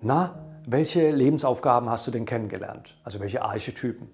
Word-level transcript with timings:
na, 0.00 0.34
welche 0.66 1.10
Lebensaufgaben 1.10 1.88
hast 1.88 2.06
du 2.06 2.10
denn 2.10 2.24
kennengelernt? 2.24 2.96
Also 3.04 3.20
welche 3.20 3.42
Archetypen? 3.42 4.08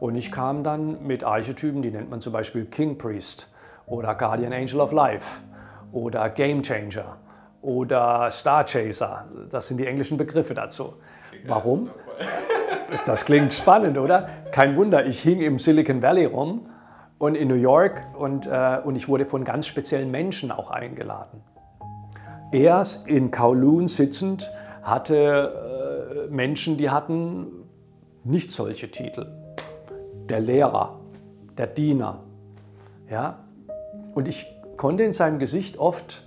Und 0.00 0.16
ich 0.16 0.32
kam 0.32 0.64
dann 0.64 1.06
mit 1.06 1.24
Archetypen, 1.24 1.82
die 1.82 1.90
nennt 1.90 2.10
man 2.10 2.20
zum 2.20 2.32
Beispiel 2.32 2.66
King 2.66 2.98
Priest 2.98 3.48
oder 3.86 4.14
Guardian 4.14 4.52
Angel 4.52 4.80
of 4.80 4.92
Life 4.92 5.26
oder 5.92 6.28
Game 6.30 6.62
Changer 6.62 7.16
oder 7.62 8.30
Star 8.30 8.64
Chaser. 8.64 9.26
Das 9.50 9.68
sind 9.68 9.78
die 9.78 9.86
englischen 9.86 10.18
Begriffe 10.18 10.54
dazu. 10.54 10.94
Warum? 11.46 11.90
Das 13.04 13.24
klingt 13.24 13.52
spannend, 13.52 13.98
oder? 13.98 14.28
Kein 14.50 14.76
Wunder, 14.76 15.06
ich 15.06 15.20
hing 15.20 15.40
im 15.40 15.58
Silicon 15.58 16.02
Valley 16.02 16.24
rum 16.24 16.68
und 17.18 17.34
in 17.34 17.48
New 17.48 17.54
York 17.54 18.02
und, 18.16 18.46
äh, 18.46 18.78
und 18.84 18.96
ich 18.96 19.08
wurde 19.08 19.26
von 19.26 19.44
ganz 19.44 19.66
speziellen 19.66 20.10
Menschen 20.10 20.50
auch 20.50 20.70
eingeladen. 20.70 21.42
Er 22.50 22.84
in 23.06 23.30
Kowloon 23.30 23.88
sitzend 23.88 24.50
hatte 24.88 26.26
äh, 26.28 26.34
Menschen, 26.34 26.76
die 26.76 26.90
hatten 26.90 27.46
nicht 28.24 28.52
solche 28.52 28.90
Titel. 28.90 29.26
Der 30.28 30.40
Lehrer, 30.40 30.98
der 31.56 31.66
Diener. 31.66 32.22
Ja? 33.10 33.44
Und 34.14 34.28
ich 34.28 34.46
konnte 34.76 35.02
in 35.02 35.12
seinem 35.12 35.38
Gesicht 35.38 35.78
oft, 35.78 36.26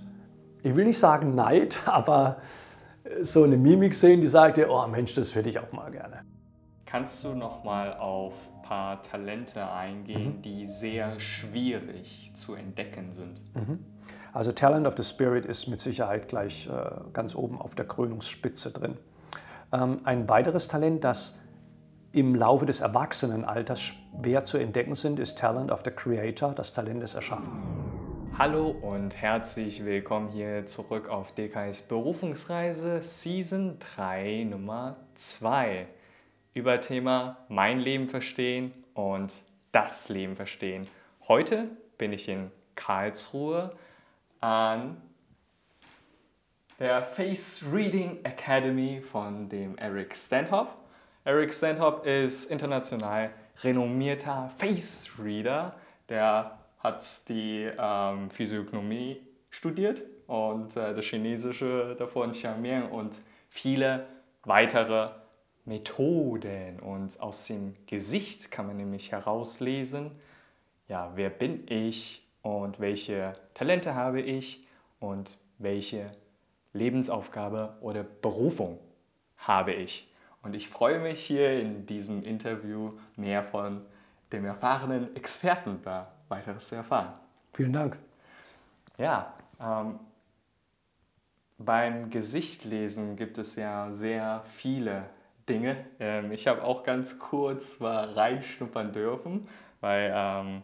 ich 0.62 0.74
will 0.74 0.84
nicht 0.84 0.98
sagen 0.98 1.34
Neid, 1.34 1.76
aber 1.86 2.38
so 3.22 3.44
eine 3.44 3.56
Mimik 3.56 3.94
sehen, 3.94 4.20
die 4.20 4.28
sagte, 4.28 4.68
oh 4.70 4.86
Mensch, 4.86 5.14
das 5.14 5.34
hätte 5.34 5.48
ich 5.48 5.58
auch 5.58 5.72
mal 5.72 5.90
gerne. 5.90 6.22
Kannst 6.84 7.24
du 7.24 7.34
noch 7.34 7.64
mal 7.64 7.96
auf 7.96 8.34
ein 8.54 8.62
paar 8.62 9.00
Talente 9.00 9.70
eingehen, 9.70 10.36
mhm. 10.36 10.42
die 10.42 10.66
sehr 10.66 11.18
schwierig 11.18 12.32
zu 12.34 12.54
entdecken 12.54 13.12
sind? 13.12 13.40
Mhm. 13.54 13.78
Also 14.34 14.50
Talent 14.50 14.86
of 14.86 14.94
the 14.96 15.02
Spirit 15.02 15.44
ist 15.44 15.66
mit 15.66 15.78
Sicherheit 15.78 16.26
gleich 16.26 16.66
äh, 16.66 16.70
ganz 17.12 17.34
oben 17.34 17.60
auf 17.60 17.74
der 17.74 17.86
Krönungsspitze 17.86 18.70
drin. 18.70 18.96
Ähm, 19.72 20.00
ein 20.04 20.26
weiteres 20.26 20.68
Talent, 20.68 21.04
das 21.04 21.38
im 22.12 22.34
Laufe 22.34 22.64
des 22.64 22.80
Erwachsenenalters 22.80 23.82
schwer 23.82 24.44
zu 24.44 24.56
entdecken 24.56 24.94
sind, 24.94 25.18
ist 25.18 25.36
Talent 25.36 25.70
of 25.70 25.82
the 25.84 25.90
Creator, 25.90 26.54
das 26.54 26.72
Talent 26.72 27.02
des 27.02 27.14
Erschaffens. 27.14 27.50
Hallo 28.38 28.68
und 28.68 29.14
herzlich 29.20 29.84
willkommen 29.84 30.30
hier 30.30 30.64
zurück 30.64 31.10
auf 31.10 31.32
DKS 31.32 31.82
Berufungsreise 31.82 33.02
Season 33.02 33.76
3 33.80 34.46
Nummer 34.50 34.96
2 35.14 35.86
über 36.54 36.80
Thema 36.80 37.36
Mein 37.48 37.80
Leben 37.80 38.06
verstehen 38.06 38.72
und 38.94 39.34
das 39.72 40.08
Leben 40.08 40.36
verstehen. 40.36 40.86
Heute 41.28 41.68
bin 41.98 42.14
ich 42.14 42.30
in 42.30 42.50
Karlsruhe 42.74 43.72
an 44.42 45.00
der 46.78 47.02
Face 47.02 47.64
Reading 47.72 48.18
Academy 48.24 49.00
von 49.00 49.48
dem 49.48 49.78
Eric 49.78 50.16
Stanhope. 50.16 50.72
Eric 51.24 51.54
Stanhope 51.54 52.08
ist 52.08 52.50
international 52.50 53.30
renommierter 53.62 54.50
Face 54.58 55.10
Reader. 55.22 55.76
Der 56.08 56.58
hat 56.80 57.28
die 57.28 57.70
ähm, 57.78 58.30
Physiognomie 58.30 59.20
studiert 59.48 60.02
und 60.26 60.76
äh, 60.76 60.92
das 60.92 61.04
Chinesische 61.04 61.94
davon 61.96 62.32
Xiangmian 62.32 62.90
und 62.90 63.22
viele 63.48 64.06
weitere 64.42 65.10
Methoden. 65.64 66.80
Und 66.80 67.20
aus 67.20 67.46
dem 67.46 67.76
Gesicht 67.86 68.50
kann 68.50 68.66
man 68.66 68.76
nämlich 68.76 69.12
herauslesen, 69.12 70.10
ja, 70.88 71.12
wer 71.14 71.30
bin 71.30 71.64
ich, 71.68 72.21
und 72.42 72.80
welche 72.80 73.34
Talente 73.54 73.94
habe 73.94 74.20
ich 74.20 74.66
und 75.00 75.38
welche 75.58 76.10
Lebensaufgabe 76.72 77.76
oder 77.80 78.02
Berufung 78.02 78.78
habe 79.36 79.72
ich. 79.72 80.12
Und 80.42 80.54
ich 80.54 80.68
freue 80.68 80.98
mich 80.98 81.24
hier 81.24 81.60
in 81.60 81.86
diesem 81.86 82.24
Interview 82.24 82.92
mehr 83.16 83.42
von 83.42 83.82
dem 84.32 84.44
erfahrenen 84.44 85.14
Experten 85.14 85.80
da 85.84 86.12
weiteres 86.28 86.68
zu 86.68 86.76
erfahren. 86.76 87.12
Vielen 87.52 87.72
Dank. 87.72 87.96
Ja, 88.98 89.34
ähm, 89.60 90.00
beim 91.58 92.10
Gesichtlesen 92.10 93.16
gibt 93.16 93.38
es 93.38 93.56
ja 93.56 93.92
sehr 93.92 94.42
viele 94.46 95.04
Dinge. 95.48 95.76
Ähm, 96.00 96.32
ich 96.32 96.46
habe 96.48 96.64
auch 96.64 96.82
ganz 96.82 97.18
kurz 97.18 97.78
mal 97.78 98.10
reinschnuppern 98.10 98.92
dürfen, 98.92 99.48
weil 99.80 100.12
ähm, 100.14 100.62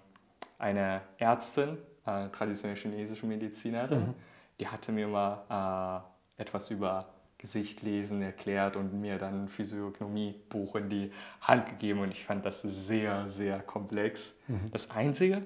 eine 0.58 1.00
Ärztin, 1.18 1.78
äh, 2.04 2.28
traditionell 2.28 2.76
chinesische 2.76 3.26
Medizinerin, 3.26 4.08
mhm. 4.08 4.14
die 4.60 4.68
hatte 4.68 4.92
mir 4.92 5.08
mal 5.08 6.04
äh, 6.36 6.42
etwas 6.42 6.70
über 6.70 7.06
Gesicht 7.38 7.82
lesen 7.82 8.20
erklärt 8.20 8.76
und 8.76 9.00
mir 9.00 9.16
dann 9.16 9.44
ein 9.44 9.48
Physiognomie-Buch 9.48 10.74
in 10.74 10.88
die 10.88 11.12
Hand 11.40 11.66
gegeben 11.66 12.00
und 12.00 12.10
ich 12.10 12.24
fand 12.24 12.44
das 12.44 12.62
sehr, 12.62 13.28
sehr 13.28 13.60
komplex. 13.60 14.36
Mhm. 14.48 14.72
Das 14.72 14.90
Einzige, 14.90 15.42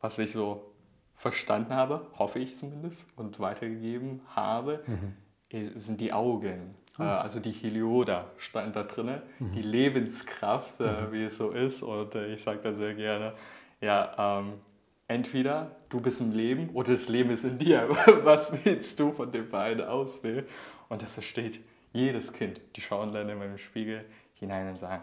was 0.00 0.18
ich 0.18 0.32
so 0.32 0.72
verstanden 1.14 1.72
habe, 1.72 2.06
hoffe 2.18 2.40
ich 2.40 2.56
zumindest, 2.56 3.06
und 3.16 3.38
weitergegeben 3.38 4.20
habe, 4.34 4.82
mhm. 4.86 5.70
sind 5.76 6.00
die 6.00 6.12
Augen. 6.12 6.74
Oh. 6.98 7.02
Also 7.02 7.40
die 7.40 7.52
Helioda 7.52 8.30
stand 8.36 8.76
da 8.76 8.82
drin, 8.82 9.20
mhm. 9.38 9.52
die 9.52 9.62
Lebenskraft, 9.62 10.80
äh, 10.80 11.02
mhm. 11.02 11.12
wie 11.12 11.24
es 11.24 11.36
so 11.36 11.50
ist. 11.50 11.82
Und 11.82 12.14
äh, 12.14 12.34
ich 12.34 12.42
sage 12.42 12.60
da 12.62 12.72
sehr 12.72 12.94
gerne, 12.94 13.34
ja, 13.84 14.38
ähm, 14.38 14.54
entweder 15.08 15.76
du 15.88 16.00
bist 16.00 16.20
im 16.20 16.32
Leben 16.32 16.70
oder 16.70 16.92
das 16.92 17.08
Leben 17.08 17.30
ist 17.30 17.44
in 17.44 17.58
dir. 17.58 17.88
Was 18.22 18.64
willst 18.64 18.98
du 18.98 19.12
von 19.12 19.30
den 19.30 19.48
beiden 19.48 19.84
auswählen? 19.84 20.46
Und 20.88 21.02
das 21.02 21.12
versteht 21.12 21.60
jedes 21.92 22.32
Kind. 22.32 22.60
Die 22.76 22.80
schauen 22.80 23.12
dann 23.12 23.28
in 23.28 23.38
meinen 23.38 23.58
Spiegel 23.58 24.04
hinein 24.34 24.68
und 24.68 24.76
sagen, 24.76 25.02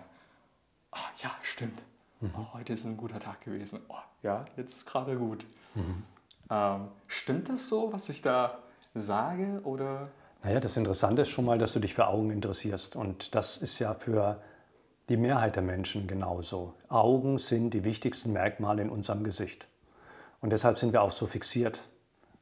oh, 0.91 1.09
ja, 1.23 1.31
stimmt. 1.41 1.83
Mhm. 2.19 2.31
Oh, 2.37 2.53
heute 2.53 2.73
ist 2.73 2.85
ein 2.85 2.97
guter 2.97 3.19
Tag 3.19 3.41
gewesen. 3.41 3.79
Oh, 3.87 3.95
ja, 4.23 4.45
jetzt 4.57 4.75
ist 4.75 4.85
gerade 4.85 5.15
gut. 5.15 5.45
Mhm. 5.75 6.03
Ähm, 6.49 6.87
stimmt 7.07 7.49
das 7.49 7.67
so, 7.67 7.93
was 7.93 8.09
ich 8.09 8.21
da 8.21 8.57
sage? 8.93 9.61
Oder? 9.63 10.09
Naja, 10.43 10.59
das 10.59 10.75
Interessante 10.75 11.21
ist 11.21 11.29
schon 11.29 11.45
mal, 11.45 11.57
dass 11.57 11.73
du 11.73 11.79
dich 11.79 11.93
für 11.93 12.07
Augen 12.07 12.31
interessierst. 12.31 12.95
Und 12.95 13.35
das 13.35 13.57
ist 13.57 13.79
ja 13.79 13.93
für 13.93 14.41
die 15.09 15.17
Mehrheit 15.17 15.55
der 15.55 15.63
Menschen 15.63 16.07
genauso. 16.07 16.73
Augen 16.87 17.37
sind 17.37 17.73
die 17.73 17.83
wichtigsten 17.83 18.33
Merkmale 18.33 18.81
in 18.81 18.89
unserem 18.89 19.23
Gesicht. 19.23 19.67
Und 20.41 20.51
deshalb 20.51 20.79
sind 20.79 20.93
wir 20.93 21.01
auch 21.01 21.11
so 21.11 21.27
fixiert, 21.27 21.79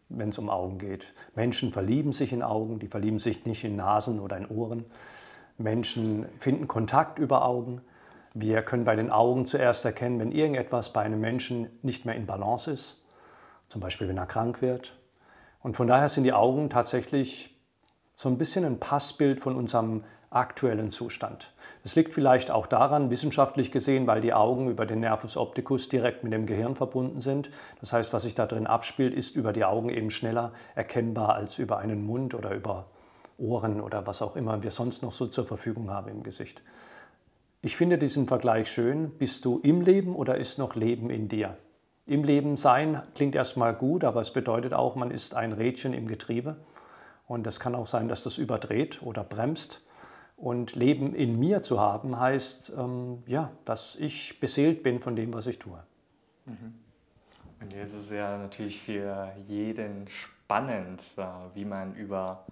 wenn 0.10 0.30
es 0.30 0.40
um 0.40 0.50
Augen 0.50 0.78
geht. 0.78 1.14
Menschen 1.36 1.72
verlieben 1.72 2.14
sich 2.14 2.34
in 2.34 2.44
Augen, 2.44 2.80
die 2.80 2.88
verlieben 2.88 3.20
sich 3.20 3.46
nicht 3.46 3.64
in 3.64 3.76
Nasen 3.76 4.20
oder 4.20 4.38
in 4.38 4.48
Ohren. 4.48 4.86
Menschen 5.58 6.26
finden 6.40 6.68
Kontakt 6.68 7.20
über 7.20 7.46
Augen. 7.46 7.82
Wir 8.34 8.62
können 8.62 8.86
bei 8.86 8.96
den 8.96 9.12
Augen 9.12 9.46
zuerst 9.46 9.86
erkennen, 9.86 10.20
wenn 10.20 10.32
irgendetwas 10.32 10.94
bei 10.94 11.02
einem 11.02 11.20
Menschen 11.20 11.70
nicht 11.82 12.06
mehr 12.06 12.16
in 12.16 12.26
Balance 12.26 12.72
ist, 12.72 12.98
zum 13.68 13.82
Beispiel 13.82 14.08
wenn 14.08 14.18
er 14.18 14.26
krank 14.26 14.62
wird. 14.62 14.98
Und 15.62 15.76
von 15.76 15.88
daher 15.88 16.10
sind 16.10 16.24
die 16.24 16.34
Augen 16.34 16.70
tatsächlich 16.70 17.56
so 18.16 18.30
ein 18.30 18.38
bisschen 18.38 18.66
ein 18.66 18.80
Passbild 18.80 19.42
von 19.42 19.56
unserem 19.56 20.04
aktuellen 20.30 20.92
Zustand. 20.92 21.52
Das 21.84 21.96
liegt 21.96 22.14
vielleicht 22.14 22.52
auch 22.52 22.68
daran, 22.68 23.10
wissenschaftlich 23.10 23.72
gesehen, 23.72 24.06
weil 24.06 24.20
die 24.22 24.34
Augen 24.34 24.70
über 24.70 24.86
den 24.86 25.00
Nervus 25.00 25.38
opticus 25.38 25.88
direkt 25.88 26.24
mit 26.24 26.34
dem 26.34 26.46
Gehirn 26.46 26.76
verbunden 26.76 27.22
sind. 27.22 27.50
Das 27.80 27.94
heißt, 27.94 28.12
was 28.12 28.24
sich 28.24 28.36
da 28.36 28.46
drin 28.46 28.68
abspielt, 28.68 29.14
ist 29.14 29.36
über 29.36 29.54
die 29.54 29.64
Augen 29.64 29.90
eben 29.90 30.12
schneller 30.12 30.52
erkennbar 30.76 31.36
als 31.36 31.58
über 31.58 31.78
einen 31.78 32.06
Mund 32.06 32.34
oder 32.34 32.52
über 32.52 32.88
Ohren 33.38 33.80
oder 33.80 34.06
was 34.06 34.22
auch 34.22 34.36
immer 34.36 34.62
wir 34.62 34.72
sonst 34.72 35.02
noch 35.02 35.14
so 35.14 35.28
zur 35.28 35.46
Verfügung 35.46 35.90
haben 35.90 36.10
im 36.10 36.24
Gesicht. 36.24 36.62
Ich 37.62 37.76
finde 37.76 37.98
diesen 37.98 38.28
Vergleich 38.28 38.70
schön. 38.70 39.12
Bist 39.18 39.46
du 39.46 39.60
im 39.64 39.82
Leben 39.82 40.16
oder 40.16 40.38
ist 40.38 40.60
noch 40.60 40.76
Leben 40.76 41.10
in 41.10 41.28
dir? 41.28 41.58
Im 42.06 42.24
Leben 42.24 42.58
sein 42.58 43.04
klingt 43.16 43.36
erstmal 43.36 43.74
gut, 43.74 44.04
aber 44.04 44.22
es 44.22 44.32
bedeutet 44.32 44.74
auch, 44.74 44.96
man 44.96 45.12
ist 45.12 45.36
ein 45.36 45.54
Rädchen 45.54 45.94
im 45.94 46.08
Getriebe. 46.08 46.58
Und 47.28 47.46
es 47.46 47.60
kann 47.60 47.76
auch 47.76 47.86
sein, 47.86 48.08
dass 48.08 48.24
das 48.24 48.38
überdreht 48.38 49.02
oder 49.04 49.24
bremst. 49.24 49.82
Und 50.40 50.76
Leben 50.76 51.14
in 51.14 51.38
mir 51.38 51.64
zu 51.64 51.82
haben, 51.82 52.18
heißt, 52.18 52.72
ähm, 52.78 53.24
ja, 53.28 53.52
dass 53.66 53.96
ich 53.96 54.40
beseelt 54.40 54.84
bin 54.84 55.02
von 55.02 55.18
dem, 55.18 55.34
was 55.34 55.48
ich 55.48 55.60
tue. 55.60 55.84
Mhm. 56.46 56.76
Und 57.62 57.74
jetzt 57.74 57.94
ist 57.94 58.12
ja 58.12 58.38
natürlich 58.38 58.80
für 58.82 59.34
jeden 59.48 60.08
spannend, 60.08 61.02
äh, 61.18 61.24
wie 61.56 61.66
man 61.66 61.94
über 61.94 62.46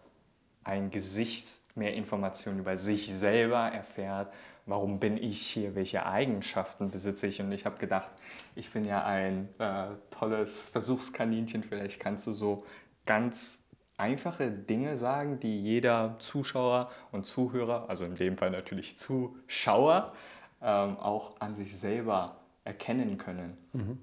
ein 0.65 0.89
Gesicht 0.89 1.61
mehr 1.75 1.93
Informationen 1.93 2.59
über 2.59 2.75
sich 2.75 3.13
selber 3.15 3.69
erfährt. 3.71 4.33
Warum 4.65 4.99
bin 4.99 5.15
ich 5.15 5.47
hier? 5.47 5.75
Welche 5.75 6.05
Eigenschaften 6.05 6.91
besitze 6.91 7.27
ich? 7.27 7.39
Und 7.39 7.53
ich 7.53 7.65
habe 7.65 7.77
gedacht, 7.77 8.11
ich 8.55 8.73
bin 8.73 8.83
ja 8.83 9.05
ein 9.05 9.47
äh, 9.59 9.85
tolles 10.11 10.63
Versuchskaninchen. 10.63 11.63
Vielleicht 11.63 12.01
kannst 12.01 12.27
du 12.27 12.33
so 12.33 12.65
ganz 13.05 13.63
einfache 13.97 14.51
Dinge 14.51 14.97
sagen, 14.97 15.39
die 15.39 15.61
jeder 15.61 16.15
Zuschauer 16.19 16.89
und 17.11 17.25
Zuhörer, 17.25 17.89
also 17.89 18.03
in 18.03 18.15
dem 18.15 18.37
Fall 18.37 18.51
natürlich 18.51 18.97
Zuschauer, 18.97 20.13
ähm, 20.61 20.97
auch 20.97 21.39
an 21.39 21.55
sich 21.55 21.77
selber 21.77 22.37
erkennen 22.63 23.17
können? 23.17 23.57
Mhm. 23.73 23.97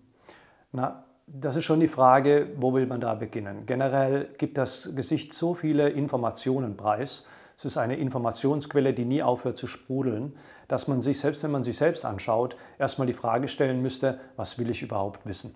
Na, 0.72 1.04
das 1.26 1.56
ist 1.56 1.64
schon 1.64 1.80
die 1.80 1.88
Frage, 1.88 2.50
wo 2.56 2.74
will 2.74 2.86
man 2.86 3.00
da 3.00 3.14
beginnen? 3.14 3.66
Generell 3.66 4.28
gibt 4.36 4.58
das 4.58 4.94
Gesicht 4.94 5.32
so 5.32 5.54
viele 5.54 5.88
Informationen 5.88 6.76
preis, 6.76 7.24
Es 7.56 7.64
ist 7.64 7.76
eine 7.76 7.96
Informationsquelle, 7.96 8.94
die 8.94 9.04
nie 9.04 9.22
aufhört 9.22 9.56
zu 9.56 9.66
sprudeln, 9.66 10.36
dass 10.66 10.88
man 10.88 11.02
sich, 11.02 11.20
selbst 11.20 11.44
wenn 11.44 11.52
man 11.52 11.62
sich 11.62 11.76
selbst 11.76 12.04
anschaut, 12.04 12.56
erstmal 12.78 13.06
die 13.06 13.12
Frage 13.12 13.48
stellen 13.48 13.80
müsste, 13.80 14.18
was 14.36 14.58
will 14.58 14.70
ich 14.70 14.82
überhaupt 14.82 15.24
wissen? 15.24 15.54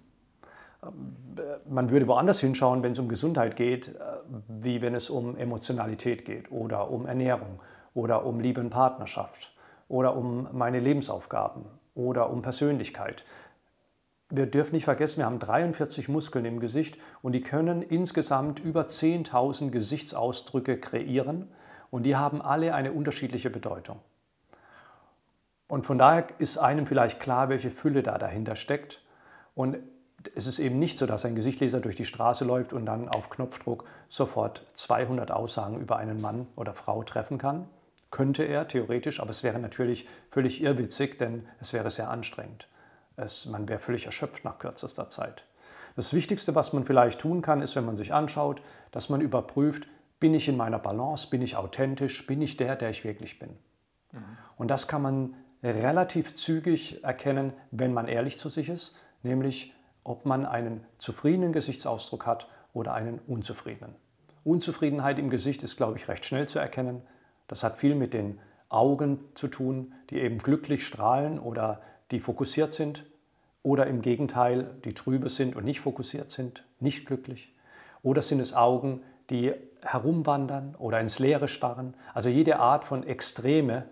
Man 1.68 1.90
würde 1.90 2.06
woanders 2.06 2.40
hinschauen, 2.40 2.82
wenn 2.82 2.92
es 2.92 2.98
um 2.98 3.08
Gesundheit 3.08 3.56
geht, 3.56 3.94
wie 4.48 4.80
wenn 4.80 4.94
es 4.94 5.10
um 5.10 5.36
Emotionalität 5.36 6.24
geht 6.24 6.50
oder 6.52 6.90
um 6.90 7.06
Ernährung 7.06 7.60
oder 7.94 8.24
um 8.24 8.38
Liebe 8.40 8.60
und 8.60 8.70
Partnerschaft 8.70 9.52
oder 9.88 10.16
um 10.16 10.48
meine 10.52 10.78
Lebensaufgaben 10.78 11.64
oder 11.94 12.30
um 12.30 12.42
Persönlichkeit. 12.42 13.24
Wir 14.30 14.46
dürfen 14.46 14.74
nicht 14.74 14.84
vergessen, 14.84 15.18
wir 15.18 15.26
haben 15.26 15.38
43 15.38 16.08
Muskeln 16.08 16.44
im 16.44 16.60
Gesicht 16.60 16.98
und 17.22 17.32
die 17.32 17.40
können 17.40 17.82
insgesamt 17.82 18.60
über 18.60 18.82
10.000 18.82 19.70
Gesichtsausdrücke 19.70 20.78
kreieren 20.78 21.48
und 21.90 22.04
die 22.04 22.14
haben 22.14 22.42
alle 22.42 22.74
eine 22.74 22.92
unterschiedliche 22.92 23.50
Bedeutung. 23.50 24.00
Und 25.66 25.86
von 25.86 25.98
daher 25.98 26.26
ist 26.38 26.58
einem 26.58 26.86
vielleicht 26.86 27.20
klar, 27.20 27.48
welche 27.48 27.70
Fülle 27.70 28.02
da 28.02 28.18
dahinter 28.18 28.56
steckt. 28.56 29.02
Und 29.54 29.78
es 30.34 30.46
ist 30.46 30.58
eben 30.58 30.78
nicht 30.78 30.98
so, 30.98 31.06
dass 31.06 31.24
ein 31.24 31.34
Gesichtleser 31.34 31.80
durch 31.80 31.96
die 31.96 32.04
Straße 32.04 32.44
läuft 32.44 32.72
und 32.72 32.86
dann 32.86 33.08
auf 33.08 33.30
Knopfdruck 33.30 33.84
sofort 34.08 34.64
200 34.74 35.30
Aussagen 35.30 35.80
über 35.80 35.96
einen 35.96 36.20
Mann 36.20 36.46
oder 36.56 36.74
Frau 36.74 37.02
treffen 37.02 37.38
kann. 37.38 37.68
Könnte 38.10 38.44
er 38.44 38.66
theoretisch, 38.66 39.20
aber 39.20 39.30
es 39.30 39.42
wäre 39.42 39.58
natürlich 39.58 40.08
völlig 40.30 40.62
irrwitzig, 40.62 41.18
denn 41.18 41.46
es 41.60 41.72
wäre 41.72 41.90
sehr 41.90 42.10
anstrengend. 42.10 42.68
Es, 43.16 43.46
man 43.46 43.68
wäre 43.68 43.80
völlig 43.80 44.06
erschöpft 44.06 44.44
nach 44.44 44.58
kürzester 44.58 45.10
Zeit. 45.10 45.44
Das 45.96 46.14
Wichtigste, 46.14 46.54
was 46.54 46.72
man 46.72 46.84
vielleicht 46.84 47.20
tun 47.20 47.42
kann, 47.42 47.60
ist, 47.60 47.74
wenn 47.76 47.84
man 47.84 47.96
sich 47.96 48.14
anschaut, 48.14 48.62
dass 48.92 49.08
man 49.08 49.20
überprüft, 49.20 49.88
bin 50.20 50.34
ich 50.34 50.48
in 50.48 50.56
meiner 50.56 50.78
Balance, 50.78 51.28
bin 51.28 51.42
ich 51.42 51.56
authentisch, 51.56 52.26
bin 52.26 52.40
ich 52.40 52.56
der, 52.56 52.76
der 52.76 52.90
ich 52.90 53.04
wirklich 53.04 53.38
bin. 53.38 53.50
Mhm. 54.12 54.24
Und 54.56 54.68
das 54.68 54.88
kann 54.88 55.02
man 55.02 55.34
relativ 55.62 56.36
zügig 56.36 57.02
erkennen, 57.02 57.52
wenn 57.70 57.92
man 57.92 58.08
ehrlich 58.08 58.38
zu 58.38 58.48
sich 58.48 58.68
ist, 58.68 58.94
nämlich 59.22 59.74
ob 60.04 60.24
man 60.24 60.46
einen 60.46 60.84
zufriedenen 60.98 61.52
Gesichtsausdruck 61.52 62.26
hat 62.26 62.48
oder 62.72 62.94
einen 62.94 63.20
unzufriedenen. 63.26 63.94
Unzufriedenheit 64.44 65.18
im 65.18 65.30
Gesicht 65.30 65.62
ist, 65.62 65.76
glaube 65.76 65.98
ich, 65.98 66.08
recht 66.08 66.24
schnell 66.24 66.48
zu 66.48 66.58
erkennen. 66.58 67.02
Das 67.48 67.62
hat 67.62 67.78
viel 67.78 67.94
mit 67.94 68.14
den 68.14 68.38
Augen 68.68 69.20
zu 69.34 69.48
tun, 69.48 69.92
die 70.10 70.16
eben 70.16 70.38
glücklich 70.38 70.86
strahlen 70.86 71.38
oder 71.38 71.80
die 72.10 72.20
fokussiert 72.20 72.74
sind 72.74 73.04
oder 73.62 73.86
im 73.86 74.02
Gegenteil, 74.02 74.70
die 74.84 74.94
trübe 74.94 75.28
sind 75.28 75.56
und 75.56 75.64
nicht 75.64 75.80
fokussiert 75.80 76.30
sind, 76.30 76.64
nicht 76.80 77.06
glücklich. 77.06 77.52
Oder 78.02 78.22
sind 78.22 78.40
es 78.40 78.54
Augen, 78.54 79.02
die 79.30 79.52
herumwandern 79.82 80.74
oder 80.78 81.00
ins 81.00 81.18
Leere 81.18 81.48
starren. 81.48 81.94
Also 82.14 82.28
jede 82.28 82.58
Art 82.58 82.84
von 82.84 83.06
Extreme 83.06 83.84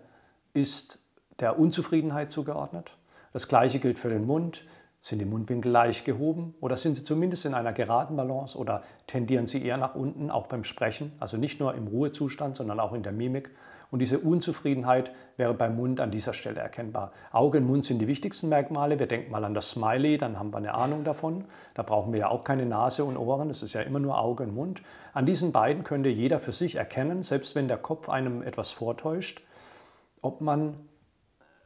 ist 0.53 0.99
der 1.39 1.59
Unzufriedenheit 1.59 2.31
zugeordnet. 2.31 2.91
Das 3.33 3.47
gleiche 3.47 3.79
gilt 3.79 3.99
für 3.99 4.09
den 4.09 4.25
Mund. 4.25 4.63
Sind 5.01 5.19
die 5.19 5.25
Mundwinkel 5.25 5.71
leicht 5.71 6.05
gehoben 6.05 6.55
oder 6.59 6.75
sind 6.75 6.97
sie 6.97 7.03
zumindest 7.03 7.45
in 7.45 7.53
einer 7.53 7.71
geraden 7.73 8.17
Balance 8.17 8.57
oder 8.57 8.83
tendieren 9.05 9.47
sie 9.47 9.63
eher 9.63 9.77
nach 9.77 9.95
unten, 9.95 10.29
auch 10.31 10.47
beim 10.47 10.63
Sprechen, 10.63 11.13
also 11.19 11.37
nicht 11.37 11.59
nur 11.59 11.75
im 11.75 11.87
Ruhezustand, 11.87 12.57
sondern 12.57 12.79
auch 12.79 12.93
in 12.93 13.03
der 13.03 13.13
Mimik 13.13 13.51
und 13.89 13.99
diese 13.99 14.19
Unzufriedenheit 14.19 15.13
wäre 15.37 15.53
beim 15.53 15.77
Mund 15.77 16.01
an 16.01 16.11
dieser 16.11 16.33
Stelle 16.33 16.59
erkennbar. 16.59 17.13
Auge 17.31 17.59
und 17.59 17.67
Mund 17.67 17.85
sind 17.85 17.99
die 17.99 18.07
wichtigsten 18.07 18.49
Merkmale. 18.49 18.99
Wir 18.99 19.07
denken 19.07 19.31
mal 19.31 19.45
an 19.45 19.53
das 19.53 19.69
Smiley, 19.71 20.17
dann 20.17 20.37
haben 20.37 20.51
wir 20.51 20.57
eine 20.57 20.73
Ahnung 20.73 21.05
davon. 21.05 21.45
Da 21.73 21.83
brauchen 21.83 22.11
wir 22.11 22.19
ja 22.19 22.29
auch 22.29 22.43
keine 22.43 22.65
Nase 22.65 23.05
und 23.05 23.15
Ohren, 23.15 23.47
das 23.47 23.63
ist 23.63 23.73
ja 23.73 23.81
immer 23.81 23.99
nur 23.99 24.19
Auge 24.19 24.43
und 24.43 24.53
Mund. 24.53 24.81
An 25.13 25.25
diesen 25.25 25.53
beiden 25.53 25.83
könnte 25.83 26.09
jeder 26.09 26.39
für 26.39 26.51
sich 26.51 26.75
erkennen, 26.75 27.23
selbst 27.23 27.55
wenn 27.55 27.67
der 27.67 27.77
Kopf 27.77 28.09
einem 28.09 28.41
etwas 28.41 28.71
vortäuscht, 28.71 29.41
ob 30.21 30.41
man 30.41 30.75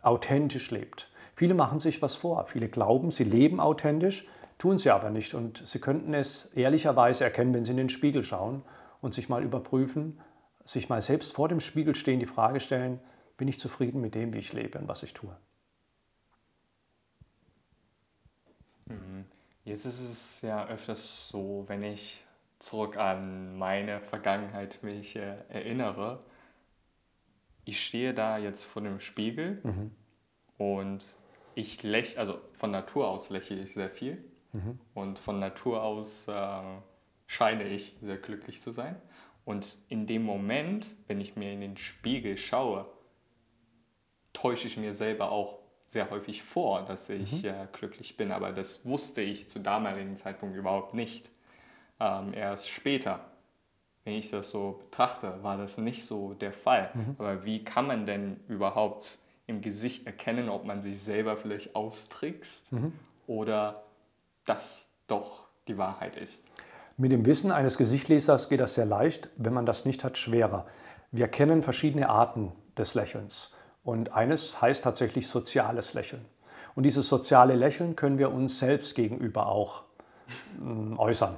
authentisch 0.03 0.69
lebt. 0.69 1.10
Viele 1.41 1.55
machen 1.55 1.79
sich 1.79 2.03
was 2.03 2.13
vor. 2.13 2.45
Viele 2.45 2.69
glauben, 2.69 3.09
sie 3.09 3.23
leben 3.23 3.59
authentisch, 3.59 4.27
tun 4.59 4.77
sie 4.77 4.91
aber 4.91 5.09
nicht. 5.09 5.33
Und 5.33 5.67
sie 5.67 5.79
könnten 5.79 6.13
es 6.13 6.45
ehrlicherweise 6.53 7.23
erkennen, 7.23 7.51
wenn 7.55 7.65
sie 7.65 7.71
in 7.71 7.77
den 7.77 7.89
Spiegel 7.89 8.23
schauen 8.23 8.61
und 9.01 9.15
sich 9.15 9.27
mal 9.27 9.41
überprüfen, 9.41 10.21
sich 10.65 10.87
mal 10.87 11.01
selbst 11.01 11.33
vor 11.33 11.49
dem 11.49 11.59
Spiegel 11.59 11.95
stehen, 11.95 12.19
die 12.19 12.27
Frage 12.27 12.59
stellen, 12.59 12.99
bin 13.37 13.47
ich 13.47 13.59
zufrieden 13.59 14.01
mit 14.01 14.13
dem, 14.13 14.33
wie 14.33 14.37
ich 14.37 14.53
lebe 14.53 14.77
und 14.77 14.87
was 14.87 15.01
ich 15.01 15.13
tue? 15.13 15.35
Mhm. 18.85 19.25
Jetzt 19.65 19.85
ist 19.85 19.99
es 19.99 20.41
ja 20.43 20.67
öfters 20.67 21.29
so, 21.29 21.63
wenn 21.65 21.81
ich 21.81 22.23
zurück 22.59 22.97
an 22.97 23.57
meine 23.57 23.99
Vergangenheit 24.01 24.77
mich 24.83 25.15
äh, 25.15 25.37
erinnere, 25.49 26.19
ich 27.65 27.83
stehe 27.83 28.13
da 28.13 28.37
jetzt 28.37 28.61
vor 28.61 28.83
dem 28.83 28.99
Spiegel 28.99 29.59
mhm. 29.63 29.91
und 30.59 31.17
ich 31.61 31.83
lächle, 31.83 32.19
also 32.19 32.41
von 32.51 32.71
Natur 32.71 33.07
aus 33.07 33.29
lächle 33.29 33.61
ich 33.61 33.73
sehr 33.73 33.89
viel 33.89 34.23
mhm. 34.51 34.79
und 34.93 35.19
von 35.19 35.39
Natur 35.39 35.83
aus 35.83 36.27
äh, 36.27 36.61
scheine 37.27 37.63
ich 37.67 37.95
sehr 38.01 38.17
glücklich 38.17 38.61
zu 38.61 38.71
sein. 38.71 39.01
Und 39.45 39.77
in 39.87 40.05
dem 40.05 40.23
Moment, 40.23 40.95
wenn 41.07 41.19
ich 41.21 41.35
mir 41.35 41.51
in 41.51 41.61
den 41.61 41.77
Spiegel 41.77 42.37
schaue, 42.37 42.85
täusche 44.33 44.67
ich 44.67 44.77
mir 44.77 44.93
selber 44.93 45.31
auch 45.31 45.59
sehr 45.87 46.09
häufig 46.09 46.43
vor, 46.43 46.83
dass 46.83 47.09
ich 47.09 47.43
mhm. 47.43 47.49
äh, 47.49 47.67
glücklich 47.71 48.17
bin. 48.17 48.31
Aber 48.31 48.51
das 48.51 48.85
wusste 48.85 49.21
ich 49.21 49.49
zu 49.49 49.59
damaligen 49.59 50.15
Zeitpunkt 50.15 50.55
überhaupt 50.55 50.93
nicht. 50.93 51.29
Ähm, 51.99 52.33
erst 52.33 52.69
später, 52.69 53.25
wenn 54.03 54.13
ich 54.13 54.29
das 54.29 54.51
so 54.51 54.79
betrachte, 54.81 55.43
war 55.43 55.57
das 55.57 55.77
nicht 55.77 56.05
so 56.05 56.33
der 56.33 56.53
Fall. 56.53 56.91
Mhm. 56.93 57.15
Aber 57.17 57.45
wie 57.45 57.63
kann 57.63 57.87
man 57.87 58.05
denn 58.05 58.39
überhaupt 58.47 59.19
im 59.51 59.61
Gesicht 59.61 60.07
erkennen, 60.07 60.49
ob 60.49 60.65
man 60.65 60.81
sich 60.81 61.01
selber 61.01 61.37
vielleicht 61.37 61.75
austrickst 61.75 62.71
mhm. 62.71 62.93
oder 63.27 63.83
das 64.45 64.89
doch 65.07 65.49
die 65.67 65.77
Wahrheit 65.77 66.17
ist? 66.17 66.47
Mit 66.97 67.11
dem 67.11 67.25
Wissen 67.25 67.51
eines 67.51 67.77
Gesichtlesers 67.77 68.49
geht 68.49 68.59
das 68.59 68.73
sehr 68.73 68.85
leicht, 68.85 69.29
wenn 69.37 69.53
man 69.53 69.65
das 69.65 69.85
nicht 69.85 70.03
hat, 70.03 70.17
schwerer. 70.17 70.65
Wir 71.11 71.27
kennen 71.27 71.61
verschiedene 71.61 72.09
Arten 72.09 72.51
des 72.77 72.95
Lächelns 72.95 73.53
und 73.83 74.13
eines 74.13 74.61
heißt 74.61 74.83
tatsächlich 74.83 75.27
soziales 75.27 75.93
Lächeln. 75.93 76.25
Und 76.75 76.83
dieses 76.83 77.07
soziale 77.07 77.55
Lächeln 77.55 77.95
können 77.95 78.17
wir 78.17 78.31
uns 78.31 78.59
selbst 78.59 78.95
gegenüber 78.95 79.47
auch 79.47 79.83
mm, 80.59 80.97
äußern. 80.97 81.35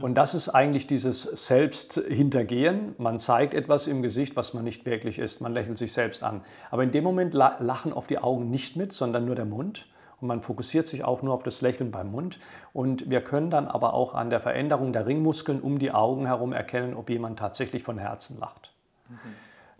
Und 0.00 0.14
das 0.14 0.34
ist 0.34 0.48
eigentlich 0.48 0.86
dieses 0.86 1.22
Selbsthintergehen. 1.22 2.94
Man 2.98 3.18
zeigt 3.18 3.54
etwas 3.54 3.86
im 3.86 4.02
Gesicht, 4.02 4.36
was 4.36 4.52
man 4.54 4.64
nicht 4.64 4.84
wirklich 4.84 5.18
ist. 5.18 5.40
Man 5.40 5.54
lächelt 5.54 5.78
sich 5.78 5.92
selbst 5.92 6.22
an. 6.22 6.42
Aber 6.70 6.82
in 6.82 6.92
dem 6.92 7.04
Moment 7.04 7.32
lachen 7.34 7.92
oft 7.92 8.10
die 8.10 8.18
Augen 8.18 8.50
nicht 8.50 8.76
mit, 8.76 8.92
sondern 8.92 9.24
nur 9.24 9.34
der 9.34 9.46
Mund 9.46 9.86
und 10.20 10.28
man 10.28 10.42
fokussiert 10.42 10.86
sich 10.86 11.04
auch 11.04 11.22
nur 11.22 11.34
auf 11.34 11.42
das 11.42 11.60
Lächeln 11.60 11.90
beim 11.90 12.10
Mund. 12.10 12.38
Und 12.72 13.08
wir 13.08 13.20
können 13.20 13.50
dann 13.50 13.68
aber 13.68 13.94
auch 13.94 14.14
an 14.14 14.30
der 14.30 14.40
Veränderung 14.40 14.92
der 14.92 15.06
Ringmuskeln 15.06 15.60
um 15.60 15.78
die 15.78 15.92
Augen 15.92 16.26
herum 16.26 16.52
erkennen, 16.52 16.94
ob 16.94 17.08
jemand 17.08 17.38
tatsächlich 17.38 17.82
von 17.82 17.98
Herzen 17.98 18.38
lacht. 18.38 18.72
Mhm. 19.08 19.16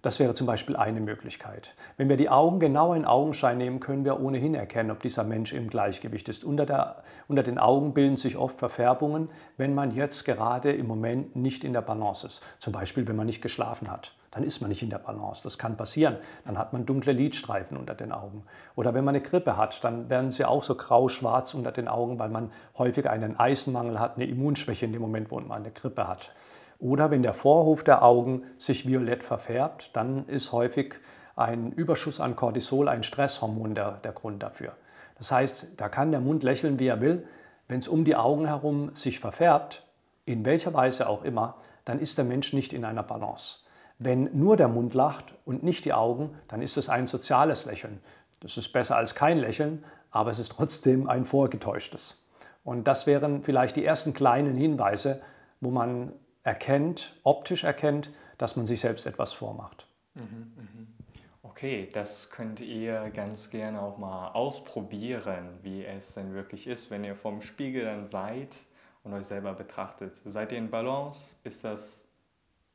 Das 0.08 0.18
wäre 0.18 0.32
zum 0.32 0.46
Beispiel 0.46 0.74
eine 0.74 1.02
Möglichkeit. 1.02 1.74
Wenn 1.98 2.08
wir 2.08 2.16
die 2.16 2.30
Augen 2.30 2.60
genau 2.60 2.94
in 2.94 3.04
Augenschein 3.04 3.58
nehmen, 3.58 3.78
können 3.78 4.06
wir 4.06 4.18
ohnehin 4.22 4.54
erkennen, 4.54 4.90
ob 4.90 5.00
dieser 5.00 5.22
Mensch 5.22 5.52
im 5.52 5.68
Gleichgewicht 5.68 6.30
ist. 6.30 6.44
Unter, 6.44 6.64
der, 6.64 7.02
unter, 7.28 7.42
den 7.42 7.58
Augen 7.58 7.92
bilden 7.92 8.16
sich 8.16 8.38
oft 8.38 8.58
Verfärbungen, 8.58 9.28
wenn 9.58 9.74
man 9.74 9.90
jetzt 9.90 10.24
gerade 10.24 10.72
im 10.72 10.86
Moment 10.86 11.36
nicht 11.36 11.62
in 11.62 11.74
der 11.74 11.82
Balance 11.82 12.26
ist. 12.26 12.42
Zum 12.58 12.72
Beispiel, 12.72 13.06
wenn 13.06 13.16
man 13.16 13.26
nicht 13.26 13.42
geschlafen 13.42 13.90
hat 13.90 14.14
dann 14.30 14.44
ist 14.44 14.60
man 14.60 14.68
nicht 14.68 14.82
in 14.82 14.90
der 14.90 14.98
Balance. 14.98 15.40
Das 15.42 15.56
kann 15.56 15.76
passieren. 15.76 16.16
Dann 16.44 16.58
hat 16.58 16.72
man 16.72 16.84
dunkle 16.84 17.12
Lidstreifen 17.12 17.76
unter 17.76 17.94
den 17.94 18.12
Augen. 18.12 18.44
Oder 18.76 18.92
wenn 18.92 19.02
man 19.02 19.14
eine 19.14 19.24
Grippe 19.24 19.56
hat, 19.56 19.82
dann 19.82 20.10
werden 20.10 20.30
sie 20.30 20.44
auch 20.44 20.62
so 20.62 20.74
grau-schwarz 20.74 21.54
unter 21.54 21.72
den 21.72 21.88
Augen, 21.88 22.18
weil 22.18 22.28
man 22.28 22.52
häufig 22.76 23.08
einen 23.08 23.40
Eisenmangel 23.40 23.98
hat, 23.98 24.16
eine 24.16 24.26
Immunschwäche 24.26 24.84
in 24.84 24.92
dem 24.92 25.00
Moment, 25.00 25.30
wo 25.30 25.40
man 25.40 25.62
eine 25.62 25.70
Grippe 25.70 26.06
hat. 26.06 26.30
Oder 26.78 27.10
wenn 27.10 27.22
der 27.22 27.34
Vorhof 27.34 27.82
der 27.82 28.02
Augen 28.02 28.44
sich 28.56 28.86
violett 28.86 29.24
verfärbt, 29.24 29.90
dann 29.94 30.26
ist 30.28 30.52
häufig 30.52 30.94
ein 31.34 31.72
Überschuss 31.72 32.20
an 32.20 32.36
Cortisol, 32.36 32.88
ein 32.88 33.02
Stresshormon, 33.02 33.74
der, 33.74 33.92
der 34.04 34.12
Grund 34.12 34.42
dafür. 34.42 34.72
Das 35.18 35.32
heißt, 35.32 35.72
da 35.76 35.88
kann 35.88 36.10
der 36.10 36.20
Mund 36.20 36.42
lächeln, 36.42 36.78
wie 36.78 36.86
er 36.86 37.00
will. 37.00 37.26
Wenn 37.66 37.80
es 37.80 37.88
um 37.88 38.04
die 38.04 38.16
Augen 38.16 38.46
herum 38.46 38.94
sich 38.94 39.20
verfärbt, 39.20 39.84
in 40.24 40.44
welcher 40.44 40.74
Weise 40.74 41.08
auch 41.08 41.24
immer, 41.24 41.56
dann 41.84 41.98
ist 41.98 42.18
der 42.18 42.24
Mensch 42.24 42.52
nicht 42.52 42.72
in 42.72 42.84
einer 42.84 43.02
Balance. 43.02 43.60
Wenn 43.98 44.30
nur 44.38 44.56
der 44.56 44.68
Mund 44.68 44.94
lacht 44.94 45.34
und 45.44 45.64
nicht 45.64 45.84
die 45.84 45.92
Augen, 45.92 46.30
dann 46.46 46.62
ist 46.62 46.76
es 46.76 46.88
ein 46.88 47.06
soziales 47.06 47.64
Lächeln. 47.64 48.00
Das 48.40 48.56
ist 48.56 48.72
besser 48.72 48.96
als 48.96 49.14
kein 49.14 49.38
Lächeln, 49.38 49.84
aber 50.10 50.30
es 50.30 50.38
ist 50.38 50.52
trotzdem 50.52 51.08
ein 51.08 51.24
vorgetäuschtes. 51.24 52.22
Und 52.62 52.86
das 52.86 53.06
wären 53.06 53.42
vielleicht 53.42 53.76
die 53.76 53.84
ersten 53.84 54.12
kleinen 54.12 54.56
Hinweise, 54.56 55.20
wo 55.60 55.70
man 55.70 56.12
erkennt, 56.48 57.14
optisch 57.24 57.64
erkennt, 57.64 58.10
dass 58.38 58.56
man 58.56 58.66
sich 58.66 58.80
selbst 58.80 59.04
etwas 59.04 59.34
vormacht. 59.34 59.86
Mhm, 60.14 60.52
mhm. 60.56 60.94
Okay, 61.42 61.90
das 61.92 62.30
könnt 62.30 62.60
ihr 62.60 63.10
ganz 63.10 63.50
gerne 63.50 63.82
auch 63.82 63.98
mal 63.98 64.28
ausprobieren, 64.28 65.58
wie 65.62 65.84
es 65.84 66.14
denn 66.14 66.32
wirklich 66.32 66.66
ist, 66.66 66.90
wenn 66.90 67.04
ihr 67.04 67.16
vorm 67.16 67.42
Spiegel 67.42 67.84
dann 67.84 68.06
seid 68.06 68.56
und 69.04 69.12
euch 69.12 69.26
selber 69.26 69.52
betrachtet. 69.52 70.22
Seid 70.24 70.52
ihr 70.52 70.58
in 70.58 70.70
Balance? 70.70 71.36
Ist 71.44 71.64
das, 71.64 72.08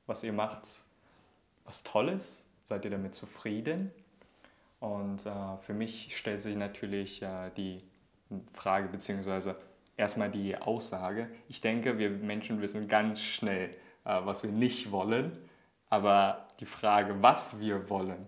was 0.06 0.24
ihr 0.24 0.34
macht, 0.34 0.68
was 1.66 1.82
Tolles? 1.82 2.48
Seid 2.66 2.86
ihr 2.86 2.92
damit 2.92 3.16
zufrieden? 3.16 3.92
Und 4.82 5.26
äh, 5.26 5.58
für 5.62 5.74
mich 5.74 6.16
stellt 6.16 6.42
sich 6.42 6.56
natürlich 6.56 7.24
äh, 7.24 7.50
die 7.58 7.80
Frage 8.52 8.88
beziehungsweise 8.88 9.56
erstmal 9.98 10.30
die 10.30 10.58
Aussage. 10.58 11.28
Ich 11.48 11.62
denke, 11.62 11.98
wir 11.98 12.10
Menschen 12.10 12.62
wissen 12.62 12.88
ganz 12.88 13.22
schnell, 13.22 13.70
äh, 14.06 14.20
was 14.24 14.44
wir 14.44 14.52
nicht 14.52 14.92
wollen. 14.92 15.32
Aber 15.90 16.48
die 16.60 16.66
Frage, 16.66 17.16
was 17.22 17.60
wir 17.60 17.90
wollen, 17.90 18.28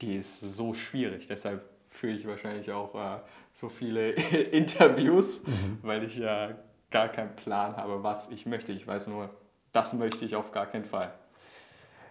die 0.00 0.16
ist 0.16 0.40
so 0.40 0.74
schwierig. 0.74 1.26
Deshalb 1.26 1.68
führe 1.88 2.12
ich 2.12 2.26
wahrscheinlich 2.26 2.70
auch 2.70 2.94
äh, 2.94 3.18
so 3.52 3.68
viele 3.68 4.10
Interviews, 4.52 5.44
mhm. 5.46 5.78
weil 5.82 6.04
ich 6.04 6.16
ja 6.16 6.50
gar 6.90 7.08
keinen 7.08 7.34
Plan 7.36 7.76
habe, 7.76 8.02
was 8.02 8.30
ich 8.30 8.46
möchte. 8.46 8.72
Ich 8.72 8.86
weiß 8.86 9.08
nur, 9.08 9.30
das 9.72 9.92
möchte 9.92 10.24
ich 10.24 10.36
auf 10.36 10.52
gar 10.52 10.66
keinen 10.66 10.84
Fall. 10.84 11.12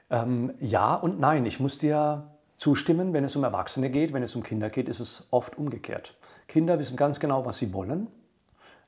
Ähm, 0.09 0.53
ja 0.59 0.95
und 0.95 1.19
nein. 1.19 1.45
Ich 1.45 1.59
muss 1.59 1.77
dir 1.77 2.29
zustimmen, 2.57 3.13
wenn 3.13 3.23
es 3.23 3.35
um 3.35 3.43
Erwachsene 3.43 3.89
geht, 3.89 4.13
wenn 4.13 4.23
es 4.23 4.35
um 4.35 4.43
Kinder 4.43 4.69
geht, 4.69 4.89
ist 4.89 4.99
es 4.99 5.27
oft 5.31 5.57
umgekehrt. 5.57 6.15
Kinder 6.47 6.79
wissen 6.79 6.97
ganz 6.97 7.19
genau, 7.19 7.45
was 7.45 7.57
sie 7.57 7.73
wollen, 7.73 8.07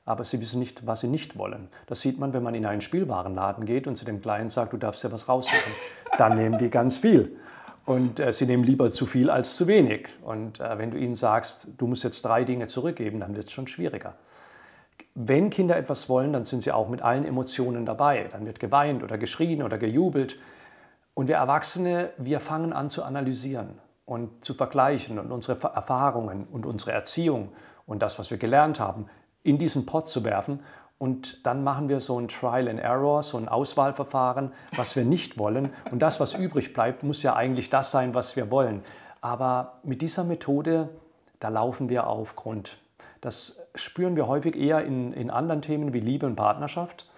aber 0.04 0.24
sie 0.24 0.40
wissen 0.40 0.58
nicht, 0.58 0.86
was 0.86 1.00
sie 1.00 1.08
nicht 1.08 1.38
wollen. 1.38 1.68
Das 1.86 2.00
sieht 2.00 2.18
man, 2.18 2.32
wenn 2.32 2.42
man 2.42 2.54
in 2.54 2.66
einen 2.66 2.80
Spielwarenladen 2.80 3.64
geht 3.66 3.86
und 3.86 3.96
zu 3.96 4.04
dem 4.04 4.20
Kleinen 4.20 4.50
sagt, 4.50 4.72
du 4.72 4.76
darfst 4.76 5.04
ja 5.04 5.12
was 5.12 5.28
raussuchen. 5.28 5.72
Dann 6.18 6.36
nehmen 6.36 6.58
die 6.58 6.70
ganz 6.70 6.96
viel. 6.96 7.36
Und 7.84 8.20
äh, 8.20 8.32
sie 8.32 8.46
nehmen 8.46 8.64
lieber 8.64 8.90
zu 8.90 9.06
viel 9.06 9.30
als 9.30 9.56
zu 9.56 9.66
wenig. 9.66 10.08
Und 10.22 10.60
äh, 10.60 10.78
wenn 10.78 10.90
du 10.90 10.98
ihnen 10.98 11.16
sagst, 11.16 11.68
du 11.78 11.86
musst 11.86 12.04
jetzt 12.04 12.22
drei 12.22 12.44
Dinge 12.44 12.68
zurückgeben, 12.68 13.20
dann 13.20 13.34
wird 13.34 13.46
es 13.46 13.52
schon 13.52 13.66
schwieriger. 13.66 14.14
Wenn 15.14 15.50
Kinder 15.50 15.76
etwas 15.76 16.08
wollen, 16.08 16.32
dann 16.32 16.44
sind 16.44 16.64
sie 16.64 16.72
auch 16.72 16.88
mit 16.88 17.02
allen 17.02 17.24
Emotionen 17.24 17.86
dabei. 17.86 18.28
Dann 18.30 18.46
wird 18.46 18.60
geweint 18.60 19.02
oder 19.02 19.18
geschrien 19.18 19.62
oder 19.62 19.78
gejubelt. 19.78 20.36
Und 21.14 21.28
wir 21.28 21.36
Erwachsene, 21.36 22.10
wir 22.18 22.40
fangen 22.40 22.72
an 22.72 22.88
zu 22.88 23.02
analysieren 23.04 23.78
und 24.04 24.44
zu 24.44 24.54
vergleichen 24.54 25.18
und 25.18 25.30
unsere 25.30 25.60
Erfahrungen 25.74 26.46
und 26.50 26.66
unsere 26.66 26.92
Erziehung 26.92 27.52
und 27.86 28.00
das, 28.00 28.18
was 28.18 28.30
wir 28.30 28.38
gelernt 28.38 28.80
haben, 28.80 29.06
in 29.42 29.58
diesen 29.58 29.86
Pot 29.86 30.08
zu 30.08 30.24
werfen. 30.24 30.60
Und 30.98 31.44
dann 31.44 31.64
machen 31.64 31.88
wir 31.88 32.00
so 32.00 32.18
ein 32.18 32.28
Trial 32.28 32.68
and 32.68 32.78
Error, 32.78 33.24
so 33.24 33.36
ein 33.36 33.48
Auswahlverfahren, 33.48 34.52
was 34.76 34.94
wir 34.94 35.04
nicht 35.04 35.36
wollen. 35.36 35.70
Und 35.90 36.00
das, 36.00 36.20
was 36.20 36.34
übrig 36.34 36.74
bleibt, 36.74 37.02
muss 37.02 37.24
ja 37.24 37.34
eigentlich 37.34 37.70
das 37.70 37.90
sein, 37.90 38.14
was 38.14 38.36
wir 38.36 38.52
wollen. 38.52 38.84
Aber 39.20 39.78
mit 39.82 40.00
dieser 40.00 40.22
Methode, 40.22 40.90
da 41.40 41.48
laufen 41.48 41.88
wir 41.88 42.06
auf 42.06 42.36
Grund. 42.36 42.76
Das 43.20 43.58
spüren 43.74 44.14
wir 44.14 44.28
häufig 44.28 44.56
eher 44.56 44.84
in, 44.84 45.12
in 45.12 45.30
anderen 45.30 45.62
Themen 45.62 45.92
wie 45.92 46.00
Liebe 46.00 46.26
und 46.26 46.36
Partnerschaft. 46.36 47.08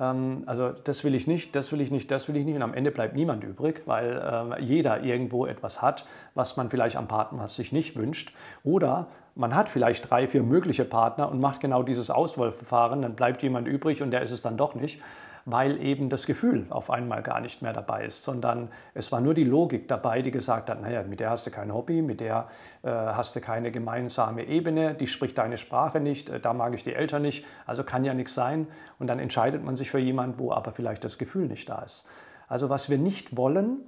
Ähm, 0.00 0.44
also 0.46 0.70
das 0.70 1.04
will 1.04 1.14
ich 1.14 1.26
nicht, 1.26 1.54
das 1.54 1.72
will 1.72 1.80
ich 1.80 1.90
nicht, 1.90 2.10
das 2.10 2.28
will 2.28 2.36
ich 2.36 2.44
nicht. 2.44 2.56
Und 2.56 2.62
am 2.62 2.74
Ende 2.74 2.90
bleibt 2.90 3.14
niemand 3.14 3.44
übrig, 3.44 3.82
weil 3.86 4.56
äh, 4.58 4.62
jeder 4.62 5.02
irgendwo 5.02 5.46
etwas 5.46 5.82
hat, 5.82 6.06
was 6.34 6.56
man 6.56 6.70
vielleicht 6.70 6.96
am 6.96 7.08
Partner 7.08 7.48
sich 7.48 7.72
nicht 7.72 7.96
wünscht. 7.96 8.34
Oder 8.64 9.08
man 9.36 9.54
hat 9.54 9.68
vielleicht 9.68 10.10
drei, 10.10 10.26
vier 10.26 10.42
mögliche 10.42 10.84
Partner 10.84 11.30
und 11.30 11.40
macht 11.40 11.60
genau 11.60 11.82
dieses 11.82 12.10
Auswahlverfahren, 12.10 13.02
dann 13.02 13.14
bleibt 13.14 13.42
jemand 13.42 13.68
übrig 13.68 14.02
und 14.02 14.10
der 14.10 14.22
ist 14.22 14.32
es 14.32 14.42
dann 14.42 14.56
doch 14.56 14.74
nicht 14.74 15.00
weil 15.46 15.80
eben 15.80 16.10
das 16.10 16.26
Gefühl 16.26 16.66
auf 16.70 16.90
einmal 16.90 17.22
gar 17.22 17.40
nicht 17.40 17.62
mehr 17.62 17.72
dabei 17.72 18.04
ist, 18.04 18.24
sondern 18.24 18.68
es 18.94 19.12
war 19.12 19.20
nur 19.20 19.32
die 19.32 19.44
Logik 19.44 19.86
dabei, 19.86 20.20
die 20.20 20.32
gesagt 20.32 20.68
hat, 20.68 20.82
naja, 20.82 21.04
mit 21.04 21.20
der 21.20 21.30
hast 21.30 21.46
du 21.46 21.52
kein 21.52 21.72
Hobby, 21.72 22.02
mit 22.02 22.18
der 22.18 22.48
äh, 22.82 22.88
hast 22.90 23.36
du 23.36 23.40
keine 23.40 23.70
gemeinsame 23.70 24.44
Ebene, 24.44 24.94
die 24.94 25.06
spricht 25.06 25.38
deine 25.38 25.56
Sprache 25.56 26.00
nicht, 26.00 26.28
äh, 26.28 26.40
da 26.40 26.52
mag 26.52 26.74
ich 26.74 26.82
die 26.82 26.92
Eltern 26.92 27.22
nicht, 27.22 27.46
also 27.64 27.84
kann 27.84 28.04
ja 28.04 28.12
nichts 28.12 28.34
sein. 28.34 28.66
Und 28.98 29.06
dann 29.06 29.20
entscheidet 29.20 29.64
man 29.64 29.76
sich 29.76 29.88
für 29.88 30.00
jemanden, 30.00 30.40
wo 30.40 30.50
aber 30.50 30.72
vielleicht 30.72 31.04
das 31.04 31.16
Gefühl 31.16 31.46
nicht 31.46 31.68
da 31.68 31.82
ist. 31.82 32.04
Also 32.48 32.68
was 32.68 32.90
wir 32.90 32.98
nicht 32.98 33.36
wollen, 33.36 33.78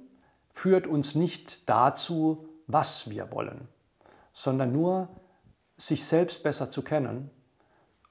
führt 0.53 0.87
uns 0.87 1.13
nicht 1.13 1.69
dazu, 1.69 2.47
was 2.67 3.09
wir 3.09 3.33
wollen, 3.33 3.67
sondern 4.31 4.71
nur 4.71 5.09
sich 5.79 6.05
selbst 6.05 6.43
besser 6.43 6.69
zu 6.69 6.83
kennen 6.83 7.31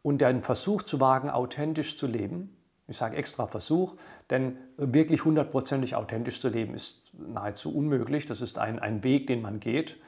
und 0.02 0.18
den 0.18 0.42
Versuch 0.42 0.82
zu 0.82 0.98
wagen, 0.98 1.30
authentisch 1.30 1.96
zu 1.96 2.08
leben 2.08 2.58
ich 2.88 2.96
sage 2.96 3.16
extra 3.16 3.46
Versuch, 3.46 3.96
denn 4.30 4.56
wirklich 4.78 5.26
hundertprozentig 5.26 5.94
authentisch 5.94 6.40
zu 6.40 6.48
leben 6.48 6.74
ist 6.74 7.12
nahezu 7.12 7.74
unmöglich. 7.76 8.24
Das 8.24 8.40
ist 8.40 8.56
ein, 8.56 8.78
ein 8.78 9.04
Weg, 9.04 9.26
den 9.26 9.42
man 9.42 9.60
geht. 9.60 9.98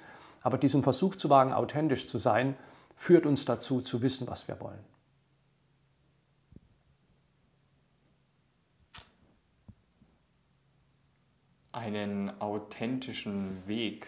Aber 0.41 0.57
diesen 0.57 0.83
Versuch 0.83 1.15
zu 1.15 1.29
wagen, 1.29 1.53
authentisch 1.53 2.09
zu 2.09 2.19
sein, 2.19 2.57
führt 2.97 3.27
uns 3.27 3.45
dazu, 3.45 3.83
zu 3.83 4.01
wissen, 4.01 4.27
was 4.29 4.49
wir 4.49 4.59
wollen. 4.61 4.79
Einen 11.73 12.41
authentischen 12.41 13.63
Weg 13.67 14.07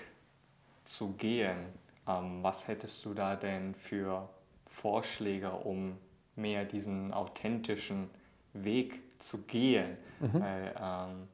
zu 0.84 1.12
gehen, 1.12 1.58
was 2.04 2.68
hättest 2.68 3.04
du 3.04 3.14
da 3.14 3.36
denn 3.36 3.74
für 3.74 4.28
Vorschläge, 4.66 5.50
um 5.50 5.96
mehr 6.34 6.64
diesen 6.64 7.12
authentischen 7.12 8.04
Weg 8.04 8.22
Weg 8.54 9.00
zu 9.18 9.38
gehen. 9.42 9.96
Mhm. 10.20 10.40
Weil, 10.40 10.74
ähm, 10.80 11.28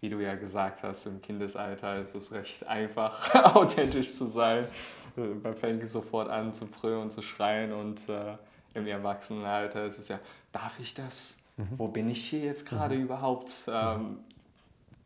wie 0.00 0.08
du 0.08 0.20
ja 0.20 0.34
gesagt 0.34 0.82
hast, 0.82 1.06
im 1.06 1.20
Kindesalter 1.20 2.00
ist 2.00 2.14
es 2.14 2.32
recht 2.32 2.66
einfach, 2.66 3.34
authentisch 3.54 4.14
zu 4.14 4.26
sein. 4.26 4.66
Man 5.16 5.54
fängt 5.54 5.86
sofort 5.88 6.28
an 6.28 6.54
zu 6.54 6.66
brüllen 6.66 7.02
und 7.02 7.10
zu 7.10 7.20
schreien 7.20 7.72
und 7.72 8.08
äh, 8.08 8.36
im 8.74 8.86
Erwachsenenalter 8.86 9.84
ist 9.86 9.98
es 9.98 10.08
ja, 10.08 10.20
darf 10.52 10.78
ich 10.78 10.94
das? 10.94 11.36
Mhm. 11.56 11.68
Wo 11.76 11.88
bin 11.88 12.08
ich 12.08 12.24
hier 12.24 12.40
jetzt 12.40 12.64
gerade 12.64 12.94
mhm. 12.94 13.02
überhaupt? 13.02 13.64
Ähm, 13.68 14.18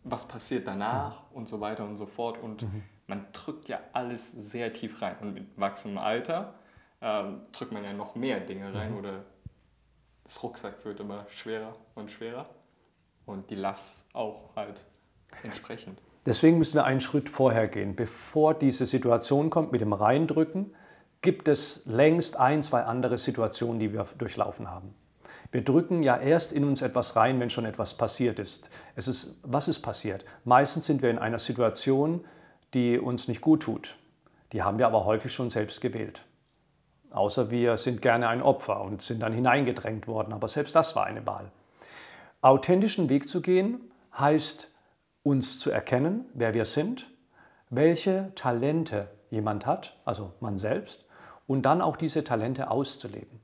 was 0.04 0.28
passiert 0.28 0.66
danach? 0.66 1.22
Mhm. 1.30 1.36
Und 1.36 1.48
so 1.48 1.60
weiter 1.60 1.84
und 1.84 1.96
so 1.96 2.06
fort. 2.06 2.40
Und 2.40 2.62
mhm. 2.62 2.82
Man 3.06 3.26
drückt 3.32 3.68
ja 3.68 3.80
alles 3.92 4.30
sehr 4.32 4.72
tief 4.72 5.00
rein. 5.02 5.16
Und 5.20 5.34
mit 5.34 5.46
wachsendem 5.56 5.98
Alter 5.98 6.54
ähm, 7.00 7.42
drückt 7.52 7.72
man 7.72 7.84
ja 7.84 7.92
noch 7.92 8.14
mehr 8.14 8.40
Dinge 8.40 8.72
rein 8.74 8.92
mhm. 8.92 8.98
oder 8.98 9.24
das 10.24 10.42
Rucksack 10.42 10.84
wird 10.84 11.00
immer 11.00 11.26
schwerer 11.28 11.76
und 11.94 12.10
schwerer 12.10 12.46
und 13.26 13.50
die 13.50 13.56
Last 13.56 14.06
auch 14.14 14.56
halt 14.56 14.80
entsprechend. 15.42 16.00
Deswegen 16.26 16.58
müssen 16.58 16.74
wir 16.74 16.84
einen 16.84 17.02
Schritt 17.02 17.28
vorher 17.28 17.68
gehen. 17.68 17.94
Bevor 17.94 18.54
diese 18.54 18.86
Situation 18.86 19.50
kommt 19.50 19.72
mit 19.72 19.82
dem 19.82 19.92
Reindrücken, 19.92 20.74
gibt 21.20 21.48
es 21.48 21.82
längst 21.84 22.38
ein, 22.38 22.62
zwei 22.62 22.84
andere 22.84 23.18
Situationen, 23.18 23.78
die 23.78 23.92
wir 23.92 24.06
durchlaufen 24.16 24.70
haben. 24.70 24.94
Wir 25.52 25.62
drücken 25.62 26.02
ja 26.02 26.16
erst 26.16 26.52
in 26.52 26.64
uns 26.64 26.82
etwas 26.82 27.16
rein, 27.16 27.38
wenn 27.40 27.50
schon 27.50 27.66
etwas 27.66 27.94
passiert 27.94 28.38
ist. 28.38 28.70
Es 28.96 29.06
ist 29.06 29.38
was 29.42 29.68
ist 29.68 29.80
passiert? 29.80 30.24
Meistens 30.44 30.86
sind 30.86 31.02
wir 31.02 31.10
in 31.10 31.18
einer 31.18 31.38
Situation, 31.38 32.24
die 32.74 32.98
uns 32.98 33.28
nicht 33.28 33.40
gut 33.40 33.62
tut. 33.62 33.96
Die 34.52 34.62
haben 34.62 34.78
wir 34.78 34.86
aber 34.86 35.04
häufig 35.04 35.32
schon 35.32 35.50
selbst 35.50 35.80
gewählt. 35.80 36.24
Außer 37.10 37.50
wir 37.50 37.76
sind 37.76 38.02
gerne 38.02 38.28
ein 38.28 38.42
Opfer 38.42 38.80
und 38.80 39.02
sind 39.02 39.20
dann 39.20 39.32
hineingedrängt 39.32 40.06
worden. 40.06 40.32
Aber 40.32 40.48
selbst 40.48 40.74
das 40.74 40.96
war 40.96 41.06
eine 41.06 41.24
Wahl. 41.26 41.50
Authentischen 42.40 43.08
Weg 43.08 43.28
zu 43.28 43.40
gehen 43.40 43.80
heißt, 44.18 44.68
uns 45.22 45.58
zu 45.58 45.70
erkennen, 45.70 46.26
wer 46.34 46.54
wir 46.54 46.64
sind, 46.64 47.10
welche 47.70 48.32
Talente 48.34 49.08
jemand 49.30 49.64
hat, 49.64 49.96
also 50.04 50.32
man 50.40 50.58
selbst, 50.58 51.04
und 51.46 51.62
dann 51.62 51.80
auch 51.80 51.96
diese 51.96 52.24
Talente 52.24 52.70
auszuleben. 52.70 53.40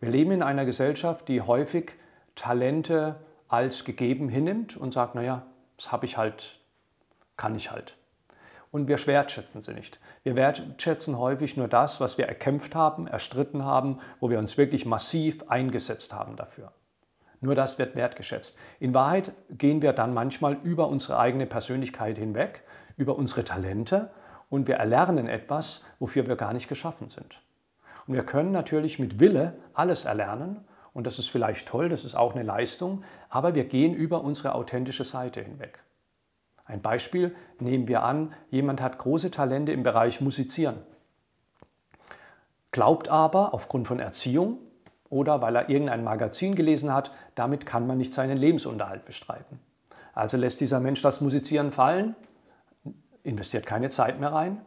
Wir 0.00 0.10
leben 0.10 0.30
in 0.30 0.42
einer 0.42 0.64
Gesellschaft, 0.64 1.28
die 1.28 1.42
häufig 1.42 1.92
Talente 2.36 3.16
als 3.48 3.84
gegeben 3.84 4.28
hinnimmt 4.28 4.76
und 4.76 4.94
sagt, 4.94 5.14
naja, 5.14 5.44
das 5.76 5.90
habe 5.90 6.06
ich 6.06 6.16
halt, 6.16 6.60
kann 7.36 7.54
ich 7.54 7.70
halt 7.70 7.97
und 8.70 8.88
wir 8.88 9.04
wertschätzen 9.06 9.62
sie 9.62 9.72
nicht. 9.72 9.98
Wir 10.22 10.36
wertschätzen 10.36 11.18
häufig 11.18 11.56
nur 11.56 11.68
das, 11.68 12.00
was 12.00 12.18
wir 12.18 12.26
erkämpft 12.26 12.74
haben, 12.74 13.06
erstritten 13.06 13.64
haben, 13.64 14.00
wo 14.20 14.30
wir 14.30 14.38
uns 14.38 14.58
wirklich 14.58 14.84
massiv 14.86 15.48
eingesetzt 15.48 16.12
haben 16.12 16.36
dafür. 16.36 16.72
Nur 17.40 17.54
das 17.54 17.78
wird 17.78 17.94
wertgeschätzt. 17.94 18.56
In 18.80 18.94
Wahrheit 18.94 19.32
gehen 19.50 19.80
wir 19.80 19.92
dann 19.92 20.12
manchmal 20.12 20.54
über 20.64 20.88
unsere 20.88 21.18
eigene 21.18 21.46
Persönlichkeit 21.46 22.18
hinweg, 22.18 22.62
über 22.96 23.16
unsere 23.16 23.44
Talente 23.44 24.10
und 24.50 24.66
wir 24.66 24.76
erlernen 24.76 25.28
etwas, 25.28 25.84
wofür 25.98 26.26
wir 26.26 26.36
gar 26.36 26.52
nicht 26.52 26.68
geschaffen 26.68 27.10
sind. 27.10 27.40
Und 28.06 28.14
wir 28.14 28.24
können 28.24 28.50
natürlich 28.50 28.98
mit 28.98 29.20
Wille 29.20 29.54
alles 29.74 30.04
erlernen 30.04 30.64
und 30.94 31.06
das 31.06 31.18
ist 31.18 31.30
vielleicht 31.30 31.68
toll, 31.68 31.88
das 31.88 32.04
ist 32.04 32.16
auch 32.16 32.34
eine 32.34 32.42
Leistung, 32.42 33.04
aber 33.28 33.54
wir 33.54 33.64
gehen 33.64 33.94
über 33.94 34.24
unsere 34.24 34.54
authentische 34.54 35.04
Seite 35.04 35.40
hinweg. 35.40 35.78
Ein 36.68 36.82
Beispiel 36.82 37.34
nehmen 37.58 37.88
wir 37.88 38.02
an, 38.02 38.34
jemand 38.50 38.82
hat 38.82 38.98
große 38.98 39.30
Talente 39.30 39.72
im 39.72 39.82
Bereich 39.82 40.20
Musizieren, 40.20 40.76
glaubt 42.72 43.08
aber 43.08 43.54
aufgrund 43.54 43.88
von 43.88 43.98
Erziehung 43.98 44.58
oder 45.08 45.40
weil 45.40 45.56
er 45.56 45.70
irgendein 45.70 46.04
Magazin 46.04 46.54
gelesen 46.54 46.92
hat, 46.92 47.10
damit 47.34 47.64
kann 47.64 47.86
man 47.86 47.96
nicht 47.96 48.12
seinen 48.12 48.36
Lebensunterhalt 48.36 49.06
bestreiten. 49.06 49.58
Also 50.12 50.36
lässt 50.36 50.60
dieser 50.60 50.78
Mensch 50.78 51.00
das 51.00 51.22
Musizieren 51.22 51.72
fallen, 51.72 52.14
investiert 53.22 53.64
keine 53.64 53.88
Zeit 53.88 54.20
mehr 54.20 54.32
rein 54.32 54.60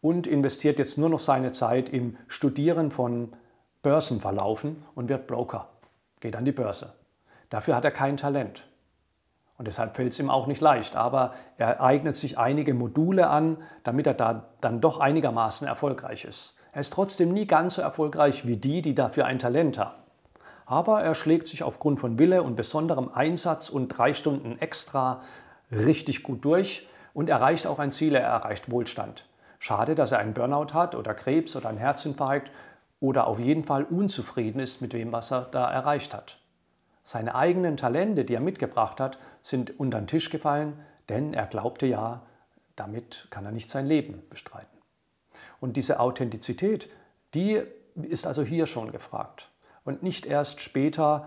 und 0.00 0.28
investiert 0.28 0.78
jetzt 0.78 0.98
nur 0.98 1.08
noch 1.08 1.18
seine 1.18 1.50
Zeit 1.50 1.88
im 1.88 2.16
Studieren 2.28 2.92
von 2.92 3.32
Börsenverlaufen 3.82 4.84
und 4.94 5.08
wird 5.08 5.26
Broker, 5.26 5.68
geht 6.20 6.36
an 6.36 6.44
die 6.44 6.52
Börse. 6.52 6.92
Dafür 7.48 7.74
hat 7.74 7.84
er 7.84 7.90
kein 7.90 8.16
Talent. 8.16 8.69
Und 9.60 9.66
deshalb 9.66 9.94
fällt 9.94 10.14
es 10.14 10.18
ihm 10.18 10.30
auch 10.30 10.46
nicht 10.46 10.62
leicht. 10.62 10.96
Aber 10.96 11.34
er 11.58 11.82
eignet 11.82 12.16
sich 12.16 12.38
einige 12.38 12.72
Module 12.72 13.28
an, 13.28 13.58
damit 13.82 14.06
er 14.06 14.14
da 14.14 14.44
dann 14.62 14.80
doch 14.80 15.00
einigermaßen 15.00 15.68
erfolgreich 15.68 16.24
ist. 16.24 16.56
Er 16.72 16.80
ist 16.80 16.94
trotzdem 16.94 17.34
nie 17.34 17.46
ganz 17.46 17.74
so 17.74 17.82
erfolgreich 17.82 18.46
wie 18.46 18.56
die, 18.56 18.80
die 18.80 18.94
dafür 18.94 19.26
ein 19.26 19.38
Talent 19.38 19.76
haben. 19.76 19.98
Aber 20.64 21.02
er 21.02 21.14
schlägt 21.14 21.46
sich 21.46 21.62
aufgrund 21.62 22.00
von 22.00 22.18
Wille 22.18 22.42
und 22.42 22.56
besonderem 22.56 23.10
Einsatz 23.12 23.68
und 23.68 23.88
drei 23.88 24.14
Stunden 24.14 24.56
extra 24.60 25.20
richtig 25.70 26.22
gut 26.22 26.42
durch 26.42 26.88
und 27.12 27.28
erreicht 27.28 27.66
auch 27.66 27.78
ein 27.78 27.92
Ziel, 27.92 28.14
er 28.14 28.22
erreicht 28.22 28.70
Wohlstand. 28.70 29.26
Schade, 29.58 29.94
dass 29.94 30.10
er 30.10 30.20
einen 30.20 30.32
Burnout 30.32 30.72
hat 30.72 30.94
oder 30.94 31.12
Krebs 31.12 31.54
oder 31.54 31.68
einen 31.68 31.76
Herzinfarkt 31.76 32.50
oder 32.98 33.26
auf 33.26 33.38
jeden 33.38 33.64
Fall 33.64 33.84
unzufrieden 33.84 34.58
ist 34.58 34.80
mit 34.80 34.94
dem, 34.94 35.12
was 35.12 35.30
er 35.30 35.42
da 35.42 35.70
erreicht 35.70 36.14
hat. 36.14 36.39
Seine 37.10 37.34
eigenen 37.34 37.76
Talente, 37.76 38.24
die 38.24 38.34
er 38.34 38.40
mitgebracht 38.40 39.00
hat, 39.00 39.18
sind 39.42 39.80
unter 39.80 39.98
den 39.98 40.06
Tisch 40.06 40.30
gefallen, 40.30 40.74
denn 41.08 41.34
er 41.34 41.46
glaubte 41.46 41.84
ja, 41.86 42.22
damit 42.76 43.26
kann 43.30 43.44
er 43.44 43.50
nicht 43.50 43.68
sein 43.68 43.88
Leben 43.88 44.22
bestreiten. 44.30 44.78
Und 45.58 45.76
diese 45.76 45.98
Authentizität, 45.98 46.88
die 47.34 47.62
ist 47.96 48.28
also 48.28 48.44
hier 48.44 48.68
schon 48.68 48.92
gefragt. 48.92 49.50
Und 49.84 50.04
nicht 50.04 50.24
erst 50.24 50.60
später, 50.60 51.26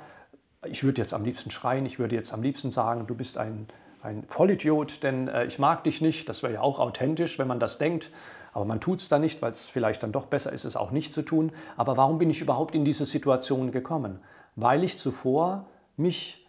ich 0.66 0.86
würde 0.86 1.02
jetzt 1.02 1.14
am 1.14 1.26
liebsten 1.26 1.52
schreien, 1.52 1.86
ich 1.86 2.00
würde 2.00 2.16
jetzt 2.16 2.32
am 2.32 2.44
liebsten 2.44 2.72
sagen, 2.72 3.06
du 3.06 3.14
bist 3.14 3.38
ein, 3.38 3.68
ein 4.02 4.24
Vollidiot, 4.30 5.04
denn 5.04 5.28
äh, 5.28 5.44
ich 5.44 5.60
mag 5.60 5.84
dich 5.84 6.00
nicht. 6.00 6.30
Das 6.30 6.44
wäre 6.44 6.54
ja 6.54 6.62
auch 6.62 6.80
authentisch, 6.80 7.38
wenn 7.40 7.48
man 7.50 7.60
das 7.60 7.78
denkt. 7.78 8.10
Aber 8.54 8.64
man 8.64 8.80
tut 8.80 9.02
es 9.02 9.10
dann 9.10 9.20
nicht, 9.20 9.42
weil 9.42 9.52
es 9.52 9.66
vielleicht 9.66 10.02
dann 10.02 10.14
doch 10.14 10.28
besser 10.28 10.54
ist, 10.54 10.64
es 10.64 10.78
auch 10.78 10.92
nicht 10.92 11.14
zu 11.14 11.24
tun. 11.24 11.52
Aber 11.76 11.98
warum 11.98 12.20
bin 12.20 12.30
ich 12.30 12.40
überhaupt 12.40 12.74
in 12.74 12.86
diese 12.86 13.06
Situation 13.06 13.74
gekommen? 13.74 14.22
Weil 14.56 14.86
ich 14.86 14.98
zuvor 14.98 15.66
mich 15.98 16.44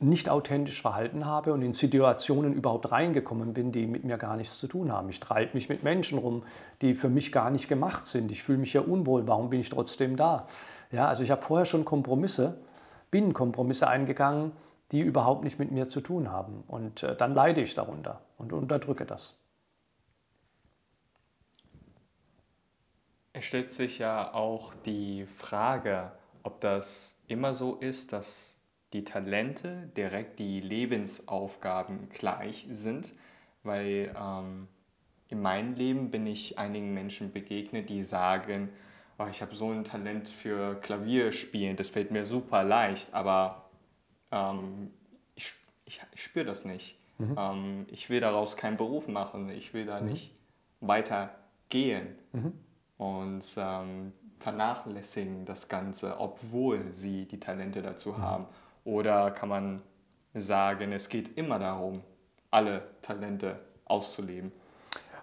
nicht 0.00 0.28
authentisch 0.28 0.82
verhalten 0.82 1.24
habe 1.24 1.52
und 1.52 1.62
in 1.62 1.72
Situationen 1.72 2.52
überhaupt 2.52 2.90
reingekommen 2.90 3.54
bin, 3.54 3.72
die 3.72 3.86
mit 3.86 4.04
mir 4.04 4.18
gar 4.18 4.36
nichts 4.36 4.58
zu 4.58 4.66
tun 4.66 4.92
haben. 4.92 5.08
Ich 5.08 5.20
treibe 5.20 5.54
mich 5.54 5.68
mit 5.68 5.82
Menschen 5.82 6.18
rum, 6.18 6.42
die 6.82 6.94
für 6.94 7.08
mich 7.08 7.32
gar 7.32 7.50
nicht 7.50 7.68
gemacht 7.68 8.06
sind. 8.06 8.30
Ich 8.30 8.42
fühle 8.42 8.58
mich 8.58 8.72
ja 8.72 8.82
unwohl. 8.82 9.26
Warum 9.26 9.50
bin 9.50 9.60
ich 9.60 9.70
trotzdem 9.70 10.16
da? 10.16 10.46
Ja, 10.90 11.08
also 11.08 11.22
ich 11.22 11.30
habe 11.30 11.42
vorher 11.42 11.64
schon 11.64 11.84
Kompromisse, 11.84 12.58
bin 13.10 13.32
Kompromisse 13.32 13.88
eingegangen, 13.88 14.52
die 14.92 15.00
überhaupt 15.00 15.44
nicht 15.44 15.58
mit 15.58 15.72
mir 15.72 15.88
zu 15.88 16.00
tun 16.00 16.30
haben. 16.30 16.64
Und 16.68 17.02
äh, 17.02 17.16
dann 17.16 17.34
leide 17.34 17.62
ich 17.62 17.74
darunter 17.74 18.20
und 18.36 18.52
unterdrücke 18.52 19.06
das. 19.06 19.40
Es 23.32 23.44
stellt 23.44 23.72
sich 23.72 23.98
ja 23.98 24.32
auch 24.32 24.74
die 24.74 25.26
Frage, 25.26 26.12
ob 26.44 26.60
das 26.60 27.20
immer 27.26 27.52
so 27.54 27.74
ist, 27.76 28.12
dass 28.12 28.60
die 28.92 29.02
Talente 29.02 29.90
direkt 29.96 30.38
die 30.38 30.60
Lebensaufgaben 30.60 32.08
gleich 32.10 32.66
sind, 32.70 33.12
weil 33.64 34.14
ähm, 34.16 34.68
in 35.28 35.42
meinem 35.42 35.74
Leben 35.74 36.10
bin 36.10 36.26
ich 36.26 36.58
einigen 36.58 36.94
Menschen 36.94 37.32
begegnet, 37.32 37.88
die 37.88 38.04
sagen, 38.04 38.68
oh, 39.18 39.26
ich 39.28 39.42
habe 39.42 39.54
so 39.56 39.70
ein 39.70 39.84
Talent 39.84 40.28
für 40.28 40.76
Klavierspielen, 40.76 41.76
das 41.76 41.88
fällt 41.88 42.12
mir 42.12 42.24
super 42.24 42.62
leicht, 42.62 43.12
aber 43.12 43.68
ähm, 44.30 44.92
ich, 45.34 45.54
ich, 45.86 46.00
ich 46.12 46.22
spüre 46.22 46.44
das 46.44 46.64
nicht. 46.64 46.98
Mhm. 47.18 47.36
Ähm, 47.38 47.86
ich 47.90 48.10
will 48.10 48.20
daraus 48.20 48.56
keinen 48.56 48.76
Beruf 48.76 49.08
machen, 49.08 49.48
ich 49.50 49.74
will 49.74 49.86
da 49.86 50.00
mhm. 50.00 50.08
nicht 50.08 50.32
weiter 50.80 51.34
gehen. 51.68 52.14
Mhm. 52.32 52.52
Und 52.96 53.44
ähm, 53.56 54.12
vernachlässigen 54.44 55.46
das 55.46 55.68
Ganze, 55.70 56.20
obwohl 56.20 56.92
sie 56.92 57.24
die 57.24 57.40
Talente 57.40 57.80
dazu 57.80 58.10
mhm. 58.10 58.18
haben. 58.18 58.46
Oder 58.84 59.30
kann 59.30 59.48
man 59.48 59.82
sagen, 60.34 60.92
es 60.92 61.08
geht 61.08 61.38
immer 61.38 61.58
darum, 61.58 62.02
alle 62.50 62.82
Talente 63.00 63.56
auszuleben? 63.86 64.52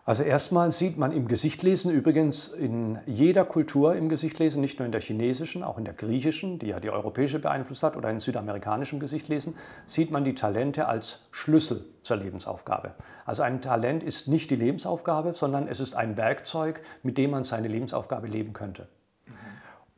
Also 0.04 0.24
erstmal 0.24 0.72
sieht 0.72 0.98
man 0.98 1.12
im 1.12 1.28
Gesichtlesen 1.28 1.92
übrigens 1.92 2.48
in 2.48 2.98
jeder 3.06 3.46
Kultur 3.46 3.94
im 3.96 4.10
Gesichtlesen, 4.10 4.60
nicht 4.60 4.80
nur 4.80 4.88
in 4.88 4.92
der 4.92 5.02
chinesischen, 5.02 5.62
auch 5.62 5.78
in 5.78 5.86
der 5.86 5.94
griechischen, 5.94 6.58
die 6.58 6.70
ja 6.70 6.80
die 6.80 6.90
europäische 6.90 7.38
beeinflusst 7.38 7.84
hat, 7.84 7.96
oder 7.96 8.10
in 8.10 8.20
südamerikanischem 8.20 9.00
Gesichtlesen, 9.00 9.54
sieht 9.86 10.10
man 10.10 10.24
die 10.24 10.34
Talente 10.34 10.88
als 10.88 11.28
Schlüssel 11.30 11.86
zur 12.02 12.18
Lebensaufgabe. 12.18 12.96
Also 13.28 13.44
ein 13.44 13.62
Talent 13.62 14.02
ist 14.02 14.28
nicht 14.28 14.50
die 14.50 14.56
Lebensaufgabe, 14.56 15.34
sondern 15.34 15.68
es 15.68 15.80
ist 15.80 15.94
ein 15.94 16.18
Werkzeug, 16.18 16.82
mit 17.04 17.20
dem 17.20 17.30
man 17.30 17.44
seine 17.44 17.68
Lebensaufgabe 17.68 18.26
leben 18.26 18.54
könnte. 18.54 18.88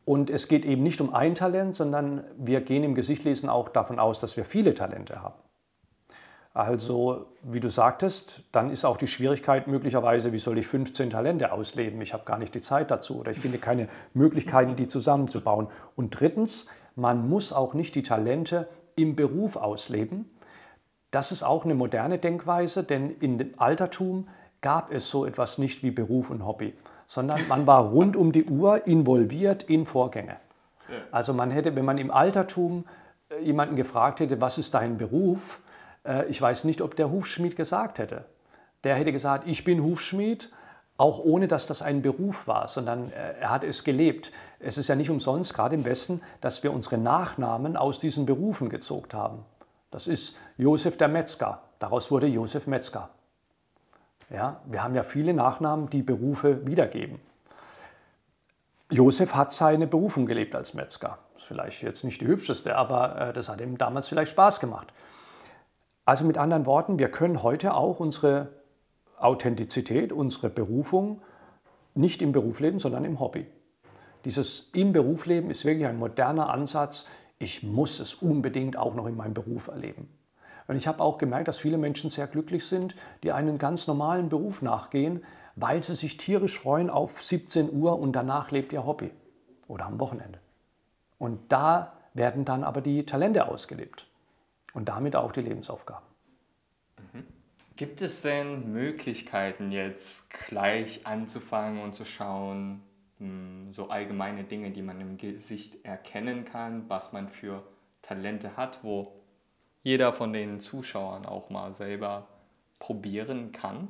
Und 0.05 0.29
es 0.29 0.47
geht 0.47 0.65
eben 0.65 0.83
nicht 0.83 0.99
um 0.99 1.13
ein 1.13 1.35
Talent, 1.35 1.75
sondern 1.75 2.23
wir 2.37 2.61
gehen 2.61 2.83
im 2.83 2.95
Gesichtlesen 2.95 3.49
auch 3.49 3.69
davon 3.69 3.99
aus, 3.99 4.19
dass 4.19 4.35
wir 4.35 4.43
viele 4.43 4.73
Talente 4.73 5.21
haben. 5.21 5.35
Also, 6.53 7.25
wie 7.41 7.59
du 7.59 7.69
sagtest, 7.69 8.43
dann 8.51 8.69
ist 8.69 8.85
auch 8.85 8.97
die 8.97 9.07
Schwierigkeit 9.07 9.67
möglicherweise, 9.67 10.33
wie 10.33 10.37
soll 10.37 10.59
ich 10.59 10.67
15 10.67 11.09
Talente 11.09 11.51
ausleben? 11.51 11.99
Ich 12.01 12.13
habe 12.13 12.25
gar 12.25 12.37
nicht 12.37 12.53
die 12.53 12.61
Zeit 12.61 12.91
dazu 12.91 13.19
oder 13.19 13.31
ich 13.31 13.39
finde 13.39 13.57
keine 13.57 13.87
Möglichkeiten, 14.13 14.75
die 14.75 14.87
zusammenzubauen. 14.87 15.67
Und 15.95 16.19
drittens, 16.19 16.67
man 16.95 17.27
muss 17.27 17.53
auch 17.53 17.73
nicht 17.73 17.95
die 17.95 18.03
Talente 18.03 18.67
im 18.95 19.15
Beruf 19.15 19.55
ausleben. 19.55 20.29
Das 21.09 21.31
ist 21.31 21.41
auch 21.41 21.65
eine 21.65 21.73
moderne 21.73 22.19
Denkweise, 22.19 22.83
denn 22.83 23.17
im 23.19 23.53
Altertum 23.57 24.27
gab 24.61 24.91
es 24.91 25.09
so 25.09 25.25
etwas 25.25 25.57
nicht 25.57 25.81
wie 25.81 25.91
Beruf 25.91 26.29
und 26.29 26.45
Hobby 26.45 26.75
sondern 27.13 27.47
man 27.47 27.67
war 27.67 27.83
rund 27.83 28.15
um 28.15 28.31
die 28.31 28.45
Uhr 28.45 28.87
involviert 28.87 29.61
in 29.61 29.85
Vorgänge. 29.85 30.37
Also 31.11 31.31
man 31.31 31.51
hätte, 31.51 31.75
wenn 31.75 31.85
man 31.85 31.99
im 31.99 32.09
Altertum 32.09 32.85
äh, 33.29 33.39
jemanden 33.43 33.75
gefragt 33.75 34.19
hätte, 34.19 34.41
was 34.41 34.57
ist 34.57 34.73
dein 34.73 34.97
Beruf, 34.97 35.61
äh, 36.05 36.25
ich 36.25 36.41
weiß 36.41 36.63
nicht, 36.63 36.81
ob 36.81 36.95
der 36.95 37.11
Hufschmied 37.11 37.55
gesagt 37.55 37.99
hätte. 37.99 38.25
Der 38.83 38.95
hätte 38.95 39.11
gesagt, 39.11 39.47
ich 39.47 39.63
bin 39.63 39.83
Hufschmied, 39.83 40.51
auch 40.97 41.19
ohne 41.19 41.47
dass 41.47 41.67
das 41.67 41.83
ein 41.83 42.01
Beruf 42.01 42.47
war, 42.47 42.67
sondern 42.67 43.11
äh, 43.11 43.41
er 43.41 43.51
hat 43.51 43.63
es 43.63 43.83
gelebt. 43.83 44.31
Es 44.59 44.79
ist 44.79 44.87
ja 44.87 44.95
nicht 44.95 45.11
umsonst, 45.11 45.53
gerade 45.53 45.75
im 45.75 45.85
Westen, 45.85 46.19
dass 46.41 46.63
wir 46.63 46.73
unsere 46.73 46.97
Nachnamen 46.97 47.77
aus 47.77 47.99
diesen 47.99 48.25
Berufen 48.25 48.69
gezogen 48.69 49.13
haben. 49.13 49.45
Das 49.91 50.07
ist 50.07 50.35
Josef 50.57 50.97
der 50.97 51.09
Metzger. 51.09 51.61
Daraus 51.77 52.09
wurde 52.09 52.25
Josef 52.25 52.65
Metzger. 52.65 53.09
Ja, 54.33 54.61
wir 54.65 54.83
haben 54.83 54.95
ja 54.95 55.03
viele 55.03 55.33
Nachnamen, 55.33 55.91
die 55.91 56.01
Berufe 56.01 56.65
wiedergeben. 56.65 57.19
Josef 58.89 59.35
hat 59.35 59.53
seine 59.53 59.85
Berufung 59.85 60.25
gelebt 60.25 60.55
als 60.55 60.73
Metzger. 60.73 61.19
Das 61.33 61.43
ist 61.43 61.47
vielleicht 61.47 61.83
jetzt 61.83 62.03
nicht 62.03 62.19
die 62.19 62.25
hübscheste, 62.25 62.75
aber 62.75 63.29
äh, 63.29 63.33
das 63.33 63.47
hat 63.47 63.61
ihm 63.61 63.77
damals 63.77 64.07
vielleicht 64.07 64.31
Spaß 64.31 64.59
gemacht. 64.59 64.91
Also 66.03 66.25
mit 66.25 66.39
anderen 66.39 66.65
Worten, 66.65 66.97
wir 66.97 67.09
können 67.09 67.43
heute 67.43 67.75
auch 67.75 67.99
unsere 67.99 68.49
Authentizität, 69.19 70.11
unsere 70.11 70.49
Berufung 70.49 71.21
nicht 71.93 72.23
im 72.23 72.31
Beruf 72.31 72.59
leben, 72.59 72.79
sondern 72.79 73.05
im 73.05 73.19
Hobby. 73.19 73.45
Dieses 74.25 74.71
im 74.73 74.93
Beruf 74.93 75.27
leben 75.27 75.51
ist 75.51 75.63
wirklich 75.63 75.87
ein 75.87 75.97
moderner 75.97 76.49
Ansatz. 76.49 77.05
Ich 77.37 77.61
muss 77.61 77.99
es 77.99 78.15
unbedingt 78.15 78.77
auch 78.77 78.95
noch 78.95 79.05
in 79.05 79.15
meinem 79.15 79.35
Beruf 79.35 79.67
erleben. 79.67 80.09
Und 80.67 80.75
ich 80.75 80.87
habe 80.87 81.01
auch 81.01 81.17
gemerkt, 81.17 81.47
dass 81.47 81.59
viele 81.59 81.77
Menschen 81.77 82.09
sehr 82.09 82.27
glücklich 82.27 82.65
sind, 82.65 82.95
die 83.23 83.31
einen 83.31 83.57
ganz 83.57 83.87
normalen 83.87 84.29
Beruf 84.29 84.61
nachgehen, 84.61 85.23
weil 85.55 85.83
sie 85.83 85.95
sich 85.95 86.17
tierisch 86.17 86.59
freuen 86.59 86.89
auf 86.89 87.21
17 87.21 87.71
Uhr 87.71 87.99
und 87.99 88.13
danach 88.13 88.51
lebt 88.51 88.73
ihr 88.73 88.85
Hobby 88.85 89.11
oder 89.67 89.85
am 89.85 89.99
Wochenende. 89.99 90.39
Und 91.19 91.51
da 91.51 91.93
werden 92.13 92.45
dann 92.45 92.63
aber 92.63 92.81
die 92.81 93.05
Talente 93.05 93.47
ausgelebt 93.47 94.07
und 94.73 94.89
damit 94.89 95.15
auch 95.15 95.31
die 95.31 95.41
Lebensaufgaben. 95.41 96.05
Mhm. 97.13 97.23
Gibt 97.75 98.01
es 98.01 98.21
denn 98.21 98.71
Möglichkeiten 98.71 99.71
jetzt 99.71 100.29
gleich 100.29 101.05
anzufangen 101.05 101.81
und 101.81 101.93
zu 101.93 102.05
schauen, 102.05 102.81
hm, 103.17 103.71
so 103.71 103.89
allgemeine 103.89 104.43
Dinge, 104.43 104.71
die 104.71 104.81
man 104.81 104.99
im 105.01 105.17
Gesicht 105.17 105.83
erkennen 105.85 106.45
kann, 106.45 106.89
was 106.89 107.13
man 107.13 107.29
für 107.29 107.63
Talente 108.01 108.57
hat, 108.57 108.83
wo 108.83 109.22
jeder 109.83 110.13
von 110.13 110.33
den 110.33 110.59
Zuschauern 110.59 111.25
auch 111.25 111.49
mal 111.49 111.73
selber 111.73 112.27
probieren 112.79 113.51
kann? 113.51 113.89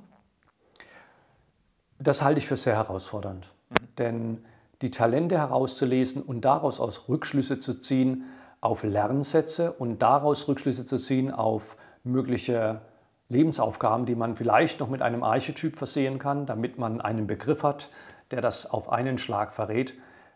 Das 2.00 2.22
halte 2.22 2.40
ich 2.40 2.48
für 2.48 2.58
sehr 2.58 2.76
herausfordernd. 2.76 3.48
Mhm. 3.70 3.76
Denn 3.98 4.46
die 4.82 4.92
Talente 4.92 5.38
herauszulesen 5.38 6.22
und 6.22 6.42
daraus 6.42 6.80
aus 6.80 7.08
Rückschlüsse 7.08 7.60
zu 7.60 7.80
ziehen 7.80 8.26
auf 8.60 8.84
Lernsätze 8.84 9.72
und 9.72 10.02
daraus 10.02 10.48
Rückschlüsse 10.48 10.86
zu 10.86 10.98
ziehen 10.98 11.32
auf 11.32 11.78
mögliche 12.04 12.82
Lebensaufgaben, 13.30 14.06
die 14.06 14.16
man 14.16 14.36
vielleicht 14.36 14.80
noch 14.80 14.90
mit 14.90 15.02
einem 15.02 15.24
Archetyp 15.24 15.78
versehen 15.78 16.20
kann, 16.20 16.46
damit 16.46 16.78
man 16.78 17.02
einen 17.02 17.28
Begriff 17.28 17.64
hat, 17.64 17.90
der 18.32 18.42
das 18.42 18.70
auf 18.70 18.90
einen 18.90 19.18
Schlag 19.18 19.54
verrät, 19.54 19.94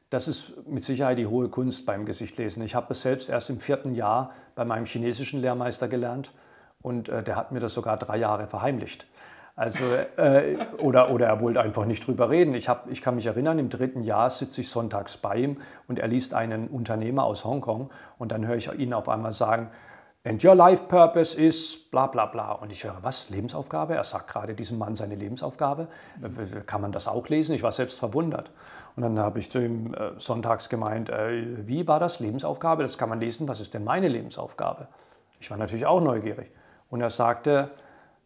das 0.09 0.27
ist 0.27 0.67
mit 0.67 0.83
Sicherheit 0.83 1.17
die 1.17 1.27
hohe 1.27 1.49
Kunst 1.49 1.85
beim 1.85 2.05
Gesichtlesen. 2.05 2.63
Ich 2.63 2.75
habe 2.75 2.87
es 2.91 3.01
selbst 3.01 3.29
erst 3.29 3.49
im 3.49 3.59
vierten 3.59 3.93
Jahr 3.93 4.31
bei 4.55 4.63
meinem 4.63 4.85
chinesischen 4.85 5.41
Lehrmeister 5.41 5.87
gelernt 5.87 6.31
und 6.81 7.09
äh, 7.09 7.23
der 7.23 7.35
hat 7.35 7.51
mir 7.51 7.59
das 7.59 7.73
sogar 7.73 7.97
drei 7.97 8.17
Jahre 8.17 8.47
verheimlicht. 8.47 9.05
Also, 9.57 9.83
äh, 10.17 10.55
oder, 10.77 11.09
oder 11.09 11.25
er 11.25 11.41
wollte 11.41 11.59
einfach 11.59 11.85
nicht 11.85 12.05
drüber 12.05 12.29
reden. 12.29 12.53
Ich, 12.53 12.69
hab, 12.69 12.91
ich 12.91 13.01
kann 13.01 13.15
mich 13.15 13.25
erinnern, 13.25 13.57
im 13.57 13.69
dritten 13.69 14.03
Jahr 14.03 14.29
sitze 14.29 14.61
ich 14.61 14.69
sonntags 14.69 15.17
bei 15.17 15.35
ihm 15.37 15.57
und 15.87 15.97
er 15.97 16.07
liest 16.07 16.35
einen 16.35 16.67
Unternehmer 16.67 17.23
aus 17.23 17.43
Hongkong 17.43 17.89
und 18.19 18.31
dann 18.31 18.45
höre 18.45 18.55
ich 18.55 18.71
ihn 18.71 18.93
auf 18.93 19.09
einmal 19.09 19.33
sagen, 19.33 19.71
And 20.23 20.43
your 20.43 20.55
life 20.55 20.87
purpose 20.89 21.39
is 21.41 21.77
bla 21.89 22.07
bla 22.07 22.25
bla. 22.25 22.51
Und 22.51 22.71
ich 22.71 22.83
höre, 22.83 22.97
was? 23.01 23.29
Lebensaufgabe? 23.29 23.95
Er 23.95 24.03
sagt 24.03 24.27
gerade 24.29 24.55
diesem 24.55 24.77
Mann 24.77 24.95
seine 24.95 25.15
Lebensaufgabe. 25.15 25.87
Kann 26.65 26.81
man 26.81 26.91
das 26.91 27.07
auch 27.07 27.29
lesen? 27.29 27.55
Ich 27.55 27.63
war 27.63 27.71
selbst 27.71 27.97
verwundert. 27.97 28.51
Und 28.97 29.03
dann 29.03 29.17
habe 29.19 29.39
ich 29.39 29.49
zu 29.49 29.59
ihm 29.59 29.93
äh, 29.93 30.11
sonntags 30.17 30.69
gemeint, 30.69 31.09
äh, 31.09 31.65
wie 31.67 31.87
war 31.87 31.99
das? 31.99 32.19
Lebensaufgabe? 32.19 32.83
Das 32.83 32.97
kann 32.97 33.09
man 33.09 33.19
lesen. 33.19 33.47
Was 33.47 33.61
ist 33.61 33.73
denn 33.73 33.83
meine 33.83 34.07
Lebensaufgabe? 34.07 34.87
Ich 35.39 35.49
war 35.49 35.57
natürlich 35.57 35.85
auch 35.85 36.01
neugierig. 36.01 36.51
Und 36.89 37.01
er 37.01 37.09
sagte 37.09 37.71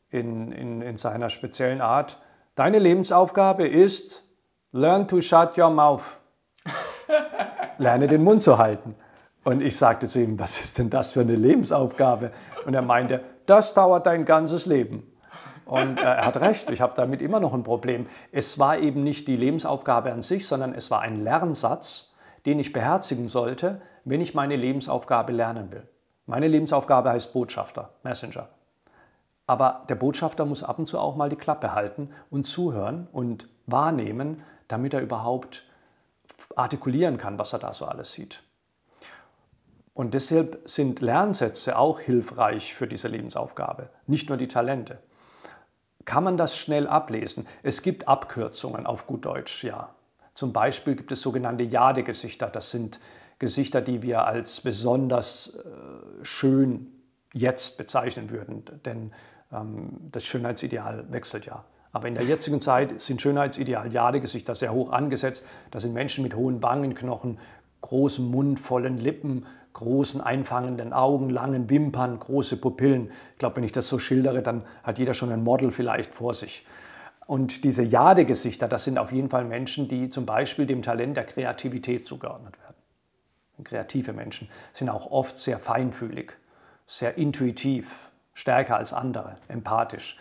in, 0.09 0.51
in, 0.51 0.81
in 0.81 0.97
seiner 0.97 1.29
speziellen 1.29 1.81
Art, 1.81 2.17
deine 2.55 2.79
Lebensaufgabe 2.79 3.67
ist, 3.67 4.23
learn 4.71 5.07
to 5.07 5.21
shut 5.21 5.57
your 5.57 5.69
mouth. 5.69 6.15
Lerne 7.77 8.07
den 8.07 8.23
Mund 8.23 8.41
zu 8.41 8.57
halten. 8.57 8.95
Und 9.43 9.61
ich 9.61 9.77
sagte 9.77 10.07
zu 10.07 10.19
ihm, 10.19 10.39
was 10.39 10.61
ist 10.61 10.77
denn 10.77 10.89
das 10.89 11.11
für 11.11 11.21
eine 11.21 11.35
Lebensaufgabe? 11.35 12.31
Und 12.65 12.73
er 12.73 12.83
meinte, 12.83 13.21
das 13.47 13.73
dauert 13.73 14.05
dein 14.05 14.25
ganzes 14.25 14.65
Leben. 14.65 15.11
Und 15.65 15.99
äh, 15.99 16.03
er 16.03 16.25
hat 16.25 16.37
recht, 16.37 16.69
ich 16.69 16.81
habe 16.81 16.93
damit 16.95 17.21
immer 17.21 17.39
noch 17.39 17.53
ein 17.53 17.63
Problem. 17.63 18.07
Es 18.31 18.59
war 18.59 18.77
eben 18.77 19.03
nicht 19.03 19.27
die 19.27 19.37
Lebensaufgabe 19.37 20.11
an 20.11 20.21
sich, 20.21 20.47
sondern 20.47 20.73
es 20.73 20.91
war 20.91 21.01
ein 21.01 21.23
Lernsatz, 21.23 22.11
den 22.45 22.59
ich 22.59 22.73
beherzigen 22.73 23.29
sollte, 23.29 23.81
wenn 24.03 24.21
ich 24.21 24.33
meine 24.33 24.55
Lebensaufgabe 24.55 25.31
lernen 25.31 25.71
will. 25.71 25.87
Meine 26.25 26.47
Lebensaufgabe 26.47 27.09
heißt 27.09 27.33
Botschafter, 27.33 27.89
Messenger. 28.03 28.49
Aber 29.47 29.85
der 29.89 29.95
Botschafter 29.95 30.45
muss 30.45 30.63
ab 30.63 30.79
und 30.79 30.87
zu 30.87 30.99
auch 30.99 31.15
mal 31.15 31.29
die 31.29 31.35
Klappe 31.35 31.73
halten 31.73 32.11
und 32.29 32.45
zuhören 32.45 33.07
und 33.11 33.47
wahrnehmen, 33.65 34.43
damit 34.67 34.93
er 34.93 35.01
überhaupt 35.01 35.63
artikulieren 36.55 37.17
kann, 37.17 37.39
was 37.39 37.53
er 37.53 37.59
da 37.59 37.73
so 37.73 37.85
alles 37.85 38.13
sieht. 38.13 38.43
Und 39.93 40.13
deshalb 40.13 40.61
sind 40.65 41.01
Lernsätze 41.01 41.77
auch 41.77 41.99
hilfreich 41.99 42.73
für 42.73 42.87
diese 42.87 43.07
Lebensaufgabe, 43.07 43.89
nicht 44.07 44.29
nur 44.29 44.37
die 44.37 44.47
Talente. 44.47 44.99
Kann 46.05 46.23
man 46.23 46.37
das 46.37 46.57
schnell 46.57 46.87
ablesen? 46.87 47.45
Es 47.61 47.81
gibt 47.81 48.07
Abkürzungen 48.07 48.85
auf 48.85 49.05
gut 49.05 49.25
Deutsch, 49.25 49.63
ja. 49.63 49.93
Zum 50.33 50.53
Beispiel 50.53 50.95
gibt 50.95 51.11
es 51.11 51.21
sogenannte 51.21 51.63
Jadegesichter. 51.63 52.47
Das 52.47 52.71
sind 52.71 52.99
Gesichter, 53.37 53.81
die 53.81 54.01
wir 54.01 54.25
als 54.25 54.61
besonders 54.61 55.55
äh, 55.55 56.23
schön 56.25 56.87
jetzt 57.33 57.77
bezeichnen 57.77 58.29
würden, 58.29 58.63
denn 58.85 59.11
ähm, 59.51 59.97
das 60.11 60.25
Schönheitsideal 60.25 61.11
wechselt 61.11 61.45
ja. 61.45 61.65
Aber 61.91 62.07
in 62.07 62.15
der 62.15 62.23
jetzigen 62.23 62.61
Zeit 62.61 63.01
sind 63.01 63.21
Schönheitsideal 63.21 63.91
Jadegesichter 63.91 64.55
sehr 64.55 64.71
hoch 64.71 64.91
angesetzt. 64.91 65.45
Das 65.71 65.83
sind 65.83 65.93
Menschen 65.93 66.23
mit 66.23 66.35
hohen 66.35 66.63
Wangenknochen, 66.63 67.39
großem 67.81 68.29
Mund, 68.29 68.59
vollen 68.59 68.97
Lippen, 68.97 69.45
großen 69.73 70.21
einfangenden 70.21 70.93
Augen, 70.93 71.29
langen 71.29 71.69
Wimpern, 71.69 72.19
große 72.19 72.57
Pupillen. 72.57 73.11
Ich 73.33 73.39
glaube, 73.39 73.57
wenn 73.57 73.63
ich 73.63 73.71
das 73.71 73.87
so 73.87 73.99
schildere, 73.99 74.41
dann 74.41 74.63
hat 74.83 74.99
jeder 74.99 75.13
schon 75.13 75.31
ein 75.31 75.43
Model 75.43 75.71
vielleicht 75.71 76.13
vor 76.13 76.33
sich. 76.33 76.65
Und 77.25 77.63
diese 77.63 77.83
Jadegesichter, 77.83 78.67
das 78.67 78.83
sind 78.83 78.97
auf 78.97 79.11
jeden 79.11 79.29
Fall 79.29 79.45
Menschen, 79.45 79.87
die 79.87 80.09
zum 80.09 80.25
Beispiel 80.25 80.65
dem 80.65 80.81
Talent 80.81 81.15
der 81.15 81.23
Kreativität 81.23 82.05
zugeordnet 82.05 82.57
werden. 82.61 82.75
Kreative 83.63 84.11
Menschen 84.11 84.49
sind 84.73 84.89
auch 84.89 85.11
oft 85.11 85.37
sehr 85.37 85.59
feinfühlig, 85.59 86.33
sehr 86.87 87.17
intuitiv, 87.17 88.09
stärker 88.33 88.77
als 88.77 88.91
andere, 88.91 89.37
empathisch. 89.47 90.17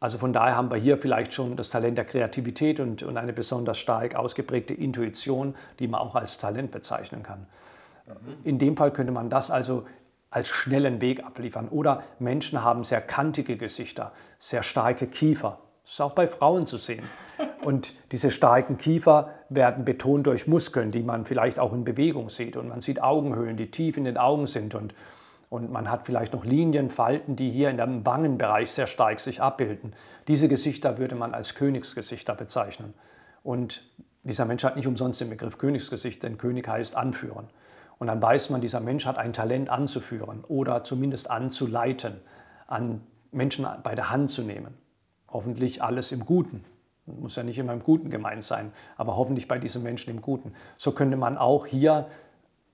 Also 0.00 0.16
von 0.16 0.32
daher 0.32 0.56
haben 0.56 0.70
wir 0.70 0.78
hier 0.78 0.96
vielleicht 0.96 1.34
schon 1.34 1.56
das 1.56 1.68
Talent 1.68 1.98
der 1.98 2.06
Kreativität 2.06 2.80
und, 2.80 3.02
und 3.02 3.18
eine 3.18 3.34
besonders 3.34 3.78
stark 3.78 4.14
ausgeprägte 4.14 4.72
Intuition, 4.72 5.54
die 5.78 5.88
man 5.88 6.00
auch 6.00 6.14
als 6.14 6.38
Talent 6.38 6.70
bezeichnen 6.70 7.22
kann. 7.22 7.46
In 8.44 8.58
dem 8.58 8.76
Fall 8.76 8.92
könnte 8.92 9.12
man 9.12 9.30
das 9.30 9.50
also 9.50 9.84
als 10.30 10.48
schnellen 10.48 11.00
Weg 11.00 11.24
abliefern. 11.24 11.68
Oder 11.68 12.04
Menschen 12.18 12.62
haben 12.62 12.84
sehr 12.84 13.00
kantige 13.00 13.56
Gesichter, 13.56 14.12
sehr 14.38 14.62
starke 14.62 15.06
Kiefer. 15.08 15.58
Das 15.84 15.94
ist 15.94 16.00
auch 16.00 16.12
bei 16.12 16.28
Frauen 16.28 16.66
zu 16.66 16.76
sehen. 16.76 17.04
Und 17.64 17.94
diese 18.12 18.30
starken 18.30 18.78
Kiefer 18.78 19.30
werden 19.48 19.84
betont 19.84 20.26
durch 20.26 20.46
Muskeln, 20.46 20.92
die 20.92 21.02
man 21.02 21.26
vielleicht 21.26 21.58
auch 21.58 21.72
in 21.72 21.84
Bewegung 21.84 22.30
sieht. 22.30 22.56
Und 22.56 22.68
man 22.68 22.80
sieht 22.80 23.02
Augenhöhlen, 23.02 23.56
die 23.56 23.70
tief 23.70 23.96
in 23.96 24.04
den 24.04 24.16
Augen 24.16 24.46
sind. 24.46 24.74
Und, 24.74 24.94
und 25.50 25.70
man 25.72 25.90
hat 25.90 26.06
vielleicht 26.06 26.32
noch 26.32 26.44
Linien, 26.44 26.90
Falten, 26.90 27.34
die 27.34 27.50
hier 27.50 27.68
in 27.68 27.76
dem 27.76 28.06
Wangenbereich 28.06 28.70
sehr 28.70 28.86
stark 28.86 29.20
sich 29.20 29.42
abbilden. 29.42 29.94
Diese 30.28 30.48
Gesichter 30.48 30.96
würde 30.98 31.16
man 31.16 31.34
als 31.34 31.56
Königsgesichter 31.56 32.34
bezeichnen. 32.34 32.94
Und 33.42 33.82
dieser 34.22 34.44
Mensch 34.44 34.62
hat 34.62 34.76
nicht 34.76 34.86
umsonst 34.86 35.20
den 35.20 35.30
Begriff 35.30 35.58
Königsgesicht, 35.58 36.22
denn 36.22 36.38
König 36.38 36.68
heißt 36.68 36.94
anführen. 36.94 37.48
Und 38.00 38.06
dann 38.06 38.20
weiß 38.20 38.48
man, 38.48 38.62
dieser 38.62 38.80
Mensch 38.80 39.04
hat 39.04 39.18
ein 39.18 39.34
Talent 39.34 39.68
anzuführen 39.68 40.42
oder 40.48 40.84
zumindest 40.84 41.30
anzuleiten, 41.30 42.14
an 42.66 43.02
Menschen 43.30 43.66
bei 43.82 43.94
der 43.94 44.10
Hand 44.10 44.30
zu 44.30 44.42
nehmen. 44.42 44.74
Hoffentlich 45.28 45.82
alles 45.82 46.10
im 46.10 46.24
Guten. 46.24 46.64
Muss 47.04 47.36
ja 47.36 47.42
nicht 47.42 47.58
immer 47.58 47.74
im 47.74 47.82
Guten 47.82 48.08
gemeint 48.08 48.44
sein, 48.44 48.72
aber 48.96 49.16
hoffentlich 49.16 49.48
bei 49.48 49.58
diesem 49.58 49.82
Menschen 49.82 50.10
im 50.10 50.22
Guten. 50.22 50.54
So 50.78 50.92
könnte 50.92 51.18
man 51.18 51.36
auch 51.36 51.66
hier 51.66 52.06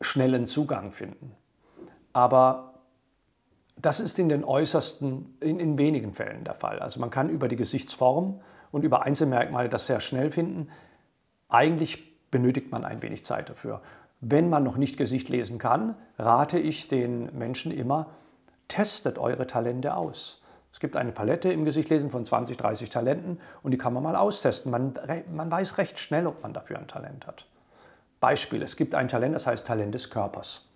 schnellen 0.01 0.47
Zugang 0.47 0.93
finden. 0.93 1.33
Aber 2.12 2.75
das 3.77 3.99
ist 3.99 4.21
in 4.21 4.29
den 4.29 4.45
äußersten, 4.45 5.37
in, 5.41 5.59
in 5.59 5.77
wenigen 5.77 6.15
Fällen 6.15 6.45
der 6.45 6.55
Fall. 6.55 6.79
Also 6.79 7.01
man 7.01 7.11
kann 7.11 7.31
über 7.31 7.49
die 7.49 7.57
Gesichtsform 7.57 8.41
und 8.71 8.85
über 8.85 9.03
Einzelmerkmale 9.03 9.69
das 9.69 9.87
sehr 9.87 10.01
schnell 10.01 10.31
finden. 10.31 10.69
Eigentlich 11.49 12.31
benötigt 12.31 12.71
man 12.71 12.85
ein 12.85 13.03
wenig 13.03 13.25
Zeit 13.25 13.51
dafür. 13.51 13.83
Wenn 14.29 14.51
man 14.51 14.65
noch 14.65 14.77
nicht 14.77 14.97
Gesicht 14.97 15.29
lesen 15.29 15.59
kann, 15.59 15.95
rate 16.19 16.59
ich 16.59 16.89
den 16.89 17.39
Menschen 17.39 17.71
immer, 17.71 18.07
testet 18.67 19.19
eure 19.19 19.47
Talente 19.47 19.95
aus. 19.95 20.43
Es 20.73 20.81
gibt 20.81 20.97
eine 20.97 21.12
Palette 21.12 21.53
im 21.53 21.65
Gesichtlesen 21.65 22.11
von 22.11 22.27
20, 22.27 22.57
30 22.57 22.91
Talenten 22.91 23.39
und 23.62 23.71
die 23.71 23.79
kann 23.79 23.93
man 23.93 24.03
mal 24.03 24.17
austesten. 24.17 24.73
Man, 24.73 24.95
man 25.33 25.49
weiß 25.49 25.79
recht 25.79 26.01
schnell, 26.01 26.27
ob 26.27 26.43
man 26.43 26.53
dafür 26.53 26.77
ein 26.77 26.89
Talent 26.89 27.25
hat. 27.29 27.47
Beispiel, 28.19 28.62
es 28.62 28.75
gibt 28.75 28.97
ein 28.97 29.07
Talent, 29.07 29.37
das 29.37 29.47
heißt 29.47 29.65
Talent 29.65 29.95
des 29.95 30.11
Körpers. 30.11 30.67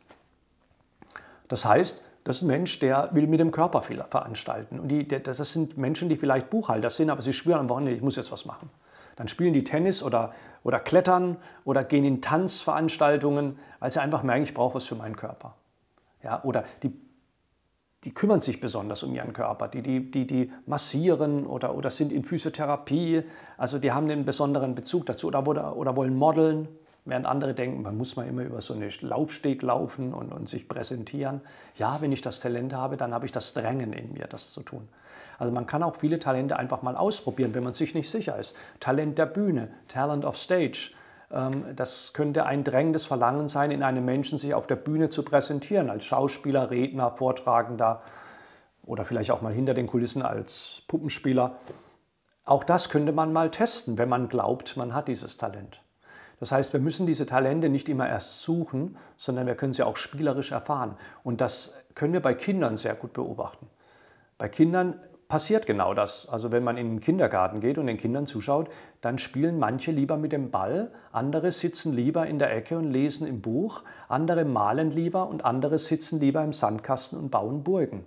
Das 1.49 1.65
heißt, 1.65 2.05
das 2.23 2.37
ist 2.37 2.43
ein 2.43 2.47
Mensch, 2.47 2.79
der 2.79 3.09
will 3.13 3.27
mit 3.27 3.41
dem 3.41 3.51
Körper 3.51 3.83
viel 3.83 4.05
veranstalten. 4.09 4.79
Und 4.79 4.89
die, 4.91 5.09
das 5.09 5.39
sind 5.39 5.77
Menschen, 5.77 6.09
die 6.09 6.17
vielleicht 6.17 6.51
Buchhalter 6.51 6.91
sind, 6.91 7.11
aber 7.11 7.23
sie 7.23 7.33
schwören 7.33 7.63
am 7.63 7.69
Wochenende, 7.69 7.97
ich 7.97 8.03
muss 8.03 8.15
jetzt 8.15 8.31
was 8.31 8.45
machen. 8.45 8.71
Dann 9.16 9.29
spielen 9.29 9.53
die 9.53 9.64
Tennis 9.64 10.03
oder, 10.03 10.33
oder 10.62 10.81
klettern 10.81 11.37
oder 11.64 11.85
gehen 11.85 12.05
in 12.05 12.23
Tanzveranstaltungen, 12.23 13.59
weil 13.79 13.90
sie 13.92 14.01
einfach 14.01 14.23
merken, 14.23 14.44
ich 14.44 14.55
brauche 14.55 14.77
was 14.77 14.87
für 14.87 14.94
meinen 14.94 15.16
Körper. 15.16 15.55
Ja, 16.23 16.42
oder 16.44 16.64
die, 16.83 16.92
die 18.05 18.12
kümmern 18.12 18.40
sich 18.40 18.61
besonders 18.61 19.03
um 19.03 19.14
ihren 19.14 19.33
Körper, 19.33 19.68
die, 19.68 19.83
die, 19.83 20.11
die, 20.11 20.27
die 20.27 20.53
massieren 20.66 21.46
oder, 21.46 21.75
oder 21.75 21.90
sind 21.90 22.12
in 22.12 22.25
Physiotherapie, 22.25 23.23
also 23.59 23.79
die 23.79 23.92
haben 23.92 24.11
einen 24.11 24.25
besonderen 24.25 24.75
Bezug 24.75 25.07
dazu 25.07 25.29
oder, 25.29 25.46
oder, 25.46 25.77
oder 25.77 25.96
wollen 25.96 26.16
modeln, 26.16 26.68
während 27.05 27.27
andere 27.27 27.55
denken, 27.55 27.83
man 27.83 27.96
muss 27.96 28.16
mal 28.16 28.27
immer 28.27 28.42
über 28.42 28.61
so 28.61 28.75
einen 28.75 28.90
Laufsteg 29.01 29.62
laufen 29.62 30.14
und, 30.14 30.33
und 30.33 30.49
sich 30.49 30.68
präsentieren. 30.68 31.40
Ja, 31.77 32.01
wenn 32.01 32.12
ich 32.12 32.23
das 32.23 32.40
Talent 32.40 32.73
habe, 32.73 32.96
dann 32.96 33.12
habe 33.12 33.27
ich 33.27 33.33
das 33.33 33.53
Drängen 33.53 33.92
in 33.92 34.12
mir, 34.12 34.27
das 34.27 34.53
zu 34.53 34.62
tun. 34.62 34.88
Also 35.40 35.53
man 35.55 35.66
kann 35.66 35.83
auch 35.83 35.96
viele 35.96 36.18
Talente 36.18 36.59
einfach 36.59 36.83
mal 36.83 36.96
ausprobieren, 36.96 37.55
wenn 37.55 37.64
man 37.64 37.72
sich 37.72 37.94
nicht 37.94 38.11
sicher 38.11 38.38
ist. 38.38 38.55
Talent 38.79 39.16
der 39.16 39.24
Bühne, 39.24 39.68
Talent 39.88 40.26
of 40.26 40.37
Stage. 40.37 40.90
Ähm, 41.33 41.64
das 41.74 42.12
könnte 42.12 42.44
ein 42.44 42.62
drängendes 42.62 43.07
Verlangen 43.07 43.48
sein, 43.48 43.70
in 43.70 43.83
einem 43.83 44.05
Menschen 44.05 44.38
sich 44.38 44.53
auf 44.53 44.66
der 44.66 44.76
Bühne 44.76 45.09
zu 45.09 45.24
präsentieren, 45.24 45.88
als 45.88 46.05
Schauspieler, 46.05 46.70
Redner, 46.70 47.12
Vortragender 47.12 48.03
oder 48.85 49.07
vielleicht 49.07 49.31
auch 49.31 49.40
mal 49.40 49.53
hinter 49.53 49.72
den 49.72 49.87
Kulissen 49.87 50.20
als 50.20 50.83
Puppenspieler. 50.88 51.57
Auch 52.44 52.62
das 52.62 52.90
könnte 52.90 53.12
man 53.12 53.33
mal 53.33 53.50
testen, 53.50 53.96
wenn 53.96 54.11
man 54.11 54.29
glaubt, 54.29 54.76
man 54.76 54.92
hat 54.92 55.09
dieses 55.09 55.38
Talent. 55.38 55.81
Das 56.38 56.53
heißt, 56.53 56.74
wir 56.74 56.81
müssen 56.81 57.07
diese 57.07 57.24
Talente 57.24 57.70
nicht 57.70 57.88
immer 57.88 58.07
erst 58.07 58.42
suchen, 58.42 58.98
sondern 59.16 59.46
wir 59.46 59.55
können 59.55 59.72
sie 59.72 59.85
auch 59.85 59.96
spielerisch 59.96 60.53
erfahren. 60.53 60.98
Und 61.24 61.40
das 61.40 61.74
können 61.94 62.12
wir 62.12 62.20
bei 62.20 62.35
Kindern 62.35 62.76
sehr 62.76 62.94
gut 62.94 63.14
beobachten. 63.14 63.68
Bei 64.37 64.48
Kindern 64.48 64.98
passiert 65.31 65.64
genau 65.64 65.95
das. 65.95 66.29
Also 66.29 66.53
wenn 66.53 66.62
man 66.62 66.77
in 66.77 66.90
den 66.90 67.01
Kindergarten 67.01 67.61
geht 67.61 67.79
und 67.79 67.87
den 67.87 67.97
Kindern 67.97 68.27
zuschaut, 68.27 68.69
dann 69.01 69.16
spielen 69.16 69.59
manche 69.59 69.93
lieber 69.93 70.19
mit 70.19 70.33
dem 70.33 70.51
Ball, 70.51 70.90
andere 71.12 71.53
sitzen 71.53 71.95
lieber 71.95 72.27
in 72.27 72.38
der 72.38 72.55
Ecke 72.55 72.77
und 72.77 72.90
lesen 72.90 73.27
im 73.27 73.40
Buch, 73.40 73.83
andere 74.09 74.45
malen 74.45 74.90
lieber 74.90 75.29
und 75.29 75.47
andere 75.47 75.79
sitzen 75.79 76.21
lieber 76.21 76.45
im 76.45 76.53
Sandkasten 76.53 77.19
und 77.19 77.31
bauen 77.31 77.62
Burgen. 77.62 78.05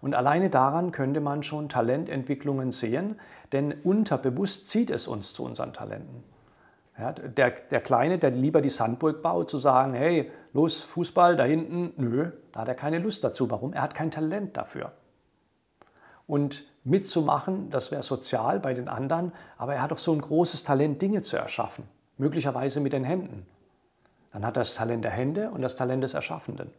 Und 0.00 0.14
alleine 0.14 0.50
daran 0.50 0.92
könnte 0.92 1.20
man 1.20 1.42
schon 1.42 1.68
Talententwicklungen 1.68 2.70
sehen, 2.70 3.18
denn 3.52 3.72
unterbewusst 3.82 4.68
zieht 4.68 4.90
es 4.90 5.08
uns 5.08 5.32
zu 5.32 5.44
unseren 5.44 5.72
Talenten. 5.72 6.22
Ja, 6.98 7.12
der, 7.12 7.50
der 7.50 7.80
Kleine, 7.80 8.18
der 8.18 8.30
lieber 8.30 8.60
die 8.60 8.68
Sandburg 8.68 9.22
baut, 9.22 9.48
zu 9.48 9.58
sagen, 9.58 9.94
hey, 9.94 10.30
los, 10.52 10.82
Fußball 10.82 11.36
da 11.36 11.44
hinten, 11.44 11.94
nö, 11.96 12.30
da 12.52 12.60
hat 12.60 12.68
er 12.68 12.74
keine 12.74 12.98
Lust 12.98 13.24
dazu. 13.24 13.50
Warum? 13.50 13.72
Er 13.72 13.82
hat 13.82 13.94
kein 13.94 14.10
Talent 14.10 14.56
dafür 14.56 14.92
und 16.26 16.64
mitzumachen, 16.84 17.70
das 17.70 17.90
wäre 17.90 18.02
sozial 18.02 18.60
bei 18.60 18.74
den 18.74 18.88
anderen, 18.88 19.32
aber 19.56 19.74
er 19.74 19.82
hat 19.82 19.90
doch 19.90 19.98
so 19.98 20.12
ein 20.12 20.20
großes 20.20 20.64
Talent, 20.64 21.00
Dinge 21.00 21.22
zu 21.22 21.36
erschaffen, 21.36 21.84
möglicherweise 22.18 22.80
mit 22.80 22.92
den 22.92 23.04
Händen. 23.04 23.46
Dann 24.32 24.46
hat 24.46 24.56
er 24.56 24.60
das 24.60 24.74
Talent 24.74 25.04
der 25.04 25.10
Hände 25.10 25.50
und 25.50 25.62
das 25.62 25.76
Talent 25.76 26.02
des 26.02 26.14
Erschaffenden. 26.14 26.70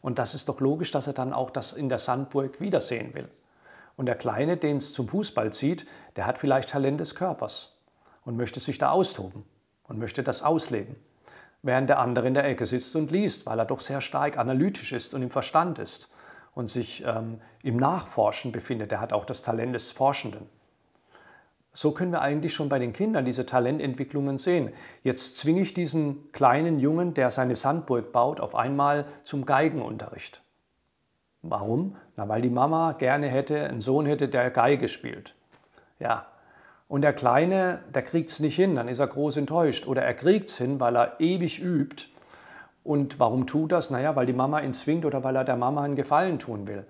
Und 0.00 0.18
das 0.18 0.34
ist 0.34 0.48
doch 0.48 0.60
logisch, 0.60 0.90
dass 0.90 1.06
er 1.06 1.12
dann 1.12 1.32
auch 1.32 1.50
das 1.50 1.72
in 1.72 1.88
der 1.88 1.98
Sandburg 1.98 2.60
wiedersehen 2.60 3.14
will. 3.14 3.28
Und 3.96 4.06
der 4.06 4.14
Kleine, 4.14 4.56
den 4.56 4.78
es 4.78 4.92
zum 4.92 5.08
Fußball 5.08 5.52
zieht, 5.52 5.86
der 6.16 6.26
hat 6.26 6.38
vielleicht 6.38 6.70
Talent 6.70 7.00
des 7.00 7.14
Körpers 7.14 7.76
und 8.24 8.36
möchte 8.36 8.60
sich 8.60 8.78
da 8.78 8.90
austoben 8.90 9.44
und 9.84 9.98
möchte 9.98 10.22
das 10.22 10.42
ausleben. 10.42 10.96
Während 11.62 11.88
der 11.88 11.98
andere 11.98 12.26
in 12.26 12.34
der 12.34 12.44
Ecke 12.44 12.66
sitzt 12.66 12.96
und 12.96 13.10
liest, 13.10 13.46
weil 13.46 13.58
er 13.58 13.64
doch 13.64 13.80
sehr 13.80 14.00
stark 14.00 14.38
analytisch 14.38 14.92
ist 14.92 15.14
und 15.14 15.22
im 15.22 15.30
Verstand 15.30 15.78
ist 15.78 16.08
und 16.54 16.70
sich 16.70 17.04
ähm, 17.06 17.40
im 17.62 17.76
Nachforschen 17.76 18.52
befindet. 18.52 18.90
Der 18.90 19.00
hat 19.00 19.12
auch 19.12 19.24
das 19.24 19.42
Talent 19.42 19.74
des 19.74 19.90
Forschenden. 19.90 20.48
So 21.74 21.92
können 21.92 22.12
wir 22.12 22.20
eigentlich 22.20 22.52
schon 22.52 22.68
bei 22.68 22.78
den 22.78 22.92
Kindern 22.92 23.24
diese 23.24 23.46
Talententwicklungen 23.46 24.38
sehen. 24.38 24.72
Jetzt 25.02 25.38
zwinge 25.38 25.62
ich 25.62 25.72
diesen 25.72 26.30
kleinen 26.32 26.78
Jungen, 26.78 27.14
der 27.14 27.30
seine 27.30 27.54
Sandburg 27.54 28.12
baut, 28.12 28.40
auf 28.40 28.54
einmal 28.54 29.06
zum 29.24 29.46
Geigenunterricht. 29.46 30.42
Warum? 31.40 31.96
Na, 32.16 32.28
weil 32.28 32.42
die 32.42 32.50
Mama 32.50 32.92
gerne 32.92 33.28
hätte, 33.28 33.64
einen 33.64 33.80
Sohn 33.80 34.04
hätte, 34.04 34.28
der 34.28 34.50
Geige 34.50 34.88
spielt. 34.88 35.34
Ja. 35.98 36.26
Und 36.88 37.00
der 37.00 37.14
Kleine, 37.14 37.80
der 37.94 38.02
kriegt 38.02 38.28
es 38.28 38.38
nicht 38.38 38.54
hin, 38.54 38.76
dann 38.76 38.86
ist 38.86 38.98
er 38.98 39.06
groß 39.06 39.38
enttäuscht. 39.38 39.86
Oder 39.86 40.02
er 40.02 40.12
kriegt 40.12 40.50
es 40.50 40.58
hin, 40.58 40.78
weil 40.78 40.94
er 40.94 41.20
ewig 41.20 41.58
übt. 41.58 42.04
Und 42.84 43.20
warum 43.20 43.46
tut 43.46 43.72
das? 43.72 43.90
Naja, 43.90 44.16
weil 44.16 44.26
die 44.26 44.32
Mama 44.32 44.60
ihn 44.60 44.74
zwingt 44.74 45.04
oder 45.04 45.22
weil 45.22 45.36
er 45.36 45.44
der 45.44 45.56
Mama 45.56 45.82
einen 45.82 45.96
Gefallen 45.96 46.38
tun 46.38 46.66
will. 46.66 46.84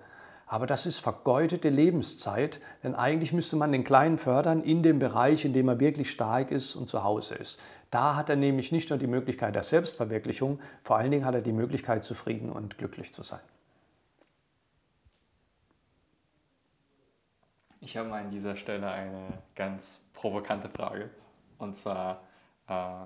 Aber 0.47 0.67
das 0.67 0.85
ist 0.85 0.99
vergeudete 0.99 1.69
Lebenszeit, 1.69 2.59
denn 2.83 2.95
eigentlich 2.95 3.33
müsste 3.33 3.55
man 3.55 3.71
den 3.71 3.83
Kleinen 3.83 4.17
fördern 4.17 4.63
in 4.63 4.83
dem 4.83 4.99
Bereich, 4.99 5.45
in 5.45 5.53
dem 5.53 5.67
er 5.67 5.79
wirklich 5.79 6.11
stark 6.11 6.51
ist 6.51 6.75
und 6.75 6.89
zu 6.89 7.03
Hause 7.03 7.35
ist. 7.35 7.59
Da 7.89 8.15
hat 8.15 8.29
er 8.29 8.35
nämlich 8.35 8.71
nicht 8.71 8.89
nur 8.89 8.99
die 8.99 9.07
Möglichkeit 9.07 9.55
der 9.55 9.63
Selbstverwirklichung, 9.63 10.59
vor 10.83 10.97
allen 10.97 11.11
Dingen 11.11 11.25
hat 11.25 11.35
er 11.35 11.41
die 11.41 11.53
Möglichkeit, 11.53 12.03
zufrieden 12.03 12.51
und 12.51 12.77
glücklich 12.77 13.13
zu 13.13 13.23
sein. 13.23 13.39
Ich 17.83 17.97
habe 17.97 18.13
an 18.13 18.31
dieser 18.31 18.55
Stelle 18.55 18.89
eine 18.89 19.39
ganz 19.55 20.01
provokante 20.13 20.69
Frage. 20.69 21.09
Und 21.57 21.75
zwar, 21.75 22.21
äh, 22.67 23.05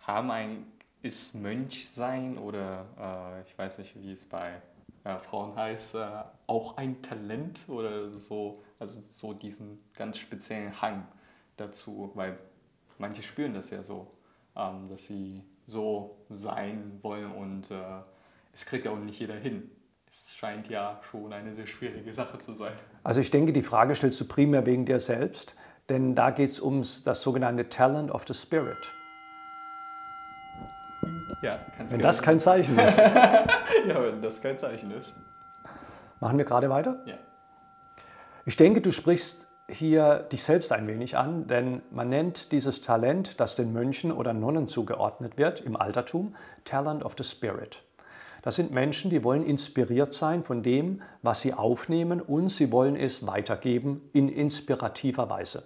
haben 0.00 0.30
ein, 0.30 0.66
ist 1.02 1.34
Mönch 1.34 1.88
sein 1.90 2.38
oder 2.38 2.86
äh, 2.98 3.48
ich 3.48 3.58
weiß 3.58 3.78
nicht, 3.78 4.00
wie 4.00 4.12
es 4.12 4.24
bei 4.24 4.62
äh, 5.04 5.18
Frauen 5.18 5.56
heißt, 5.56 5.96
äh, 5.96 6.06
auch 6.46 6.76
ein 6.76 7.02
Talent 7.02 7.64
oder 7.68 8.12
so, 8.12 8.62
also 8.78 9.02
so 9.08 9.32
diesen 9.32 9.80
ganz 9.96 10.18
speziellen 10.18 10.80
Hang 10.80 11.06
dazu, 11.56 12.12
weil 12.14 12.38
manche 12.98 13.22
spüren 13.22 13.54
das 13.54 13.70
ja 13.70 13.82
so, 13.82 14.08
ähm, 14.56 14.88
dass 14.88 15.06
sie 15.06 15.44
so 15.66 16.16
sein 16.30 16.98
wollen 17.02 17.32
und 17.32 17.70
äh, 17.70 17.74
es 18.52 18.64
kriegt 18.64 18.84
ja 18.84 18.92
auch 18.92 18.98
nicht 18.98 19.18
jeder 19.18 19.34
hin. 19.34 19.70
Es 20.06 20.34
scheint 20.34 20.68
ja 20.68 21.00
schon 21.02 21.32
eine 21.32 21.54
sehr 21.54 21.66
schwierige 21.66 22.12
Sache 22.12 22.38
zu 22.38 22.52
sein. 22.52 22.74
Also 23.02 23.20
ich 23.20 23.30
denke, 23.30 23.52
die 23.52 23.62
Frage 23.62 23.96
stellst 23.96 24.20
du 24.20 24.26
primär 24.26 24.66
wegen 24.66 24.84
dir 24.84 25.00
selbst, 25.00 25.56
denn 25.88 26.14
da 26.14 26.30
geht 26.30 26.50
es 26.50 26.60
um 26.60 26.84
das 27.04 27.22
sogenannte 27.22 27.68
Talent 27.68 28.10
of 28.10 28.24
the 28.28 28.34
Spirit. 28.34 28.88
Ja, 31.42 31.58
kannst 31.76 31.92
Wenn 31.92 32.00
das 32.00 32.22
kein 32.22 32.40
Zeichen 32.40 32.78
ist. 32.78 32.98
ja, 33.86 34.02
wenn 34.02 34.22
das 34.22 34.40
kein 34.40 34.56
Zeichen 34.56 34.90
ist. 34.92 35.14
Machen 36.20 36.38
wir 36.38 36.44
gerade 36.44 36.70
weiter? 36.70 37.02
Ja. 37.04 37.14
Ich 38.44 38.56
denke, 38.56 38.80
du 38.80 38.92
sprichst 38.92 39.48
hier 39.68 40.26
dich 40.30 40.42
selbst 40.42 40.72
ein 40.72 40.86
wenig 40.86 41.16
an, 41.16 41.46
denn 41.46 41.82
man 41.90 42.08
nennt 42.08 42.52
dieses 42.52 42.80
Talent, 42.80 43.40
das 43.40 43.56
den 43.56 43.72
Mönchen 43.72 44.12
oder 44.12 44.32
Nonnen 44.32 44.68
zugeordnet 44.68 45.38
wird 45.38 45.60
im 45.60 45.76
Altertum, 45.76 46.36
Talent 46.64 47.04
of 47.04 47.14
the 47.16 47.24
Spirit. 47.24 47.82
Das 48.42 48.56
sind 48.56 48.72
Menschen, 48.72 49.10
die 49.10 49.22
wollen 49.22 49.44
inspiriert 49.44 50.14
sein 50.14 50.42
von 50.42 50.62
dem, 50.62 51.02
was 51.22 51.40
sie 51.40 51.54
aufnehmen 51.54 52.20
und 52.20 52.48
sie 52.48 52.72
wollen 52.72 52.96
es 52.96 53.26
weitergeben 53.26 54.02
in 54.12 54.28
inspirativer 54.28 55.30
Weise. 55.30 55.64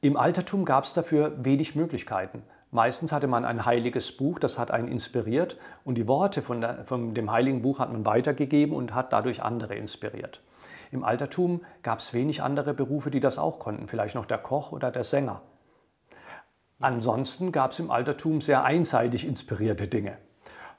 Im 0.00 0.16
Altertum 0.16 0.64
gab 0.64 0.84
es 0.84 0.94
dafür 0.94 1.44
wenig 1.44 1.74
Möglichkeiten. 1.74 2.42
Meistens 2.72 3.10
hatte 3.10 3.26
man 3.26 3.44
ein 3.44 3.64
heiliges 3.66 4.16
Buch, 4.16 4.38
das 4.38 4.56
hat 4.56 4.70
einen 4.70 4.86
inspiriert 4.86 5.58
und 5.84 5.96
die 5.96 6.06
Worte 6.06 6.40
von, 6.40 6.60
der, 6.60 6.84
von 6.84 7.14
dem 7.14 7.32
heiligen 7.32 7.62
Buch 7.62 7.80
hat 7.80 7.90
man 7.90 8.04
weitergegeben 8.04 8.76
und 8.76 8.94
hat 8.94 9.12
dadurch 9.12 9.42
andere 9.42 9.74
inspiriert. 9.74 10.40
Im 10.92 11.04
Altertum 11.04 11.62
gab 11.82 11.98
es 11.98 12.14
wenig 12.14 12.42
andere 12.42 12.72
Berufe, 12.74 13.10
die 13.10 13.20
das 13.20 13.38
auch 13.38 13.58
konnten, 13.58 13.88
vielleicht 13.88 14.14
noch 14.14 14.26
der 14.26 14.38
Koch 14.38 14.70
oder 14.70 14.92
der 14.92 15.04
Sänger. 15.04 15.42
Ansonsten 16.78 17.52
gab 17.52 17.72
es 17.72 17.78
im 17.80 17.90
Altertum 17.90 18.40
sehr 18.40 18.64
einseitig 18.64 19.26
inspirierte 19.26 19.88
Dinge. 19.88 20.16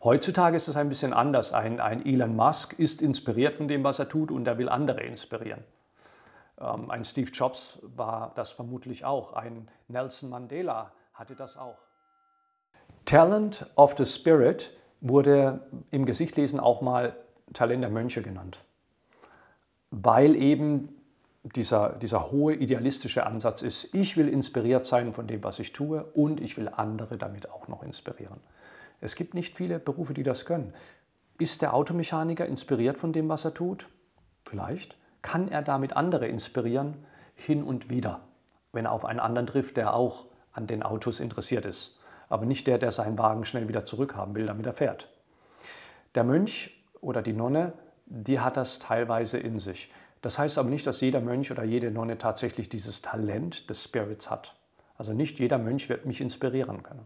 Heutzutage 0.03 0.57
ist 0.57 0.67
es 0.67 0.75
ein 0.75 0.89
bisschen 0.89 1.13
anders. 1.13 1.53
Ein, 1.53 1.79
ein, 1.79 2.05
Elon 2.05 2.35
Musk 2.35 2.73
ist 2.79 3.01
inspiriert 3.01 3.57
von 3.57 3.67
dem, 3.67 3.83
was 3.83 3.99
er 3.99 4.09
tut 4.09 4.31
und 4.31 4.47
er 4.47 4.57
will 4.57 4.67
andere 4.67 5.01
inspirieren. 5.01 5.63
Ähm, 6.59 6.89
ein 6.89 7.05
Steve 7.05 7.29
Jobs 7.29 7.79
war 7.83 8.31
das 8.35 8.49
vermutlich 8.51 9.05
auch. 9.05 9.33
Ein 9.33 9.67
Nelson 9.89 10.31
Mandela 10.31 10.91
hatte 11.13 11.35
das 11.35 11.57
auch. 11.57 11.77
Talent 13.05 13.65
of 13.75 13.95
the 13.97 14.05
Spirit 14.05 14.71
wurde 15.01 15.67
im 15.89 16.05
Gesichtlesen 16.05 16.59
auch 16.59 16.81
mal 16.81 17.15
Talent 17.53 17.83
der 17.83 17.89
Mönche 17.89 18.21
genannt, 18.21 18.59
weil 19.89 20.35
eben 20.35 21.01
dieser, 21.43 21.93
dieser 21.93 22.31
hohe 22.31 22.53
idealistische 22.53 23.25
Ansatz 23.25 23.61
ist, 23.61 23.93
ich 23.95 24.15
will 24.15 24.27
inspiriert 24.27 24.85
sein 24.85 25.13
von 25.13 25.27
dem, 25.27 25.43
was 25.43 25.59
ich 25.59 25.73
tue 25.73 26.03
und 26.13 26.39
ich 26.39 26.55
will 26.57 26.69
andere 26.69 27.17
damit 27.17 27.49
auch 27.49 27.67
noch 27.67 27.83
inspirieren. 27.83 28.39
Es 28.99 29.15
gibt 29.15 29.33
nicht 29.33 29.55
viele 29.55 29.79
Berufe, 29.79 30.13
die 30.13 30.23
das 30.23 30.45
können. 30.45 30.73
Ist 31.39 31.63
der 31.63 31.73
Automechaniker 31.73 32.45
inspiriert 32.45 32.99
von 32.99 33.13
dem, 33.13 33.27
was 33.27 33.45
er 33.45 33.55
tut? 33.55 33.89
Vielleicht. 34.45 34.95
Kann 35.23 35.47
er 35.47 35.63
damit 35.63 35.93
andere 35.93 36.27
inspirieren? 36.27 37.03
Hin 37.35 37.63
und 37.63 37.89
wieder, 37.89 38.21
wenn 38.71 38.85
er 38.85 38.91
auf 38.91 39.05
einen 39.05 39.19
anderen 39.19 39.47
trifft, 39.47 39.77
der 39.77 39.95
auch 39.95 40.25
an 40.53 40.67
den 40.67 40.83
Autos 40.83 41.19
interessiert 41.19 41.65
ist, 41.65 41.99
aber 42.29 42.45
nicht 42.45 42.67
der, 42.67 42.77
der 42.77 42.91
seinen 42.91 43.17
Wagen 43.17 43.45
schnell 43.45 43.67
wieder 43.67 43.85
zurückhaben 43.85 44.35
will, 44.35 44.45
damit 44.45 44.65
er 44.65 44.73
fährt. 44.73 45.09
Der 46.15 46.23
Mönch 46.23 46.83
oder 46.99 47.21
die 47.21 47.33
Nonne, 47.33 47.73
die 48.05 48.39
hat 48.39 48.57
das 48.57 48.79
teilweise 48.79 49.37
in 49.37 49.59
sich. 49.59 49.91
Das 50.21 50.37
heißt 50.37 50.57
aber 50.57 50.69
nicht, 50.69 50.85
dass 50.85 51.01
jeder 51.01 51.21
Mönch 51.21 51.51
oder 51.51 51.63
jede 51.63 51.89
Nonne 51.89 52.17
tatsächlich 52.17 52.69
dieses 52.69 53.01
Talent 53.01 53.69
des 53.69 53.83
Spirits 53.83 54.29
hat. 54.29 54.55
Also 54.97 55.13
nicht 55.13 55.39
jeder 55.39 55.57
Mönch 55.57 55.89
wird 55.89 56.05
mich 56.05 56.21
inspirieren 56.21 56.83
können. 56.83 57.05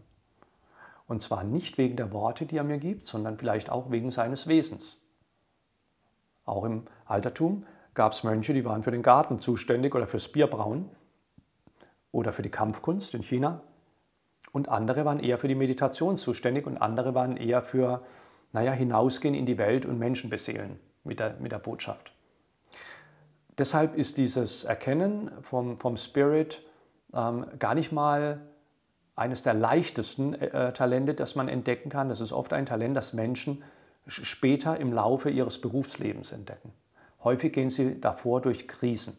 Und 1.06 1.22
zwar 1.22 1.44
nicht 1.44 1.78
wegen 1.78 1.96
der 1.96 2.12
Worte, 2.12 2.44
die 2.44 2.56
er 2.56 2.64
mir 2.64 2.78
gibt, 2.78 3.06
sondern 3.06 3.38
vielleicht 3.38 3.70
auch 3.70 3.90
wegen 3.90 4.10
seines 4.10 4.48
Wesens. 4.48 4.98
Auch 6.44 6.64
im 6.64 6.84
Altertum 7.06 7.64
gab 7.94 8.12
es 8.12 8.22
Mönche, 8.22 8.52
die 8.52 8.64
waren 8.64 8.82
für 8.82 8.90
den 8.90 9.02
Garten 9.02 9.40
zuständig 9.40 9.94
oder 9.94 10.06
fürs 10.06 10.28
Bierbrauen 10.28 10.90
oder 12.16 12.32
für 12.32 12.42
die 12.42 12.50
Kampfkunst 12.50 13.14
in 13.14 13.22
China. 13.22 13.60
Und 14.50 14.70
andere 14.70 15.04
waren 15.04 15.20
eher 15.20 15.36
für 15.38 15.48
die 15.48 15.54
Meditation 15.54 16.16
zuständig 16.16 16.66
und 16.66 16.78
andere 16.78 17.14
waren 17.14 17.36
eher 17.36 17.62
für, 17.62 18.02
naja, 18.52 18.72
hinausgehen 18.72 19.34
in 19.34 19.44
die 19.44 19.58
Welt 19.58 19.84
und 19.84 19.98
Menschen 19.98 20.30
beseelen 20.30 20.80
mit 21.04 21.20
der, 21.20 21.34
mit 21.40 21.52
der 21.52 21.58
Botschaft. 21.58 22.12
Deshalb 23.58 23.96
ist 23.96 24.16
dieses 24.16 24.64
Erkennen 24.64 25.30
vom, 25.42 25.78
vom 25.78 25.98
Spirit 25.98 26.62
ähm, 27.12 27.46
gar 27.58 27.74
nicht 27.74 27.92
mal 27.92 28.40
eines 29.14 29.42
der 29.42 29.54
leichtesten 29.54 30.34
äh, 30.34 30.72
Talente, 30.72 31.12
das 31.12 31.36
man 31.36 31.48
entdecken 31.48 31.90
kann. 31.90 32.08
Das 32.08 32.20
ist 32.20 32.32
oft 32.32 32.54
ein 32.54 32.64
Talent, 32.64 32.96
das 32.96 33.12
Menschen 33.12 33.62
später 34.06 34.78
im 34.78 34.92
Laufe 34.92 35.28
ihres 35.28 35.60
Berufslebens 35.60 36.32
entdecken. 36.32 36.72
Häufig 37.24 37.52
gehen 37.52 37.70
sie 37.70 38.00
davor 38.00 38.40
durch 38.40 38.68
Krisen. 38.68 39.18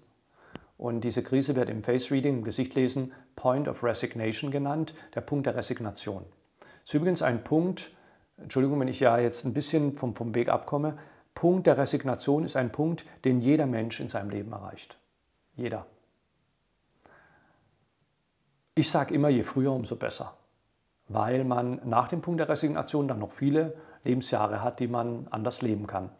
Und 0.77 1.01
diese 1.01 1.23
Krise 1.23 1.55
wird 1.55 1.69
im 1.69 1.83
Face 1.83 2.11
Reading, 2.11 2.37
im 2.37 2.43
Gesichtlesen, 2.43 3.11
Point 3.35 3.67
of 3.67 3.83
Resignation 3.83 4.51
genannt, 4.51 4.93
der 5.15 5.21
Punkt 5.21 5.47
der 5.47 5.55
Resignation. 5.55 6.23
Das 6.59 6.69
ist 6.85 6.93
übrigens 6.93 7.21
ein 7.21 7.43
Punkt, 7.43 7.91
Entschuldigung, 8.37 8.79
wenn 8.79 8.87
ich 8.87 8.99
ja 8.99 9.17
jetzt 9.17 9.45
ein 9.45 9.53
bisschen 9.53 9.97
vom, 9.97 10.15
vom 10.15 10.35
Weg 10.35 10.49
abkomme, 10.49 10.97
Punkt 11.33 11.67
der 11.67 11.77
Resignation 11.77 12.43
ist 12.43 12.55
ein 12.55 12.71
Punkt, 12.71 13.05
den 13.25 13.41
jeder 13.41 13.65
Mensch 13.65 13.99
in 13.99 14.09
seinem 14.09 14.29
Leben 14.29 14.51
erreicht. 14.51 14.97
Jeder. 15.55 15.85
Ich 18.75 18.91
sage 18.91 19.13
immer, 19.13 19.29
je 19.29 19.43
früher, 19.43 19.71
umso 19.71 19.95
besser, 19.95 20.37
weil 21.07 21.43
man 21.43 21.81
nach 21.83 22.07
dem 22.07 22.21
Punkt 22.21 22.39
der 22.39 22.49
Resignation 22.49 23.07
dann 23.07 23.19
noch 23.19 23.31
viele 23.31 23.75
Lebensjahre 24.03 24.61
hat, 24.61 24.79
die 24.79 24.87
man 24.87 25.27
anders 25.31 25.63
leben 25.63 25.87
kann. 25.87 26.11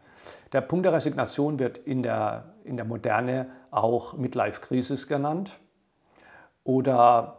Der 0.52 0.60
Punkt 0.62 0.86
der 0.86 0.92
Resignation 0.92 1.58
wird 1.58 1.78
in 1.78 2.02
der, 2.02 2.54
in 2.64 2.76
der 2.76 2.86
Moderne 2.86 3.50
auch 3.70 4.14
Midlife-Crisis 4.14 5.06
genannt 5.06 5.58
oder 6.64 7.38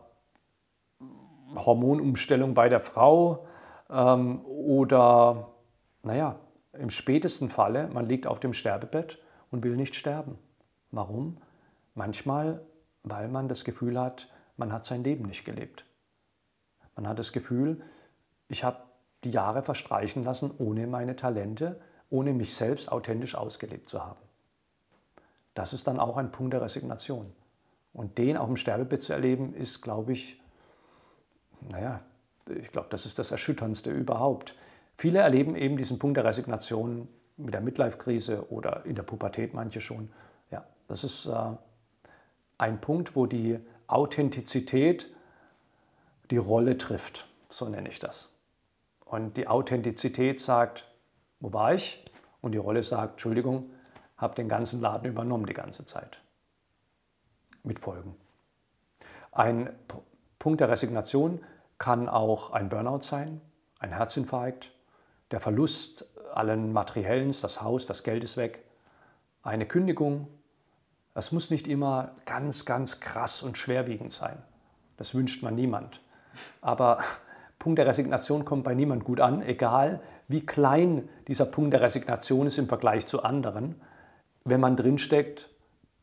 Hormonumstellung 1.56 2.54
bei 2.54 2.70
der 2.70 2.80
Frau 2.80 3.48
ähm, 3.90 4.46
oder, 4.46 5.50
naja, 6.04 6.36
im 6.74 6.92
spätesten 6.92 7.50
Falle, 7.50 7.88
man 7.88 8.08
liegt 8.08 8.28
auf 8.28 8.40
dem 8.40 8.54
Sterbebett 8.54 9.18
und 9.50 9.64
will 9.64 9.76
nicht 9.76 9.96
sterben. 9.96 10.38
Warum? 10.92 11.38
Manchmal, 11.96 12.62
weil 13.04 13.28
man 13.28 13.48
das 13.48 13.66
Gefühl 13.66 14.00
hat, 14.00 14.30
man 14.58 14.72
hat 14.72 14.86
sein 14.86 15.04
Leben 15.04 15.26
nicht 15.26 15.46
gelebt. 15.46 15.86
Man 16.96 17.08
hat 17.08 17.18
das 17.18 17.32
Gefühl, 17.32 17.82
ich 18.48 18.64
habe 18.64 18.78
die 19.24 19.32
Jahre 19.32 19.64
verstreichen 19.64 20.24
lassen 20.24 20.52
ohne 20.58 20.86
meine 20.88 21.16
Talente, 21.16 21.80
ohne 22.10 22.34
mich 22.34 22.54
selbst 22.54 22.92
authentisch 22.92 23.36
ausgelebt 23.36 23.90
zu 23.90 24.04
haben. 24.04 24.20
Das 25.54 25.74
ist 25.74 25.88
dann 25.88 26.00
auch 26.00 26.18
ein 26.18 26.32
Punkt 26.32 26.54
der 26.54 26.62
Resignation. 26.62 27.32
Und 27.94 28.18
den 28.18 28.38
auf 28.38 28.48
dem 28.48 28.56
Sterbebett 28.56 29.02
zu 29.02 29.14
erleben, 29.14 29.54
ist, 29.54 29.82
glaube 29.82 30.14
ich, 30.14 30.40
naja, 31.62 32.02
ich 32.48 32.72
glaube, 32.72 32.88
das 32.90 33.06
ist 33.06 33.20
das 33.20 33.32
Erschütterndste 33.32 33.92
überhaupt. 33.92 34.56
Viele 34.98 35.20
erleben 35.20 35.56
eben 35.56 35.78
diesen 35.78 36.00
Punkt 36.00 36.18
der 36.18 36.26
Resignation 36.26 37.08
mit 37.38 37.54
der 37.54 37.62
Midlife-Krise 37.62 38.50
oder 38.52 38.86
in 38.86 38.96
der 38.96 39.04
Pubertät, 39.04 39.54
manche 39.54 39.82
schon. 39.82 40.10
Ja, 40.52 40.66
das 40.88 41.04
ist 41.04 41.26
äh, 41.26 41.56
ein 42.58 42.82
Punkt, 42.82 43.16
wo 43.16 43.26
die 43.26 43.60
Authentizität 43.88 45.08
die 46.30 46.38
Rolle 46.38 46.78
trifft, 46.78 47.28
so 47.50 47.68
nenne 47.70 47.90
ich 47.90 48.00
das. 48.00 48.32
Und 49.06 49.38
die 49.38 49.48
Authentizität 49.48 50.40
sagt, 50.40 50.86
wo 51.40 51.54
war 51.54 51.74
ich? 51.74 52.04
Und 52.42 52.54
die 52.54 52.58
Rolle 52.58 52.84
sagt, 52.84 53.14
Entschuldigung, 53.14 53.70
habe 54.18 54.36
den 54.36 54.50
ganzen 54.50 54.82
Laden 54.82 55.10
übernommen 55.10 55.46
die 55.46 55.54
ganze 55.54 55.86
Zeit. 55.86 56.20
Mit 57.64 57.80
Folgen. 57.80 58.16
Ein 59.32 59.70
Punkt 60.38 60.62
der 60.62 60.70
Resignation 60.70 61.44
kann 61.78 62.10
auch 62.10 62.52
ein 62.52 62.70
Burnout 62.70 63.04
sein, 63.04 63.42
ein 63.80 63.92
Herzinfarkt, 63.92 64.72
der 65.32 65.40
Verlust 65.40 66.10
allen 66.34 66.74
Materiellen, 66.74 67.34
das 67.42 67.62
Haus, 67.62 67.86
das 67.86 68.04
Geld 68.04 68.24
ist 68.24 68.38
weg, 68.38 68.64
eine 69.44 69.66
Kündigung. 69.66 70.28
Das 71.14 71.32
muss 71.32 71.50
nicht 71.50 71.68
immer 71.68 72.16
ganz, 72.26 72.66
ganz 72.66 73.00
krass 73.00 73.44
und 73.44 73.58
schwerwiegend 73.58 74.14
sein. 74.14 74.42
Das 74.98 75.14
wünscht 75.14 75.44
man 75.44 75.56
niemand. 75.56 76.02
Aber 76.62 77.00
Punkt 77.58 77.80
der 77.80 77.88
Resignation 77.88 78.46
kommt 78.46 78.64
bei 78.64 78.74
niemand 78.74 79.04
gut 79.04 79.20
an, 79.20 79.42
egal 79.42 80.02
wie 80.30 80.46
klein 80.46 81.10
dieser 81.28 81.46
Punkt 81.46 81.74
der 81.74 81.82
Resignation 81.82 82.48
ist 82.48 82.58
im 82.58 82.68
Vergleich 82.68 83.08
zu 83.08 83.24
anderen. 83.24 83.82
Wenn 84.46 84.62
man 84.62 84.78
drinsteckt, 84.78 85.50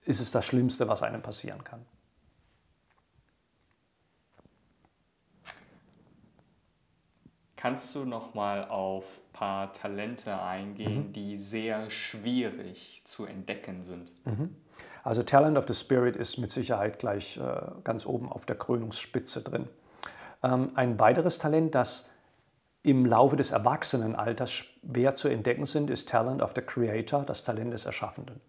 ist 0.04 0.20
es 0.20 0.32
das 0.32 0.44
Schlimmste, 0.44 0.88
was 0.88 1.02
einem 1.02 1.22
passieren 1.22 1.64
kann. 1.64 1.86
Kannst 7.56 7.94
du 7.94 8.04
noch 8.04 8.34
mal 8.34 8.68
auf 8.68 9.04
ein 9.04 9.32
paar 9.32 9.72
Talente 9.72 10.40
eingehen, 10.40 11.08
mhm. 11.08 11.12
die 11.12 11.36
sehr 11.36 11.88
schwierig 11.88 13.02
zu 13.04 13.24
entdecken 13.24 13.82
sind? 13.82 14.12
Mhm. 14.26 14.54
Also 15.02 15.22
Talent 15.22 15.56
of 15.56 15.66
the 15.68 15.74
Spirit 15.74 16.16
ist 16.16 16.36
mit 16.36 16.50
Sicherheit 16.50 16.98
gleich 16.98 17.36
äh, 17.36 17.60
ganz 17.84 18.06
oben 18.06 18.30
auf 18.30 18.44
der 18.44 18.56
Krönungsspitze 18.56 19.40
drin. 19.40 19.68
Ähm, 20.42 20.72
ein 20.74 20.98
weiteres 20.98 21.38
Talent, 21.38 21.74
das 21.76 22.08
im 22.86 23.04
Laufe 23.04 23.34
des 23.34 23.50
Erwachsenenalters 23.50 24.52
schwer 24.52 25.16
zu 25.16 25.26
entdecken 25.26 25.66
sind, 25.66 25.90
ist 25.90 26.08
Talent 26.08 26.40
of 26.40 26.52
the 26.54 26.62
Creator, 26.62 27.24
das 27.24 27.42
Talent 27.42 27.74
des 27.74 27.84
Erschaffenden. 27.84 28.40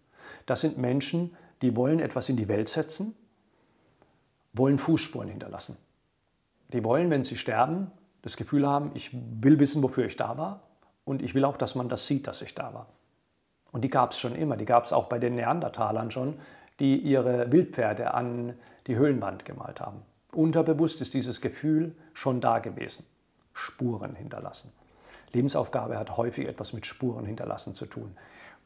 Das 0.46 0.60
sind 0.60 0.78
Menschen, 0.78 1.36
die 1.60 1.74
wollen 1.74 1.98
etwas 1.98 2.28
in 2.28 2.36
die 2.36 2.46
Welt 2.46 2.68
setzen, 2.68 3.16
wollen 4.52 4.78
Fußspuren 4.78 5.28
hinterlassen. 5.28 5.76
Die 6.72 6.84
wollen, 6.84 7.10
wenn 7.10 7.24
sie 7.24 7.36
sterben, 7.36 7.90
das 8.22 8.36
Gefühl 8.36 8.64
haben, 8.64 8.92
ich 8.94 9.10
will 9.12 9.58
wissen, 9.58 9.82
wofür 9.82 10.06
ich 10.06 10.14
da 10.14 10.38
war 10.38 10.62
und 11.04 11.20
ich 11.20 11.34
will 11.34 11.44
auch, 11.44 11.56
dass 11.56 11.74
man 11.74 11.88
das 11.88 12.06
sieht, 12.06 12.28
dass 12.28 12.40
ich 12.40 12.54
da 12.54 12.72
war. 12.72 12.86
Und 13.72 13.82
die 13.82 13.90
gab 13.90 14.12
es 14.12 14.20
schon 14.20 14.36
immer, 14.36 14.56
die 14.56 14.66
gab 14.66 14.84
es 14.84 14.92
auch 14.92 15.08
bei 15.08 15.18
den 15.18 15.34
Neandertalern 15.34 16.12
schon, 16.12 16.38
die 16.78 16.96
ihre 16.96 17.50
Wildpferde 17.50 18.14
an 18.14 18.54
die 18.86 18.94
Höhlenwand 18.94 19.44
gemalt 19.44 19.80
haben. 19.80 20.02
Unterbewusst 20.30 21.00
ist 21.00 21.12
dieses 21.12 21.40
Gefühl 21.40 21.96
schon 22.14 22.40
da 22.40 22.60
gewesen. 22.60 23.04
Spuren 23.58 24.14
hinterlassen. 24.14 24.72
Lebensaufgabe 25.32 25.98
hat 25.98 26.16
häufig 26.16 26.48
etwas 26.48 26.72
mit 26.72 26.86
Spuren 26.86 27.26
hinterlassen 27.26 27.74
zu 27.74 27.86
tun. 27.86 28.16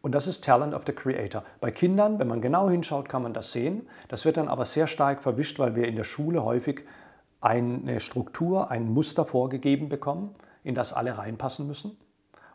Und 0.03 0.13
das 0.13 0.27
ist 0.27 0.45
Talent 0.45 0.75
of 0.75 0.83
the 0.87 0.93
Creator. 0.93 1.45
Bei 1.61 1.71
Kindern, 1.71 2.19
wenn 2.19 2.29
man 2.29 2.41
genau 2.41 2.69
hinschaut, 2.69 3.09
kann 3.09 3.23
man 3.23 3.35
das 3.35 3.53
sehen. 3.53 3.89
Das 4.09 4.25
wird 4.25 4.37
dann 4.37 4.49
aber 4.49 4.65
sehr 4.65 4.87
stark 4.87 5.23
verwischt, 5.23 5.59
weil 5.59 5.77
wir 5.77 5.87
in 5.87 5.97
der 5.97 6.05
Schule 6.05 6.45
häufig 6.45 6.85
eine 7.41 8.01
Struktur, 8.01 8.71
ein 8.71 8.93
Muster 8.93 9.25
vorgegeben 9.25 9.89
bekommen, 9.89 10.35
in 10.65 10.75
das 10.75 10.93
alle 10.93 11.19
reinpassen 11.19 11.67
müssen. 11.67 11.97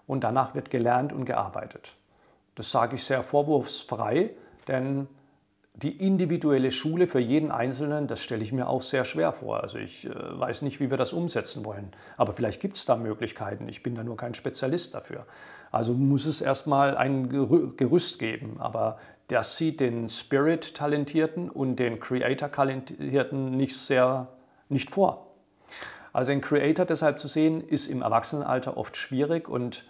Und 0.05 0.23
danach 0.23 0.55
wird 0.55 0.69
gelernt 0.69 1.11
und 1.11 1.25
gearbeitet. 1.25 1.93
Das 2.55 2.71
sage 2.71 2.95
ich 2.95 3.03
sehr 3.03 3.23
vorwurfsfrei, 3.23 4.31
denn 4.67 5.07
die 5.83 5.95
individuelle 5.95 6.71
Schule 6.71 7.05
für 7.05 7.19
jeden 7.19 7.51
Einzelnen, 7.51 8.07
das 8.07 8.23
stelle 8.23 8.43
ich 8.43 8.51
mir 8.51 8.67
auch 8.67 8.81
sehr 8.81 9.05
schwer 9.05 9.31
vor. 9.31 9.61
Also 9.61 9.77
ich 9.77 10.07
äh, 10.07 10.11
weiß 10.11 10.63
nicht, 10.63 10.79
wie 10.79 10.89
wir 10.89 10.97
das 10.97 11.13
umsetzen 11.13 11.65
wollen. 11.65 11.91
Aber 12.17 12.33
vielleicht 12.33 12.61
gibt 12.61 12.77
es 12.77 12.85
da 12.85 12.95
Möglichkeiten. 12.95 13.69
Ich 13.69 13.83
bin 13.83 13.93
da 13.93 14.03
nur 14.03 14.17
kein 14.17 14.33
Spezialist 14.33 14.95
dafür. 14.95 15.27
Also 15.71 15.93
muss 15.93 16.25
es 16.25 16.41
erstmal 16.41 16.97
ein 16.97 17.29
Gerüst 17.29 18.17
geben. 18.17 18.55
Aber 18.59 18.97
das 19.27 19.57
sieht 19.57 19.79
den 19.79 20.09
Spirit-Talentierten 20.09 21.47
und 21.49 21.75
den 21.75 21.99
Creator-Talentierten 21.99 23.51
nicht 23.51 23.77
sehr 23.77 24.29
nicht 24.69 24.89
vor. 24.89 25.35
Also 26.11 26.29
den 26.29 26.41
Creator 26.41 26.85
deshalb 26.85 27.19
zu 27.19 27.27
sehen, 27.27 27.61
ist 27.61 27.87
im 27.87 28.01
Erwachsenenalter 28.01 28.77
oft 28.77 28.97
schwierig 28.97 29.47
und 29.47 29.85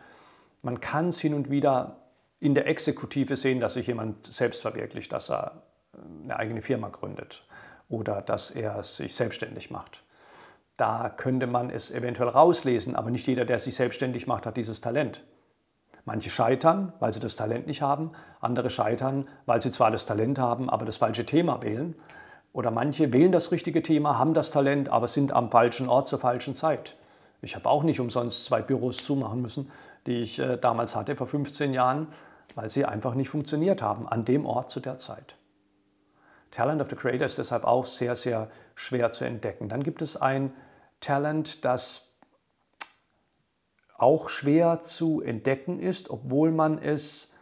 man 0.62 0.82
kann 0.82 1.10
es 1.10 1.20
hin 1.22 1.34
und 1.34 1.50
wieder 1.50 1.96
in 2.42 2.54
der 2.54 2.68
Exekutive 2.68 3.38
sehen, 3.38 3.62
dass 3.62 3.76
sich 3.76 3.88
jemand 3.88 4.26
selbst 4.26 4.62
verwirklicht, 4.62 5.14
dass 5.14 5.30
er 5.30 5.64
eine 6.24 6.38
eigene 6.38 6.62
Firma 6.62 6.90
gründet 6.90 7.46
oder 7.90 8.22
dass 8.22 8.52
er 8.52 8.84
sich 8.84 9.16
selbstständig 9.16 9.72
macht. 9.72 10.04
Da 10.78 11.10
könnte 11.10 11.48
man 11.48 11.70
es 11.70 11.90
eventuell 11.90 12.30
rauslesen, 12.30 12.96
aber 12.96 13.10
nicht 13.10 13.26
jeder, 13.28 13.46
der 13.46 13.60
sich 13.60 13.76
selbstständig 13.76 14.28
macht, 14.28 14.46
hat 14.46 14.58
dieses 14.58 14.82
Talent. 14.82 15.24
Manche 16.06 16.30
scheitern, 16.30 16.94
weil 17.00 17.14
sie 17.14 17.20
das 17.20 17.36
Talent 17.36 17.68
nicht 17.68 17.82
haben, 17.82 18.12
andere 18.40 18.70
scheitern, 18.70 19.28
weil 19.46 19.62
sie 19.62 19.72
zwar 19.72 19.92
das 19.92 20.06
Talent 20.06 20.40
haben, 20.40 20.70
aber 20.70 20.86
das 20.86 20.98
falsche 20.98 21.26
Thema 21.26 21.62
wählen. 21.62 21.96
Oder 22.54 22.72
manche 22.72 23.12
wählen 23.12 23.32
das 23.32 23.52
richtige 23.52 23.84
Thema, 23.84 24.18
haben 24.18 24.34
das 24.34 24.52
Talent, 24.52 24.90
aber 24.90 25.08
sind 25.08 25.32
am 25.32 25.52
falschen 25.52 25.90
Ort 25.90 26.08
zur 26.08 26.20
falschen 26.20 26.56
Zeit. 26.56 26.96
Ich 27.42 27.56
habe 27.56 27.68
auch 27.70 27.84
nicht 27.84 28.00
umsonst 28.00 28.46
zwei 28.46 28.62
Büros 28.62 29.04
zumachen 29.04 29.42
müssen, 29.42 29.72
die 30.06 30.22
ich 30.22 30.40
äh, 30.40 30.58
damals 30.58 30.96
hatte 30.96 31.16
vor 31.16 31.28
15 31.28 31.74
Jahren, 31.74 32.08
weil 32.56 32.70
sie 32.70 32.86
einfach 32.86 33.14
nicht 33.14 33.30
funktioniert 33.30 33.82
haben 33.82 34.08
an 34.08 34.26
dem 34.26 34.46
Ort 34.46 34.72
zu 34.72 34.80
der 34.80 34.98
Zeit. 34.98 35.36
Talent 36.52 36.82
of 36.82 36.90
the 36.90 36.96
Creator 36.96 37.26
ist 37.26 37.38
deshalb 37.38 37.64
auch 37.64 37.86
sehr, 37.86 38.16
sehr 38.16 38.50
schwer 38.76 39.12
zu 39.12 39.26
entdecken. 39.26 39.70
Dann 39.70 39.84
gibt 39.84 40.02
es 40.02 40.18
ein 40.18 40.54
Talent, 41.00 41.66
das 41.66 42.18
auch 43.98 44.30
schwer 44.30 44.82
zu 44.82 45.22
entdecken 45.22 45.80
ist, 45.80 46.10
obwohl 46.10 46.52
man 46.52 46.78
es 46.82 47.34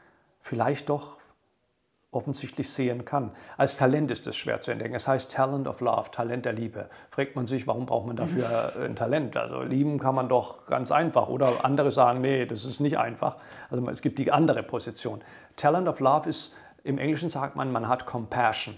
vielleicht 0.41 0.89
doch 0.89 1.19
offensichtlich 2.15 2.69
sehen 2.69 3.03
kann. 3.03 3.31
Als 3.57 3.77
Talent 3.77 4.09
ist 4.09 4.25
es 4.25 4.37
schwer 4.37 4.61
zu 4.61 4.71
entdecken. 4.71 4.95
Es 4.95 5.07
heißt 5.07 5.31
Talent 5.31 5.67
of 5.67 5.81
Love, 5.81 6.11
Talent 6.11 6.45
der 6.45 6.53
Liebe. 6.53 6.89
Fragt 7.11 7.35
man 7.35 7.45
sich, 7.45 7.67
warum 7.67 7.85
braucht 7.85 8.07
man 8.07 8.15
dafür 8.15 8.73
ein 8.81 8.95
Talent? 8.95 9.35
Also 9.35 9.61
lieben 9.61 9.99
kann 9.99 10.15
man 10.15 10.29
doch 10.29 10.65
ganz 10.67 10.91
einfach. 10.91 11.27
Oder 11.27 11.65
andere 11.65 11.91
sagen, 11.91 12.21
nee, 12.21 12.45
das 12.45 12.63
ist 12.63 12.79
nicht 12.79 12.97
einfach. 12.97 13.35
Also 13.69 13.87
es 13.89 14.01
gibt 14.01 14.17
die 14.17 14.31
andere 14.31 14.63
Position. 14.63 15.21
Talent 15.57 15.89
of 15.89 15.99
Love 15.99 16.29
ist, 16.29 16.55
im 16.83 16.97
Englischen 16.97 17.29
sagt 17.29 17.55
man, 17.55 17.71
man 17.71 17.87
hat 17.87 18.05
Compassion. 18.05 18.77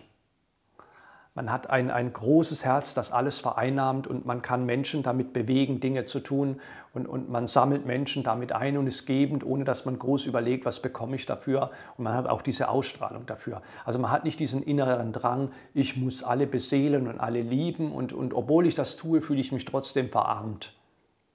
Man 1.38 1.52
hat 1.52 1.70
ein, 1.70 1.92
ein 1.92 2.12
großes 2.14 2.66
Herz, 2.66 2.96
das 2.96 3.12
alles 3.12 3.38
vereinnahmt 3.38 4.08
und 4.08 4.26
man 4.26 4.42
kann 4.42 4.66
Menschen 4.66 5.04
damit 5.04 5.34
bewegen, 5.34 5.80
Dinge 5.80 6.06
zu 6.06 6.20
tun 6.20 6.60
und, 6.96 7.06
und 7.06 7.30
man 7.30 7.46
sammelt 7.46 7.86
Menschen 7.86 8.24
damit 8.24 8.54
ein 8.54 8.76
und 8.76 8.88
ist 8.88 9.06
gebend, 9.06 9.46
ohne 9.46 9.64
dass 9.64 9.86
man 9.86 10.00
groß 10.00 10.26
überlegt, 10.26 10.66
was 10.66 10.82
bekomme 10.82 11.16
ich 11.16 11.28
dafür. 11.28 11.70
Und 11.96 12.06
man 12.06 12.16
hat 12.16 12.26
auch 12.26 12.42
diese 12.42 12.70
Ausstrahlung 12.70 13.28
dafür. 13.28 13.62
Also 13.86 14.00
man 14.00 14.10
hat 14.10 14.24
nicht 14.24 14.40
diesen 14.40 14.64
inneren 14.64 15.14
Drang, 15.14 15.52
ich 15.76 15.96
muss 15.96 16.24
alle 16.24 16.48
beseelen 16.48 17.08
und 17.08 17.20
alle 17.20 17.44
lieben 17.44 17.92
und, 17.92 18.14
und 18.14 18.34
obwohl 18.34 18.66
ich 18.66 18.74
das 18.74 18.96
tue, 18.96 19.22
fühle 19.22 19.40
ich 19.40 19.52
mich 19.52 19.66
trotzdem 19.66 20.10
verarmt. 20.10 20.74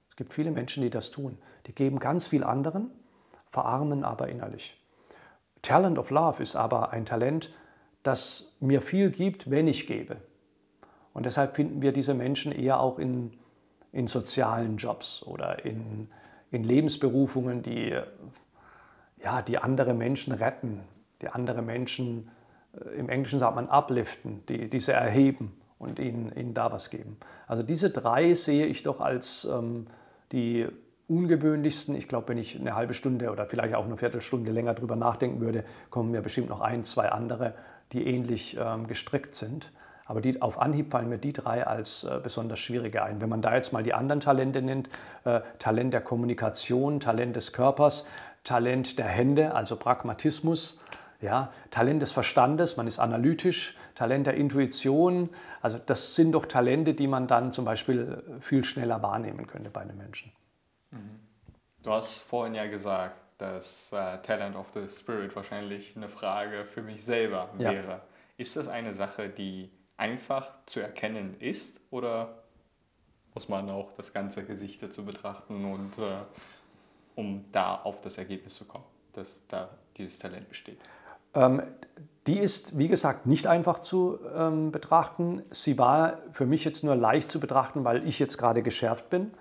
Es 0.09 0.17
gibt 0.17 0.33
viele 0.33 0.51
Menschen, 0.51 0.83
die 0.83 0.89
das 0.89 1.11
tun. 1.11 1.37
Die 1.65 1.73
geben 1.73 1.99
ganz 1.99 2.27
viel 2.27 2.43
anderen, 2.43 2.91
verarmen 3.51 4.03
aber 4.03 4.27
innerlich. 4.27 4.77
Talent 5.61 5.97
of 5.97 6.09
Love 6.09 6.43
ist 6.43 6.57
aber 6.57 6.91
ein 6.91 7.05
Talent, 7.05 7.53
das 8.03 8.53
mir 8.59 8.81
viel 8.81 9.09
gibt, 9.09 9.49
wenn 9.49 9.67
ich 9.67 9.87
gebe. 9.87 10.17
Und 11.13 11.25
deshalb 11.25 11.55
finden 11.55 11.81
wir 11.81 11.91
diese 11.91 12.13
Menschen 12.13 12.51
eher 12.51 12.79
auch 12.79 12.99
in, 12.99 13.31
in 13.91 14.07
sozialen 14.07 14.77
Jobs 14.77 15.23
oder 15.23 15.63
in, 15.65 16.09
in 16.51 16.63
Lebensberufungen, 16.63 17.63
die, 17.63 17.97
ja, 19.23 19.41
die 19.41 19.57
andere 19.57 19.93
Menschen 19.93 20.33
retten, 20.33 20.81
die 21.21 21.29
andere 21.29 21.61
Menschen, 21.61 22.29
äh, 22.73 22.99
im 22.99 23.09
Englischen 23.09 23.39
sagt 23.39 23.55
man 23.55 23.69
upliften, 23.69 24.43
die 24.47 24.69
diese 24.69 24.93
erheben 24.93 25.53
und 25.79 25.99
ihnen, 25.99 26.35
ihnen 26.35 26.53
da 26.53 26.71
was 26.71 26.89
geben. 26.89 27.17
Also 27.47 27.63
diese 27.63 27.89
drei 27.89 28.33
sehe 28.33 28.65
ich 28.65 28.83
doch 28.83 28.99
als 28.99 29.45
ähm, 29.45 29.87
die 30.31 30.67
ungewöhnlichsten. 31.07 31.95
Ich 31.95 32.07
glaube, 32.07 32.29
wenn 32.29 32.37
ich 32.37 32.59
eine 32.59 32.75
halbe 32.75 32.93
Stunde 32.93 33.31
oder 33.31 33.45
vielleicht 33.45 33.75
auch 33.75 33.85
eine 33.85 33.97
Viertelstunde 33.97 34.51
länger 34.51 34.73
drüber 34.73 34.95
nachdenken 34.95 35.41
würde, 35.41 35.63
kommen 35.89 36.11
mir 36.11 36.21
bestimmt 36.21 36.49
noch 36.49 36.61
ein, 36.61 36.85
zwei 36.85 37.09
andere, 37.09 37.53
die 37.91 38.07
ähnlich 38.07 38.57
ähm, 38.59 38.87
gestrickt 38.87 39.35
sind. 39.35 39.71
Aber 40.05 40.21
die, 40.21 40.41
auf 40.41 40.59
Anhieb 40.59 40.91
fallen 40.91 41.09
mir 41.09 41.17
die 41.17 41.33
drei 41.33 41.65
als 41.65 42.03
äh, 42.03 42.19
besonders 42.21 42.59
schwierige 42.59 43.03
ein. 43.03 43.21
Wenn 43.21 43.29
man 43.29 43.41
da 43.41 43.55
jetzt 43.55 43.71
mal 43.71 43.83
die 43.83 43.93
anderen 43.93 44.19
Talente 44.19 44.61
nennt, 44.61 44.89
äh, 45.23 45.41
Talent 45.59 45.93
der 45.93 46.01
Kommunikation, 46.01 46.99
Talent 46.99 47.35
des 47.35 47.53
Körpers, 47.53 48.05
Talent 48.43 48.99
der 48.99 49.07
Hände, 49.07 49.55
also 49.55 49.77
Pragmatismus, 49.77 50.81
ja, 51.21 51.53
Talent 51.71 52.01
des 52.01 52.11
Verstandes, 52.11 52.75
man 52.75 52.87
ist 52.87 52.99
analytisch, 52.99 53.77
Talent 53.95 54.27
der 54.27 54.33
Intuition. 54.33 55.29
Also 55.61 55.79
das 55.85 56.15
sind 56.15 56.33
doch 56.33 56.45
Talente, 56.45 56.93
die 56.93 57.07
man 57.07 57.27
dann 57.27 57.53
zum 57.53 57.63
Beispiel 57.63 58.21
viel 58.41 58.65
schneller 58.65 59.01
wahrnehmen 59.01 59.47
könnte 59.47 59.69
bei 59.69 59.81
einem 59.81 59.97
Menschen. 59.97 60.31
Du 61.81 61.91
hast 61.91 62.19
vorhin 62.19 62.55
ja 62.55 62.65
gesagt, 62.65 63.15
dass 63.37 63.91
äh, 63.91 64.17
Talent 64.19 64.55
of 64.55 64.69
the 64.69 64.87
Spirit 64.87 65.35
wahrscheinlich 65.35 65.95
eine 65.95 66.09
Frage 66.09 66.65
für 66.65 66.81
mich 66.81 67.03
selber 67.03 67.49
wäre. 67.53 67.87
Ja. 67.87 68.01
Ist 68.37 68.55
das 68.55 68.67
eine 68.67 68.93
Sache, 68.93 69.29
die 69.29 69.69
einfach 69.97 70.55
zu 70.65 70.79
erkennen 70.79 71.35
ist 71.39 71.81
oder 71.91 72.43
muss 73.33 73.49
man 73.49 73.69
auch 73.69 73.91
das 73.93 74.13
ganze 74.13 74.43
Gesicht 74.43 74.83
dazu 74.83 75.05
betrachten 75.05 75.65
und 75.65 75.97
äh, 75.97 76.21
um 77.15 77.45
da 77.51 77.75
auf 77.75 78.01
das 78.01 78.17
Ergebnis 78.17 78.55
zu 78.55 78.65
kommen, 78.65 78.85
dass 79.13 79.47
da 79.47 79.69
dieses 79.97 80.17
Talent 80.19 80.49
besteht? 80.49 80.79
Ähm, 81.33 81.61
die 82.27 82.39
ist, 82.39 82.77
wie 82.77 82.87
gesagt, 82.87 83.25
nicht 83.25 83.47
einfach 83.47 83.79
zu 83.79 84.19
ähm, 84.35 84.71
betrachten. 84.71 85.43
Sie 85.51 85.77
war 85.77 86.19
für 86.31 86.45
mich 86.45 86.63
jetzt 86.63 86.83
nur 86.83 86.95
leicht 86.95 87.31
zu 87.31 87.39
betrachten, 87.39 87.83
weil 87.83 88.07
ich 88.07 88.19
jetzt 88.19 88.37
gerade 88.37 88.61
geschärft 88.61 89.09
bin. 89.09 89.31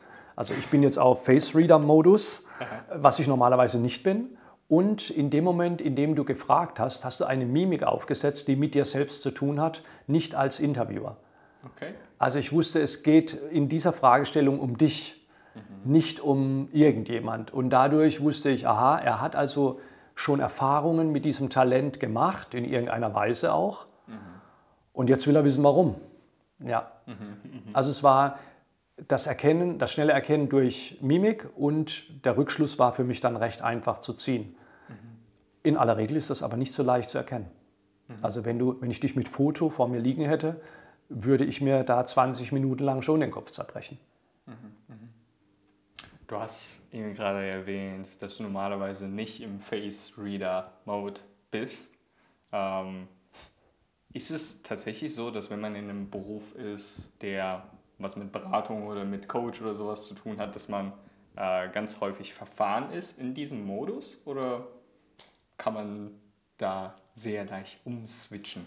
Also 0.43 0.55
ich 0.55 0.66
bin 0.70 0.82
jetzt 0.82 0.99
auf 0.99 1.24
Face 1.24 1.55
Reader 1.55 1.78
Modus, 1.78 2.49
was 2.93 3.20
ich 3.20 3.28
normalerweise 3.28 3.78
nicht 3.78 4.03
bin. 4.03 4.36
Und 4.66 5.09
in 5.09 5.30
dem 5.30 5.45
Moment, 5.45 5.80
in 5.80 5.95
dem 5.95 6.16
du 6.16 6.24
gefragt 6.24 6.80
hast, 6.80 7.05
hast 7.05 7.20
du 7.20 7.26
eine 7.26 7.47
Mimik 7.47 7.84
aufgesetzt, 7.84 8.49
die 8.49 8.57
mit 8.57 8.74
dir 8.74 8.84
selbst 8.84 9.22
zu 9.22 9.30
tun 9.30 9.61
hat, 9.61 9.84
nicht 10.09 10.34
als 10.34 10.59
Interviewer. 10.59 11.18
Okay. 11.64 11.95
Also 12.18 12.40
ich 12.40 12.53
wusste, 12.53 12.80
es 12.80 13.05
geht 13.05 13.34
in 13.34 13.68
dieser 13.68 13.93
Fragestellung 13.93 14.59
um 14.59 14.78
dich, 14.78 15.24
mhm. 15.55 15.93
nicht 15.93 16.18
um 16.18 16.68
irgendjemand. 16.72 17.55
Und 17.55 17.70
dadurch 17.70 18.20
wusste 18.20 18.51
ich, 18.51 18.66
aha, 18.66 18.99
er 18.99 19.20
hat 19.20 19.36
also 19.36 19.78
schon 20.16 20.40
Erfahrungen 20.40 21.12
mit 21.12 21.24
diesem 21.24 21.51
Talent 21.51 22.01
gemacht, 22.01 22.53
in 22.55 22.64
irgendeiner 22.64 23.14
Weise 23.14 23.55
auch. 23.55 23.86
Mhm. 24.09 24.18
Und 24.93 25.09
jetzt 25.09 25.28
will 25.28 25.36
er 25.36 25.45
wissen, 25.45 25.62
warum. 25.62 25.95
Ja. 26.59 26.90
Mhm. 27.07 27.72
Also 27.74 27.90
es 27.90 28.03
war 28.03 28.40
das 29.09 29.27
Erkennen, 29.27 29.79
das 29.79 29.93
schnelle 29.93 30.13
Erkennen 30.13 30.49
durch 30.49 30.99
Mimik 31.01 31.49
und 31.57 32.25
der 32.25 32.37
Rückschluss 32.37 32.79
war 32.79 32.93
für 32.93 33.05
mich 33.05 33.21
dann 33.21 33.37
recht 33.37 33.63
einfach 33.63 34.01
zu 34.01 34.13
ziehen. 34.15 34.55
Mhm. 34.89 34.95
In 35.63 35.77
aller 35.77 35.97
Regel 35.97 36.17
ist 36.17 36.31
das 36.31 36.43
aber 36.43 36.57
nicht 36.57 36.73
so 36.73 36.83
leicht 36.83 37.11
zu 37.11 37.19
erkennen. 37.19 37.51
Mhm. 38.09 38.15
Also 38.23 38.45
wenn, 38.45 38.59
du, 38.59 38.81
wenn 38.81 38.91
ich 38.91 39.01
dich 39.01 39.17
mit 39.17 39.29
Foto 39.29 39.71
vor 39.71 39.89
mir 39.89 40.01
liegen 40.01 40.25
hätte, 40.25 40.61
würde 41.09 41.45
ich 41.45 41.61
mir 41.61 41.85
da 41.85 42.05
20 42.05 42.53
Minuten 42.53 42.85
lang 42.85 43.03
schon 43.03 43.21
den 43.21 43.31
Kopf 43.31 43.51
zerbrechen. 43.51 43.99
Mhm. 44.47 44.53
mhm. 44.89 45.09
Du 46.29 46.39
hast 46.39 46.81
eben 46.93 47.13
gerade 47.13 47.45
erwähnt, 47.45 48.23
dass 48.23 48.39
du 48.39 48.45
normalerweise 48.45 49.07
nicht 49.07 49.43
im 49.43 49.59
Face 49.59 50.15
Reader 50.17 50.73
Mode 50.87 51.21
bist. 51.51 51.99
Ähm, 52.53 53.07
ist 54.15 54.31
es 54.31 54.63
tatsächlich 54.63 55.15
so, 55.15 55.31
dass 55.31 55.51
wenn 55.51 55.61
man 55.61 55.75
in 55.75 55.91
einem 55.91 56.09
Beruf 56.09 56.55
ist, 56.55 57.21
der 57.21 57.67
was 57.99 58.16
mit 58.16 58.32
Beratung 58.32 58.86
oder 58.86 59.05
mit 59.05 59.28
Coach 59.28 59.61
oder 59.62 59.74
sowas 59.74 60.07
zu 60.07 60.14
tun 60.14 60.38
hat, 60.38 60.55
dass 60.55 60.68
man 60.68 60.93
äh, 61.36 61.68
ganz 61.68 62.01
häufig 62.01 62.34
verfahren 62.34 62.93
ist 62.93 63.18
in 63.18 63.34
diesem 63.34 63.66
Modus? 63.66 64.20
Oder 64.24 64.66
kann 65.57 65.74
man 65.74 66.11
da 66.59 66.95
sehr 67.14 67.45
leicht 67.45 67.80
umswitchen? 67.84 68.64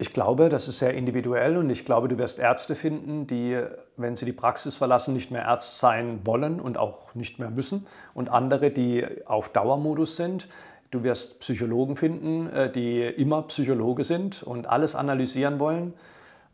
Ich 0.00 0.12
glaube, 0.12 0.48
das 0.48 0.68
ist 0.68 0.78
sehr 0.78 0.94
individuell 0.94 1.56
und 1.56 1.70
ich 1.70 1.84
glaube, 1.84 2.06
du 2.06 2.18
wirst 2.18 2.38
Ärzte 2.38 2.76
finden, 2.76 3.26
die, 3.26 3.60
wenn 3.96 4.14
sie 4.14 4.26
die 4.26 4.32
Praxis 4.32 4.76
verlassen, 4.76 5.12
nicht 5.12 5.32
mehr 5.32 5.48
Arzt 5.48 5.80
sein 5.80 6.20
wollen 6.24 6.60
und 6.60 6.78
auch 6.78 7.16
nicht 7.16 7.40
mehr 7.40 7.50
müssen. 7.50 7.84
Und 8.14 8.28
andere, 8.28 8.70
die 8.70 9.04
auf 9.26 9.48
Dauermodus 9.48 10.16
sind. 10.16 10.46
Du 10.92 11.02
wirst 11.02 11.40
Psychologen 11.40 11.96
finden, 11.96 12.48
äh, 12.48 12.70
die 12.70 13.02
immer 13.02 13.42
Psychologe 13.42 14.04
sind 14.04 14.44
und 14.44 14.68
alles 14.68 14.94
analysieren 14.94 15.58
wollen. 15.58 15.94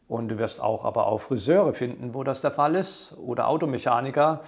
Und 0.07 0.29
du 0.29 0.39
wirst 0.39 0.63
auch 0.63 0.85
aber 0.85 1.07
auch 1.07 1.21
Friseure 1.21 1.73
finden, 1.73 2.15
wo 2.15 2.25
das 2.25 2.41
der 2.41 2.51
Fall 2.51 2.75
ist, 2.75 3.17
oder 3.17 3.49
Automechaniker. 3.49 4.41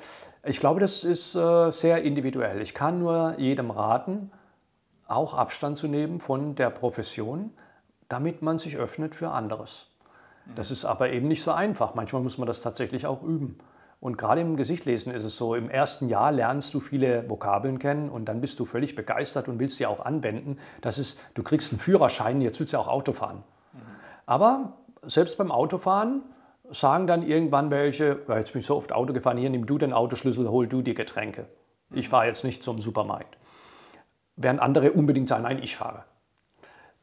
Ich 0.45 0.61
glaube, 0.61 0.81
das 0.81 1.03
ist 1.03 1.35
äh, 1.35 1.71
sehr 1.71 2.03
individuell. 2.03 2.61
Ich 2.61 2.75
kann 2.75 2.99
nur 2.99 3.35
jedem 3.39 3.71
raten, 3.71 4.31
auch 5.09 5.35
Abstand 5.35 5.79
zu 5.79 5.89
nehmen 5.89 6.21
von 6.21 6.57
der 6.57 6.71
Profession 6.71 7.53
damit 8.09 8.43
man 8.43 8.59
sich 8.59 8.77
öffnet 8.77 9.15
für 9.15 9.31
anderes. 9.31 9.91
Das 10.55 10.71
ist 10.71 10.85
aber 10.85 11.11
eben 11.11 11.27
nicht 11.27 11.43
so 11.43 11.51
einfach. 11.51 11.95
Manchmal 11.95 12.23
muss 12.23 12.39
man 12.39 12.47
das 12.47 12.63
tatsächlich 12.63 13.07
auch 13.07 13.23
üben. 13.23 13.59
Und 13.99 14.17
gerade 14.17 14.43
im 14.43 14.57
Gesichtlesen 14.57 15.13
ist 15.13 15.25
es 15.25 15.37
so, 15.37 15.57
im 15.57 15.69
ersten 15.69 16.09
Jahr 16.09 16.31
lernst 16.31 16.73
du 16.75 16.81
viele 16.81 17.29
Vokabeln 17.29 17.81
kennen 17.81 18.11
und 18.11 18.27
dann 18.27 18.41
bist 18.41 18.61
du 18.61 18.65
völlig 18.65 18.95
begeistert 18.95 19.49
und 19.49 19.59
willst 19.59 19.79
sie 19.79 19.87
auch 19.87 20.05
anwenden. 20.05 20.59
Das 20.83 20.99
ist, 20.99 21.19
du 21.35 21.43
kriegst 21.43 21.73
einen 21.73 21.81
Führerschein, 21.81 22.41
jetzt 22.43 22.61
willst 22.61 22.75
du 22.75 22.79
auch 22.79 22.87
Auto 22.87 23.13
fahren. 23.13 23.43
Mhm. 23.73 23.79
Aber 24.27 24.75
selbst 25.07 25.39
beim 25.39 25.51
Autofahren 25.51 26.23
sagen 26.71 27.07
dann 27.07 27.23
irgendwann 27.23 27.71
welche, 27.71 28.21
ja, 28.29 28.37
jetzt 28.37 28.53
bin 28.53 28.61
ich 28.61 28.67
so 28.67 28.77
oft 28.77 28.93
Auto 28.93 29.13
gefahren, 29.13 29.39
hier 29.39 29.51
nimm 29.51 29.67
du 29.67 29.79
den 29.79 29.93
Autoschlüssel, 29.93 30.49
hol 30.49 30.67
du 30.67 30.83
die 30.83 30.95
Getränke. 30.95 31.47
Ich 31.93 32.09
fahre 32.09 32.27
jetzt 32.27 32.45
nicht 32.45 32.63
zum 32.63 32.81
Supermarkt. 32.81 33.37
Während 34.37 34.61
andere 34.61 34.93
unbedingt 34.93 35.29
sagen, 35.29 35.45
nein, 35.45 35.63
ich 35.63 35.77
fahre. 35.77 36.05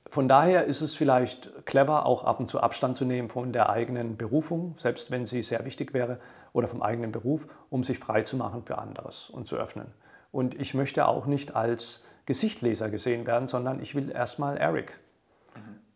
Von 0.09 0.27
daher 0.27 0.65
ist 0.65 0.81
es 0.81 0.93
vielleicht 0.93 1.65
clever, 1.65 2.05
auch 2.05 2.23
ab 2.23 2.39
und 2.39 2.47
zu 2.47 2.59
Abstand 2.59 2.97
zu 2.97 3.05
nehmen 3.05 3.29
von 3.29 3.51
der 3.51 3.69
eigenen 3.69 4.15
Berufung, 4.17 4.75
selbst 4.77 5.09
wenn 5.09 5.25
sie 5.25 5.41
sehr 5.41 5.65
wichtig 5.65 5.93
wäre, 5.93 6.19
oder 6.51 6.67
vom 6.67 6.83
eigenen 6.83 7.11
Beruf, 7.11 7.47
um 7.69 7.83
sich 7.83 7.97
frei 7.97 8.21
zu 8.21 8.37
machen 8.37 8.63
für 8.63 8.77
anderes 8.77 9.29
und 9.31 9.47
zu 9.47 9.55
öffnen. 9.55 9.87
Und 10.31 10.59
ich 10.59 10.75
möchte 10.75 11.07
auch 11.07 11.25
nicht 11.25 11.55
als 11.55 12.05
Gesichtleser 12.25 12.89
gesehen 12.89 13.25
werden, 13.25 13.47
sondern 13.47 13.81
ich 13.81 13.95
will 13.95 14.11
erstmal 14.11 14.57
Eric. 14.57 14.99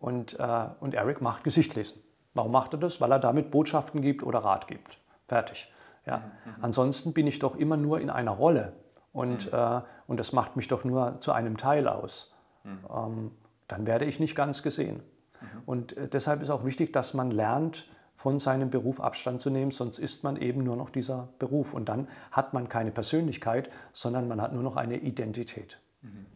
Und, 0.08 0.40
äh, 0.40 0.68
und 0.80 0.94
Eric 0.94 1.20
macht 1.20 1.44
Gesichtlesen. 1.44 2.02
Warum 2.34 2.54
macht 2.54 2.74
er 2.74 2.80
das? 2.80 3.02
Weil 3.02 3.12
er 3.12 3.20
damit 3.20 3.52
Botschaften 3.52 4.02
gibt 4.02 4.24
oder 4.24 4.40
Rat 4.40 4.70
gibt. 4.70 5.00
Fertig. 5.28 5.70
Ja. 6.06 6.20
Mhm. 6.20 6.24
mhm. 6.24 6.64
Ansonsten 6.64 7.14
bin 7.14 7.28
ich 7.28 7.40
doch 7.40 7.58
immer 7.58 7.76
nur 7.76 8.00
in 8.00 8.10
einer 8.10 8.32
Rolle. 8.32 8.72
Und, 9.12 9.52
mhm. 9.52 9.58
äh, 9.58 9.82
und 10.08 10.18
das 10.18 10.32
macht 10.32 10.56
mich 10.56 10.70
doch 10.70 10.86
nur 10.86 11.20
zu 11.20 11.34
einem 11.34 11.58
Teil 11.58 11.90
aus. 11.90 12.34
Mhm. 12.64 12.80
Ähm, 12.90 13.32
dann 13.68 13.86
werde 13.86 14.06
ich 14.06 14.18
nicht 14.22 14.34
ganz 14.34 14.64
gesehen. 14.64 15.04
Mhm. 15.42 15.48
Und 15.66 15.98
äh, 15.98 16.08
deshalb 16.08 16.42
ist 16.42 16.52
auch 16.52 16.64
wichtig, 16.64 16.94
dass 16.94 17.14
man 17.14 17.30
lernt, 17.30 17.90
von 18.16 18.40
seinem 18.40 18.70
Beruf 18.70 19.02
Abstand 19.02 19.42
zu 19.42 19.50
nehmen, 19.50 19.72
sonst 19.72 20.00
ist 20.00 20.24
man 20.24 20.38
eben 20.38 20.64
nur 20.64 20.78
noch 20.78 20.90
dieser 20.90 21.28
Beruf. 21.38 21.74
Und 21.74 21.90
dann 21.90 22.08
hat 22.32 22.54
man 22.54 22.70
keine 22.70 22.92
Persönlichkeit, 22.92 23.70
sondern 23.92 24.30
man 24.30 24.42
hat 24.42 24.54
nur 24.54 24.64
noch 24.64 24.78
eine 24.78 25.00
Identität. 25.00 25.80
Mhm. 26.02 26.28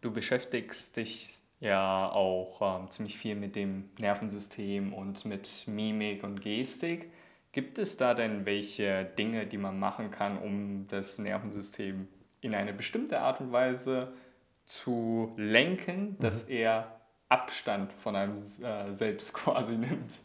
Du 0.00 0.12
beschäftigst 0.12 0.96
dich 0.96 1.44
ja 1.60 2.10
auch 2.10 2.80
ähm, 2.80 2.90
ziemlich 2.90 3.18
viel 3.18 3.34
mit 3.34 3.54
dem 3.54 3.90
Nervensystem 3.98 4.92
und 4.92 5.24
mit 5.24 5.64
Mimik 5.66 6.24
und 6.24 6.40
Gestik. 6.40 7.12
Gibt 7.52 7.78
es 7.78 7.96
da 7.96 8.14
denn 8.14 8.46
welche 8.46 9.04
Dinge, 9.04 9.46
die 9.46 9.58
man 9.58 9.78
machen 9.78 10.10
kann, 10.10 10.38
um 10.38 10.86
das 10.88 11.18
Nervensystem 11.18 12.08
in 12.40 12.54
eine 12.54 12.72
bestimmte 12.72 13.20
Art 13.20 13.40
und 13.40 13.52
Weise 13.52 14.12
zu 14.64 15.32
lenken, 15.36 16.16
dass 16.20 16.48
mhm. 16.48 16.54
er 16.54 17.00
Abstand 17.28 17.92
von 17.92 18.16
einem 18.16 18.36
äh, 18.36 18.92
selbst 18.94 19.34
quasi 19.34 19.76
nimmt. 19.76 20.20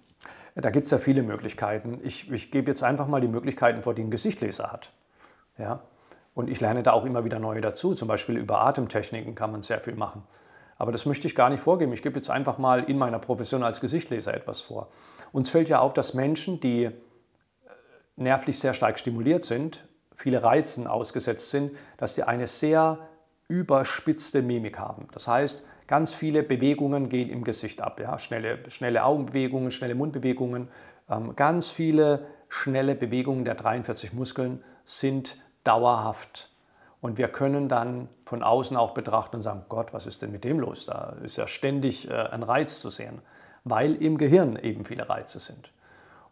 Da 0.55 0.69
gibt 0.69 0.85
es 0.85 0.91
ja 0.91 0.99
viele 0.99 1.21
Möglichkeiten. 1.21 1.99
Ich, 2.03 2.31
ich 2.31 2.49
gebe 2.49 2.71
jetzt 2.71 2.81
einfach 2.81 3.07
mal 3.07 3.19
die 3.19 3.27
Möglichkeiten 3.27 3.83
vor, 3.83 3.93
die 3.93 4.03
ein 4.03 4.11
Gesichtleser 4.11 4.71
hat. 4.71 4.91
Ja? 5.57 5.81
Und 6.33 6.49
ich 6.49 6.61
lerne 6.61 6.81
da 6.81 6.93
auch 6.93 7.03
immer 7.03 7.25
wieder 7.25 7.39
neue 7.39 7.59
dazu. 7.59 7.93
Zum 7.93 8.07
Beispiel 8.07 8.37
über 8.37 8.61
Atemtechniken 8.61 9.35
kann 9.35 9.51
man 9.51 9.63
sehr 9.63 9.81
viel 9.81 9.95
machen. 9.95 10.23
Aber 10.77 10.91
das 10.91 11.05
möchte 11.05 11.27
ich 11.27 11.35
gar 11.35 11.49
nicht 11.49 11.61
vorgeben. 11.61 11.93
Ich 11.93 12.03
gebe 12.03 12.15
jetzt 12.17 12.29
einfach 12.29 12.57
mal 12.57 12.83
in 12.83 12.97
meiner 12.97 13.19
Profession 13.19 13.63
als 13.63 13.79
Gesichtleser 13.79 14.33
etwas 14.33 14.61
vor. 14.61 14.89
Uns 15.31 15.49
fällt 15.49 15.69
ja 15.69 15.79
auf, 15.79 15.93
dass 15.93 16.13
Menschen, 16.13 16.59
die 16.59 16.85
äh, 16.85 16.91
nervlich 18.15 18.59
sehr 18.59 18.73
stark 18.73 18.99
stimuliert 18.99 19.45
sind, 19.45 19.85
viele 20.15 20.43
Reizen 20.43 20.87
ausgesetzt 20.87 21.49
sind, 21.49 21.71
dass 21.97 22.15
sie 22.15 22.23
eine 22.23 22.47
sehr 22.47 22.99
überspitzte 23.47 24.41
Mimik 24.41 24.79
haben. 24.79 25.07
Das 25.13 25.27
heißt, 25.27 25.65
ganz 25.87 26.13
viele 26.13 26.43
Bewegungen 26.43 27.09
gehen 27.09 27.29
im 27.29 27.43
Gesicht 27.43 27.81
ab. 27.81 27.99
Ja? 27.99 28.17
Schnelle, 28.17 28.59
schnelle 28.69 29.03
Augenbewegungen, 29.03 29.71
schnelle 29.71 29.95
Mundbewegungen, 29.95 30.69
ähm, 31.09 31.35
ganz 31.35 31.69
viele 31.69 32.27
schnelle 32.49 32.95
Bewegungen 32.95 33.45
der 33.45 33.55
43 33.55 34.13
Muskeln 34.13 34.63
sind 34.85 35.37
dauerhaft. 35.63 36.49
Und 37.01 37.17
wir 37.17 37.27
können 37.27 37.69
dann 37.69 38.09
von 38.25 38.43
außen 38.43 38.75
auch 38.75 38.93
betrachten 38.93 39.37
und 39.37 39.41
sagen, 39.41 39.65
Gott, 39.69 39.93
was 39.93 40.05
ist 40.05 40.21
denn 40.21 40.31
mit 40.31 40.43
dem 40.43 40.59
los? 40.59 40.85
Da 40.85 41.15
ist 41.23 41.37
ja 41.37 41.47
ständig 41.47 42.09
äh, 42.09 42.13
ein 42.13 42.43
Reiz 42.43 42.81
zu 42.81 42.89
sehen, 42.89 43.21
weil 43.63 43.95
im 43.95 44.17
Gehirn 44.17 44.57
eben 44.57 44.85
viele 44.85 45.07
Reize 45.07 45.39
sind. 45.39 45.71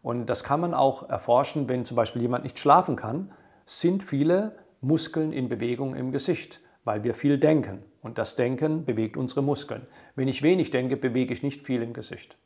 Und 0.02 0.26
das 0.26 0.44
kann 0.44 0.60
man 0.60 0.74
auch 0.74 1.08
erforschen, 1.08 1.68
wenn 1.68 1.84
zum 1.84 1.96
Beispiel 1.96 2.22
jemand 2.22 2.44
nicht 2.44 2.58
schlafen 2.58 2.96
kann, 2.96 3.32
sind 3.64 4.02
viele 4.02 4.56
Muskeln 4.80 5.32
in 5.32 5.48
Bewegung 5.48 5.94
im 5.94 6.12
Gesicht 6.12 6.60
weil 6.84 7.02
wir 7.02 7.14
viel 7.14 7.38
denken. 7.38 7.82
Und 8.02 8.18
das 8.18 8.36
Denken 8.36 8.84
bewegt 8.84 9.16
unsere 9.16 9.42
Muskeln. 9.42 9.86
Wenn 10.14 10.28
ich 10.28 10.42
wenig 10.42 10.70
denke, 10.70 10.96
bewege 10.96 11.32
ich 11.32 11.42
nicht 11.42 11.66
viel 11.66 11.82
im 11.82 11.94
Gesicht. 11.94 12.36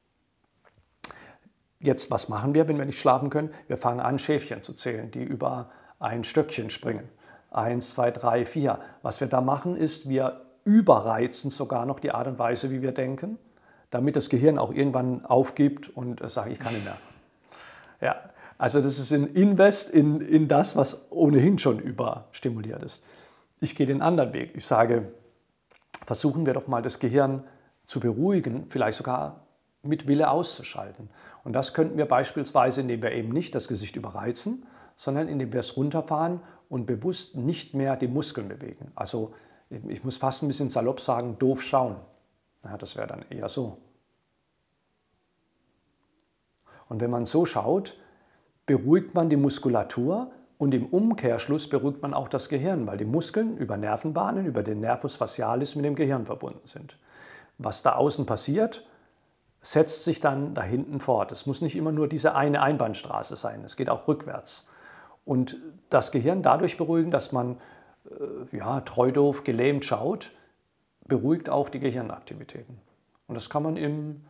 Jetzt, 1.81 2.11
was 2.11 2.29
machen 2.29 2.55
wir, 2.55 2.67
wenn 2.69 2.79
wir 2.79 2.85
nicht 2.85 2.99
schlafen 2.99 3.31
können? 3.31 3.51
Wir 3.67 3.77
fangen 3.77 4.01
an, 4.01 4.19
Schäfchen 4.19 4.63
zu 4.63 4.75
zählen, 4.75 5.11
die 5.11 5.23
über 5.23 5.71
ein 5.99 6.25
Stöckchen 6.25 6.71
springen. 6.71 7.09
Eins, 7.51 7.91
zwei, 7.91 8.11
drei, 8.11 8.45
vier. 8.45 8.79
Was 9.03 9.21
wir 9.21 9.29
da 9.29 9.41
machen, 9.41 9.77
ist, 9.77 10.09
wir 10.09 10.43
überreizen 10.65 11.51
sogar 11.51 11.87
noch 11.87 12.01
die 12.01 12.11
Art 12.11 12.27
und 12.27 12.39
Weise, 12.39 12.71
wie 12.71 12.83
wir 12.83 12.93
denken, 12.93 13.39
damit 13.91 14.17
das 14.17 14.29
Gehirn 14.29 14.59
auch 14.59 14.73
irgendwann 14.73 15.25
aufgibt 15.25 15.89
und 15.97 16.21
äh, 16.21 16.29
sagt, 16.29 16.51
ich 16.51 16.59
kann 16.59 16.75
nicht 16.75 16.85
mehr. 16.85 16.99
Ja, 18.01 18.17
also 18.59 18.81
das 18.81 18.99
ist 18.99 19.13
ein 19.13 19.29
Invest 19.29 19.89
in, 19.89 20.21
in 20.21 20.49
das, 20.49 20.77
was 20.77 21.11
ohnehin 21.11 21.59
schon 21.59 21.79
überstimuliert 21.79 22.83
ist. 22.83 23.03
Ich 23.61 23.75
gehe 23.75 23.87
den 23.87 24.03
anderen 24.03 24.33
Weg. 24.33 24.53
Ich 24.55 24.67
sage, 24.67 25.13
versuchen 26.07 26.45
wir 26.45 26.53
doch 26.53 26.67
mal 26.67 26.83
das 26.83 26.99
Gehirn 26.99 27.45
zu 27.87 28.01
beruhigen, 28.01 28.67
vielleicht 28.69 28.99
sogar 28.99 29.47
mit 29.83 30.07
Wille 30.07 30.31
auszuschalten. 30.31 31.09
Und 31.45 31.55
das 31.55 31.73
könnten 31.73 31.97
wir 31.97 32.07
beispielsweise, 32.07 32.83
indem 32.83 33.03
wir 33.03 33.13
eben 33.13 33.31
nicht 33.31 33.55
das 33.55 33.69
Gesicht 33.69 33.97
überreizen, 33.97 34.67
sondern 34.99 35.29
indem 35.29 35.53
wir 35.53 35.61
es 35.61 35.77
runterfahren 35.77 36.41
und 36.69 36.85
bewusst 36.85 37.37
nicht 37.37 37.73
mehr 37.73 37.97
die 37.97 38.09
Muskeln 38.09 38.49
bewegen. 38.49 38.93
Also 38.95 39.33
ich 39.71 40.05
muss 40.05 40.19
fast 40.19 40.43
ein 40.43 40.49
bisschen 40.49 40.71
salopp 40.71 41.01
sagen, 41.01 41.39
doof 41.39 41.63
schauen. 41.63 41.97
Ja, 42.65 42.77
das 42.77 42.97
wäre 42.97 43.07
dann 43.07 43.25
eher 43.31 43.49
so. 43.49 43.79
Und 46.89 47.01
wenn 47.01 47.11
man 47.11 47.27
so 47.27 47.47
schaut, 47.47 47.97
beruhigt 48.67 49.15
man 49.15 49.31
die 49.31 49.37
Muskulatur 49.37 50.31
und 50.59 50.75
im 50.75 50.87
Umkehrschluss 50.87 51.69
beruhigt 51.69 52.03
man 52.03 52.13
auch 52.15 52.29
das 52.29 52.49
Gehirn, 52.49 52.87
weil 52.87 52.99
die 52.99 53.05
Muskeln 53.05 53.57
über 53.57 53.77
Nervenbahnen, 53.77 54.47
über 54.47 54.63
den 54.63 54.81
Nervus 54.81 55.15
facialis 55.17 55.77
mit 55.77 55.85
dem 55.85 55.95
Gehirn 55.95 56.27
verbunden 56.27 56.67
sind. 56.67 56.99
Was 57.59 57.83
da 57.83 57.93
außen 57.93 58.27
passiert, 58.27 58.87
setzt 59.61 60.05
sich 60.05 60.21
dann 60.21 60.55
da 60.55 60.63
hinten 60.63 61.01
fort. 61.01 61.31
Es 61.33 61.47
muss 61.47 61.61
nicht 61.61 61.77
immer 61.77 61.93
nur 61.93 62.09
diese 62.09 62.35
eine 62.35 62.63
Einbahnstraße 62.63 63.37
sein, 63.37 63.63
es 63.65 63.77
geht 63.77 63.91
auch 63.91 64.09
rückwärts. 64.09 64.68
Und 65.29 65.59
das 65.91 66.11
Gehirn 66.11 66.43
dadurch 66.43 66.79
beruhigen, 66.79 67.11
dass 67.11 67.33
man 67.33 67.59
äh, 68.09 68.57
ja, 68.57 68.81
treu 68.81 69.13
doof 69.13 69.45
gelähmt 69.45 69.85
schaut, 69.85 70.31
beruhigt 71.07 71.51
auch 71.51 71.69
die 71.69 71.81
Gehirnaktivitäten. 71.81 72.79
Und 73.27 73.35
das 73.35 73.51
kann 73.51 73.63
man 73.63 73.77
im, 73.77 74.23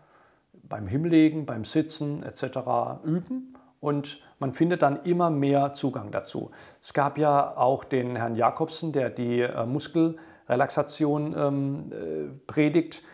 beim 0.52 0.88
Hinlegen, 0.88 1.46
beim 1.46 1.64
Sitzen 1.64 2.24
etc. 2.24 3.04
üben 3.04 3.54
und 3.78 4.20
man 4.40 4.54
findet 4.54 4.82
dann 4.82 5.04
immer 5.04 5.30
mehr 5.30 5.72
Zugang 5.74 6.10
dazu. 6.10 6.50
Es 6.82 6.92
gab 6.92 7.16
ja 7.16 7.56
auch 7.56 7.84
den 7.84 8.16
Herrn 8.16 8.34
Jakobsen, 8.34 8.90
der 8.90 9.08
die 9.08 9.42
äh, 9.42 9.66
Muskelrelaxation 9.66 11.36
ähm, 11.38 11.92
äh, 11.92 12.28
predigt. 12.48 13.04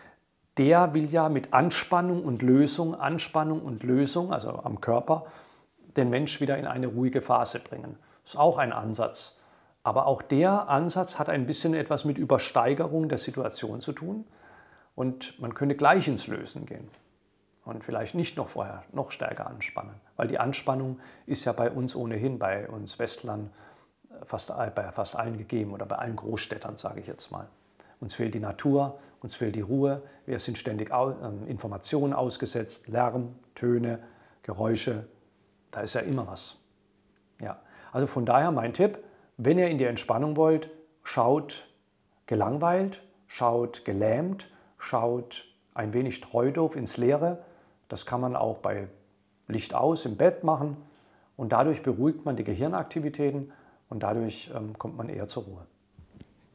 Der 0.57 0.95
will 0.95 1.11
ja 1.11 1.29
mit 1.29 1.53
Anspannung 1.53 2.23
und 2.23 2.41
Lösung, 2.41 2.95
Anspannung 2.95 3.61
und 3.61 3.83
Lösung, 3.83 4.33
also 4.33 4.49
am 4.63 4.81
Körper, 4.81 5.27
den 5.97 6.09
Mensch 6.09 6.41
wieder 6.41 6.57
in 6.57 6.65
eine 6.65 6.87
ruhige 6.87 7.21
Phase 7.21 7.59
bringen. 7.59 7.97
Das 8.23 8.33
ist 8.33 8.39
auch 8.39 8.57
ein 8.57 8.73
Ansatz. 8.73 9.37
Aber 9.83 10.07
auch 10.07 10.21
der 10.21 10.67
Ansatz 10.67 11.19
hat 11.19 11.29
ein 11.29 11.45
bisschen 11.45 11.73
etwas 11.75 12.05
mit 12.05 12.17
Übersteigerung 12.17 13.07
der 13.07 13.19
Situation 13.19 13.81
zu 13.81 13.93
tun. 13.93 14.25
Und 14.95 15.39
man 15.39 15.53
könnte 15.53 15.75
gleich 15.75 16.07
ins 16.07 16.27
Lösen 16.27 16.65
gehen 16.65 16.89
und 17.65 17.83
vielleicht 17.83 18.15
nicht 18.15 18.37
noch 18.37 18.49
vorher 18.49 18.83
noch 18.93 19.11
stärker 19.11 19.47
anspannen. 19.47 19.95
Weil 20.15 20.27
die 20.27 20.39
Anspannung 20.39 20.99
ist 21.25 21.45
ja 21.45 21.51
bei 21.51 21.69
uns 21.69 21.95
ohnehin, 21.95 22.39
bei 22.39 22.67
uns 22.69 22.97
Westlern, 22.99 23.51
äh, 24.09 24.25
fast, 24.25 24.55
bei 24.55 24.91
fast 24.91 25.15
allen 25.15 25.37
gegeben 25.37 25.73
oder 25.73 25.85
bei 25.85 25.97
allen 25.97 26.15
Großstädtern, 26.15 26.77
sage 26.77 27.01
ich 27.01 27.07
jetzt 27.07 27.31
mal. 27.31 27.47
Uns 27.99 28.15
fehlt 28.15 28.33
die 28.33 28.39
Natur, 28.39 28.99
uns 29.21 29.35
fehlt 29.35 29.55
die 29.55 29.61
Ruhe, 29.61 30.03
wir 30.25 30.39
sind 30.39 30.57
ständig 30.57 30.91
ähm, 30.91 31.47
Informationen 31.47 32.13
ausgesetzt, 32.13 32.87
Lärm, 32.87 33.35
Töne, 33.55 33.99
Geräusche, 34.43 35.07
da 35.75 35.81
ist 35.81 35.93
ja 35.93 36.01
immer 36.01 36.25
was. 36.25 36.57
Ja. 37.41 37.59
Also 37.91 38.07
von 38.07 38.25
daher 38.25 38.51
mein 38.51 38.73
Tipp, 38.73 38.97
wenn 39.35 39.59
ihr 39.59 39.67
in 39.67 39.77
die 39.77 39.83
Entspannung 39.83 40.37
wollt, 40.37 40.69
schaut 41.03 41.67
gelangweilt, 42.27 43.03
schaut 43.27 43.83
gelähmt, 43.83 44.49
schaut 44.77 45.45
ein 45.73 45.91
wenig 45.91 46.21
treu 46.21 46.51
doof 46.51 46.77
ins 46.77 46.95
Leere. 46.95 47.43
Das 47.89 48.05
kann 48.05 48.21
man 48.21 48.37
auch 48.37 48.59
bei 48.59 48.87
Licht 49.49 49.75
aus 49.75 50.05
im 50.05 50.15
Bett 50.15 50.45
machen 50.45 50.77
und 51.35 51.51
dadurch 51.51 51.83
beruhigt 51.83 52.23
man 52.23 52.37
die 52.37 52.45
Gehirnaktivitäten 52.45 53.51
und 53.89 54.01
dadurch 54.01 54.49
ähm, 54.55 54.77
kommt 54.77 54.95
man 54.95 55.09
eher 55.09 55.27
zur 55.27 55.43
Ruhe. 55.43 55.65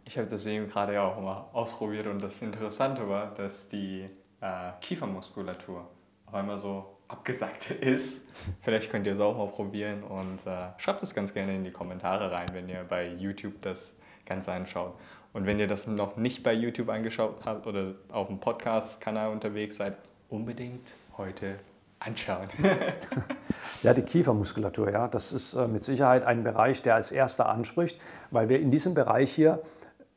Ich 0.05 0.17
habe 0.17 0.29
das 0.29 0.47
eben 0.47 0.67
gerade 0.67 0.95
ja 0.95 1.05
auch 1.05 1.21
mal 1.21 1.45
ausprobiert 1.53 2.07
und 2.07 2.23
das 2.23 2.41
Interessante 2.41 3.07
war, 3.07 3.35
dass 3.35 3.69
die 3.69 4.09
äh, 4.41 4.73
Kiefermuskulatur 4.81 5.87
auf 6.25 6.35
einmal 6.35 6.57
so 6.57 7.00
abgesackt 7.11 7.71
ist. 7.81 8.23
Vielleicht 8.61 8.91
könnt 8.91 9.07
ihr 9.07 9.13
es 9.13 9.21
auch 9.21 9.37
mal 9.37 9.49
probieren 9.49 10.03
und 10.03 10.47
äh, 10.47 10.69
schreibt 10.79 11.03
es 11.03 11.15
ganz 11.15 11.35
gerne 11.35 11.55
in 11.55 11.65
die 11.65 11.71
Kommentare 11.71 12.33
rein, 12.33 12.49
wenn 12.53 12.69
ihr 12.69 12.85
bei 12.89 13.09
YouTube 13.09 13.61
das 13.63 13.97
Ganze 14.25 14.53
anschaut. 14.53 14.95
Und 15.33 15.47
wenn 15.47 15.59
ihr 15.59 15.67
das 15.67 15.87
noch 15.87 16.17
nicht 16.17 16.43
bei 16.43 16.53
YouTube 16.53 16.89
angeschaut 16.89 17.41
habt 17.45 17.67
oder 17.67 17.95
auf 18.11 18.29
dem 18.29 18.41
Podcast-Kanal 18.41 19.31
unterwegs 19.31 19.77
seid, 19.77 19.97
unbedingt 20.29 20.95
heute 21.17 21.59
anschauen. 22.01 22.49
ja, 23.83 23.95
die 23.95 24.03
Kiefermuskulatur, 24.03 24.91
ja, 24.91 25.07
das 25.09 25.33
ist 25.33 25.55
äh, 25.55 25.69
mit 25.69 25.85
Sicherheit 25.85 26.25
ein 26.25 26.43
Bereich, 26.43 26.83
der 26.83 26.95
als 26.95 27.13
erster 27.13 27.49
anspricht, 27.49 28.01
weil 28.31 28.49
wir 28.49 28.59
in 28.59 28.71
diesem 28.71 28.95
Bereich 28.95 29.33
hier 29.33 29.63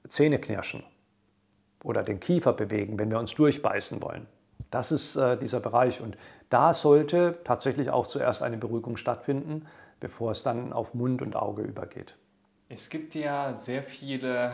Zähne 0.07 0.39
knirschen 0.39 0.83
oder 1.83 2.03
den 2.03 2.19
Kiefer 2.19 2.53
bewegen, 2.53 2.97
wenn 2.97 3.09
wir 3.09 3.19
uns 3.19 3.33
durchbeißen 3.35 4.01
wollen. 4.01 4.27
Das 4.73 4.91
ist 4.91 5.15
äh, 5.15 5.37
dieser 5.37 5.59
Bereich 5.59 6.01
und 6.01 6.17
da 6.49 6.73
sollte 6.73 7.37
tatsächlich 7.43 7.91
auch 7.91 8.07
zuerst 8.07 8.41
eine 8.41 8.57
Beruhigung 8.57 8.97
stattfinden, 8.97 9.67
bevor 9.99 10.31
es 10.31 10.41
dann 10.41 10.73
auf 10.73 10.95
Mund 10.95 11.21
und 11.21 11.35
Auge 11.35 11.61
übergeht. 11.61 12.15
Es 12.69 12.89
gibt 12.89 13.13
ja 13.13 13.53
sehr 13.53 13.83
viele 13.83 14.51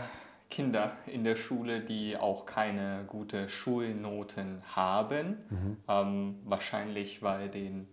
Kinder 0.49 0.91
in 1.05 1.23
der 1.23 1.35
Schule, 1.35 1.79
die 1.79 2.17
auch 2.17 2.45
keine 2.45 3.05
gute 3.07 3.47
Schulnoten 3.47 4.61
haben. 4.75 5.37
Mhm. 5.49 5.77
Ähm, 5.87 6.35
wahrscheinlich, 6.43 7.23
weil 7.23 7.47
denen 7.47 7.87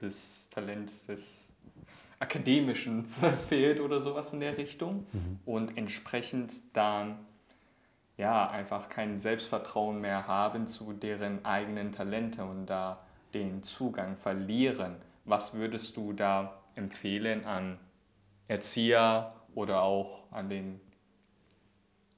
das 0.00 0.48
Talent 0.48 1.08
des 1.08 1.52
Akademischen 2.20 3.04
fehlt 3.48 3.80
oder 3.80 4.00
sowas 4.00 4.32
in 4.32 4.40
der 4.40 4.56
Richtung. 4.56 5.06
Mhm. 5.12 5.40
Und 5.44 5.76
entsprechend 5.76 6.74
dann 6.74 7.18
ja, 8.16 8.48
einfach 8.48 8.88
kein 8.88 9.18
Selbstvertrauen 9.18 10.00
mehr 10.00 10.26
haben 10.26 10.66
zu 10.66 10.92
deren 10.92 11.44
eigenen 11.44 11.92
Talente 11.92 12.44
und 12.44 12.66
da 12.66 13.00
den 13.34 13.62
Zugang 13.62 14.16
verlieren. 14.16 14.96
Was 15.24 15.54
würdest 15.54 15.96
du 15.96 16.12
da 16.12 16.62
empfehlen 16.74 17.44
an 17.44 17.78
Erzieher 18.48 19.34
oder 19.54 19.82
auch 19.82 20.24
an 20.30 20.48
den 20.48 20.80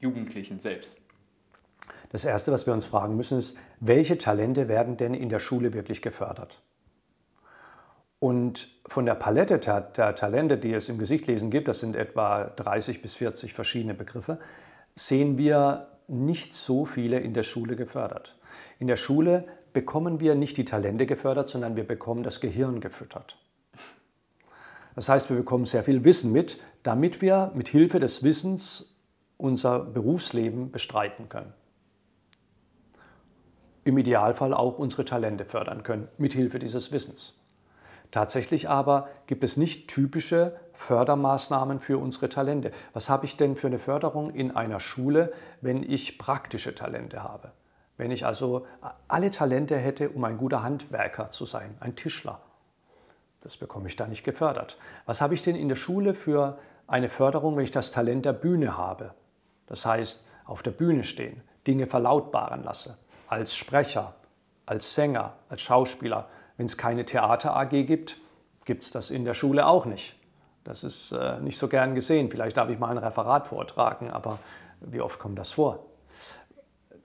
Jugendlichen 0.01 0.59
selbst? 0.59 1.01
Das 2.11 2.25
Erste, 2.25 2.53
was 2.53 2.67
wir 2.67 2.75
uns 2.75 2.87
fragen 2.87 3.17
müssen, 3.17 3.39
ist, 3.39 3.57
welche 3.81 4.19
Talente 4.19 4.69
werden 4.69 4.97
denn 4.97 5.15
in 5.15 5.29
der 5.29 5.39
Schule 5.41 5.73
wirklich 5.73 6.01
gefördert? 6.01 6.63
Und 8.21 8.69
von 8.87 9.05
der 9.05 9.17
Palette 9.17 9.59
der, 9.59 10.15
Talente, 10.15 10.57
die 10.57 10.73
es 10.73 10.89
im 10.89 10.99
Gesichtlesen 10.99 11.51
gibt, 11.51 11.69
das 11.69 11.81
sind 11.81 11.95
etwa 11.95 12.45
30 12.45 13.03
bis 13.03 13.15
40 13.15 13.53
verschiedene 13.53 13.95
Begriffe, 13.95 14.39
sehen 14.97 15.39
wir 15.39 15.89
nicht 16.07 16.53
so 16.55 16.85
viele 16.85 17.19
in 17.21 17.35
der 17.35 17.43
Schule 17.43 17.77
gefördert. 17.77 18.37
In 18.79 18.87
der 18.87 18.97
Schule 18.97 19.47
bekommen 19.73 20.21
wir 20.21 20.35
nicht 20.35 20.57
die 20.57 20.65
Talente 20.65 21.07
gefördert, 21.07 21.49
sondern 21.49 21.77
wir 21.77 21.87
bekommen 21.87 22.23
das 22.23 22.41
Gehirn 22.41 22.81
gefüttert. 22.81 23.39
Das 24.95 25.09
heißt, 25.09 25.29
wir 25.29 25.37
bekommen 25.37 25.67
sehr 25.67 25.83
viel 25.83 26.05
Wissen 26.05 26.33
mit, 26.33 26.61
damit 26.85 27.21
wir 27.21 27.51
mit 27.55 27.69
Hilfe 27.69 27.99
des 27.99 28.23
Wissens 28.23 28.95
unser 29.37 29.81
Berufsleben 29.81 30.71
bestreiten 30.71 31.29
können. 31.29 31.53
Im 33.83 33.99
Idealfall 33.99 34.55
auch 34.55 34.79
unsere 34.79 35.05
Talente 35.05 35.45
fördern 35.45 35.83
können, 35.83 36.09
mit 36.17 36.33
Hilfe 36.33 36.59
dieses 36.59 36.93
Wissens. 36.93 37.35
Tatsächlich 38.13 38.69
aber 38.69 39.09
gibt 39.27 39.43
es 39.43 39.57
nicht 39.57 39.89
typische 39.89 40.55
Fördermaßnahmen 40.75 41.81
für 41.81 41.99
unsere 41.99 42.29
Talente. 42.29 42.73
Was 42.93 43.09
habe 43.09 43.25
ich 43.25 43.37
denn 43.37 43.57
für 43.57 43.69
eine 43.69 43.79
Förderung 43.79 44.31
in 44.31 44.55
einer 44.55 44.81
Schule, 44.81 45.33
wenn 45.61 45.83
ich 45.83 46.19
praktische 46.19 46.75
Talente 46.75 47.23
habe? 47.23 47.53
Wenn 47.97 48.11
ich 48.11 48.27
also 48.27 48.67
alle 49.09 49.31
Talente 49.31 49.77
hätte, 49.77 50.11
um 50.11 50.25
ein 50.25 50.37
guter 50.37 50.63
Handwerker 50.63 51.31
zu 51.31 51.47
sein, 51.47 51.77
ein 51.81 51.97
Tischler. 51.97 52.41
Das 53.41 53.57
bekomme 53.57 53.89
ich 53.89 53.97
da 53.97 54.07
nicht 54.07 54.25
gefördert. 54.25 54.79
Was 55.07 55.21
habe 55.21 55.35
ich 55.35 55.43
denn 55.43 55.55
in 55.55 55.69
der 55.69 55.77
Schule 55.77 56.15
für 56.15 56.59
eine 56.87 57.09
Förderung, 57.09 57.57
wenn 57.57 57.65
ich 57.65 57.71
das 57.71 57.93
Talent 57.93 58.25
der 58.25 58.33
Bühne 58.33 58.77
habe? 58.77 59.15
Das 59.67 59.87
heißt, 59.87 60.25
auf 60.45 60.63
der 60.63 60.73
Bühne 60.73 61.05
stehen, 61.05 61.43
Dinge 61.67 61.87
verlautbaren 61.87 62.65
lasse, 62.65 62.99
als 63.29 63.55
Sprecher, 63.55 64.15
als 64.67 64.95
Sänger, 64.95 65.35
als 65.49 65.63
Schauspieler, 65.63 66.29
wenn 66.57 66.67
es 66.67 66.77
keine 66.77 67.05
Theater 67.05 67.57
AG 67.57 67.71
gibt, 67.87 68.19
gibt 68.65 68.83
es 68.83 68.91
das 68.91 69.11
in 69.11 69.25
der 69.25 69.35
Schule 69.35 69.67
auch 69.67 69.87
nicht. 69.87 70.17
Das 70.65 70.83
ist 70.83 71.13
äh, 71.13 71.39
nicht 71.41 71.59
so 71.59 71.69
gern 71.69 71.95
gesehen. 71.95 72.31
Vielleicht 72.31 72.57
darf 72.57 72.71
ich 72.71 72.79
mal 72.79 72.91
ein 72.91 72.99
Referat 72.99 73.47
vortragen, 73.49 74.11
aber 74.11 74.39
wie 74.81 75.01
oft 75.01 75.19
kommt 75.19 75.39
das 75.39 75.53
vor? 75.53 75.87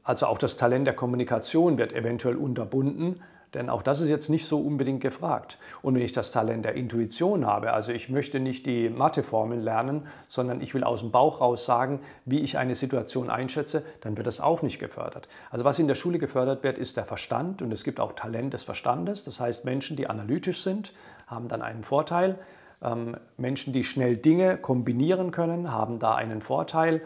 Also 0.04 0.26
auch 0.26 0.38
das 0.38 0.58
Talent 0.58 0.88
der 0.88 0.96
Kommunikation 0.96 1.78
wird 1.78 1.94
eventuell 1.94 2.36
unterbunden 2.36 3.22
Denn 3.54 3.70
auch 3.72 3.82
das 3.82 4.00
ist 4.00 4.10
jetzt 4.10 4.30
nicht 4.30 4.46
so 4.46 4.60
unbedingt 4.60 5.02
gefragt. 5.02 5.58
Und 5.82 5.96
wenn 5.96 6.04
ich 6.04 6.12
das 6.12 6.32
Talent 6.32 6.66
der 6.66 6.76
Intuition 6.76 7.48
habe, 7.48 7.74
also 7.74 7.92
ich 7.92 8.08
möchte 8.08 8.40
nicht 8.40 8.66
die 8.68 8.90
Matheformeln 8.90 9.62
lernen, 9.62 10.08
sondern 10.28 10.62
ich 10.62 10.76
will 10.76 10.84
aus 10.84 11.00
dem 11.00 11.10
Bauch 11.10 11.42
raus 11.42 11.66
sagen, 11.66 12.00
wie 12.26 12.40
ich 12.40 12.60
eine 12.60 12.76
Situation 12.76 13.30
einschätze, 13.30 13.84
dann 14.02 14.18
wird 14.18 14.28
das 14.28 14.40
auch 14.40 14.62
nicht 14.62 14.78
gefördert. 14.78 15.28
Also 15.50 15.66
was 15.66 15.80
in 15.80 15.88
der 15.88 15.96
Schule 15.96 16.20
gefördert 16.20 16.64
wird, 16.64 16.78
ist 16.78 16.96
der 16.96 17.06
Verstand 17.06 17.64
und 17.64 17.72
es 17.72 17.84
gibt 17.84 18.00
auch 18.00 18.14
Talent 18.14 18.54
des 18.54 18.64
Verstandes. 18.64 19.24
Das 19.24 19.40
heißt, 19.40 19.66
Menschen, 19.66 19.98
die 19.98 20.08
analytisch 20.08 20.62
sind, 20.62 20.94
haben 21.26 21.48
dann 21.48 21.64
einen 21.64 21.84
Vorteil. 21.84 22.38
Ähm, 22.82 23.18
Menschen, 23.38 23.74
die 23.74 23.84
schnell 23.84 24.16
Dinge 24.18 24.58
kombinieren 24.58 25.32
können, 25.32 25.72
haben 25.72 26.00
da 26.00 26.16
einen 26.16 26.42
Vorteil. 26.42 27.02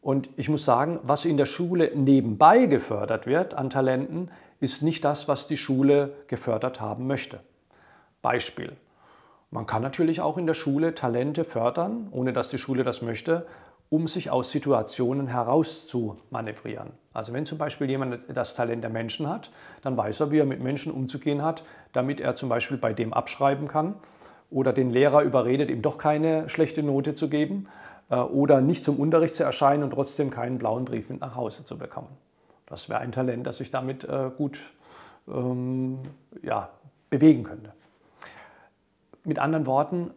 Und 0.00 0.28
ich 0.36 0.48
muss 0.48 0.64
sagen, 0.64 1.00
was 1.02 1.24
in 1.24 1.36
der 1.36 1.46
Schule 1.46 1.92
nebenbei 1.94 2.66
gefördert 2.66 3.26
wird 3.26 3.54
an 3.54 3.70
Talenten, 3.70 4.30
ist 4.60 4.82
nicht 4.82 5.04
das, 5.04 5.28
was 5.28 5.46
die 5.46 5.56
Schule 5.56 6.14
gefördert 6.28 6.80
haben 6.80 7.06
möchte. 7.06 7.40
Beispiel. 8.22 8.72
Man 9.50 9.66
kann 9.66 9.82
natürlich 9.82 10.20
auch 10.20 10.38
in 10.38 10.46
der 10.46 10.54
Schule 10.54 10.94
Talente 10.94 11.44
fördern, 11.44 12.08
ohne 12.10 12.32
dass 12.32 12.48
die 12.48 12.58
Schule 12.58 12.82
das 12.82 13.02
möchte, 13.02 13.46
um 13.88 14.08
sich 14.08 14.30
aus 14.30 14.50
Situationen 14.50 15.28
herauszumanövrieren. 15.28 16.90
Also 17.12 17.32
wenn 17.32 17.46
zum 17.46 17.58
Beispiel 17.58 17.88
jemand 17.88 18.18
das 18.34 18.54
Talent 18.54 18.82
der 18.82 18.90
Menschen 18.90 19.28
hat, 19.28 19.50
dann 19.82 19.96
weiß 19.96 20.20
er, 20.20 20.30
wie 20.30 20.38
er 20.38 20.46
mit 20.46 20.60
Menschen 20.60 20.90
umzugehen 20.90 21.42
hat, 21.42 21.62
damit 21.92 22.20
er 22.20 22.34
zum 22.34 22.48
Beispiel 22.48 22.78
bei 22.78 22.92
dem 22.92 23.12
abschreiben 23.12 23.68
kann 23.68 23.94
oder 24.50 24.72
den 24.72 24.90
Lehrer 24.90 25.22
überredet, 25.22 25.70
ihm 25.70 25.82
doch 25.82 25.98
keine 25.98 26.48
schlechte 26.48 26.82
Note 26.82 27.14
zu 27.14 27.28
geben 27.28 27.68
äh, 28.10 28.16
oder 28.16 28.60
nicht 28.60 28.84
zum 28.84 28.98
Unterricht 28.98 29.36
zu 29.36 29.44
erscheinen 29.44 29.82
und 29.82 29.90
trotzdem 29.90 30.30
keinen 30.30 30.58
blauen 30.58 30.84
Brief 30.84 31.08
mit 31.08 31.20
nach 31.20 31.34
Hause 31.34 31.64
zu 31.64 31.78
bekommen. 31.78 32.08
Das 32.66 32.88
wäre 32.88 33.00
ein 33.00 33.12
Talent, 33.12 33.46
das 33.46 33.60
ich 33.60 33.70
damit 33.70 34.04
äh, 34.04 34.30
gut 34.36 34.58
ähm, 35.28 35.98
ja, 36.42 36.70
bewegen 37.10 37.44
könnte. 37.44 37.72
Mit 39.24 39.38
anderen 39.38 39.66
Worten, 39.66 40.10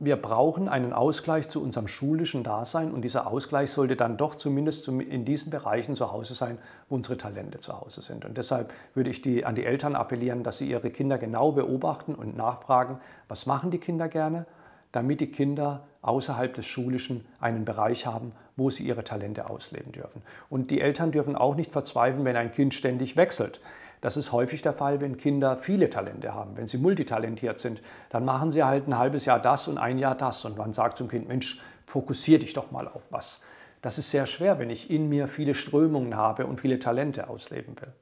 wir 0.00 0.16
brauchen 0.16 0.68
einen 0.68 0.92
Ausgleich 0.92 1.48
zu 1.48 1.60
unserem 1.60 1.88
schulischen 1.88 2.44
Dasein 2.44 2.92
und 2.92 3.02
dieser 3.02 3.26
Ausgleich 3.26 3.72
sollte 3.72 3.96
dann 3.96 4.16
doch 4.16 4.36
zumindest 4.36 4.86
in 4.86 5.24
diesen 5.24 5.50
Bereichen 5.50 5.96
zu 5.96 6.12
Hause 6.12 6.34
sein, 6.34 6.58
wo 6.88 6.94
unsere 6.94 7.16
Talente 7.16 7.58
zu 7.58 7.80
Hause 7.80 8.02
sind. 8.02 8.24
Und 8.24 8.38
deshalb 8.38 8.72
würde 8.94 9.10
ich 9.10 9.22
die, 9.22 9.44
an 9.44 9.56
die 9.56 9.64
Eltern 9.64 9.96
appellieren, 9.96 10.44
dass 10.44 10.58
sie 10.58 10.70
ihre 10.70 10.90
Kinder 10.90 11.18
genau 11.18 11.50
beobachten 11.50 12.14
und 12.14 12.36
nachfragen, 12.36 13.00
was 13.26 13.46
machen 13.46 13.72
die 13.72 13.78
Kinder 13.78 14.08
gerne, 14.08 14.46
damit 14.92 15.20
die 15.20 15.32
Kinder 15.32 15.82
außerhalb 16.02 16.54
des 16.54 16.66
Schulischen 16.66 17.26
einen 17.40 17.64
Bereich 17.64 18.06
haben, 18.06 18.32
wo 18.56 18.70
sie 18.70 18.86
ihre 18.86 19.02
Talente 19.02 19.50
ausleben 19.50 19.90
dürfen. 19.90 20.22
Und 20.48 20.70
die 20.70 20.80
Eltern 20.80 21.10
dürfen 21.10 21.34
auch 21.34 21.56
nicht 21.56 21.72
verzweifeln, 21.72 22.24
wenn 22.24 22.36
ein 22.36 22.52
Kind 22.52 22.72
ständig 22.72 23.16
wechselt. 23.16 23.60
Das 24.00 24.16
ist 24.16 24.32
häufig 24.32 24.62
der 24.62 24.72
Fall, 24.72 25.00
wenn 25.00 25.16
Kinder 25.16 25.56
viele 25.56 25.90
Talente 25.90 26.34
haben. 26.34 26.56
Wenn 26.56 26.66
sie 26.66 26.78
multitalentiert 26.78 27.60
sind, 27.60 27.82
dann 28.10 28.24
machen 28.24 28.52
sie 28.52 28.62
halt 28.62 28.86
ein 28.86 28.96
halbes 28.96 29.24
Jahr 29.24 29.40
das 29.40 29.68
und 29.68 29.78
ein 29.78 29.98
Jahr 29.98 30.14
das. 30.14 30.44
Und 30.44 30.56
man 30.56 30.72
sagt 30.72 30.98
zum 30.98 31.08
Kind, 31.08 31.28
Mensch, 31.28 31.60
fokussier 31.86 32.38
dich 32.38 32.52
doch 32.52 32.70
mal 32.70 32.86
auf 32.86 33.02
was. 33.10 33.40
Das 33.82 33.98
ist 33.98 34.10
sehr 34.10 34.26
schwer, 34.26 34.58
wenn 34.58 34.70
ich 34.70 34.90
in 34.90 35.08
mir 35.08 35.28
viele 35.28 35.54
Strömungen 35.54 36.16
habe 36.16 36.46
und 36.46 36.60
viele 36.60 36.78
Talente 36.78 37.28
ausleben 37.28 37.80
will. 37.80 37.92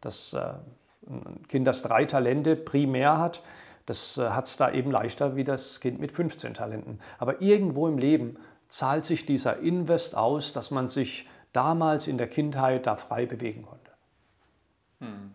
Das, 0.00 0.32
äh, 0.32 0.52
ein 1.08 1.42
Kind, 1.48 1.66
das 1.66 1.82
drei 1.82 2.04
Talente 2.04 2.56
primär 2.56 3.18
hat, 3.18 3.42
das 3.86 4.18
äh, 4.18 4.30
hat 4.30 4.46
es 4.46 4.56
da 4.56 4.70
eben 4.72 4.90
leichter 4.90 5.36
wie 5.36 5.44
das 5.44 5.80
Kind 5.80 6.00
mit 6.00 6.12
15 6.12 6.54
Talenten. 6.54 7.00
Aber 7.18 7.42
irgendwo 7.42 7.88
im 7.88 7.98
Leben 7.98 8.36
zahlt 8.68 9.04
sich 9.04 9.26
dieser 9.26 9.58
Invest 9.58 10.16
aus, 10.16 10.52
dass 10.52 10.70
man 10.70 10.88
sich 10.88 11.28
damals 11.52 12.06
in 12.06 12.16
der 12.16 12.28
Kindheit 12.28 12.86
da 12.86 12.96
frei 12.96 13.26
bewegen 13.26 13.62
konnte. 13.62 13.79
Hm. 15.00 15.32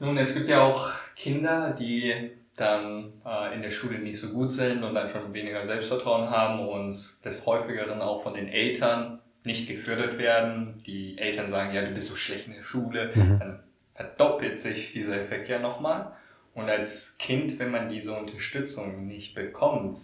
Nun, 0.00 0.18
es 0.18 0.34
gibt 0.34 0.48
ja 0.48 0.62
auch 0.62 0.92
Kinder, 1.16 1.74
die 1.78 2.32
dann 2.56 3.12
äh, 3.24 3.54
in 3.54 3.62
der 3.62 3.70
Schule 3.70 3.98
nicht 3.98 4.18
so 4.18 4.30
gut 4.30 4.52
sind 4.52 4.82
und 4.82 4.94
dann 4.94 5.08
schon 5.08 5.32
weniger 5.32 5.64
Selbstvertrauen 5.64 6.30
haben 6.30 6.60
und 6.68 7.24
des 7.24 7.46
häufigeren 7.46 8.00
auch 8.00 8.22
von 8.22 8.34
den 8.34 8.48
Eltern 8.48 9.20
nicht 9.44 9.68
gefördert 9.68 10.18
werden. 10.18 10.82
Die 10.86 11.18
Eltern 11.18 11.48
sagen, 11.50 11.74
ja, 11.74 11.82
du 11.82 11.92
bist 11.92 12.08
so 12.08 12.16
schlecht 12.16 12.46
in 12.46 12.54
der 12.54 12.62
Schule, 12.62 13.12
mhm. 13.14 13.38
dann 13.38 13.60
verdoppelt 13.94 14.58
sich 14.58 14.92
dieser 14.92 15.20
Effekt 15.20 15.48
ja 15.48 15.58
nochmal. 15.58 16.12
Und 16.54 16.68
als 16.68 17.18
Kind, 17.18 17.58
wenn 17.58 17.70
man 17.70 17.88
diese 17.88 18.16
Unterstützung 18.16 19.06
nicht 19.06 19.34
bekommt, 19.34 19.96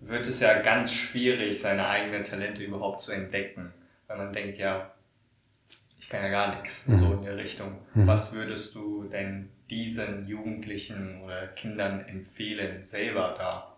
wird 0.00 0.26
es 0.26 0.40
ja 0.40 0.60
ganz 0.60 0.92
schwierig, 0.92 1.60
seine 1.60 1.86
eigenen 1.86 2.24
Talente 2.24 2.62
überhaupt 2.62 3.02
zu 3.02 3.12
entdecken. 3.12 3.72
Weil 4.06 4.18
man 4.18 4.32
denkt, 4.32 4.58
ja, 4.58 4.93
ja 6.14 6.28
gar 6.28 6.60
nichts, 6.60 6.86
mhm. 6.86 6.98
so 6.98 7.12
in 7.12 7.22
der 7.22 7.36
Richtung. 7.36 7.72
Mhm. 7.94 8.06
Was 8.06 8.32
würdest 8.32 8.74
du 8.74 9.04
denn 9.04 9.50
diesen 9.70 10.26
Jugendlichen 10.26 11.22
oder 11.24 11.46
Kindern 11.48 12.04
empfehlen, 12.06 12.82
selber 12.82 13.34
da 13.38 13.76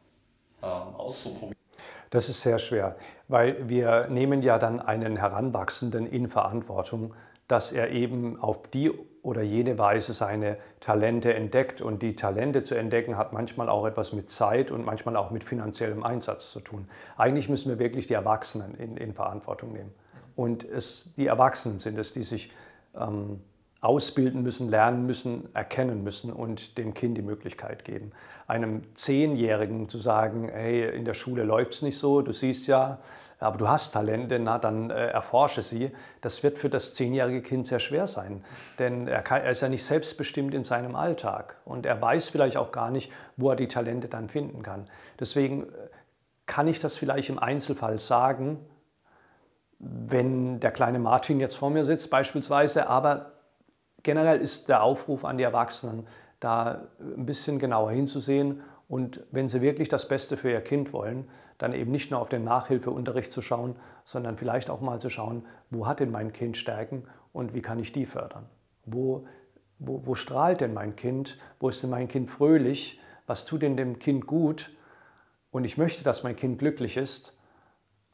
ähm, 0.62 0.94
auszuprobieren? 0.94 1.54
Das 2.10 2.28
ist 2.28 2.40
sehr 2.40 2.58
schwer, 2.58 2.96
weil 3.28 3.68
wir 3.68 4.06
nehmen 4.08 4.42
ja 4.42 4.58
dann 4.58 4.80
einen 4.80 5.16
Heranwachsenden 5.16 6.06
in 6.06 6.28
Verantwortung, 6.28 7.14
dass 7.48 7.72
er 7.72 7.90
eben 7.90 8.40
auf 8.40 8.68
die 8.70 8.90
oder 9.22 9.42
jene 9.42 9.76
Weise 9.78 10.12
seine 10.12 10.56
Talente 10.80 11.34
entdeckt. 11.34 11.80
Und 11.80 12.02
die 12.02 12.14
Talente 12.14 12.62
zu 12.62 12.76
entdecken 12.76 13.16
hat 13.16 13.32
manchmal 13.32 13.68
auch 13.68 13.86
etwas 13.86 14.12
mit 14.12 14.30
Zeit 14.30 14.70
und 14.70 14.84
manchmal 14.84 15.16
auch 15.16 15.30
mit 15.30 15.44
finanziellem 15.44 16.04
Einsatz 16.04 16.52
zu 16.52 16.60
tun. 16.60 16.88
Eigentlich 17.16 17.48
müssen 17.48 17.68
wir 17.68 17.78
wirklich 17.78 18.06
die 18.06 18.14
Erwachsenen 18.14 18.74
in, 18.76 18.96
in 18.96 19.14
Verantwortung 19.14 19.72
nehmen. 19.72 19.92
Und 20.36 20.64
es, 20.64 21.12
die 21.16 21.26
Erwachsenen 21.26 21.78
sind 21.78 21.98
es, 21.98 22.12
die 22.12 22.22
sich 22.22 22.52
ähm, 22.94 23.40
ausbilden 23.80 24.42
müssen, 24.42 24.68
lernen 24.68 25.06
müssen, 25.06 25.48
erkennen 25.54 26.04
müssen 26.04 26.32
und 26.32 26.78
dem 26.78 26.94
Kind 26.94 27.16
die 27.16 27.22
Möglichkeit 27.22 27.84
geben. 27.84 28.12
Einem 28.46 28.82
Zehnjährigen 28.94 29.88
zu 29.88 29.98
sagen, 29.98 30.48
hey, 30.52 30.94
in 30.94 31.04
der 31.04 31.14
Schule 31.14 31.44
läuft 31.44 31.74
es 31.74 31.82
nicht 31.82 31.98
so, 31.98 32.20
du 32.22 32.32
siehst 32.32 32.66
ja, 32.66 32.98
aber 33.38 33.58
du 33.58 33.68
hast 33.68 33.92
Talente, 33.92 34.38
na 34.38 34.58
dann 34.58 34.90
äh, 34.90 35.08
erforsche 35.08 35.62
sie. 35.62 35.90
Das 36.22 36.42
wird 36.42 36.58
für 36.58 36.70
das 36.70 36.94
zehnjährige 36.94 37.42
Kind 37.42 37.66
sehr 37.66 37.80
schwer 37.80 38.06
sein, 38.06 38.42
denn 38.78 39.08
er, 39.08 39.22
kann, 39.22 39.42
er, 39.42 39.50
ist 39.50 39.60
ja 39.60 39.68
nicht 39.68 39.84
selbstbestimmt 39.84 40.54
in 40.54 40.64
seinem 40.64 40.96
Alltag 40.96 41.56
und 41.64 41.84
er 41.84 42.00
weiß 42.00 42.28
vielleicht 42.28 42.56
auch 42.56 42.72
gar 42.72 42.90
nicht, 42.90 43.12
wo 43.36 43.50
er 43.50 43.56
die 43.56 43.68
Talente 43.68 44.08
dann 44.08 44.28
finden 44.28 44.62
kann. 44.62 44.88
Deswegen 45.20 45.64
äh, 45.64 45.66
kann 46.46 46.66
ich 46.66 46.78
das 46.78 46.96
vielleicht 46.96 47.28
im 47.28 47.38
Einzelfall 47.38 48.00
sagen, 48.00 48.58
wenn 49.78 50.60
der 50.60 50.70
kleine 50.70 50.98
Martin 50.98 51.40
jetzt 51.40 51.56
vor 51.56 51.70
mir 51.70 51.84
sitzt 51.84 52.10
beispielsweise, 52.10 52.88
aber 52.88 53.32
generell 54.02 54.40
ist 54.40 54.68
der 54.68 54.82
Aufruf 54.82 55.24
an 55.24 55.38
die 55.38 55.44
Erwachsenen, 55.44 56.06
da 56.40 56.86
ein 57.00 57.26
bisschen 57.26 57.58
genauer 57.58 57.90
hinzusehen 57.90 58.62
und 58.88 59.20
wenn 59.30 59.48
sie 59.48 59.60
wirklich 59.60 59.88
das 59.88 60.08
Beste 60.08 60.36
für 60.36 60.50
ihr 60.50 60.60
Kind 60.60 60.92
wollen, 60.92 61.28
dann 61.58 61.72
eben 61.72 61.90
nicht 61.90 62.10
nur 62.10 62.20
auf 62.20 62.28
den 62.28 62.44
Nachhilfeunterricht 62.44 63.32
zu 63.32 63.42
schauen, 63.42 63.76
sondern 64.04 64.36
vielleicht 64.36 64.70
auch 64.70 64.80
mal 64.80 65.00
zu 65.00 65.10
schauen, 65.10 65.44
wo 65.70 65.86
hat 65.86 66.00
denn 66.00 66.10
mein 66.10 66.32
Kind 66.32 66.56
Stärken 66.56 67.04
und 67.32 67.54
wie 67.54 67.62
kann 67.62 67.78
ich 67.78 67.92
die 67.92 68.06
fördern? 68.06 68.46
Wo, 68.84 69.26
wo, 69.78 70.02
wo 70.04 70.14
strahlt 70.14 70.60
denn 70.60 70.74
mein 70.74 70.96
Kind? 70.96 71.38
Wo 71.58 71.68
ist 71.68 71.82
denn 71.82 71.90
mein 71.90 72.08
Kind 72.08 72.30
fröhlich? 72.30 73.00
Was 73.26 73.44
tut 73.44 73.62
denn 73.62 73.76
dem 73.76 73.98
Kind 73.98 74.26
gut? 74.26 74.70
Und 75.50 75.64
ich 75.64 75.78
möchte, 75.78 76.04
dass 76.04 76.22
mein 76.22 76.36
Kind 76.36 76.58
glücklich 76.58 76.96
ist. 76.96 77.35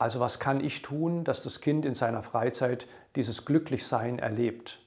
Also 0.03 0.19
was 0.19 0.41
kann 0.41 0.65
ich 0.65 0.83
tun, 0.83 1.23
dass 1.23 1.45
das 1.45 1.61
Kind 1.61 1.87
in 1.87 1.95
seiner 1.95 2.25
Freizeit 2.25 2.89
dieses 3.15 3.45
Glücklichsein 3.45 4.19
erlebt? 4.19 4.81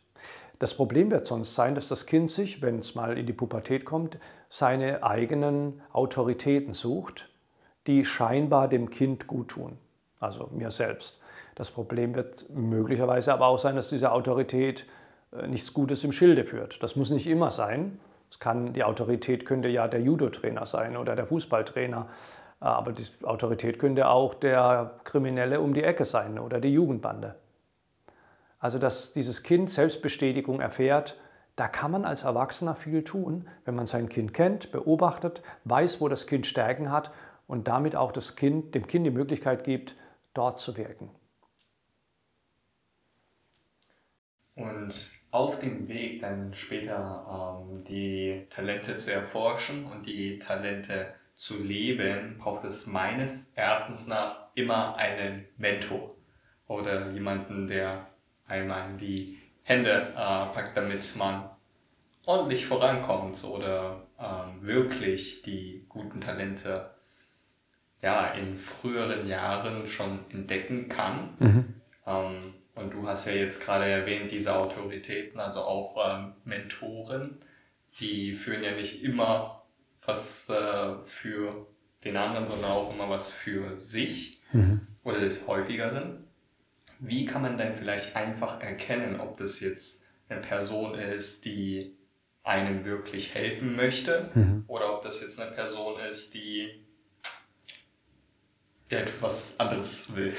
Das 0.59 0.73
Problem 0.73 1.09
wird 1.09 1.25
sonst 1.25 1.55
sein, 1.55 1.73
dass 1.73 1.87
das 1.87 2.05
Kind 2.05 2.29
sich, 2.31 2.61
wenn 2.61 2.79
es 2.79 2.95
mal 2.95 3.17
in 3.17 3.25
die 3.25 3.31
Pubertät 3.31 3.85
kommt, 3.85 4.17
seine 4.49 5.03
eigenen 5.03 5.81
Autoritäten 5.93 6.73
sucht 6.73 7.29
die 7.87 8.03
scheinbar 8.03 8.67
dem 8.67 8.89
Kind 8.89 9.27
gut 9.27 9.49
tun, 9.49 9.77
also 10.19 10.49
mir 10.51 10.71
selbst. 10.71 11.21
Das 11.53 11.71
Problem 11.71 12.13
wird 12.15 12.49
möglicherweise 12.49 13.31
aber 13.31 13.47
auch 13.47 13.59
sein, 13.59 13.77
dass 13.77 13.87
diese 13.87 14.11
Autorität 14.11 14.85
äh, 15.31 15.47
nichts 15.47 15.73
Gutes 15.73 16.03
im 16.03 16.11
Schilde 16.11 16.43
führt. 16.43 16.83
Das 16.83 16.97
muss 16.97 17.09
nicht 17.09 17.27
immer 17.27 17.51
sein. 17.51 17.99
Es 18.29 18.39
kann, 18.39 18.73
die 18.73 18.83
Autorität 18.83 19.45
könnte 19.45 19.69
ja 19.69 19.87
der 19.87 20.01
Judo-Trainer 20.01 20.65
sein 20.65 20.97
oder 20.97 21.15
der 21.15 21.27
Fußballtrainer, 21.27 22.07
aber 22.59 22.91
die 22.91 23.05
Autorität 23.23 23.79
könnte 23.79 24.07
auch 24.07 24.33
der 24.33 24.99
Kriminelle 25.03 25.61
um 25.61 25.73
die 25.73 25.83
Ecke 25.83 26.05
sein 26.05 26.39
oder 26.39 26.59
die 26.59 26.73
Jugendbande. 26.73 27.35
Also 28.59 28.79
dass 28.79 29.13
dieses 29.13 29.43
Kind 29.43 29.69
Selbstbestätigung 29.69 30.61
erfährt, 30.61 31.19
da 31.55 31.67
kann 31.67 31.91
man 31.91 32.05
als 32.05 32.23
Erwachsener 32.23 32.75
viel 32.75 33.03
tun, 33.03 33.47
wenn 33.63 33.75
man 33.75 33.87
sein 33.87 34.09
Kind 34.09 34.33
kennt, 34.33 34.71
beobachtet, 34.71 35.41
weiß, 35.63 36.01
wo 36.01 36.09
das 36.09 36.27
Kind 36.27 36.47
Stärken 36.47 36.91
hat 36.91 37.11
und 37.47 37.67
damit 37.67 37.95
auch 37.95 38.11
das 38.11 38.35
kind, 38.35 38.75
dem 38.75 38.87
Kind 38.87 39.05
die 39.05 39.11
Möglichkeit 39.11 39.63
gibt, 39.63 39.95
dort 40.33 40.59
zu 40.59 40.75
wirken. 40.75 41.11
Und 44.55 44.93
auf 45.31 45.59
dem 45.59 45.87
Weg 45.89 46.21
dann 46.21 46.53
später 46.53 47.61
ähm, 47.69 47.83
die 47.83 48.47
Talente 48.49 48.95
zu 48.95 49.11
erforschen 49.11 49.85
und 49.85 50.05
die 50.07 50.39
Talente 50.39 51.13
zu 51.35 51.61
leben, 51.61 52.37
braucht 52.39 52.63
es 52.63 52.87
meines 52.87 53.51
Erachtens 53.55 54.07
nach 54.07 54.47
immer 54.55 54.95
einen 54.95 55.45
Mentor 55.57 56.15
oder 56.67 57.11
jemanden, 57.11 57.67
der 57.67 58.07
einmal 58.47 58.95
die 58.97 59.37
Hände 59.63 60.13
äh, 60.13 60.15
packt, 60.15 60.75
damit 60.75 61.15
man 61.17 61.49
ordentlich 62.25 62.65
vorankommt 62.65 63.43
oder 63.43 64.07
ähm, 64.19 64.65
wirklich 64.65 65.41
die 65.41 65.85
guten 65.89 66.21
Talente 66.21 66.91
ja, 68.01 68.27
in 68.31 68.57
früheren 68.57 69.27
Jahren 69.27 69.87
schon 69.87 70.19
entdecken 70.29 70.89
kann. 70.89 71.33
Mhm. 71.39 71.81
Ähm, 72.05 72.53
und 72.75 72.93
du 72.93 73.07
hast 73.07 73.25
ja 73.25 73.33
jetzt 73.33 73.63
gerade 73.63 73.85
erwähnt, 73.85 74.31
diese 74.31 74.55
Autoritäten, 74.55 75.39
also 75.39 75.61
auch 75.61 76.13
ähm, 76.13 76.33
Mentoren, 76.43 77.39
die 77.99 78.33
führen 78.33 78.63
ja 78.63 78.71
nicht 78.71 79.03
immer 79.03 79.64
was 80.05 80.49
äh, 80.49 80.95
für 81.05 81.67
den 82.03 82.17
anderen, 82.17 82.47
sondern 82.47 82.71
auch 82.71 82.93
immer 82.93 83.09
was 83.09 83.31
für 83.31 83.79
sich 83.79 84.41
mhm. 84.53 84.87
oder 85.03 85.19
des 85.19 85.47
Häufigeren. 85.47 86.25
Wie 86.99 87.25
kann 87.25 87.41
man 87.41 87.57
denn 87.57 87.75
vielleicht 87.75 88.15
einfach 88.15 88.61
erkennen, 88.61 89.19
ob 89.19 89.37
das 89.37 89.59
jetzt 89.59 90.01
eine 90.29 90.41
Person 90.41 90.95
ist, 90.95 91.45
die 91.45 91.97
einem 92.43 92.85
wirklich 92.85 93.33
helfen 93.33 93.75
möchte 93.75 94.29
mhm. 94.33 94.63
oder 94.67 94.95
ob 94.95 95.01
das 95.01 95.21
jetzt 95.21 95.39
eine 95.41 95.51
Person 95.51 95.99
ist, 95.99 96.33
die, 96.33 96.85
etwas 98.89 99.59
anderes 99.59 100.15
will? 100.15 100.33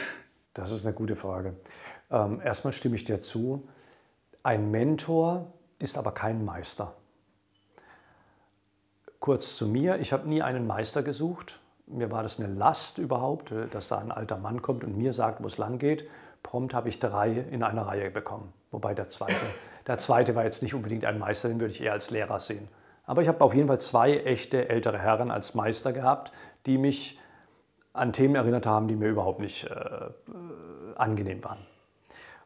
Das 0.55 0.71
ist 0.71 0.87
eine 0.87 0.95
gute 0.95 1.17
Frage. 1.17 1.57
Ähm, 2.11 2.41
erstmal 2.41 2.73
stimme 2.73 2.97
ich 2.97 3.05
dir 3.05 3.21
zu. 3.21 3.69
Ein 4.43 4.71
Mentor 4.71 5.53
ist 5.79 5.99
aber 5.99 6.13
kein 6.13 6.45
Meister. 6.45 6.97
Kurz 9.21 9.57
zu 9.57 9.67
mir, 9.67 9.99
ich 9.99 10.13
habe 10.13 10.29
nie 10.29 10.43
einen 10.43 10.67
Meister 10.67 11.03
gesucht. 11.03 11.59
Mir 11.87 12.11
war 12.11 12.23
das 12.23 12.39
eine 12.39 12.53
Last 12.53 12.99
überhaupt, 12.99 13.53
äh, 13.53 13.67
dass 13.69 13.89
da 13.89 13.99
ein 13.99 14.11
alter 14.11 14.37
Mann 14.37 14.63
kommt 14.63 14.85
und 14.85 14.97
mir 14.97 15.13
sagt, 15.13 15.43
wo 15.43 15.47
es 15.47 15.59
lang 15.59 15.79
geht. 15.79 16.09
Prompt 16.43 16.75
habe 16.75 16.89
ich 16.89 17.01
drei 17.01 17.33
in 17.51 17.63
einer 17.63 17.83
Reihe 17.83 18.11
bekommen. 18.11 18.53
Wobei 18.71 18.95
der 18.95 19.09
zweite, 19.09 19.35
der 19.87 19.99
zweite 19.99 20.35
war 20.35 20.45
jetzt 20.45 20.63
nicht 20.63 20.75
unbedingt 20.75 21.05
ein 21.05 21.19
Meister, 21.19 21.49
den 21.49 21.61
würde 21.61 21.73
ich 21.73 21.83
eher 21.83 21.93
als 21.93 22.11
Lehrer 22.11 22.41
sehen. 22.41 22.69
Aber 23.05 23.23
ich 23.23 23.29
habe 23.29 23.41
auf 23.43 23.55
jeden 23.55 23.69
Fall 23.69 23.81
zwei 23.81 24.19
echte 24.19 24.69
ältere 24.69 24.99
Herren 24.99 25.31
als 25.31 25.55
Meister 25.55 25.93
gehabt, 25.93 26.33
die 26.67 26.77
mich 26.77 27.19
an 27.93 28.13
Themen 28.13 28.35
erinnert 28.35 28.67
haben, 28.67 28.89
die 28.89 28.97
mir 28.97 29.09
überhaupt 29.09 29.41
nicht 29.41 29.65
äh, 29.65 29.75
äh 29.75 30.11
angenehm 30.97 31.45
waren. 31.45 31.59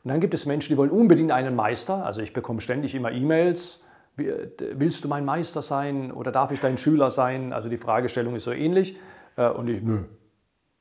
Und 0.02 0.10
dann 0.10 0.20
gibt 0.20 0.34
es 0.34 0.46
Menschen, 0.46 0.72
die 0.72 0.76
wollen 0.76 0.90
unbedingt 0.90 1.30
einen 1.30 1.54
Meister. 1.54 2.04
Also 2.04 2.20
ich 2.20 2.32
bekomme 2.32 2.60
ständig 2.60 2.94
immer 2.94 3.12
E-Mails. 3.12 3.82
Willst 4.16 5.04
du 5.04 5.08
mein 5.08 5.24
Meister 5.24 5.62
sein 5.62 6.12
oder 6.12 6.32
darf 6.32 6.50
ich 6.52 6.61
dein 6.61 6.78
Schüler 6.78 7.11
sein? 7.11 7.52
Also 7.52 7.68
die 7.68 7.78
Fragestellung 7.78 8.34
ist 8.34 8.44
so 8.44 8.52
ähnlich. 8.52 8.96
Äh, 9.36 9.48
und 9.48 9.68
ich, 9.68 9.82
nö. 9.82 10.04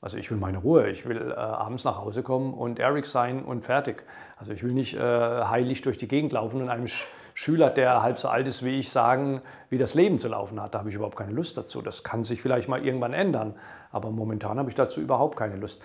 Also 0.01 0.17
ich 0.17 0.29
will 0.31 0.37
meine 0.37 0.57
Ruhe. 0.57 0.89
Ich 0.89 1.07
will 1.07 1.31
äh, 1.31 1.33
abends 1.33 1.83
nach 1.83 1.97
Hause 1.97 2.23
kommen 2.23 2.53
und 2.53 2.79
Eric 2.79 3.05
sein 3.05 3.43
und 3.43 3.63
fertig. 3.63 4.03
Also 4.37 4.51
ich 4.51 4.63
will 4.63 4.73
nicht 4.73 4.95
äh, 4.95 4.99
heilig 4.99 5.81
durch 5.81 5.97
die 5.97 6.07
Gegend 6.07 6.31
laufen 6.33 6.61
und 6.61 6.69
einem 6.69 6.87
Sch 6.87 7.05
Schüler, 7.35 7.69
der 7.69 8.01
halb 8.01 8.17
so 8.17 8.27
alt 8.27 8.49
ist 8.49 8.65
wie 8.65 8.79
ich, 8.79 8.89
sagen, 8.89 9.41
wie 9.69 9.77
das 9.77 9.93
Leben 9.93 10.19
zu 10.19 10.27
laufen 10.27 10.61
hat. 10.61 10.73
Da 10.75 10.79
habe 10.79 10.89
ich 10.89 10.95
überhaupt 10.95 11.15
keine 11.15 11.31
Lust 11.31 11.57
dazu. 11.57 11.81
Das 11.81 12.03
kann 12.03 12.25
sich 12.25 12.41
vielleicht 12.41 12.67
mal 12.67 12.85
irgendwann 12.85 13.13
ändern. 13.13 13.55
Aber 13.91 14.11
momentan 14.11 14.59
habe 14.59 14.67
ich 14.67 14.75
dazu 14.75 14.99
überhaupt 14.99 15.37
keine 15.37 15.55
Lust. 15.55 15.81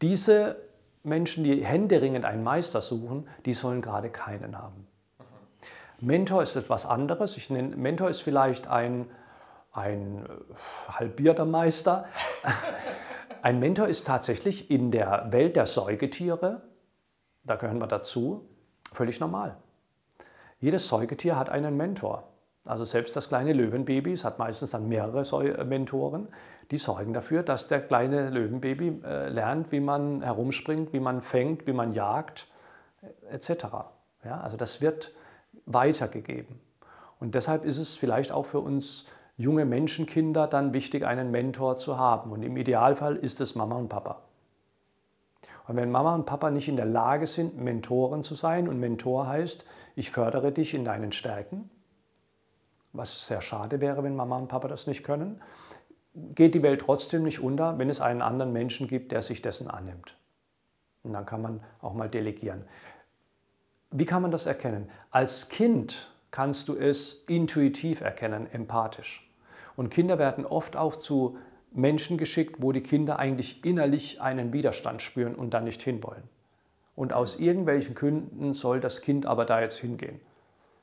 Diese 0.00 0.56
Menschen, 1.02 1.44
die 1.44 1.62
händeringend 1.62 2.24
einen 2.24 2.42
Meister 2.42 2.80
suchen, 2.80 3.28
die 3.44 3.52
sollen 3.52 3.82
gerade 3.82 4.08
keinen 4.08 4.56
haben. 4.56 4.86
Mentor 6.02 6.42
ist 6.42 6.56
etwas 6.56 6.86
anderes. 6.86 7.36
Ich 7.36 7.50
nenne, 7.50 7.76
Mentor 7.76 8.10
ist 8.10 8.22
vielleicht 8.22 8.68
ein, 8.68 9.10
ein 9.72 10.24
äh, 10.26 10.92
halbierter 10.92 11.44
Meister. 11.44 12.06
Ein 13.42 13.58
Mentor 13.58 13.88
ist 13.88 14.06
tatsächlich 14.06 14.70
in 14.70 14.90
der 14.90 15.28
Welt 15.30 15.56
der 15.56 15.64
Säugetiere, 15.64 16.60
da 17.42 17.56
gehören 17.56 17.78
wir 17.78 17.86
dazu, 17.86 18.46
völlig 18.92 19.18
normal. 19.18 19.56
Jedes 20.58 20.88
Säugetier 20.88 21.38
hat 21.38 21.48
einen 21.48 21.74
Mentor. 21.74 22.24
Also 22.66 22.84
selbst 22.84 23.16
das 23.16 23.28
kleine 23.28 23.54
Löwenbaby, 23.54 24.12
es 24.12 24.24
hat 24.24 24.38
meistens 24.38 24.72
dann 24.72 24.88
mehrere 24.88 25.64
Mentoren, 25.64 26.28
die 26.70 26.76
sorgen 26.76 27.14
dafür, 27.14 27.42
dass 27.42 27.66
der 27.66 27.80
kleine 27.80 28.28
Löwenbaby 28.28 29.00
äh, 29.04 29.28
lernt, 29.30 29.72
wie 29.72 29.80
man 29.80 30.20
herumspringt, 30.20 30.92
wie 30.92 31.00
man 31.00 31.22
fängt, 31.22 31.66
wie 31.66 31.72
man 31.72 31.94
jagt, 31.94 32.46
etc. 33.30 33.64
Ja, 34.22 34.40
also 34.42 34.58
das 34.58 34.82
wird 34.82 35.12
weitergegeben. 35.72 36.60
Und 37.18 37.34
deshalb 37.34 37.64
ist 37.64 37.78
es 37.78 37.94
vielleicht 37.94 38.32
auch 38.32 38.46
für 38.46 38.60
uns 38.60 39.06
junge 39.36 39.64
Menschenkinder 39.64 40.46
dann 40.46 40.72
wichtig, 40.72 41.04
einen 41.04 41.30
Mentor 41.30 41.76
zu 41.76 41.98
haben. 41.98 42.30
Und 42.32 42.42
im 42.42 42.56
Idealfall 42.56 43.16
ist 43.16 43.40
es 43.40 43.54
Mama 43.54 43.76
und 43.76 43.88
Papa. 43.88 44.22
Und 45.66 45.76
wenn 45.76 45.90
Mama 45.90 46.14
und 46.14 46.26
Papa 46.26 46.50
nicht 46.50 46.68
in 46.68 46.76
der 46.76 46.86
Lage 46.86 47.26
sind, 47.26 47.56
Mentoren 47.58 48.22
zu 48.22 48.34
sein, 48.34 48.68
und 48.68 48.80
Mentor 48.80 49.28
heißt, 49.28 49.64
ich 49.96 50.10
fördere 50.10 50.52
dich 50.52 50.74
in 50.74 50.84
deinen 50.84 51.12
Stärken, 51.12 51.70
was 52.92 53.26
sehr 53.26 53.40
schade 53.40 53.80
wäre, 53.80 54.02
wenn 54.02 54.16
Mama 54.16 54.36
und 54.36 54.48
Papa 54.48 54.68
das 54.68 54.86
nicht 54.86 55.04
können, 55.04 55.40
geht 56.34 56.54
die 56.54 56.62
Welt 56.62 56.80
trotzdem 56.80 57.22
nicht 57.22 57.40
unter, 57.40 57.78
wenn 57.78 57.88
es 57.88 58.00
einen 58.00 58.20
anderen 58.20 58.52
Menschen 58.52 58.88
gibt, 58.88 59.12
der 59.12 59.22
sich 59.22 59.42
dessen 59.42 59.70
annimmt. 59.70 60.16
Und 61.02 61.12
dann 61.12 61.24
kann 61.24 61.40
man 61.40 61.60
auch 61.80 61.94
mal 61.94 62.08
delegieren. 62.08 62.64
Wie 63.90 64.04
kann 64.04 64.22
man 64.22 64.30
das 64.30 64.46
erkennen? 64.46 64.88
Als 65.10 65.48
Kind 65.48 66.08
kannst 66.30 66.68
du 66.68 66.76
es 66.76 67.24
intuitiv 67.26 68.00
erkennen, 68.00 68.46
empathisch. 68.52 69.28
Und 69.76 69.90
Kinder 69.90 70.18
werden 70.18 70.46
oft 70.46 70.76
auch 70.76 70.96
zu 70.96 71.38
Menschen 71.72 72.18
geschickt, 72.18 72.56
wo 72.58 72.72
die 72.72 72.82
Kinder 72.82 73.18
eigentlich 73.18 73.64
innerlich 73.64 74.20
einen 74.20 74.52
Widerstand 74.52 75.02
spüren 75.02 75.34
und 75.34 75.54
dann 75.54 75.64
nicht 75.64 75.82
hinwollen. 75.82 76.22
Und 76.94 77.12
aus 77.12 77.38
irgendwelchen 77.38 77.94
Gründen 77.94 78.54
soll 78.54 78.80
das 78.80 79.00
Kind 79.00 79.26
aber 79.26 79.44
da 79.44 79.60
jetzt 79.60 79.78
hingehen. 79.78 80.20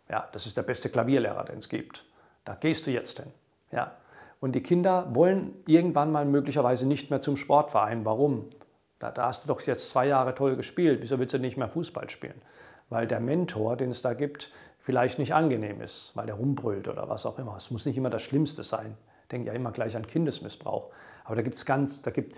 Ja, 0.10 0.28
das 0.32 0.46
ist 0.46 0.58
der 0.58 0.64
beste 0.64 0.90
Klavierlehrer, 0.90 1.46
den 1.46 1.60
es 1.60 1.70
gibt. 1.70 2.06
Da 2.44 2.56
gehst 2.56 2.88
du 2.88 2.92
jetzt 2.92 3.20
hin. 3.20 3.32
Ja. 3.72 3.92
Und 4.40 4.54
die 4.54 4.62
Kinder 4.62 5.14
wollen 5.14 5.54
irgendwann 5.66 6.12
mal 6.12 6.26
möglicherweise 6.26 6.88
nicht 6.88 7.10
mehr 7.10 7.22
zum 7.22 7.38
Sportverein. 7.38 8.06
Warum? 8.06 8.50
Da, 9.00 9.12
da 9.12 9.28
hast 9.28 9.44
du 9.44 9.48
doch 9.48 9.62
jetzt 9.62 9.90
zwei 9.90 10.08
Jahre 10.08 10.34
toll 10.36 10.56
gespielt. 10.56 11.02
Wieso 11.02 11.20
willst 11.20 11.34
du 11.34 11.40
nicht 11.40 11.58
mehr 11.58 11.70
Fußball 11.70 12.10
spielen? 12.10 12.42
Weil 12.90 13.08
der 13.08 13.20
Mentor, 13.20 13.76
den 13.76 13.92
es 13.92 14.02
da 14.02 14.14
gibt, 14.14 14.52
vielleicht 14.80 15.20
nicht 15.20 15.34
angenehm 15.34 15.82
ist, 15.82 16.12
weil 16.16 16.26
der 16.26 16.36
rumbrüllt 16.36 16.88
oder 16.88 17.10
was 17.10 17.26
auch 17.26 17.38
immer. 17.40 17.56
Es 17.58 17.72
muss 17.72 17.86
nicht 17.86 17.98
immer 17.98 18.10
das 18.10 18.22
Schlimmste 18.22 18.64
sein. 18.64 18.96
Ich 19.24 19.28
denke 19.30 19.48
ja 19.48 19.54
immer 19.54 19.72
gleich 19.72 19.98
an 19.98 20.08
Kindesmissbrauch. 20.08 20.92
Aber 21.26 21.36
da 21.36 21.42
gibt 21.42 21.58
es 21.58 21.66
ganz, 21.66 22.02
da 22.02 22.12
gibt 22.12 22.38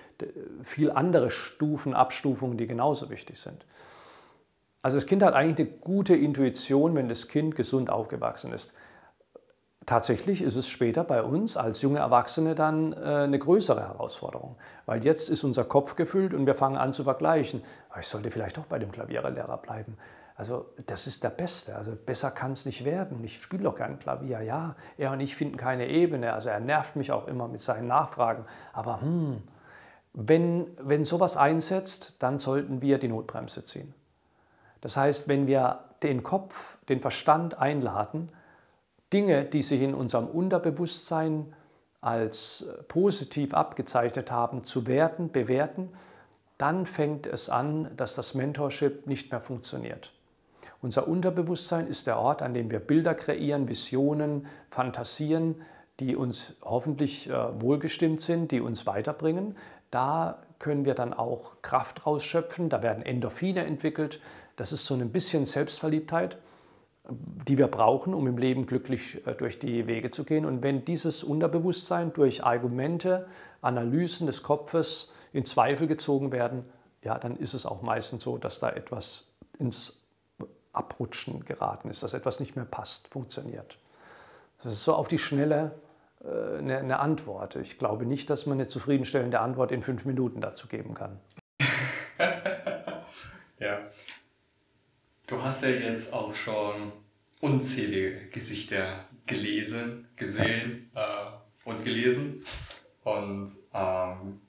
viel 0.64 0.90
andere 0.90 1.30
Stufen, 1.30 1.94
Abstufungen, 1.94 2.58
die 2.58 2.66
genauso 2.66 3.12
wichtig 3.12 3.40
sind. 3.40 3.64
Also 4.82 4.98
das 4.98 5.06
Kind 5.06 5.22
hat 5.22 5.36
eigentlich 5.36 5.68
eine 5.68 5.78
gute 5.78 6.16
Intuition, 6.16 6.96
wenn 6.96 7.10
das 7.10 7.28
Kind 7.28 7.56
gesund 7.56 7.92
aufgewachsen 7.92 8.52
ist. 8.52 8.74
Tatsächlich 9.86 10.42
ist 10.42 10.56
es 10.56 10.68
später 10.68 11.04
bei 11.04 11.22
uns 11.22 11.58
als 11.58 11.82
junge 11.82 12.00
Erwachsene 12.00 12.56
dann 12.56 12.94
äh, 12.94 12.98
eine 12.98 13.40
größere 13.40 13.82
Herausforderung, 13.82 14.56
weil 14.86 15.04
jetzt 15.04 15.30
ist 15.30 15.44
unser 15.44 15.64
Kopf 15.66 15.96
gefüllt 15.96 16.34
und 16.34 16.46
wir 16.46 16.56
fangen 16.56 16.78
an 16.78 16.94
zu 16.94 17.04
vergleichen. 17.04 17.62
Ich 18.00 18.08
sollte 18.08 18.32
vielleicht 18.32 18.58
doch 18.58 18.66
bei 18.66 18.80
dem 18.80 18.92
Klavierlehrer 18.92 19.58
bleiben. 19.58 19.98
Also 20.40 20.68
das 20.86 21.06
ist 21.06 21.22
der 21.22 21.32
Beste. 21.32 21.76
Also 21.76 21.92
besser 21.94 22.32
kann 22.32 22.54
es 22.54 22.66
nicht 22.66 22.86
werden. 22.86 23.22
Ich 23.26 23.44
spiele 23.44 23.64
doch 23.64 23.76
kein 23.76 24.00
Klavier. 24.00 24.42
Ja, 24.42 24.78
er 24.98 25.12
und 25.12 25.20
ich 25.20 25.36
finden 25.36 25.58
keine 25.58 25.90
Ebene. 25.90 26.32
Also 26.32 26.48
er 26.48 26.62
nervt 26.62 26.96
mich 26.96 27.12
auch 27.12 27.28
immer 27.28 27.50
mit 27.50 27.60
seinen 27.60 27.88
Nachfragen. 27.88 28.46
Aber 28.72 29.02
hm, 29.02 29.44
wenn, 30.14 30.68
wenn 30.80 31.04
sowas 31.04 31.36
einsetzt, 31.36 32.16
dann 32.20 32.40
sollten 32.40 32.82
wir 32.82 33.00
die 33.00 33.10
Notbremse 33.10 33.66
ziehen. 33.66 33.94
Das 34.80 34.96
heißt, 34.96 35.28
wenn 35.28 35.46
wir 35.46 35.80
den 36.04 36.24
Kopf, 36.24 36.78
den 36.88 37.02
Verstand 37.02 37.60
einladen, 37.60 38.30
Dinge, 39.12 39.44
die 39.44 39.62
sich 39.62 39.82
in 39.82 39.94
unserem 39.94 40.28
Unterbewusstsein 40.28 41.54
als 42.00 42.62
äh, 42.62 42.82
positiv 42.84 43.54
abgezeichnet 43.54 44.32
haben, 44.32 44.64
zu 44.64 44.88
werten, 44.88 45.34
bewerten, 45.34 45.90
dann 46.58 46.86
fängt 46.86 47.28
es 47.28 47.50
an, 47.50 47.92
dass 47.98 48.16
das 48.16 48.36
Mentorship 48.36 49.06
nicht 49.06 49.34
mehr 49.34 49.42
funktioniert. 49.42 50.14
Unser 50.82 51.08
Unterbewusstsein 51.08 51.88
ist 51.88 52.08
der 52.08 52.20
Ort, 52.20 52.42
an 52.42 52.54
dem 52.54 52.72
wir 52.72 52.80
Bilder 52.80 53.14
kreieren, 53.14 53.68
Visionen, 53.68 54.48
Fantasien, 54.72 55.62
die 56.00 56.16
uns 56.16 56.56
hoffentlich 56.62 57.30
äh, 57.30 57.62
wohlgestimmt 57.62 58.22
sind, 58.22 58.52
die 58.52 58.62
uns 58.62 58.86
weiterbringen. 58.86 59.58
Da 59.92 60.42
können 60.60 60.86
wir 60.86 60.94
dann 60.94 61.14
auch 61.14 61.62
Kraft 61.62 62.06
rausschöpfen, 62.06 62.70
da 62.70 62.82
werden 62.82 63.04
Endorphine 63.04 63.66
entwickelt. 63.66 64.22
Das 64.56 64.72
ist 64.72 64.86
so 64.86 64.94
ein 64.94 65.12
bisschen 65.12 65.46
Selbstverliebtheit 65.46 66.38
die 67.48 67.58
wir 67.58 67.68
brauchen, 67.68 68.14
um 68.14 68.28
im 68.28 68.38
Leben 68.38 68.66
glücklich 68.66 69.26
äh, 69.26 69.34
durch 69.34 69.60
die 69.60 69.88
Wege 69.88 70.12
zu 70.12 70.24
gehen. 70.24 70.46
Und 70.46 70.62
wenn 70.62 70.86
dieses 70.86 71.24
Unterbewusstsein 71.24 72.14
durch 72.14 72.44
Argumente, 72.44 73.28
Analysen 73.62 74.28
des 74.28 74.44
Kopfes 74.44 75.14
in 75.34 75.46
Zweifel 75.46 75.88
gezogen 75.88 76.32
werden, 76.32 76.64
ja, 77.04 77.18
dann 77.18 77.36
ist 77.36 77.54
es 77.54 77.66
auch 77.66 77.82
meistens 77.82 78.24
so, 78.24 78.38
dass 78.38 78.60
da 78.60 78.70
etwas 78.70 79.28
ins 79.58 79.99
Abrutschen 80.74 81.46
geraten 81.46 81.90
ist, 81.90 82.04
dass 82.04 82.14
etwas 82.14 82.40
nicht 82.40 82.56
mehr 82.56 82.66
passt, 82.66 83.08
funktioniert. 83.08 83.78
Das 84.64 84.74
ist 84.74 84.84
so 84.84 84.94
auf 84.94 85.08
die 85.08 85.20
Schnelle 85.20 85.80
äh, 86.24 86.58
eine, 86.58 86.80
eine 86.80 87.00
Antwort. 87.00 87.56
Ich 87.56 87.78
glaube 87.78 88.06
nicht, 88.06 88.30
dass 88.30 88.46
man 88.46 88.58
eine 88.58 88.68
zufriedenstellende 88.68 89.40
Antwort 89.40 89.72
in 89.72 89.84
fünf 89.84 90.06
Minuten 90.06 90.42
dazu 90.42 90.68
geben 90.68 90.94
kann. 90.94 91.20
ja. 93.60 93.80
Du 95.28 95.42
hast 95.44 95.64
ja 95.64 95.70
jetzt 95.70 96.12
auch 96.12 96.34
schon 96.34 96.92
unzählige 97.40 98.28
Gesichter 98.30 99.06
gelesen, 99.26 100.08
gesehen 100.16 100.92
äh, 100.96 101.70
und 101.70 101.84
gelesen. 101.84 102.44
Und 103.04 103.50
ähm, 103.74 104.42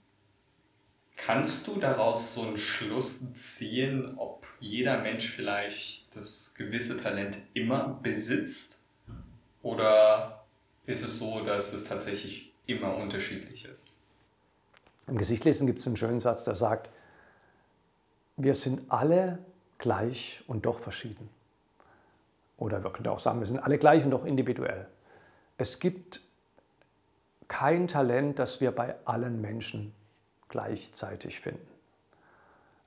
kannst 1.31 1.68
du 1.68 1.78
daraus 1.78 2.35
so 2.35 2.43
einen 2.43 2.59
Schluss 2.59 3.22
ziehen, 3.35 4.14
ob 4.16 4.45
jeder 4.59 5.01
Mensch 5.01 5.31
vielleicht 5.31 6.05
das 6.16 6.53
gewisse 6.57 6.97
Talent 6.97 7.39
immer 7.55 8.01
besitzt? 8.03 8.78
Oder 9.62 10.43
ist 10.87 11.05
es 11.05 11.20
so, 11.20 11.45
dass 11.45 11.72
es 11.72 11.85
tatsächlich 11.85 12.53
immer 12.66 12.97
unterschiedlich 12.97 13.64
ist? 13.64 13.93
Im 15.07 15.18
Gesichtlesen 15.18 15.68
gibt 15.68 15.78
es 15.78 15.87
einen 15.87 15.97
schönen 15.97 16.18
Satz, 16.18 16.45
der 16.45 16.57
sagt, 16.57 16.91
wir 18.37 18.57
sind 18.57 18.91
alle 18.91 19.39
gleich 19.78 20.43
und 20.49 20.66
doch 20.66 20.81
verschieden. 20.81 21.28
Oder 22.57 22.83
wir 22.83 22.91
können 22.91 23.07
auch 23.07 23.20
sagen, 23.20 23.39
wir 23.39 23.47
sind 23.47 23.61
alle 23.61 23.78
gleich 23.78 24.05
und 24.05 24.11
doch 24.11 24.24
individuell. 24.24 24.89
Es 25.59 25.78
gibt 25.78 26.22
kein 27.47 27.87
Talent, 27.87 28.41
das 28.41 28.61
wir 28.61 28.72
bei 28.72 28.97
allen 29.05 29.41
Menschen 29.41 29.95
gleichzeitig 30.51 31.40
finden. 31.40 31.66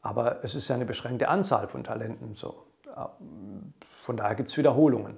Aber 0.04 0.44
es 0.44 0.54
ist 0.54 0.68
ja 0.68 0.76
eine 0.76 0.86
beschränkte 0.86 1.30
Anzahl 1.30 1.68
von 1.68 1.84
Talenten 1.84 2.36
so. 2.36 2.64
Von 4.04 4.18
daher 4.18 4.36
gibt 4.36 4.52
es 4.52 4.58
Wiederholungen 4.58 5.18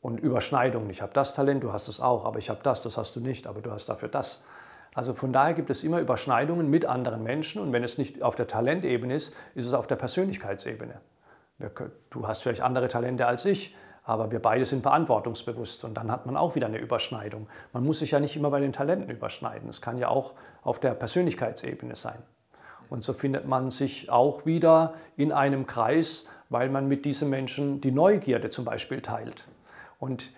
und 0.00 0.18
Überschneidungen. 0.18 0.90
Ich 0.90 1.02
habe 1.02 1.12
das 1.12 1.34
Talent, 1.34 1.62
du 1.62 1.72
hast 1.72 1.88
es 1.88 2.00
auch, 2.00 2.24
aber 2.24 2.38
ich 2.38 2.50
habe 2.50 2.60
das, 2.62 2.82
das 2.82 2.96
hast 2.96 3.14
du 3.14 3.20
nicht, 3.20 3.46
aber 3.46 3.60
du 3.60 3.70
hast 3.70 3.88
dafür 3.88 4.08
das. 4.08 4.44
Also 4.94 5.14
von 5.14 5.32
daher 5.32 5.54
gibt 5.54 5.70
es 5.70 5.84
immer 5.84 6.00
Überschneidungen 6.00 6.68
mit 6.70 6.86
anderen 6.86 7.22
Menschen 7.22 7.62
und 7.62 7.72
wenn 7.72 7.84
es 7.84 7.98
nicht 7.98 8.22
auf 8.22 8.34
der 8.34 8.48
Talentebene 8.48 9.14
ist, 9.14 9.36
ist 9.54 9.66
es 9.66 9.74
auf 9.74 9.86
der 9.86 9.96
Persönlichkeitsebene. 9.96 11.00
Du 12.10 12.26
hast 12.26 12.42
vielleicht 12.42 12.62
andere 12.62 12.88
Talente 12.88 13.26
als 13.26 13.44
ich, 13.44 13.76
aber 14.08 14.30
wir 14.30 14.40
beide 14.40 14.64
sind 14.64 14.80
verantwortungsbewusst 14.80 15.84
und 15.84 15.92
dann 15.92 16.10
hat 16.10 16.24
man 16.24 16.34
auch 16.34 16.54
wieder 16.54 16.66
eine 16.66 16.78
Überschneidung. 16.78 17.46
Man 17.74 17.84
muss 17.84 17.98
sich 17.98 18.12
ja 18.12 18.20
nicht 18.20 18.36
immer 18.36 18.48
bei 18.48 18.58
den 18.58 18.72
Talenten 18.72 19.10
überschneiden. 19.10 19.68
Es 19.68 19.82
kann 19.82 19.98
ja 19.98 20.08
auch 20.08 20.32
auf 20.62 20.80
der 20.80 20.92
Persönlichkeitsebene 20.92 21.94
sein. 21.94 22.16
Und 22.88 23.04
so 23.04 23.12
findet 23.12 23.46
man 23.46 23.70
sich 23.70 24.08
auch 24.08 24.46
wieder 24.46 24.94
in 25.18 25.30
einem 25.30 25.66
Kreis, 25.66 26.30
weil 26.48 26.70
man 26.70 26.88
mit 26.88 27.04
diesem 27.04 27.28
Menschen 27.28 27.82
die 27.82 27.90
Neugierde 27.90 28.48
zum 28.48 28.64
Beispiel 28.64 29.02
teilt. 29.02 29.46
Und 29.98 30.32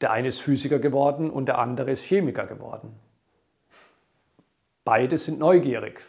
der 0.00 0.12
eine 0.12 0.28
ist 0.28 0.40
Physiker 0.40 0.78
geworden 0.78 1.28
und 1.28 1.46
der 1.46 1.58
andere 1.58 1.90
ist 1.90 2.04
Chemiker 2.04 2.46
geworden. 2.46 2.94
Beide 4.84 5.18
sind 5.18 5.40
neugierig. 5.40 6.00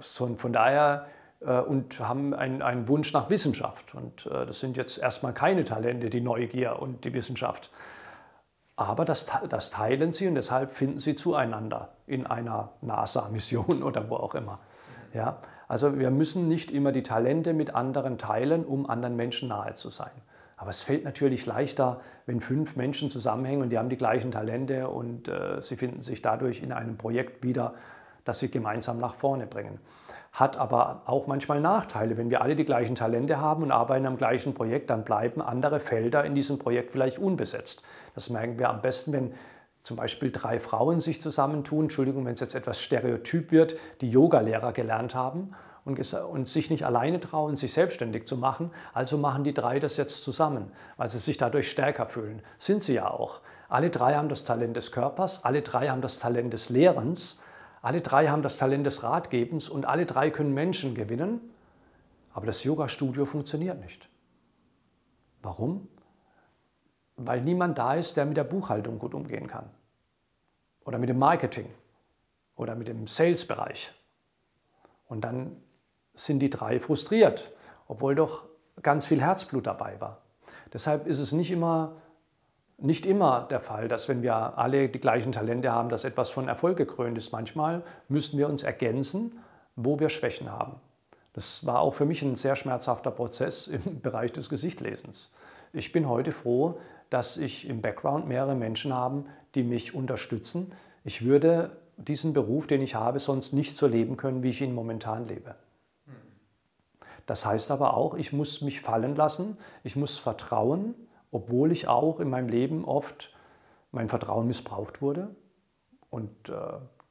Von 0.00 0.52
daher 0.52 1.06
und 1.50 2.00
haben 2.00 2.34
einen, 2.34 2.62
einen, 2.62 2.88
Wunsch 2.88 3.12
nach 3.12 3.30
Wissenschaft. 3.30 3.94
Und 3.94 4.26
äh, 4.26 4.46
das 4.46 4.60
sind 4.60 4.76
jetzt 4.76 4.98
erstmal 4.98 5.32
keine 5.32 5.64
Talente, 5.64 6.10
die 6.10 6.20
Neugier 6.20 6.80
und 6.80 7.04
die 7.04 7.12
Wissenschaft. 7.12 7.70
Aber 8.76 9.04
das, 9.04 9.26
das 9.48 9.70
teilen 9.70 10.12
sie 10.12 10.26
und 10.26 10.34
deshalb 10.34 10.70
finden 10.70 10.98
sie 10.98 11.14
zueinander 11.14 11.90
in 12.06 12.26
einer 12.26 12.70
NASA-Mission 12.82 13.82
oder 13.82 14.10
wo 14.10 14.16
auch 14.16 14.34
immer. 14.34 14.58
Ja? 15.12 15.38
Also 15.68 15.98
wir 15.98 16.10
müssen 16.10 16.48
nicht 16.48 16.70
immer 16.70 16.90
die 16.90 17.02
Talente 17.02 17.52
mit 17.52 17.74
anderen 17.74 18.18
teilen, 18.18 18.64
um 18.64 18.88
anderen 18.88 19.16
Menschen 19.16 19.48
nahe 19.48 19.74
zu 19.74 19.90
sein. 19.90 20.10
Aber 20.56 20.70
es 20.70 20.82
fällt 20.82 21.04
natürlich 21.04 21.46
leichter, 21.46 22.00
wenn 22.26 22.40
fünf 22.40 22.74
Menschen 22.74 23.10
zusammenhängen 23.10 23.62
und 23.62 23.70
die 23.70 23.78
haben 23.78 23.88
die 23.88 23.96
gleichen 23.96 24.32
Talente 24.32 24.88
und 24.88 25.28
äh, 25.28 25.60
sie 25.60 25.76
finden 25.76 26.02
sich 26.02 26.22
dadurch 26.22 26.62
in 26.62 26.72
einem 26.72 26.96
Projekt 26.96 27.44
wieder, 27.44 27.74
das 28.24 28.38
sie 28.38 28.50
gemeinsam 28.50 28.98
nach 28.98 29.14
vorne 29.14 29.46
bringen 29.46 29.78
hat 30.34 30.56
aber 30.56 31.02
auch 31.06 31.28
manchmal 31.28 31.60
Nachteile. 31.60 32.16
Wenn 32.16 32.28
wir 32.28 32.42
alle 32.42 32.56
die 32.56 32.64
gleichen 32.64 32.96
Talente 32.96 33.40
haben 33.40 33.62
und 33.62 33.70
arbeiten 33.70 34.04
am 34.04 34.16
gleichen 34.16 34.52
Projekt, 34.52 34.90
dann 34.90 35.04
bleiben 35.04 35.40
andere 35.40 35.78
Felder 35.78 36.24
in 36.24 36.34
diesem 36.34 36.58
Projekt 36.58 36.90
vielleicht 36.90 37.20
unbesetzt. 37.20 37.82
Das 38.16 38.28
merken 38.30 38.58
wir 38.58 38.68
am 38.68 38.82
besten, 38.82 39.12
wenn 39.12 39.34
zum 39.84 39.96
Beispiel 39.96 40.32
drei 40.32 40.58
Frauen 40.58 40.98
sich 40.98 41.22
zusammentun, 41.22 41.84
Entschuldigung, 41.84 42.26
wenn 42.26 42.34
es 42.34 42.40
jetzt 42.40 42.56
etwas 42.56 42.80
stereotyp 42.80 43.52
wird, 43.52 43.76
die 44.00 44.10
Yoga-Lehrer 44.10 44.72
gelernt 44.72 45.14
haben 45.14 45.54
und, 45.84 46.00
und, 46.14 46.48
sich 46.48 46.68
nicht 46.68 46.84
alleine 46.84 47.20
trauen, 47.20 47.54
sich 47.54 47.72
selbstständig 47.72 48.26
zu 48.26 48.36
machen. 48.36 48.72
Also 48.92 49.18
machen 49.18 49.44
die 49.44 49.54
drei 49.54 49.78
das 49.78 49.96
jetzt 49.98 50.24
zusammen, 50.24 50.72
weil 50.96 51.10
sie 51.10 51.18
sich 51.20 51.36
dadurch 51.36 51.70
stärker 51.70 52.06
fühlen. 52.06 52.42
Sind 52.58 52.82
sie 52.82 52.94
ja 52.94 53.08
auch. 53.08 53.40
Alle 53.68 53.90
drei 53.90 54.14
haben 54.16 54.28
das 54.28 54.44
Talent 54.44 54.76
des 54.76 54.90
Körpers, 54.90 55.44
alle 55.44 55.62
drei 55.62 55.88
haben 55.90 56.00
das 56.00 56.18
Talent 56.18 56.52
des 56.52 56.70
Lehrens 56.70 57.40
alle 57.84 58.00
drei 58.00 58.28
haben 58.28 58.40
das 58.40 58.56
Talent 58.56 58.86
des 58.86 59.02
Ratgebens 59.02 59.68
und 59.68 59.84
alle 59.84 60.06
drei 60.06 60.30
können 60.30 60.54
Menschen 60.54 60.94
gewinnen, 60.94 61.38
aber 62.32 62.46
das 62.46 62.64
Yoga-Studio 62.64 63.26
funktioniert 63.26 63.78
nicht. 63.78 64.08
Warum? 65.42 65.86
Weil 67.16 67.42
niemand 67.42 67.76
da 67.76 67.94
ist, 67.94 68.16
der 68.16 68.24
mit 68.24 68.38
der 68.38 68.44
Buchhaltung 68.44 68.98
gut 68.98 69.12
umgehen 69.12 69.48
kann. 69.48 69.68
Oder 70.86 70.96
mit 70.96 71.10
dem 71.10 71.18
Marketing. 71.18 71.68
Oder 72.56 72.74
mit 72.74 72.88
dem 72.88 73.06
Sales-Bereich. 73.06 73.92
Und 75.06 75.20
dann 75.20 75.54
sind 76.14 76.38
die 76.38 76.48
drei 76.48 76.80
frustriert, 76.80 77.52
obwohl 77.86 78.14
doch 78.14 78.46
ganz 78.80 79.04
viel 79.04 79.20
Herzblut 79.20 79.66
dabei 79.66 80.00
war. 80.00 80.22
Deshalb 80.72 81.06
ist 81.06 81.18
es 81.18 81.32
nicht 81.32 81.50
immer 81.50 81.96
nicht 82.78 83.06
immer 83.06 83.46
der 83.50 83.60
Fall, 83.60 83.88
dass 83.88 84.08
wenn 84.08 84.22
wir 84.22 84.58
alle 84.58 84.88
die 84.88 85.00
gleichen 85.00 85.32
Talente 85.32 85.70
haben, 85.70 85.88
dass 85.88 86.04
etwas 86.04 86.30
von 86.30 86.48
Erfolg 86.48 86.76
gekrönt 86.76 87.16
ist. 87.16 87.32
Manchmal 87.32 87.82
müssen 88.08 88.38
wir 88.38 88.48
uns 88.48 88.62
ergänzen, 88.62 89.38
wo 89.76 89.98
wir 90.00 90.08
Schwächen 90.08 90.50
haben. 90.50 90.80
Das 91.32 91.66
war 91.66 91.80
auch 91.80 91.94
für 91.94 92.04
mich 92.04 92.22
ein 92.22 92.36
sehr 92.36 92.56
schmerzhafter 92.56 93.10
Prozess 93.10 93.66
im 93.84 94.00
Bereich 94.00 94.32
des 94.32 94.48
Gesichtlesens. 94.48 95.30
Ich 95.72 95.92
bin 95.92 96.08
heute 96.08 96.32
froh, 96.32 96.78
dass 97.10 97.36
ich 97.36 97.68
im 97.68 97.80
Background 97.80 98.26
mehrere 98.26 98.54
Menschen 98.54 98.92
habe, 98.92 99.24
die 99.54 99.62
mich 99.62 99.94
unterstützen. 99.94 100.72
Ich 101.04 101.24
würde 101.24 101.76
diesen 101.96 102.32
Beruf, 102.32 102.66
den 102.66 102.82
ich 102.82 102.94
habe, 102.94 103.20
sonst 103.20 103.52
nicht 103.52 103.76
so 103.76 103.86
leben 103.86 104.16
können, 104.16 104.42
wie 104.42 104.50
ich 104.50 104.60
ihn 104.60 104.74
momentan 104.74 105.26
lebe. 105.26 105.54
Das 107.26 107.46
heißt 107.46 107.70
aber 107.70 107.96
auch, 107.96 108.14
ich 108.14 108.32
muss 108.32 108.60
mich 108.60 108.80
fallen 108.80 109.16
lassen, 109.16 109.56
ich 109.82 109.96
muss 109.96 110.18
vertrauen, 110.18 110.94
obwohl 111.34 111.72
ich 111.72 111.88
auch 111.88 112.20
in 112.20 112.30
meinem 112.30 112.48
Leben 112.48 112.84
oft 112.84 113.34
mein 113.90 114.08
Vertrauen 114.08 114.46
missbraucht 114.46 115.02
wurde. 115.02 115.34
Und 116.08 116.48
äh, 116.48 116.52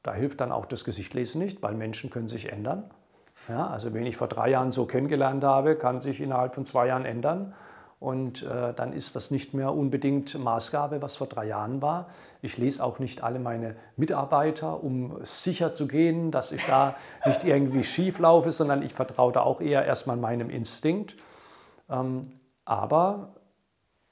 da 0.02 0.14
hilft 0.14 0.40
dann 0.40 0.50
auch 0.50 0.64
das 0.64 0.84
Gesichtlesen 0.84 1.42
nicht, 1.42 1.62
weil 1.62 1.74
Menschen 1.74 2.08
können 2.08 2.28
sich 2.28 2.50
ändern. 2.50 2.90
Ja, 3.50 3.66
also 3.66 3.92
wen 3.92 4.06
ich 4.06 4.16
vor 4.16 4.28
drei 4.28 4.48
Jahren 4.48 4.72
so 4.72 4.86
kennengelernt 4.86 5.44
habe, 5.44 5.76
kann 5.76 6.00
sich 6.00 6.22
innerhalb 6.22 6.54
von 6.54 6.64
zwei 6.64 6.86
Jahren 6.86 7.04
ändern. 7.04 7.52
Und 8.00 8.42
äh, 8.42 8.72
dann 8.72 8.94
ist 8.94 9.14
das 9.14 9.30
nicht 9.30 9.52
mehr 9.52 9.74
unbedingt 9.74 10.38
Maßgabe, 10.38 11.02
was 11.02 11.16
vor 11.16 11.26
drei 11.26 11.46
Jahren 11.46 11.82
war. 11.82 12.08
Ich 12.40 12.56
lese 12.56 12.82
auch 12.82 12.98
nicht 12.98 13.22
alle 13.22 13.38
meine 13.38 13.76
Mitarbeiter, 13.96 14.82
um 14.82 15.18
sicher 15.22 15.74
zu 15.74 15.86
gehen, 15.86 16.30
dass 16.30 16.50
ich 16.50 16.64
da 16.64 16.96
nicht 17.26 17.44
irgendwie 17.44 17.84
schief 17.84 18.18
laufe, 18.18 18.52
sondern 18.52 18.82
ich 18.82 18.94
vertraue 18.94 19.32
da 19.32 19.42
auch 19.42 19.60
eher 19.60 19.84
erstmal 19.84 20.16
meinem 20.16 20.48
Instinkt. 20.48 21.14
Ähm, 21.90 22.22
aber 22.64 23.34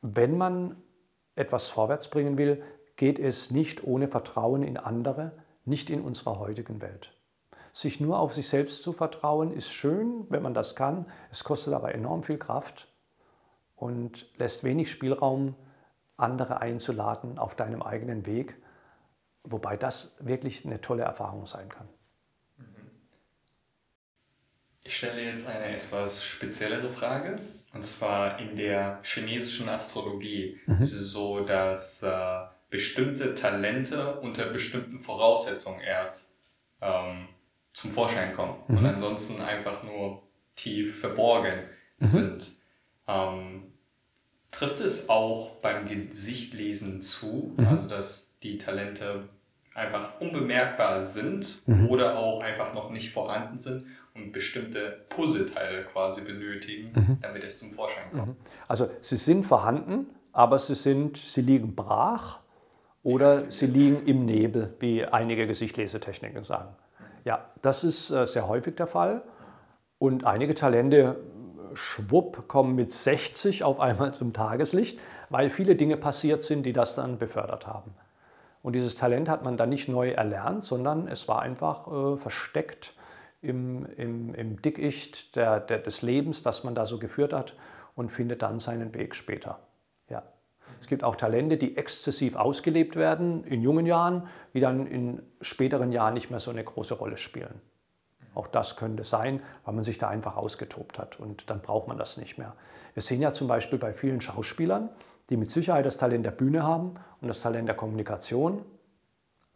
wenn 0.03 0.37
man 0.37 0.77
etwas 1.35 1.69
vorwärts 1.69 2.09
bringen 2.09 2.37
will, 2.37 2.63
geht 2.97 3.19
es 3.19 3.51
nicht 3.51 3.85
ohne 3.85 4.09
Vertrauen 4.09 4.63
in 4.63 4.77
andere, 4.77 5.33
nicht 5.65 5.89
in 5.89 6.03
unserer 6.03 6.39
heutigen 6.39 6.81
Welt. 6.81 7.17
Sich 7.73 8.01
nur 8.01 8.19
auf 8.19 8.35
sich 8.35 8.49
selbst 8.49 8.83
zu 8.83 8.93
vertrauen, 8.93 9.51
ist 9.51 9.73
schön, 9.73 10.27
wenn 10.29 10.43
man 10.43 10.53
das 10.53 10.77
kann. 10.77 11.07
Es 11.31 11.43
kostet 11.43 11.73
aber 11.73 11.95
enorm 11.95 12.23
viel 12.23 12.37
Kraft 12.37 12.89
und 13.77 14.29
lässt 14.37 14.63
wenig 14.63 14.91
Spielraum, 14.91 15.55
andere 16.19 16.61
einzuladen 16.61 17.39
auf 17.39 17.55
deinem 17.55 17.83
eigenen 17.83 18.27
Weg, 18.27 18.57
wobei 19.45 19.77
das 19.77 20.17
wirklich 20.21 20.67
eine 20.67 20.81
tolle 20.81 21.05
Erfahrung 21.05 21.47
sein 21.47 21.69
kann. 21.69 21.89
Ich 24.85 24.97
stelle 24.97 25.23
jetzt 25.23 25.49
eine 25.49 25.67
etwas 25.67 26.25
speziellere 26.25 26.91
Frage. 26.91 27.39
Und 27.73 27.87
zwar 27.87 28.39
in 28.39 28.57
der 28.57 29.01
chinesischen 29.03 29.69
Astrologie 29.69 30.61
mhm. 30.67 30.83
ist 30.83 30.93
es 30.93 31.11
so, 31.11 31.41
dass 31.41 32.03
äh, 32.03 32.41
bestimmte 32.69 33.35
Talente 33.35 34.21
unter 34.21 34.47
bestimmten 34.47 35.01
Voraussetzungen 35.01 35.81
erst 35.81 36.35
ähm, 36.81 37.29
zum 37.73 37.91
Vorschein 37.91 38.35
kommen 38.35 38.57
mhm. 38.69 38.79
und 38.79 38.87
ansonsten 38.87 39.41
einfach 39.41 39.83
nur 39.83 40.23
tief 40.55 41.01
verborgen 41.01 41.55
mhm. 41.99 42.05
sind. 42.05 42.53
Ähm, 43.09 43.63
trifft 44.51 44.81
es 44.81 45.09
auch 45.09 45.57
beim 45.63 45.89
Gesichtlesen 45.89 47.01
zu, 47.01 47.55
mhm. 47.57 47.67
also 47.67 47.89
dass 47.89 48.39
die 48.43 48.59
Talente 48.59 49.29
einfach 49.75 50.21
unbemerkbar 50.21 51.03
sind 51.03 51.67
mhm. 51.67 51.89
oder 51.89 52.19
auch 52.19 52.43
einfach 52.43 52.75
noch 52.75 52.91
nicht 52.91 53.13
vorhanden 53.13 53.57
sind 53.57 53.87
und 54.15 54.33
bestimmte 54.33 55.05
Puzzleteile 55.09 55.85
quasi 55.85 56.21
benötigen, 56.21 56.93
mhm. 56.95 57.19
damit 57.23 57.45
es 57.45 57.59
zum 57.59 57.73
Vorschein 57.73 58.11
kommt. 58.11 58.27
Mhm. 58.29 58.37
Also 58.69 58.91
sie 59.01 59.17
sind 59.17 59.45
vorhanden, 59.45 60.07
aber 60.33 60.59
sie, 60.59 60.75
sind, 60.75 61.17
sie 61.17 61.41
liegen 61.41 61.75
brach 61.75 62.41
oder 63.03 63.51
sie 63.51 63.67
liegen 63.67 64.07
im 64.07 64.25
Nebel, 64.27 64.75
wie 64.81 65.05
einige 65.05 65.47
Gesichtlesetechniken 65.47 66.45
sagen. 66.45 66.75
Ja, 67.25 67.47
das 67.63 67.85
ist 67.85 68.11
äh, 68.11 68.27
sehr 68.27 68.49
häufig 68.49 68.77
der 68.77 68.87
Fall. 68.87 69.23
Und 69.99 70.25
einige 70.25 70.55
Talente 70.55 71.17
schwupp 71.75 72.49
kommen 72.49 72.75
mit 72.75 72.91
60 72.91 73.65
auf 73.65 73.81
einmal 73.81 74.13
zum 74.13 74.33
Tageslicht, 74.33 74.99
weil 75.31 75.49
viele 75.49 75.77
Dinge 75.77 75.97
passiert 75.97 76.43
sind, 76.45 76.65
die 76.65 76.73
das 76.73 76.97
dann 76.97 77.19
befördert 77.19 77.67
haben. 77.67 77.95
Und 78.63 78.75
dieses 78.75 78.95
Talent 78.95 79.29
hat 79.29 79.43
man 79.43 79.57
dann 79.57 79.71
nicht 79.71 79.89
neu 79.89 80.11
erlernt, 80.11 80.65
sondern 80.65 81.09
es 81.09 81.29
war 81.29 81.43
einfach 81.43 81.87
äh, 81.87 82.17
versteckt 82.17 82.95
im, 83.43 83.85
im, 83.97 84.35
im 84.35 84.63
Dickicht 84.63 85.37
der, 85.37 85.61
der, 85.61 85.79
des 85.79 86.01
Lebens, 86.01 86.43
das 86.43 86.65
man 86.65 86.75
da 86.75 86.87
so 86.87 86.99
geführt 86.99 87.33
hat 87.33 87.55
und 87.95 88.11
findet 88.11 88.41
dann 88.43 88.61
seinen 88.61 88.95
Weg 88.95 89.15
später. 89.15 89.59
Ja. 90.09 90.23
Es 90.81 90.87
gibt 90.87 91.05
auch 91.05 91.17
Talente, 91.17 91.59
die 91.59 91.77
exzessiv 91.77 92.37
ausgelebt 92.37 92.97
werden 92.97 93.45
in 93.45 93.61
jungen 93.61 93.85
Jahren, 93.85 94.29
die 94.55 94.61
dann 94.61 94.87
in 94.87 95.23
späteren 95.41 95.93
Jahren 95.93 96.15
nicht 96.15 96.31
mehr 96.31 96.41
so 96.41 96.51
eine 96.51 96.65
große 96.65 96.95
Rolle 96.95 97.19
spielen. 97.19 97.61
Auch 98.35 98.47
das 98.47 98.77
könnte 98.77 99.05
sein, 99.05 99.43
weil 99.65 99.75
man 99.75 99.85
sich 99.85 99.99
da 99.99 100.09
einfach 100.09 100.37
ausgetobt 100.37 100.99
hat 100.99 101.21
und 101.21 101.51
dann 101.51 101.61
braucht 101.61 101.89
man 101.89 101.99
das 101.99 102.17
nicht 102.17 102.39
mehr. 102.39 102.55
Wir 102.95 103.03
sehen 103.03 103.21
ja 103.21 103.33
zum 103.33 103.49
Beispiel 103.49 103.79
bei 103.79 103.93
vielen 103.93 104.21
Schauspielern, 104.21 104.89
die 105.31 105.37
mit 105.37 105.51
Sicherheit 105.51 105.85
das 105.85 105.99
Talent 105.99 106.25
der 106.25 106.31
Bühne 106.31 106.63
haben 106.63 106.95
und 107.21 107.29
das 107.29 107.41
Talent 107.41 107.69
der 107.69 107.77
Kommunikation, 107.77 108.65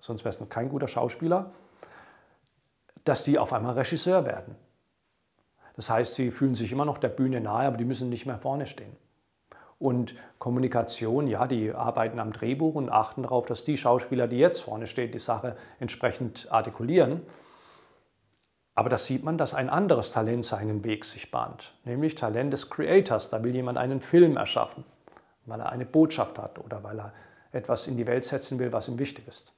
sonst 0.01 0.25
wäre 0.25 0.31
es 0.31 0.41
noch 0.41 0.49
kein 0.49 0.69
guter 0.69 0.89
Schauspieler, 0.89 1.53
dass 3.07 3.25
die 3.25 3.39
auf 3.39 3.53
einmal 3.53 3.75
Regisseur 3.75 4.25
werden. 4.27 4.57
Das 5.77 5.91
heißt, 5.91 6.15
sie 6.15 6.31
fühlen 6.31 6.57
sich 6.57 6.73
immer 6.73 6.85
noch 6.85 6.99
der 6.99 7.09
Bühne 7.09 7.41
nahe, 7.41 7.67
aber 7.67 7.77
die 7.77 7.85
müssen 7.85 8.09
nicht 8.09 8.27
mehr 8.27 8.39
vorne 8.39 8.67
stehen. 8.67 8.97
Und 9.79 10.15
Kommunikation, 10.39 11.29
ja, 11.29 11.47
die 11.47 11.73
arbeiten 11.73 12.19
am 12.19 12.33
Drehbuch 12.33 12.75
und 12.75 12.91
achten 12.91 13.23
darauf, 13.23 13.47
dass 13.47 13.63
die 13.63 13.77
Schauspieler, 13.77 14.27
die 14.27 14.39
jetzt 14.39 14.63
vorne 14.63 14.87
stehen, 14.87 15.13
die 15.13 15.19
Sache 15.19 15.57
entsprechend 15.79 16.51
artikulieren. 16.51 17.21
Aber 18.75 18.89
da 18.89 18.99
sieht 18.99 19.23
man, 19.23 19.39
dass 19.39 19.55
ein 19.55 19.69
anderes 19.69 20.13
Talent 20.13 20.45
seinen 20.45 20.83
Weg 20.83 21.05
sich 21.05 21.31
bahnt, 21.31 21.75
nämlich 21.85 22.15
Talent 22.15 22.53
des 22.53 22.71
Creators. 22.71 23.31
Da 23.31 23.45
will 23.45 23.55
jemand 23.55 23.79
einen 23.79 24.01
Film 24.01 24.37
erschaffen, 24.37 24.85
weil 25.45 25.61
er 25.61 25.71
eine 25.71 25.87
Botschaft 25.87 26.39
hat 26.39 26.59
oder 26.59 26.83
weil 26.83 26.99
er 26.99 27.13
etwas 27.53 27.87
in 27.87 27.97
die 27.97 28.07
Welt 28.07 28.25
setzen 28.25 28.59
will, 28.59 28.73
was 28.73 28.89
ihm 28.89 28.99
wichtig 28.99 29.29
ist. 29.29 29.56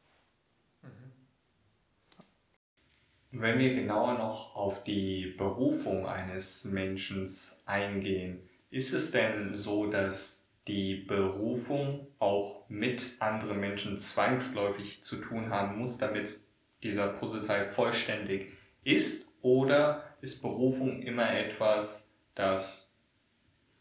Wenn 3.31 3.59
wir 3.59 3.74
genauer 3.74 4.14
noch 4.14 4.57
auf 4.57 4.83
die 4.85 5.35
Berufung 5.37 6.07
eines 6.07 6.64
Menschen 6.64 7.31
eingehen, 7.66 8.49
ist 8.70 8.95
es 8.95 9.11
denn 9.11 9.55
so, 9.55 9.91
dass 9.91 10.49
die 10.66 10.95
Berufung 10.95 12.07
auch 12.18 12.64
mit 12.68 13.16
anderen 13.18 13.61
Menschen 13.61 13.99
zwangsläufig 13.99 15.05
zu 15.05 15.16
tun 15.16 15.51
haben 15.51 15.79
muss, 15.79 15.99
damit 15.99 16.41
dieser 16.83 17.09
Puzzleteil 17.09 17.70
vollständig 17.70 18.53
ist 18.83 19.31
oder 19.43 20.05
ist 20.22 20.41
Berufung 20.41 21.03
immer 21.03 21.31
etwas, 21.31 22.09
das 22.35 22.91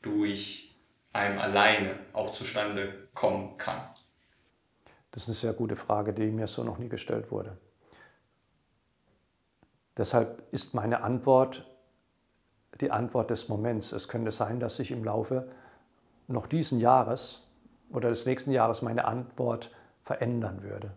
durch 0.01 0.75
einem 1.13 1.39
alleine 1.39 1.99
auch 2.11 2.31
zustande 2.31 3.07
kommen 3.13 3.57
kann? 3.57 3.81
Das 5.11 5.23
ist 5.23 5.29
eine 5.29 5.35
sehr 5.35 5.53
gute 5.53 5.77
Frage, 5.77 6.13
die 6.13 6.27
mir 6.27 6.47
so 6.47 6.63
noch 6.63 6.77
nie 6.79 6.89
gestellt 6.89 7.31
wurde. 7.31 7.57
Deshalb 9.97 10.43
ist 10.51 10.73
meine 10.73 11.01
Antwort 11.03 11.65
die 12.79 12.91
Antwort 12.91 13.31
des 13.31 13.49
Moments. 13.49 13.91
Es 13.91 14.07
könnte 14.07 14.31
sein, 14.31 14.59
dass 14.59 14.75
sich 14.75 14.91
im 14.91 15.03
Laufe 15.03 15.47
noch 16.27 16.45
diesen 16.45 16.79
Jahres 16.79 17.47
oder 17.91 18.09
des 18.09 18.25
nächsten 18.25 18.51
Jahres 18.51 18.81
meine 18.81 19.05
Antwort 19.05 19.71
verändern 20.03 20.61
würde 20.61 20.91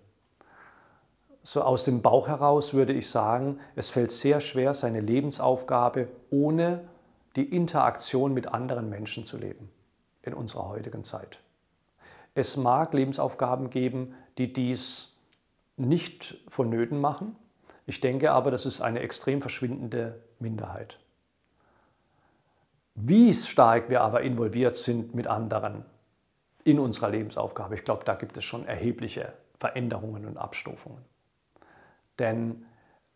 so 1.42 1.62
aus 1.62 1.84
dem 1.84 2.02
Bauch 2.02 2.28
heraus 2.28 2.74
würde 2.74 2.92
ich 2.92 3.08
sagen, 3.08 3.60
es 3.74 3.90
fällt 3.90 4.10
sehr 4.10 4.40
schwer, 4.40 4.74
seine 4.74 5.00
Lebensaufgabe 5.00 6.08
ohne 6.30 6.88
die 7.36 7.44
Interaktion 7.44 8.34
mit 8.34 8.48
anderen 8.48 8.90
Menschen 8.90 9.24
zu 9.24 9.38
leben 9.38 9.70
in 10.22 10.34
unserer 10.34 10.68
heutigen 10.68 11.04
Zeit. 11.04 11.40
Es 12.34 12.56
mag 12.56 12.92
Lebensaufgaben 12.92 13.70
geben, 13.70 14.14
die 14.38 14.52
dies 14.52 15.16
nicht 15.76 16.38
vonnöten 16.48 17.00
machen. 17.00 17.36
Ich 17.90 18.00
denke 18.00 18.30
aber, 18.30 18.52
das 18.52 18.66
ist 18.66 18.80
eine 18.80 19.00
extrem 19.00 19.40
verschwindende 19.40 20.22
Minderheit. 20.38 21.00
Wie 22.94 23.34
stark 23.34 23.90
wir 23.90 24.02
aber 24.02 24.20
involviert 24.20 24.76
sind 24.76 25.12
mit 25.12 25.26
anderen 25.26 25.84
in 26.62 26.78
unserer 26.78 27.10
Lebensaufgabe, 27.10 27.74
ich 27.74 27.82
glaube, 27.82 28.04
da 28.04 28.14
gibt 28.14 28.36
es 28.36 28.44
schon 28.44 28.64
erhebliche 28.64 29.32
Veränderungen 29.58 30.24
und 30.24 30.36
Abstufungen. 30.36 31.04
Denn 32.20 32.64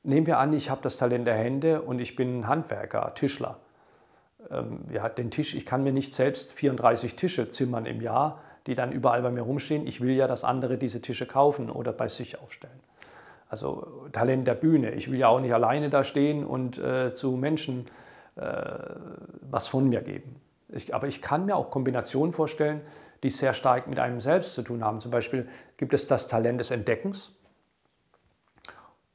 nehmen 0.02 0.26
wir 0.26 0.40
an, 0.40 0.52
ich 0.52 0.70
habe 0.70 0.82
das 0.82 0.96
Talent 0.96 1.28
der 1.28 1.36
Hände 1.36 1.80
und 1.80 2.00
ich 2.00 2.16
bin 2.16 2.48
Handwerker, 2.48 3.14
Tischler. 3.14 3.60
Ähm, 4.50 4.86
ja, 4.92 5.08
den 5.08 5.30
Tisch, 5.30 5.54
ich 5.54 5.66
kann 5.66 5.84
mir 5.84 5.92
nicht 5.92 6.16
selbst 6.16 6.52
34 6.52 7.14
Tische 7.14 7.48
zimmern 7.48 7.86
im 7.86 8.00
Jahr, 8.00 8.40
die 8.66 8.74
dann 8.74 8.90
überall 8.90 9.22
bei 9.22 9.30
mir 9.30 9.42
rumstehen. 9.42 9.86
Ich 9.86 10.00
will 10.00 10.16
ja, 10.16 10.26
dass 10.26 10.42
andere 10.42 10.78
diese 10.78 11.00
Tische 11.00 11.26
kaufen 11.26 11.70
oder 11.70 11.92
bei 11.92 12.08
sich 12.08 12.40
aufstellen. 12.40 12.80
Also 13.54 14.08
Talent 14.10 14.48
der 14.48 14.56
Bühne. 14.56 14.94
Ich 14.94 15.12
will 15.12 15.20
ja 15.20 15.28
auch 15.28 15.38
nicht 15.38 15.54
alleine 15.54 15.88
da 15.88 16.02
stehen 16.02 16.44
und 16.44 16.76
äh, 16.76 17.12
zu 17.12 17.36
Menschen 17.36 17.86
äh, 18.34 18.42
was 19.42 19.68
von 19.68 19.88
mir 19.88 20.02
geben. 20.02 20.40
Ich, 20.70 20.92
aber 20.92 21.06
ich 21.06 21.22
kann 21.22 21.46
mir 21.46 21.54
auch 21.54 21.70
Kombinationen 21.70 22.32
vorstellen, 22.32 22.80
die 23.22 23.30
sehr 23.30 23.54
stark 23.54 23.86
mit 23.86 24.00
einem 24.00 24.20
selbst 24.20 24.56
zu 24.56 24.62
tun 24.62 24.82
haben. 24.82 24.98
Zum 24.98 25.12
Beispiel 25.12 25.46
gibt 25.76 25.94
es 25.94 26.08
das 26.08 26.26
Talent 26.26 26.58
des 26.58 26.72
Entdeckens 26.72 27.38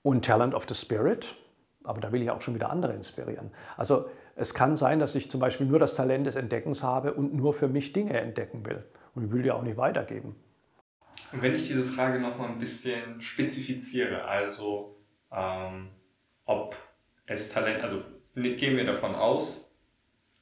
und 0.03 0.23
Talent 0.23 0.55
of 0.55 0.65
the 0.69 0.73
Spirit. 0.73 1.35
Aber 1.83 1.99
da 1.99 2.13
will 2.13 2.21
ich 2.21 2.31
auch 2.31 2.41
schon 2.41 2.55
wieder 2.55 2.69
andere 2.69 2.93
inspirieren. 2.93 3.51
Also 3.75 4.05
es 4.37 4.53
kann 4.53 4.77
sein, 4.77 4.99
dass 4.99 5.15
ich 5.15 5.29
zum 5.29 5.41
Beispiel 5.41 5.67
nur 5.67 5.79
das 5.79 5.95
Talent 5.95 6.27
des 6.27 6.37
Entdeckens 6.37 6.81
habe 6.81 7.13
und 7.13 7.33
nur 7.33 7.53
für 7.53 7.67
mich 7.67 7.91
Dinge 7.91 8.17
entdecken 8.17 8.65
will. 8.65 8.85
Und 9.15 9.25
ich 9.25 9.31
will 9.33 9.41
die 9.41 9.51
auch 9.51 9.63
nicht 9.63 9.75
weitergeben. 9.75 10.37
Und 11.31 11.41
wenn 11.41 11.53
ich 11.53 11.67
diese 11.67 11.83
Frage 11.83 12.19
noch 12.19 12.37
mal 12.37 12.47
ein 12.47 12.59
bisschen 12.59 13.21
spezifiziere, 13.21 14.25
also 14.25 14.97
ähm, 15.31 15.89
ob 16.45 16.75
es 17.25 17.49
Talent, 17.49 17.83
also 17.83 18.03
gehen 18.35 18.77
wir 18.77 18.85
davon 18.85 19.15
aus, 19.15 19.71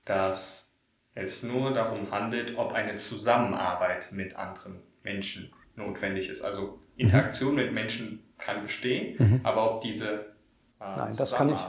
dass 0.05 0.73
es 1.15 1.43
nur 1.43 1.73
darum 1.73 2.11
handelt, 2.11 2.57
ob 2.57 2.73
eine 2.73 2.95
Zusammenarbeit 2.95 4.11
mit 4.11 4.35
anderen 4.35 4.81
Menschen 5.03 5.51
notwendig 5.75 6.29
ist. 6.29 6.43
Also 6.43 6.79
Interaktion 6.95 7.55
mit 7.55 7.73
Menschen 7.73 8.23
kann 8.37 8.61
bestehen, 8.61 9.15
mhm. 9.17 9.39
aber 9.43 9.75
ob 9.75 9.81
diese 9.81 10.37
äh, 10.79 10.95
nein, 10.95 11.15
das 11.17 11.33
kann 11.33 11.49
ich, 11.49 11.59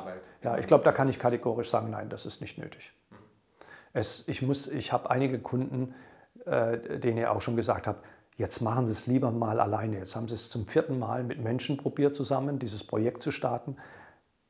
ja, 0.43 0.59
ich 0.59 0.67
glaube, 0.67 0.85
da 0.85 0.93
kann 0.93 1.09
ich 1.09 1.19
kategorisch 1.19 1.71
sagen, 1.71 1.91
nein, 1.91 2.09
das 2.09 2.27
ist 2.27 2.41
nicht 2.41 2.59
nötig. 2.59 2.93
Mhm. 3.11 3.17
Es, 3.95 4.29
ich 4.29 4.43
ich 4.71 4.93
habe 4.93 5.11
einige 5.11 5.39
Kunden, 5.41 5.95
äh, 6.45 6.99
denen 6.99 7.19
ich 7.19 7.27
auch 7.27 7.41
schon 7.41 7.57
gesagt 7.57 7.87
habe, 7.87 8.03
jetzt 8.39 8.61
machen 8.61 8.87
Sie 8.87 8.93
es 8.93 9.07
lieber 9.07 9.31
mal 9.31 9.61
alleine. 9.61 9.99
Jetzt 9.99 10.17
haben 10.17 10.29
Sie 10.29 10.35
es 10.35 10.49
zum 10.49 10.67
vierten 10.67 10.99
Mal 10.99 11.25
mit 11.25 11.43
Menschen 11.43 11.77
probiert 11.77 12.15
zusammen, 12.15 12.59
dieses 12.59 12.85
Projekt 12.85 13.23
zu 13.23 13.31
starten. 13.31 13.77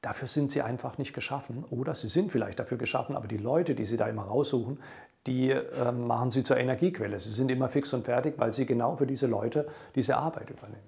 Dafür 0.03 0.28
sind 0.28 0.53
Sie 0.53 0.62
einfach 0.62 0.99
nicht 0.99 1.12
geschaffen. 1.14 1.64
Oder 1.70 1.95
Sie 1.95 2.09
sind 2.09 2.30
vielleicht 2.30 2.61
dafür 2.61 2.78
geschaffen, 2.78 3.16
aber 3.16 3.26
die 3.26 3.39
Leute, 3.39 3.74
die 3.74 3.86
Sie 3.86 3.97
da 3.97 4.07
immer 4.07 4.22
raussuchen, 4.22 4.78
die 5.26 5.51
äh, 5.51 5.91
machen 5.91 6.30
Sie 6.30 6.45
zur 6.45 6.59
Energiequelle. 6.59 7.18
Sie 7.18 7.32
sind 7.32 7.51
immer 7.51 7.68
fix 7.68 7.93
und 7.93 8.05
fertig, 8.05 8.34
weil 8.39 8.53
Sie 8.53 8.66
genau 8.66 8.97
für 8.97 9.07
diese 9.07 9.26
Leute 9.26 9.66
diese 9.95 10.16
Arbeit 10.16 10.51
übernehmen. 10.51 10.82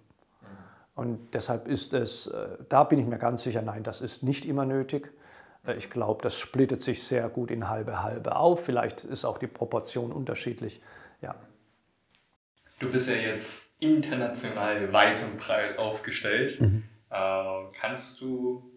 Und 0.94 1.34
deshalb 1.34 1.66
ist 1.66 1.94
es, 1.94 2.26
äh, 2.26 2.59
da 2.68 2.84
bin 2.84 2.98
ich 2.98 3.07
mir 3.07 3.18
ganz 3.18 3.42
sicher, 3.42 3.62
nein, 3.62 3.82
das 3.82 4.03
ist 4.03 4.22
nicht 4.22 4.44
immer 4.44 4.66
nötig. 4.66 5.11
Äh, 5.66 5.74
ich 5.74 5.90
glaube, 5.90 6.22
das 6.22 6.38
splittet 6.38 6.82
sich 6.82 7.03
sehr 7.03 7.28
gut 7.30 7.51
in 7.51 7.68
halbe 7.68 8.03
halbe 8.03 8.36
auf. 8.36 8.64
Vielleicht 8.64 9.05
ist 9.05 9.24
auch 9.24 9.38
die 9.38 9.46
Proportion 9.46 10.12
unterschiedlich. 10.12 10.82
Ja. 11.22 11.34
Du 12.81 12.91
bist 12.91 13.11
ja 13.11 13.14
jetzt 13.14 13.74
international 13.78 14.91
weit 14.93 15.22
und 15.22 15.37
breit 15.37 15.78
aufgestellt. 15.78 16.61
Mhm. 16.61 16.83
Ähm, 17.12 17.66
kannst 17.78 18.20
du 18.20 18.70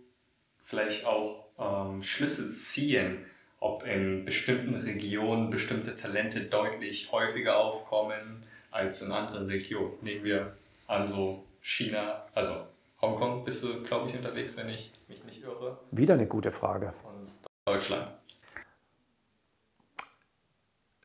vielleicht 0.65 1.05
auch 1.05 1.45
ähm, 1.57 2.03
Schlüsse 2.03 2.53
ziehen, 2.53 3.25
ob 3.59 3.85
in 3.87 4.25
bestimmten 4.25 4.75
Regionen 4.75 5.49
bestimmte 5.49 5.95
Talente 5.95 6.41
deutlich 6.41 7.11
häufiger 7.13 7.57
aufkommen 7.57 8.43
als 8.71 9.01
in 9.01 9.13
anderen 9.13 9.47
Regionen? 9.47 9.93
Nehmen 10.01 10.25
wir 10.25 10.51
an 10.87 11.11
so 11.13 11.45
China, 11.61 12.25
also 12.35 12.67
Hongkong 13.01 13.45
bist 13.45 13.63
du, 13.63 13.83
glaube 13.83 14.09
ich, 14.09 14.15
unterwegs, 14.17 14.57
wenn 14.57 14.67
ich 14.67 14.91
mich 15.07 15.23
nicht 15.23 15.43
irre. 15.43 15.77
Wieder 15.91 16.15
eine 16.15 16.27
gute 16.27 16.51
Frage. 16.51 16.93
Und 17.03 17.29
Deutschland. 17.65 18.11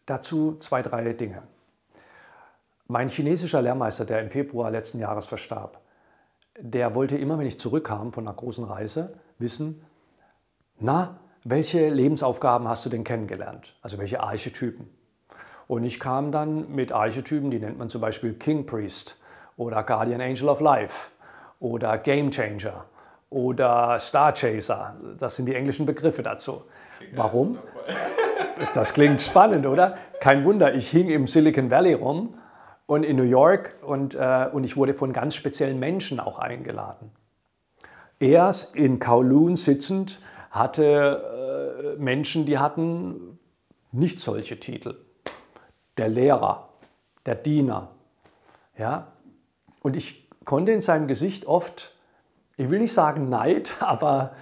Dazu 0.04 0.56
zwei, 0.58 0.82
drei 0.82 1.12
Dinge. 1.12 1.42
Mein 2.90 3.10
chinesischer 3.10 3.60
Lehrmeister, 3.60 4.06
der 4.06 4.22
im 4.22 4.30
Februar 4.30 4.70
letzten 4.70 4.98
Jahres 4.98 5.26
verstarb, 5.26 5.78
der 6.58 6.94
wollte 6.94 7.18
immer, 7.18 7.38
wenn 7.38 7.46
ich 7.46 7.60
zurückkam 7.60 8.14
von 8.14 8.26
einer 8.26 8.34
großen 8.34 8.64
Reise, 8.64 9.12
wissen, 9.38 9.84
na, 10.80 11.18
welche 11.44 11.90
Lebensaufgaben 11.90 12.66
hast 12.66 12.86
du 12.86 12.90
denn 12.90 13.04
kennengelernt? 13.04 13.76
Also 13.82 13.98
welche 13.98 14.20
Archetypen? 14.20 14.88
Und 15.66 15.84
ich 15.84 16.00
kam 16.00 16.32
dann 16.32 16.74
mit 16.74 16.90
Archetypen, 16.90 17.50
die 17.50 17.58
nennt 17.58 17.76
man 17.76 17.90
zum 17.90 18.00
Beispiel 18.00 18.32
King 18.32 18.64
Priest 18.64 19.18
oder 19.58 19.82
Guardian 19.82 20.22
Angel 20.22 20.48
of 20.48 20.60
Life 20.60 21.10
oder 21.60 21.98
Game 21.98 22.30
Changer 22.30 22.86
oder 23.28 23.98
Star 23.98 24.32
Chaser. 24.32 24.96
Das 25.18 25.36
sind 25.36 25.44
die 25.44 25.54
englischen 25.54 25.84
Begriffe 25.84 26.22
dazu. 26.22 26.62
Warum? 27.14 27.58
Das 28.72 28.94
klingt 28.94 29.20
spannend, 29.20 29.66
oder? 29.66 29.98
Kein 30.20 30.42
Wunder, 30.46 30.74
ich 30.74 30.88
hing 30.88 31.10
im 31.10 31.26
Silicon 31.26 31.70
Valley 31.70 31.92
rum 31.92 32.34
und 32.88 33.04
in 33.04 33.16
New 33.16 33.22
York 33.22 33.74
und, 33.82 34.14
äh, 34.14 34.48
und 34.50 34.64
ich 34.64 34.76
wurde 34.76 34.94
von 34.94 35.12
ganz 35.12 35.34
speziellen 35.34 35.78
Menschen 35.78 36.18
auch 36.18 36.38
eingeladen. 36.38 37.10
Er 38.18 38.52
in 38.72 38.98
Kowloon 38.98 39.56
sitzend 39.56 40.20
hatte 40.50 41.94
äh, 41.98 42.02
Menschen, 42.02 42.46
die 42.46 42.58
hatten 42.58 43.38
nicht 43.92 44.20
solche 44.20 44.58
Titel. 44.58 44.96
Der 45.98 46.08
Lehrer, 46.08 46.70
der 47.26 47.34
Diener. 47.34 47.90
Ja? 48.78 49.08
Und 49.82 49.94
ich 49.94 50.26
konnte 50.46 50.72
in 50.72 50.80
seinem 50.80 51.08
Gesicht 51.08 51.44
oft, 51.44 51.94
ich 52.56 52.70
will 52.70 52.78
nicht 52.78 52.94
sagen 52.94 53.28
Neid, 53.28 53.70
aber 53.80 54.32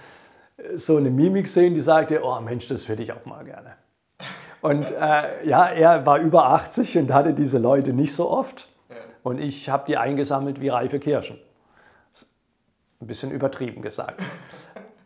so 0.75 0.95
eine 0.95 1.11
Mimik 1.11 1.49
sehen, 1.49 1.75
die 1.75 1.81
sagte, 1.81 2.23
oh 2.23 2.39
Mensch, 2.39 2.69
das 2.69 2.87
würde 2.87 3.03
ich 3.03 3.11
auch 3.11 3.25
mal 3.25 3.43
gerne. 3.43 3.75
Und 4.61 4.83
äh, 4.83 5.45
ja, 5.45 5.65
er 5.65 6.05
war 6.05 6.19
über 6.19 6.47
80 6.47 6.97
und 6.97 7.13
hatte 7.13 7.33
diese 7.33 7.59
Leute 7.59 7.93
nicht 7.93 8.15
so 8.15 8.29
oft. 8.29 8.67
Und 9.23 9.39
ich 9.39 9.69
habe 9.69 9.83
die 9.87 9.97
eingesammelt 9.97 10.61
wie 10.61 10.69
reife 10.69 10.99
Kirschen. 10.99 11.37
Ein 12.99 13.07
bisschen 13.07 13.31
übertrieben 13.31 13.81
gesagt. 13.81 14.21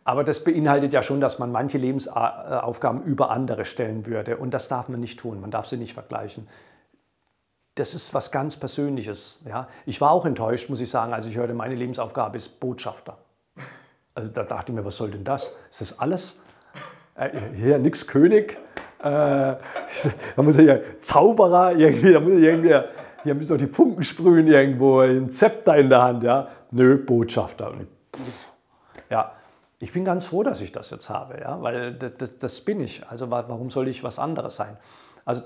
Aber 0.04 0.24
das 0.24 0.42
beinhaltet 0.42 0.92
ja 0.92 1.02
schon, 1.02 1.20
dass 1.20 1.38
man 1.38 1.52
manche 1.52 1.78
Lebensaufgaben 1.78 3.02
über 3.02 3.30
andere 3.30 3.64
stellen 3.64 4.06
würde. 4.06 4.36
Und 4.36 4.52
das 4.52 4.68
darf 4.68 4.88
man 4.88 5.00
nicht 5.00 5.20
tun. 5.20 5.40
Man 5.40 5.50
darf 5.50 5.66
sie 5.66 5.76
nicht 5.76 5.94
vergleichen. 5.94 6.48
Das 7.74 7.94
ist 7.94 8.12
was 8.12 8.30
ganz 8.30 8.56
Persönliches. 8.56 9.42
Ja? 9.46 9.68
Ich 9.86 10.00
war 10.00 10.10
auch 10.10 10.26
enttäuscht, 10.26 10.68
muss 10.68 10.80
ich 10.80 10.90
sagen, 10.90 11.12
als 11.12 11.26
ich 11.26 11.36
hörte, 11.36 11.54
meine 11.54 11.74
Lebensaufgabe 11.74 12.36
ist 12.36 12.60
Botschafter. 12.60 13.18
Also 14.14 14.28
da 14.28 14.42
dachte 14.42 14.72
ich 14.72 14.76
mir, 14.76 14.84
was 14.84 14.96
soll 14.96 15.10
denn 15.10 15.24
das? 15.24 15.50
Ist 15.70 15.80
das 15.80 15.98
alles? 15.98 16.40
Äh, 17.14 17.30
hier 17.54 17.78
nichts 17.78 18.06
König. 18.06 18.58
Äh, 19.02 19.06
da 20.36 20.42
muss 20.42 20.58
ich 20.58 20.66
ja 20.66 20.78
Zauberer 21.00 21.72
irgendwie, 21.76 22.12
da 22.12 22.20
muss 22.20 22.32
ich 22.32 22.42
irgendwie, 22.42 22.78
hier 23.22 23.34
müssen 23.34 23.48
doch 23.48 23.58
die 23.58 23.72
Funken 23.72 24.02
sprühen 24.04 24.46
irgendwo, 24.46 25.00
ein 25.00 25.30
Zepter 25.30 25.76
in 25.76 25.88
der 25.88 26.02
Hand, 26.02 26.22
ja. 26.22 26.48
Nö, 26.70 26.96
Botschafter. 26.96 27.72
Ja, 29.10 29.32
ich 29.78 29.92
bin 29.92 30.04
ganz 30.04 30.26
froh, 30.26 30.42
dass 30.42 30.60
ich 30.60 30.72
das 30.72 30.90
jetzt 30.90 31.10
habe, 31.10 31.40
ja, 31.40 31.60
weil 31.60 31.94
das, 31.94 32.38
das 32.38 32.60
bin 32.60 32.80
ich. 32.80 33.06
Also 33.08 33.30
warum 33.30 33.70
soll 33.70 33.88
ich 33.88 34.04
was 34.04 34.18
anderes 34.18 34.56
sein? 34.56 34.78
Also 35.24 35.42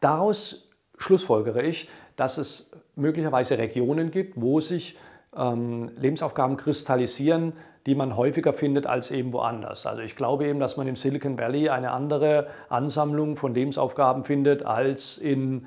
daraus 0.00 0.70
schlussfolgere 0.98 1.62
ich, 1.62 1.88
dass 2.16 2.38
es 2.38 2.72
möglicherweise 2.96 3.58
Regionen 3.58 4.10
gibt, 4.10 4.40
wo 4.40 4.60
sich 4.60 4.98
ähm, 5.36 5.90
Lebensaufgaben 5.96 6.56
kristallisieren, 6.56 7.54
die 7.86 7.94
man 7.94 8.16
häufiger 8.16 8.52
findet 8.52 8.86
als 8.86 9.10
eben 9.10 9.32
woanders. 9.32 9.86
Also 9.86 10.02
ich 10.02 10.16
glaube 10.16 10.46
eben, 10.46 10.60
dass 10.60 10.76
man 10.76 10.86
im 10.86 10.96
Silicon 10.96 11.38
Valley 11.38 11.68
eine 11.68 11.90
andere 11.90 12.48
Ansammlung 12.68 13.36
von 13.36 13.54
Lebensaufgaben 13.54 14.24
findet 14.24 14.64
als 14.64 15.18
in 15.18 15.66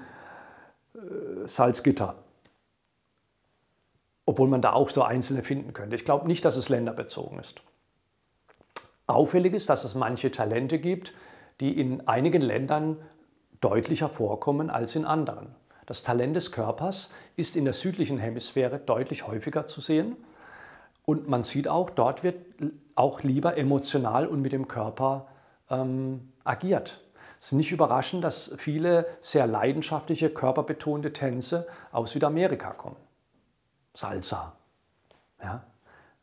äh, 0.95 1.47
Salzgitter 1.47 2.15
obwohl 4.27 4.49
man 4.49 4.61
da 4.61 4.73
auch 4.73 4.89
so 4.89 5.03
einzelne 5.03 5.41
finden 5.41 5.71
könnte. 5.71 5.95
Ich 5.95 6.03
glaube 6.03 6.27
nicht, 6.27 6.43
dass 6.43 6.57
es 6.57 6.67
länderbezogen 6.67 7.39
ist. 7.39 7.61
Auffällig 9.07 9.53
ist, 9.53 9.69
dass 9.69 9.85
es 9.85 9.95
manche 9.95 10.31
Talente 10.31 10.79
gibt, 10.79 11.13
die 11.61 11.79
in 11.79 12.07
einigen 12.09 12.41
Ländern 12.41 12.97
deutlicher 13.61 14.09
vorkommen 14.09 14.69
als 14.69 14.95
in 14.95 15.05
anderen. 15.05 15.55
Das 15.85 16.03
Talent 16.03 16.35
des 16.35 16.51
Körpers 16.51 17.13
ist 17.37 17.55
in 17.55 17.63
der 17.63 17.73
südlichen 17.73 18.17
Hemisphäre 18.17 18.79
deutlich 18.79 19.25
häufiger 19.25 19.65
zu 19.65 19.79
sehen. 19.79 20.17
Und 21.09 21.29
man 21.29 21.45
sieht 21.45 21.69
auch, 21.69 21.89
dort 21.89 22.25
wird 22.25 22.35
auch 22.95 23.23
lieber 23.23 23.55
emotional 23.55 24.27
und 24.27 24.41
mit 24.41 24.51
dem 24.51 24.67
Körper 24.67 25.27
ähm, 25.69 26.33
agiert. 26.43 26.99
Es 27.39 27.47
ist 27.47 27.51
nicht 27.53 27.71
überraschend, 27.71 28.25
dass 28.25 28.53
viele 28.57 29.05
sehr 29.21 29.47
leidenschaftliche, 29.47 30.29
körperbetonte 30.29 31.13
Tänze 31.13 31.65
aus 31.93 32.11
Südamerika 32.11 32.71
kommen. 32.71 32.97
Salsa. 33.93 34.57
Ja? 35.41 35.63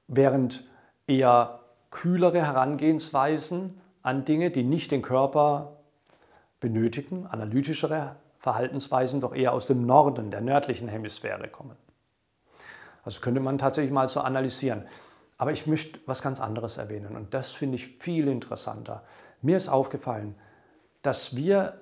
Während 0.07 0.65
eher 1.07 1.61
kühlere 1.91 2.45
Herangehensweisen 2.45 3.81
an 4.03 4.27
Dinge, 4.27 4.51
die 4.51 4.65
nicht 4.65 4.91
den 4.91 5.01
Körper 5.01 5.79
benötigen, 6.61 7.27
analytischere 7.27 8.17
Verhaltensweisen 8.39 9.23
doch 9.23 9.35
eher 9.35 9.55
aus 9.55 9.67
dem 9.67 9.87
Norden, 9.87 10.31
der 10.31 10.43
nördlichen 10.43 10.89
Hemisphäre 10.89 11.49
kommen. 11.49 11.77
Das 13.05 13.21
könnte 13.21 13.41
man 13.41 13.59
tatsächlich 13.59 13.93
mal 13.93 14.09
so 14.09 14.21
analysieren. 14.21 14.87
Aber 15.37 15.53
ich 15.53 15.67
möchte 15.67 15.99
was 16.07 16.23
ganz 16.23 16.41
anderes 16.41 16.79
erwähnen 16.79 17.17
und 17.17 17.35
das 17.35 17.53
finde 17.53 17.77
ich 17.77 17.99
viel 17.99 18.29
interessanter. 18.29 19.03
Mir 19.43 19.57
ist 19.57 19.69
aufgefallen, 19.69 20.37
dass 21.03 21.37
wir 21.37 21.81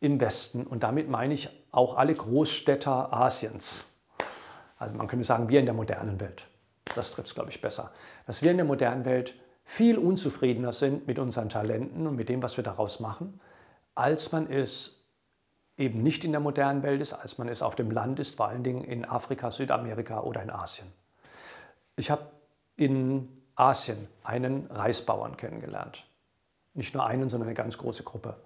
im 0.00 0.20
Westen, 0.20 0.66
und 0.66 0.82
damit 0.82 1.08
meine 1.08 1.34
ich 1.34 1.48
auch 1.70 1.96
alle 1.96 2.14
Großstädter 2.14 3.12
Asiens, 3.12 3.84
also 4.78 4.94
man 4.94 5.08
könnte 5.08 5.24
sagen, 5.24 5.48
wir 5.48 5.60
in 5.60 5.66
der 5.66 5.74
modernen 5.74 6.20
Welt. 6.20 6.46
Das 6.94 7.12
trifft 7.12 7.28
es, 7.28 7.34
glaube 7.34 7.50
ich, 7.50 7.60
besser. 7.60 7.92
Dass 8.26 8.42
wir 8.42 8.50
in 8.50 8.56
der 8.56 8.66
modernen 8.66 9.04
Welt 9.04 9.34
viel 9.64 9.98
unzufriedener 9.98 10.72
sind 10.72 11.06
mit 11.06 11.18
unseren 11.18 11.48
Talenten 11.48 12.06
und 12.06 12.16
mit 12.16 12.28
dem, 12.28 12.42
was 12.42 12.56
wir 12.56 12.64
daraus 12.64 12.98
machen, 12.98 13.40
als 13.94 14.32
man 14.32 14.50
es 14.50 14.99
eben 15.80 16.02
nicht 16.02 16.24
in 16.24 16.32
der 16.32 16.40
modernen 16.40 16.82
Welt 16.82 17.00
ist, 17.00 17.14
als 17.14 17.38
man 17.38 17.48
es 17.48 17.62
auf 17.62 17.74
dem 17.74 17.90
Land 17.90 18.20
ist, 18.20 18.36
vor 18.36 18.48
allen 18.48 18.62
Dingen 18.62 18.84
in 18.84 19.06
Afrika, 19.06 19.50
Südamerika 19.50 20.20
oder 20.20 20.42
in 20.42 20.50
Asien. 20.50 20.86
Ich 21.96 22.10
habe 22.10 22.22
in 22.76 23.28
Asien 23.56 24.06
einen 24.22 24.66
Reisbauern 24.66 25.38
kennengelernt. 25.38 26.04
Nicht 26.74 26.94
nur 26.94 27.04
einen, 27.06 27.30
sondern 27.30 27.48
eine 27.48 27.54
ganz 27.54 27.78
große 27.78 28.04
Gruppe. 28.04 28.36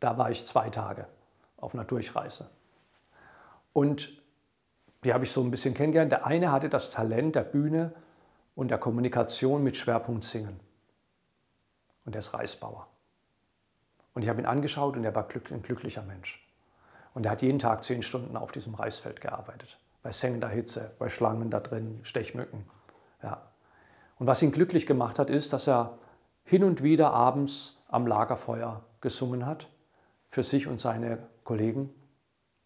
Da 0.00 0.16
war 0.18 0.30
ich 0.30 0.46
zwei 0.46 0.70
Tage 0.70 1.06
auf 1.58 1.74
einer 1.74 1.84
Durchreise. 1.84 2.48
Und 3.72 4.20
die 5.04 5.12
habe 5.12 5.24
ich 5.24 5.32
so 5.32 5.42
ein 5.42 5.50
bisschen 5.50 5.74
kennengelernt. 5.74 6.12
Der 6.12 6.26
eine 6.26 6.50
hatte 6.52 6.70
das 6.70 6.88
Talent 6.90 7.36
der 7.36 7.42
Bühne 7.42 7.92
und 8.54 8.68
der 8.68 8.78
Kommunikation 8.78 9.62
mit 9.62 9.76
Schwerpunkt 9.76 10.24
Singen. 10.24 10.58
Und 12.06 12.14
der 12.14 12.20
ist 12.20 12.32
Reisbauer. 12.32 12.86
Und 14.14 14.22
ich 14.22 14.28
habe 14.30 14.40
ihn 14.40 14.46
angeschaut 14.46 14.96
und 14.96 15.04
er 15.04 15.14
war 15.14 15.28
ein 15.50 15.62
glücklicher 15.62 16.02
Mensch. 16.02 16.45
Und 17.16 17.24
er 17.24 17.32
hat 17.32 17.40
jeden 17.40 17.58
Tag 17.58 17.82
zehn 17.82 18.02
Stunden 18.02 18.36
auf 18.36 18.52
diesem 18.52 18.74
Reisfeld 18.74 19.22
gearbeitet. 19.22 19.78
Bei 20.02 20.12
sengender 20.12 20.50
Hitze, 20.50 20.90
bei 20.98 21.08
Schlangen 21.08 21.50
da 21.50 21.60
drin, 21.60 22.00
Stechmücken. 22.02 22.66
Ja. 23.22 23.40
Und 24.18 24.26
was 24.26 24.42
ihn 24.42 24.52
glücklich 24.52 24.86
gemacht 24.86 25.18
hat, 25.18 25.30
ist, 25.30 25.54
dass 25.54 25.66
er 25.66 25.96
hin 26.44 26.62
und 26.62 26.82
wieder 26.82 27.14
abends 27.14 27.82
am 27.88 28.06
Lagerfeuer 28.06 28.82
gesungen 29.00 29.46
hat. 29.46 29.66
Für 30.28 30.42
sich 30.42 30.66
und 30.66 30.78
seine 30.78 31.16
Kollegen, 31.42 31.88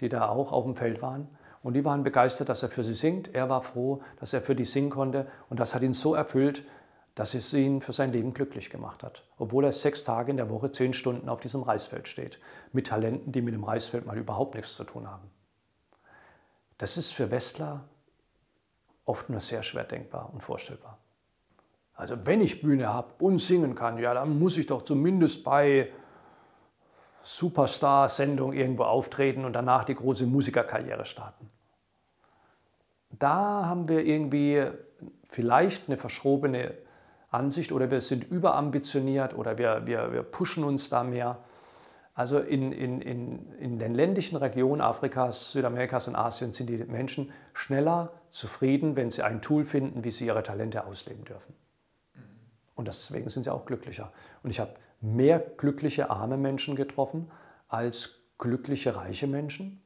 die 0.01 0.09
da 0.09 0.29
auch 0.29 0.51
auf 0.51 0.65
dem 0.65 0.75
Feld 0.75 1.01
waren. 1.01 1.29
Und 1.63 1.75
die 1.75 1.85
waren 1.85 2.03
begeistert, 2.03 2.49
dass 2.49 2.65
er 2.65 2.71
für 2.71 2.83
sie 2.83 2.95
singt. 2.95 3.33
Er 3.33 3.49
war 3.49 3.63
froh, 3.63 4.03
dass 4.19 4.33
er 4.33 4.41
für 4.41 4.57
die 4.57 4.65
singen 4.65 4.91
konnte. 4.91 5.29
Und 5.49 5.61
das 5.61 5.77
hat 5.77 5.83
ihn 5.83 5.95
so 5.95 6.17
erfüllt, 6.17 6.65
dass 7.21 7.35
es 7.35 7.53
ihn 7.53 7.83
für 7.83 7.93
sein 7.93 8.13
Leben 8.13 8.33
glücklich 8.33 8.71
gemacht 8.71 9.03
hat. 9.03 9.25
Obwohl 9.37 9.67
er 9.67 9.73
sechs 9.73 10.05
Tage 10.05 10.31
in 10.31 10.39
der 10.39 10.49
Woche 10.49 10.73
zehn 10.73 10.95
Stunden 10.95 11.29
auf 11.29 11.39
diesem 11.39 11.63
Reisfeld 11.63 12.09
steht. 12.09 12.39
Mit 12.73 12.87
Talenten, 12.87 13.31
die 13.31 13.43
mit 13.43 13.53
dem 13.53 13.63
Reisfeld 13.63 14.07
mal 14.07 14.17
überhaupt 14.17 14.55
nichts 14.55 14.75
zu 14.75 14.85
tun 14.85 15.07
haben. 15.07 15.31
Das 16.79 16.97
ist 16.97 17.13
für 17.13 17.31
Westler 17.31 17.85
oft 19.05 19.29
nur 19.29 19.41
sehr 19.41 19.63
schwer 19.63 19.85
denkbar 19.85 20.31
und 20.33 20.43
vorstellbar. 20.43 20.97
Also 21.95 22.17
wenn 22.25 22.41
ich 22.41 22.63
Bühne 22.63 22.89
habe 22.89 23.13
und 23.19 23.39
singen 23.39 23.75
kann, 23.75 23.99
ja, 23.99 24.15
dann 24.15 24.39
muss 24.39 24.57
ich 24.57 24.67
doch 24.67 24.81
zumindest 24.81 25.45
bei 25.45 25.93
Superstar-Sendung 27.21 28.55
irgendwo 28.55 28.85
auftreten 28.85 29.45
und 29.45 29.53
danach 29.53 29.85
die 29.85 29.95
große 29.95 30.25
Musikerkarriere 30.25 31.05
starten. 31.05 31.51
Da 33.11 33.67
haben 33.67 33.91
wir 33.91 34.07
irgendwie 34.07 34.65
vielleicht 35.29 35.87
eine 35.87 35.99
verschrobene 35.99 36.73
Ansicht 37.31 37.71
oder 37.71 37.91
wir 37.91 38.01
sind 38.01 38.25
überambitioniert 38.25 39.37
oder 39.37 39.57
wir, 39.57 39.87
wir, 39.87 40.13
wir 40.13 40.23
pushen 40.23 40.65
uns 40.65 40.89
da 40.89 41.05
mehr. 41.05 41.39
Also 42.13 42.41
in, 42.41 42.73
in, 42.73 43.01
in, 43.01 43.53
in 43.55 43.79
den 43.79 43.95
ländlichen 43.95 44.37
Regionen 44.37 44.81
Afrikas, 44.81 45.53
Südamerikas 45.53 46.09
und 46.09 46.17
Asiens 46.17 46.57
sind 46.57 46.69
die 46.69 46.79
Menschen 46.79 47.33
schneller 47.55 48.13
zufrieden, 48.31 48.97
wenn 48.97 49.11
sie 49.11 49.23
ein 49.23 49.41
Tool 49.43 49.65
finden, 49.65 50.03
wie 50.03 50.11
sie 50.11 50.27
ihre 50.27 50.43
Talente 50.43 50.85
ausleben 50.85 51.25
dürfen. 51.25 51.55
Und 52.75 52.89
deswegen 52.89 53.31
sind 53.31 53.45
sie 53.45 53.53
auch 53.53 53.65
glücklicher. 53.65 54.13
Und 54.43 54.51
ich 54.51 54.59
habe 54.59 54.75
mehr 55.01 55.39
glückliche 55.39 56.11
arme 56.11 56.37
Menschen 56.37 56.75
getroffen 56.75 57.31
als 57.69 58.21
glückliche 58.39 58.97
reiche 58.97 59.29
Menschen 59.29 59.81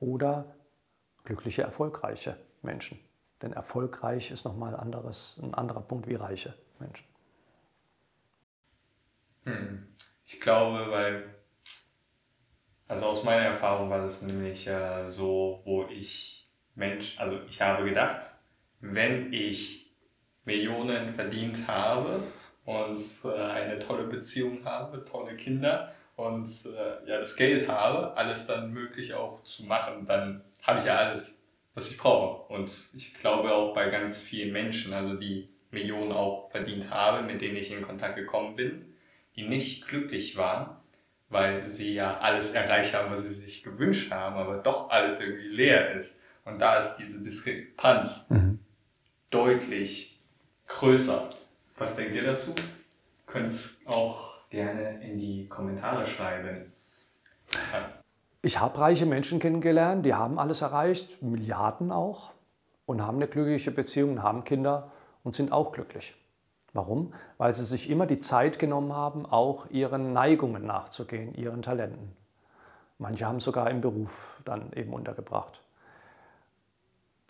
oder 0.00 0.54
glückliche 1.24 1.62
erfolgreiche 1.62 2.36
Menschen. 2.60 3.00
Denn 3.40 3.52
erfolgreich 3.52 4.30
ist 4.30 4.44
nochmal 4.44 4.76
anderes, 4.76 5.38
ein 5.42 5.54
anderer 5.54 5.80
Punkt 5.80 6.08
wie 6.08 6.14
reiche 6.14 6.54
Menschen. 6.84 7.04
Hm. 9.44 9.88
Ich 10.26 10.40
glaube, 10.40 10.90
weil, 10.90 11.34
also 12.88 13.06
aus 13.06 13.24
meiner 13.24 13.44
Erfahrung 13.44 13.90
war 13.90 14.00
das 14.00 14.22
nämlich 14.22 14.66
äh, 14.66 15.08
so, 15.08 15.60
wo 15.64 15.86
ich 15.86 16.48
Mensch, 16.74 17.18
also 17.18 17.40
ich 17.48 17.60
habe 17.60 17.84
gedacht, 17.84 18.24
wenn 18.80 19.32
ich 19.32 19.92
Millionen 20.44 21.14
verdient 21.14 21.68
habe, 21.68 22.22
und 22.64 23.00
äh, 23.24 23.28
eine 23.28 23.78
tolle 23.78 24.04
Beziehung 24.04 24.64
habe, 24.64 25.04
tolle 25.04 25.36
Kinder 25.36 25.94
und 26.16 26.48
äh, 26.66 27.08
ja, 27.08 27.18
das 27.18 27.36
Geld 27.36 27.68
habe, 27.68 28.16
alles 28.16 28.46
dann 28.46 28.72
möglich 28.72 29.14
auch 29.14 29.42
zu 29.42 29.64
machen, 29.64 30.06
dann 30.06 30.42
habe 30.62 30.78
ich 30.78 30.86
ja 30.86 30.96
alles, 30.96 31.42
was 31.74 31.90
ich 31.90 31.98
brauche. 31.98 32.52
Und 32.52 32.70
ich 32.96 33.14
glaube 33.14 33.52
auch 33.52 33.74
bei 33.74 33.90
ganz 33.90 34.22
vielen 34.22 34.52
Menschen, 34.52 34.94
also 34.94 35.14
die 35.14 35.48
Millionen 35.74 36.12
auch 36.12 36.50
verdient 36.50 36.90
habe, 36.90 37.22
mit 37.22 37.42
denen 37.42 37.56
ich 37.56 37.70
in 37.70 37.82
Kontakt 37.82 38.16
gekommen 38.16 38.56
bin, 38.56 38.94
die 39.36 39.46
nicht 39.46 39.86
glücklich 39.86 40.36
waren, 40.36 40.76
weil 41.28 41.66
sie 41.68 41.94
ja 41.94 42.18
alles 42.18 42.52
erreicht 42.52 42.94
haben, 42.94 43.12
was 43.12 43.24
sie 43.24 43.34
sich 43.34 43.62
gewünscht 43.62 44.10
haben, 44.12 44.36
aber 44.36 44.58
doch 44.58 44.90
alles 44.90 45.20
irgendwie 45.20 45.48
leer 45.48 45.94
ist. 45.94 46.20
Und 46.44 46.58
da 46.60 46.78
ist 46.78 46.96
diese 46.96 47.22
Diskrepanz 47.22 48.30
mhm. 48.30 48.60
deutlich 49.30 50.20
größer. 50.68 51.28
Was 51.76 51.96
denkt 51.96 52.14
ihr 52.14 52.24
dazu? 52.24 52.54
Könnt 53.26 53.48
es 53.48 53.80
auch 53.84 54.34
gerne 54.50 55.02
in 55.02 55.18
die 55.18 55.48
Kommentare 55.48 56.06
schreiben. 56.06 56.72
Ja. 57.52 57.90
Ich 58.42 58.60
habe 58.60 58.78
reiche 58.78 59.06
Menschen 59.06 59.40
kennengelernt, 59.40 60.04
die 60.04 60.14
haben 60.14 60.38
alles 60.38 60.60
erreicht, 60.60 61.22
Milliarden 61.22 61.90
auch, 61.90 62.32
und 62.84 63.02
haben 63.02 63.16
eine 63.16 63.26
glückliche 63.26 63.70
Beziehung, 63.70 64.22
haben 64.22 64.44
Kinder 64.44 64.92
und 65.24 65.34
sind 65.34 65.50
auch 65.50 65.72
glücklich. 65.72 66.14
Warum? 66.72 67.14
Weil 67.38 67.52
sie 67.52 67.64
sich 67.64 67.90
immer 67.90 68.06
die 68.06 68.18
Zeit 68.18 68.58
genommen 68.58 68.92
haben, 68.92 69.26
auch 69.26 69.70
ihren 69.70 70.12
Neigungen 70.12 70.66
nachzugehen, 70.66 71.34
ihren 71.34 71.62
Talenten. 71.62 72.16
Manche 72.98 73.26
haben 73.26 73.40
sogar 73.40 73.70
im 73.70 73.80
Beruf 73.80 74.40
dann 74.44 74.72
eben 74.74 74.92
untergebracht. 74.92 75.60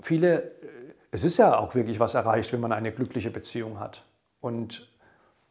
Viele, 0.01 0.51
es 1.11 1.25
ist 1.25 1.39
ja 1.39 1.57
auch 1.57 1.75
wirklich 1.75 2.01
was 2.01 2.15
erreicht, 2.15 2.53
wenn 2.53 2.61
man 2.61 2.73
eine 2.73 2.93
glückliche 2.93 3.31
Beziehung 3.31 3.81
hat 3.81 4.03
und, 4.41 4.91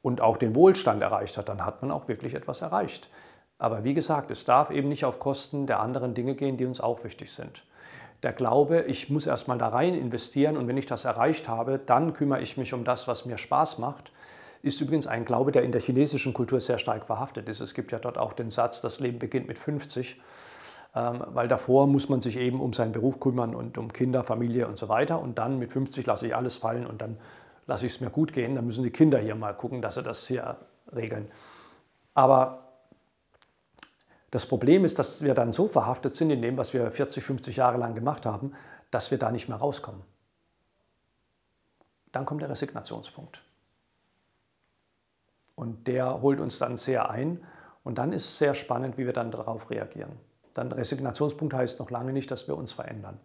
und 0.01 0.21
auch 0.21 0.37
den 0.37 0.53
Wohlstand 0.53 1.01
erreicht 1.01 1.37
hat, 1.37 1.49
dann 1.49 1.65
hat 1.65 1.81
man 1.81 1.91
auch 1.91 2.07
wirklich 2.07 2.35
etwas 2.35 2.61
erreicht. 2.61 3.09
Aber 3.57 3.83
wie 3.83 3.93
gesagt, 3.93 4.29
es 4.29 4.43
darf 4.43 4.69
eben 4.71 4.89
nicht 4.89 5.05
auf 5.05 5.19
Kosten 5.19 5.65
der 5.65 5.79
anderen 5.79 6.13
Dinge 6.13 6.35
gehen, 6.35 6.57
die 6.57 6.65
uns 6.65 6.81
auch 6.81 7.03
wichtig 7.03 7.31
sind 7.31 7.63
der 8.23 8.33
Glaube, 8.33 8.85
ich 8.87 9.09
muss 9.09 9.27
erstmal 9.27 9.57
da 9.57 9.67
rein 9.67 9.93
investieren 9.93 10.57
und 10.57 10.67
wenn 10.67 10.77
ich 10.77 10.85
das 10.85 11.05
erreicht 11.05 11.47
habe, 11.49 11.77
dann 11.77 12.13
kümmere 12.13 12.41
ich 12.41 12.57
mich 12.57 12.73
um 12.73 12.85
das, 12.85 13.07
was 13.07 13.25
mir 13.25 13.37
Spaß 13.37 13.79
macht, 13.79 14.11
ist 14.61 14.79
übrigens 14.79 15.07
ein 15.07 15.25
Glaube, 15.25 15.51
der 15.51 15.63
in 15.63 15.73
der 15.73 15.81
chinesischen 15.81 16.33
Kultur 16.33 16.61
sehr 16.61 16.77
stark 16.77 17.05
verhaftet 17.05 17.49
ist. 17.49 17.59
Es 17.59 17.73
gibt 17.73 17.91
ja 17.91 17.99
dort 17.99 18.17
auch 18.17 18.31
den 18.31 18.49
Satz, 18.49 18.79
das 18.79 19.01
Leben 19.01 19.19
beginnt 19.19 19.47
mit 19.47 19.59
50, 19.59 20.21
ähm, 20.95 21.23
weil 21.27 21.49
davor 21.49 21.85
muss 21.85 22.07
man 22.07 22.21
sich 22.21 22.37
eben 22.37 22.61
um 22.61 22.71
seinen 22.71 22.93
Beruf 22.93 23.19
kümmern 23.19 23.53
und 23.55 23.77
um 23.77 23.91
Kinder, 23.91 24.23
Familie 24.23 24.67
und 24.67 24.77
so 24.77 24.87
weiter 24.87 25.19
und 25.19 25.37
dann 25.37 25.59
mit 25.59 25.73
50 25.73 26.05
lasse 26.05 26.27
ich 26.27 26.35
alles 26.35 26.55
fallen 26.55 26.87
und 26.87 27.01
dann 27.01 27.17
lasse 27.67 27.85
ich 27.85 27.95
es 27.95 28.01
mir 28.01 28.09
gut 28.09 28.31
gehen. 28.31 28.55
Dann 28.55 28.65
müssen 28.65 28.83
die 28.83 28.91
Kinder 28.91 29.19
hier 29.19 29.35
mal 29.35 29.53
gucken, 29.53 29.81
dass 29.81 29.95
sie 29.95 30.03
das 30.03 30.25
hier 30.25 30.55
regeln. 30.95 31.29
Aber 32.13 32.62
das 34.33 34.47
Problem 34.47 34.83
ist, 34.83 34.97
dass 34.97 35.21
wir 35.21 35.35
dann 35.35 35.53
so 35.53 35.67
verhaftet 35.67 36.15
sind 36.15 36.31
in 36.31 36.41
dem, 36.41 36.57
was 36.57 36.73
wir 36.73 36.89
40, 36.89 37.23
50 37.23 37.57
Jahre 37.57 37.77
lang 37.77 37.93
gemacht 37.93 38.25
haben, 38.25 38.53
dass 38.89 39.11
wir 39.11 39.19
da 39.19 39.31
nicht 39.31 39.47
mehr 39.47 39.59
rauskommen. 39.59 40.01
Dann 42.11 42.25
kommt 42.25 42.41
der 42.41 42.49
Resignationspunkt. 42.49 43.43
Und 45.53 45.85
der 45.85 46.23
holt 46.23 46.39
uns 46.39 46.57
dann 46.57 46.77
sehr 46.77 47.11
ein. 47.11 47.45
Und 47.83 47.99
dann 47.99 48.11
ist 48.11 48.25
es 48.25 48.37
sehr 48.39 48.55
spannend, 48.55 48.97
wie 48.97 49.05
wir 49.05 49.13
dann 49.13 49.29
darauf 49.29 49.69
reagieren. 49.69 50.13
Dann 50.55 50.71
Resignationspunkt 50.71 51.53
heißt 51.53 51.77
noch 51.77 51.91
lange 51.91 52.11
nicht, 52.11 52.31
dass 52.31 52.47
wir 52.47 52.57
uns 52.57 52.71
verändern. 52.71 53.19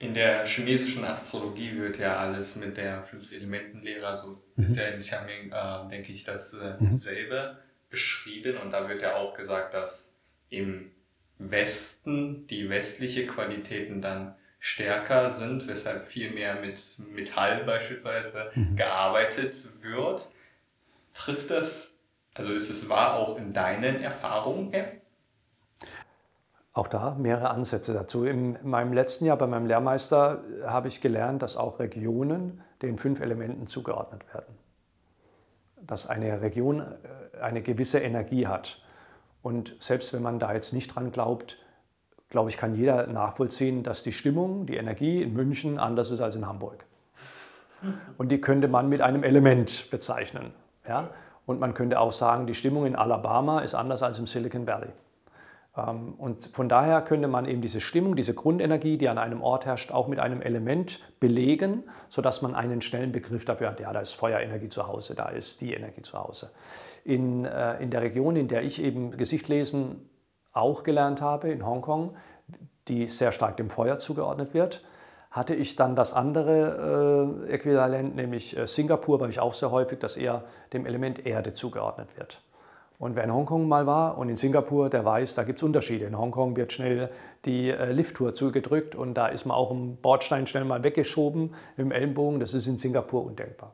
In 0.00 0.14
der 0.14 0.46
chinesischen 0.46 1.04
Astrologie 1.04 1.76
wird 1.76 1.98
ja 1.98 2.16
alles 2.16 2.56
mit 2.56 2.78
der 2.78 3.02
Fünf-Elementen-Lehre, 3.04 4.06
also 4.06 4.42
mhm. 4.56 4.64
ist 4.64 4.78
ja 4.78 4.84
in 4.84 4.98
Xiaoming, 4.98 5.52
äh, 5.52 5.90
denke 5.90 6.10
ich, 6.10 6.24
dasselbe 6.24 7.36
äh, 7.36 7.52
mhm. 7.52 7.56
beschrieben. 7.90 8.56
Und 8.56 8.72
da 8.72 8.88
wird 8.88 9.02
ja 9.02 9.16
auch 9.16 9.34
gesagt, 9.34 9.74
dass 9.74 10.16
im 10.48 10.90
Westen 11.38 12.46
die 12.46 12.70
westliche 12.70 13.26
Qualitäten 13.26 14.00
dann 14.00 14.34
stärker 14.58 15.30
sind, 15.30 15.68
weshalb 15.68 16.08
viel 16.08 16.30
mehr 16.30 16.54
mit 16.54 16.80
Metall 16.98 17.64
beispielsweise 17.64 18.50
mhm. 18.54 18.76
gearbeitet 18.76 19.68
wird. 19.82 20.26
Trifft 21.12 21.50
das, 21.50 21.98
also 22.32 22.54
ist 22.54 22.70
es 22.70 22.88
wahr 22.88 23.14
auch 23.14 23.36
in 23.36 23.52
deinen 23.52 24.02
Erfahrungen? 24.02 24.72
Ja? 24.72 24.86
Auch 26.72 26.86
da 26.86 27.16
mehrere 27.18 27.50
Ansätze 27.50 27.92
dazu. 27.92 28.24
In 28.24 28.56
meinem 28.62 28.92
letzten 28.92 29.24
Jahr 29.24 29.36
bei 29.36 29.46
meinem 29.46 29.66
Lehrmeister 29.66 30.44
habe 30.64 30.88
ich 30.88 31.00
gelernt, 31.00 31.42
dass 31.42 31.56
auch 31.56 31.80
Regionen 31.80 32.62
den 32.82 32.98
fünf 32.98 33.20
Elementen 33.20 33.66
zugeordnet 33.66 34.22
werden. 34.32 34.54
Dass 35.82 36.08
eine 36.08 36.42
Region 36.42 36.80
äh, 36.80 37.40
eine 37.40 37.62
gewisse 37.62 37.98
Energie 37.98 38.46
hat. 38.46 38.80
Und 39.42 39.76
selbst 39.80 40.12
wenn 40.12 40.22
man 40.22 40.38
da 40.38 40.52
jetzt 40.52 40.72
nicht 40.72 40.94
dran 40.94 41.10
glaubt, 41.10 41.56
glaube 42.28 42.50
ich, 42.50 42.56
kann 42.56 42.76
jeder 42.76 43.08
nachvollziehen, 43.08 43.82
dass 43.82 44.02
die 44.02 44.12
Stimmung, 44.12 44.66
die 44.66 44.76
Energie 44.76 45.22
in 45.22 45.32
München 45.32 45.78
anders 45.78 46.10
ist 46.10 46.20
als 46.20 46.36
in 46.36 46.46
Hamburg. 46.46 46.84
Und 48.18 48.30
die 48.30 48.40
könnte 48.40 48.68
man 48.68 48.88
mit 48.88 49.00
einem 49.00 49.24
Element 49.24 49.90
bezeichnen. 49.90 50.52
Ja? 50.86 51.08
Und 51.46 51.58
man 51.58 51.74
könnte 51.74 51.98
auch 51.98 52.12
sagen, 52.12 52.46
die 52.46 52.54
Stimmung 52.54 52.86
in 52.86 52.94
Alabama 52.94 53.60
ist 53.60 53.74
anders 53.74 54.02
als 54.02 54.18
im 54.18 54.26
Silicon 54.26 54.66
Valley. 54.66 54.90
Ähm, 55.88 56.14
und 56.18 56.46
von 56.46 56.68
daher 56.68 57.02
könnte 57.02 57.28
man 57.28 57.46
eben 57.46 57.60
diese 57.60 57.80
Stimmung, 57.80 58.16
diese 58.16 58.34
Grundenergie, 58.34 58.98
die 58.98 59.08
an 59.08 59.18
einem 59.18 59.42
Ort 59.42 59.66
herrscht, 59.66 59.92
auch 59.92 60.08
mit 60.08 60.18
einem 60.18 60.42
Element 60.42 61.00
belegen, 61.20 61.84
sodass 62.08 62.42
man 62.42 62.54
einen 62.54 62.80
schnellen 62.80 63.12
Begriff 63.12 63.44
dafür 63.44 63.70
hat. 63.70 63.80
Ja, 63.80 63.92
da 63.92 64.00
ist 64.00 64.14
Feuerenergie 64.14 64.68
zu 64.68 64.86
Hause, 64.86 65.14
da 65.14 65.28
ist 65.28 65.60
die 65.60 65.74
Energie 65.74 66.02
zu 66.02 66.18
Hause. 66.18 66.50
In, 67.04 67.44
äh, 67.44 67.82
in 67.82 67.90
der 67.90 68.02
Region, 68.02 68.36
in 68.36 68.48
der 68.48 68.62
ich 68.62 68.82
eben 68.82 69.16
Gesichtlesen 69.16 70.08
auch 70.52 70.82
gelernt 70.82 71.20
habe, 71.20 71.50
in 71.50 71.64
Hongkong, 71.64 72.16
die 72.88 73.06
sehr 73.06 73.32
stark 73.32 73.56
dem 73.56 73.70
Feuer 73.70 73.98
zugeordnet 73.98 74.52
wird, 74.54 74.82
hatte 75.30 75.54
ich 75.54 75.76
dann 75.76 75.94
das 75.94 76.12
andere 76.12 77.46
äh, 77.46 77.52
Äquivalent, 77.52 78.16
nämlich 78.16 78.56
äh, 78.56 78.66
Singapur, 78.66 79.20
weil 79.20 79.30
ich 79.30 79.38
auch 79.38 79.54
sehr 79.54 79.70
häufig, 79.70 80.00
dass 80.00 80.16
eher 80.16 80.44
dem 80.72 80.86
Element 80.86 81.24
Erde 81.24 81.54
zugeordnet 81.54 82.08
wird. 82.18 82.42
Und 83.00 83.16
wer 83.16 83.24
in 83.24 83.32
Hongkong 83.32 83.66
mal 83.66 83.86
war 83.86 84.18
und 84.18 84.28
in 84.28 84.36
Singapur, 84.36 84.90
der 84.90 85.06
weiß, 85.06 85.34
da 85.34 85.44
gibt 85.44 85.58
es 85.58 85.62
Unterschiede. 85.62 86.04
In 86.04 86.18
Hongkong 86.18 86.54
wird 86.54 86.70
schnell 86.70 87.08
die 87.46 87.70
äh, 87.70 87.92
Lifttour 87.92 88.34
zugedrückt 88.34 88.94
und 88.94 89.14
da 89.14 89.28
ist 89.28 89.46
man 89.46 89.56
auch 89.56 89.70
im 89.70 89.96
Bordstein 89.96 90.46
schnell 90.46 90.66
mal 90.66 90.82
weggeschoben 90.82 91.54
im 91.78 91.92
Ellenbogen. 91.92 92.40
Das 92.40 92.52
ist 92.52 92.66
in 92.66 92.76
Singapur 92.76 93.24
undenkbar. 93.24 93.72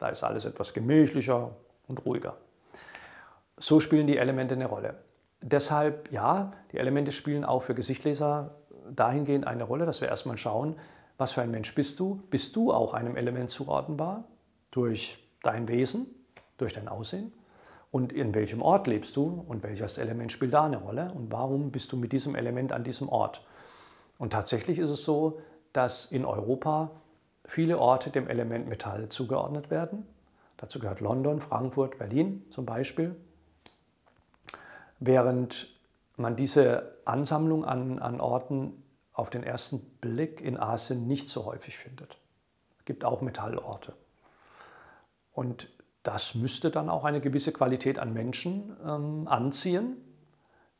Da 0.00 0.08
ist 0.08 0.24
alles 0.24 0.46
etwas 0.46 0.74
gemächlicher 0.74 1.52
und 1.86 2.04
ruhiger. 2.04 2.38
So 3.56 3.78
spielen 3.78 4.08
die 4.08 4.16
Elemente 4.16 4.56
eine 4.56 4.66
Rolle. 4.66 4.94
Deshalb, 5.40 6.10
ja, 6.10 6.52
die 6.72 6.78
Elemente 6.78 7.12
spielen 7.12 7.44
auch 7.44 7.62
für 7.62 7.76
Gesichtleser 7.76 8.56
dahingehend 8.90 9.46
eine 9.46 9.62
Rolle, 9.62 9.86
dass 9.86 10.00
wir 10.00 10.08
erstmal 10.08 10.38
schauen, 10.38 10.74
was 11.18 11.30
für 11.30 11.42
ein 11.42 11.52
Mensch 11.52 11.72
bist 11.76 12.00
du? 12.00 12.20
Bist 12.30 12.56
du 12.56 12.72
auch 12.72 12.94
einem 12.94 13.14
Element 13.14 13.50
zuordnenbar? 13.50 14.24
Durch 14.72 15.24
dein 15.44 15.68
Wesen, 15.68 16.06
durch 16.58 16.72
dein 16.72 16.88
Aussehen? 16.88 17.32
Und 17.90 18.12
in 18.12 18.34
welchem 18.34 18.62
Ort 18.62 18.86
lebst 18.86 19.16
du 19.16 19.44
und 19.48 19.62
welches 19.62 19.98
Element 19.98 20.32
spielt 20.32 20.54
da 20.54 20.64
eine 20.64 20.78
Rolle 20.78 21.12
und 21.12 21.32
warum 21.32 21.72
bist 21.72 21.92
du 21.92 21.96
mit 21.96 22.12
diesem 22.12 22.34
Element 22.36 22.72
an 22.72 22.84
diesem 22.84 23.08
Ort. 23.08 23.44
Und 24.18 24.32
tatsächlich 24.32 24.78
ist 24.78 24.90
es 24.90 25.04
so, 25.04 25.40
dass 25.72 26.06
in 26.06 26.24
Europa 26.24 26.90
viele 27.44 27.78
Orte 27.78 28.10
dem 28.10 28.28
Element 28.28 28.68
Metall 28.68 29.08
zugeordnet 29.08 29.70
werden. 29.70 30.06
Dazu 30.56 30.78
gehört 30.78 31.00
London, 31.00 31.40
Frankfurt, 31.40 31.98
Berlin 31.98 32.44
zum 32.50 32.66
Beispiel. 32.66 33.16
Während 35.00 35.74
man 36.16 36.36
diese 36.36 36.96
Ansammlung 37.06 37.64
an, 37.64 37.98
an 37.98 38.20
Orten 38.20 38.82
auf 39.14 39.30
den 39.30 39.42
ersten 39.42 39.80
Blick 40.00 40.40
in 40.40 40.58
Asien 40.58 41.06
nicht 41.06 41.28
so 41.28 41.46
häufig 41.46 41.78
findet. 41.78 42.18
Es 42.78 42.84
gibt 42.84 43.04
auch 43.04 43.22
Metallorte. 43.22 43.94
Und 45.32 45.68
das 46.02 46.34
müsste 46.34 46.70
dann 46.70 46.88
auch 46.88 47.04
eine 47.04 47.20
gewisse 47.20 47.52
Qualität 47.52 47.98
an 47.98 48.12
Menschen 48.12 48.76
ähm, 48.84 49.28
anziehen, 49.28 49.96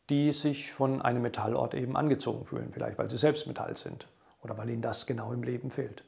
die 0.09 0.33
sich 0.33 0.73
von 0.73 1.03
einem 1.03 1.23
Metallort 1.23 1.75
eben 1.75 1.97
angezogen 1.97 2.47
fühlen, 2.47 2.71
vielleicht 2.73 2.99
weil 2.99 3.11
sie 3.11 3.19
selbst 3.19 3.47
Metall 3.47 3.77
sind 3.77 4.09
oder 4.43 4.57
weil 4.59 4.71
ihnen 4.71 4.83
das 4.83 5.07
genau 5.07 5.33
im 5.33 5.43
Leben 5.43 5.71
fehlt. 5.71 6.03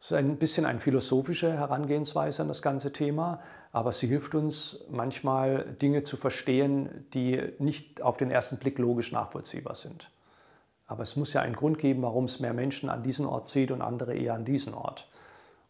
Es 0.00 0.10
ist 0.10 0.16
ein 0.16 0.38
bisschen 0.38 0.64
eine 0.64 0.80
philosophische 0.80 1.52
Herangehensweise 1.52 2.42
an 2.42 2.48
das 2.48 2.62
ganze 2.62 2.92
Thema, 2.92 3.42
aber 3.70 3.92
sie 3.92 4.06
hilft 4.06 4.34
uns 4.34 4.82
manchmal 4.90 5.76
Dinge 5.80 6.04
zu 6.04 6.16
verstehen, 6.16 7.06
die 7.12 7.52
nicht 7.58 8.00
auf 8.00 8.16
den 8.16 8.30
ersten 8.30 8.56
Blick 8.56 8.78
logisch 8.78 9.12
nachvollziehbar 9.12 9.74
sind. 9.74 10.10
Aber 10.86 11.02
es 11.02 11.16
muss 11.16 11.34
ja 11.34 11.42
einen 11.42 11.54
Grund 11.54 11.78
geben, 11.78 12.02
warum 12.02 12.24
es 12.24 12.40
mehr 12.40 12.54
Menschen 12.54 12.88
an 12.88 13.02
diesen 13.02 13.26
Ort 13.26 13.48
zieht 13.48 13.70
und 13.70 13.82
andere 13.82 14.14
eher 14.14 14.34
an 14.34 14.44
diesen 14.46 14.74
Ort. 14.74 15.08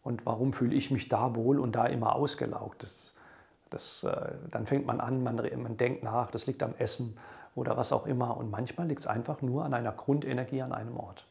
Und 0.03 0.25
warum 0.25 0.53
fühle 0.53 0.75
ich 0.75 0.91
mich 0.91 1.09
da 1.09 1.35
wohl 1.35 1.59
und 1.59 1.73
da 1.73 1.85
immer 1.85 2.15
ausgelaugt? 2.15 2.83
Das, 2.83 3.13
das, 3.69 4.03
äh, 4.03 4.33
dann 4.49 4.65
fängt 4.65 4.85
man 4.85 4.99
an, 4.99 5.23
man, 5.23 5.35
man 5.35 5.77
denkt 5.77 6.03
nach, 6.03 6.31
das 6.31 6.47
liegt 6.47 6.63
am 6.63 6.73
Essen 6.77 7.17
oder 7.55 7.77
was 7.77 7.91
auch 7.91 8.07
immer. 8.07 8.37
Und 8.37 8.49
manchmal 8.49 8.87
liegt 8.87 9.01
es 9.01 9.07
einfach 9.07 9.41
nur 9.41 9.65
an 9.65 9.73
einer 9.73 9.91
Grundenergie 9.91 10.61
an 10.61 10.73
einem 10.73 10.97
Ort. 10.97 11.25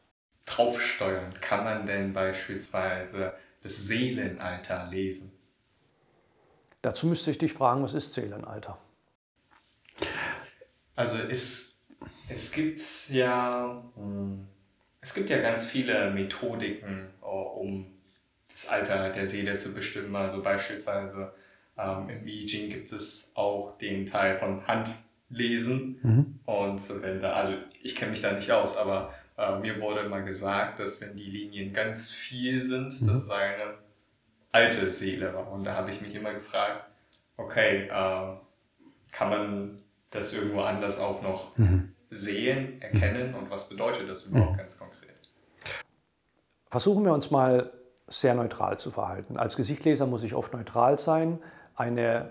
draufsteuern, 0.45 1.33
kann 1.41 1.63
man 1.63 1.85
denn 1.85 2.13
beispielsweise 2.13 3.33
das 3.61 3.87
Seelenalter 3.87 4.87
lesen? 4.87 5.31
Dazu 6.81 7.07
müsste 7.07 7.31
ich 7.31 7.37
dich 7.37 7.53
fragen, 7.53 7.83
was 7.83 7.93
ist 7.93 8.13
Seelenalter? 8.13 8.77
Also 10.95 11.17
es, 11.17 11.75
es 12.27 12.51
gibt 12.51 13.09
ja 13.09 13.83
hm, 13.95 14.47
es 15.01 15.15
gibt 15.15 15.29
ja 15.31 15.41
ganz 15.41 15.65
viele 15.65 16.11
Methodiken, 16.11 17.09
äh, 17.21 17.25
um 17.25 17.87
das 18.51 18.69
Alter 18.69 19.09
der 19.09 19.25
Seele 19.27 19.57
zu 19.57 19.73
bestimmen. 19.73 20.15
Also 20.15 20.41
beispielsweise 20.41 21.33
ähm, 21.77 22.09
im 22.09 22.27
I 22.27 22.45
Ching 22.45 22.69
gibt 22.69 22.91
es 22.91 23.31
auch 23.33 23.77
den 23.77 24.05
Teil 24.05 24.37
von 24.37 24.65
Handlesen. 24.67 25.99
Mhm. 26.01 26.39
Und 26.45 27.01
wenn 27.01 27.21
da, 27.21 27.33
also 27.33 27.57
ich 27.81 27.95
kenne 27.95 28.11
mich 28.11 28.21
da 28.21 28.31
nicht 28.33 28.51
aus, 28.51 28.77
aber 28.77 29.13
äh, 29.37 29.59
mir 29.59 29.79
wurde 29.79 30.07
mal 30.07 30.23
gesagt, 30.23 30.79
dass 30.79 31.01
wenn 31.01 31.15
die 31.15 31.25
Linien 31.25 31.73
ganz 31.73 32.11
viel 32.11 32.61
sind, 32.61 33.01
mhm. 33.01 33.07
dass 33.07 33.23
es 33.23 33.29
eine 33.29 33.75
alte 34.51 34.89
Seele 34.89 35.33
war. 35.33 35.51
Und 35.51 35.63
da 35.63 35.75
habe 35.75 35.89
ich 35.89 36.01
mich 36.01 36.13
immer 36.13 36.33
gefragt, 36.33 36.85
okay, 37.37 37.87
äh, 37.87 38.37
kann 39.11 39.29
man 39.29 39.81
das 40.09 40.33
irgendwo 40.33 40.61
anders 40.61 40.99
auch 40.99 41.21
noch 41.21 41.57
mhm. 41.57 41.93
sehen, 42.09 42.81
erkennen 42.81 43.33
und 43.33 43.49
was 43.49 43.69
bedeutet 43.69 44.09
das 44.09 44.25
überhaupt 44.25 44.53
mhm. 44.53 44.57
ganz 44.57 44.77
konkret? 44.77 45.09
Versuchen 46.69 47.03
wir 47.03 47.13
uns 47.13 47.31
mal 47.31 47.71
sehr 48.11 48.33
neutral 48.33 48.77
zu 48.77 48.91
verhalten. 48.91 49.37
Als 49.37 49.55
Gesichtleser 49.55 50.05
muss 50.05 50.23
ich 50.23 50.35
oft 50.35 50.53
neutral 50.53 50.99
sein, 50.99 51.39
eine 51.75 52.29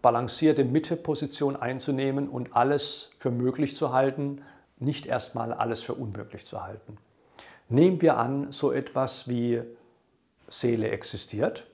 balancierte 0.00 0.64
Mitteposition 0.64 1.56
einzunehmen 1.56 2.28
und 2.28 2.54
alles 2.54 3.10
für 3.18 3.30
möglich 3.30 3.76
zu 3.76 3.92
halten, 3.92 4.42
nicht 4.78 5.06
erstmal 5.06 5.52
alles 5.52 5.82
für 5.82 5.94
unmöglich 5.94 6.46
zu 6.46 6.62
halten. 6.62 6.98
Nehmen 7.68 8.00
wir 8.00 8.16
an, 8.16 8.52
so 8.52 8.72
etwas 8.72 9.28
wie 9.28 9.60
Seele 10.48 10.90
existiert. 10.90 11.66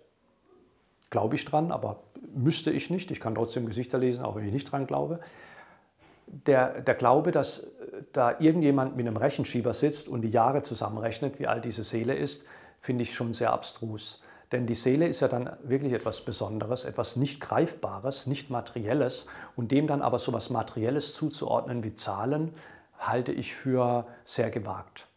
Glaube 1.11 1.37
ich 1.37 1.45
dran, 1.45 1.71
aber 1.71 2.01
müsste 2.35 2.71
ich 2.71 2.91
nicht. 2.91 3.11
Ich 3.11 3.21
kann 3.21 3.35
trotzdem 3.35 3.66
Gesichter 3.66 3.99
lesen, 3.99 4.25
auch 4.25 4.37
wenn 4.37 4.47
ich 4.47 4.53
nicht 4.53 4.73
dran 4.73 4.87
glaube. 4.87 5.21
Der, 6.27 6.81
der 6.81 6.95
Glaube, 6.95 7.31
dass 7.31 7.71
da 8.12 8.41
irgendjemand 8.41 8.97
mit 8.97 9.07
einem 9.07 9.19
Rechenschieber 9.19 9.75
sitzt 9.75 10.09
und 10.09 10.23
die 10.23 10.31
Jahre 10.31 10.62
zusammenrechnet, 10.62 11.39
wie 11.39 11.47
alt 11.47 11.66
diese 11.66 11.85
Seele 11.85 12.15
ist, 12.15 12.45
finde 12.85 13.02
ich 13.02 13.15
schon 13.15 13.32
sehr 13.32 13.51
abstrus. 13.51 14.23
Denn 14.52 14.66
die 14.66 14.74
Seele 14.74 15.09
ist 15.09 15.20
ja 15.20 15.28
dann 15.28 15.51
wirklich 15.62 15.94
etwas 15.94 16.20
Besonderes, 16.20 16.85
etwas 16.85 17.16
nicht 17.16 17.40
Greifbares, 17.40 18.27
nicht 18.27 18.51
Materielles. 18.51 19.27
Und 19.56 19.73
dem 19.73 19.86
dann 19.86 20.02
aber 20.02 20.19
so 20.19 20.31
etwas 20.31 20.51
Materielles 20.51 21.15
zuzuordnen 21.15 21.82
wie 21.82 21.97
Zahlen, 21.97 22.52
halte 22.98 23.32
ich 23.32 23.55
für 23.55 24.06
sehr 24.27 24.51
gewagt. 24.51 25.09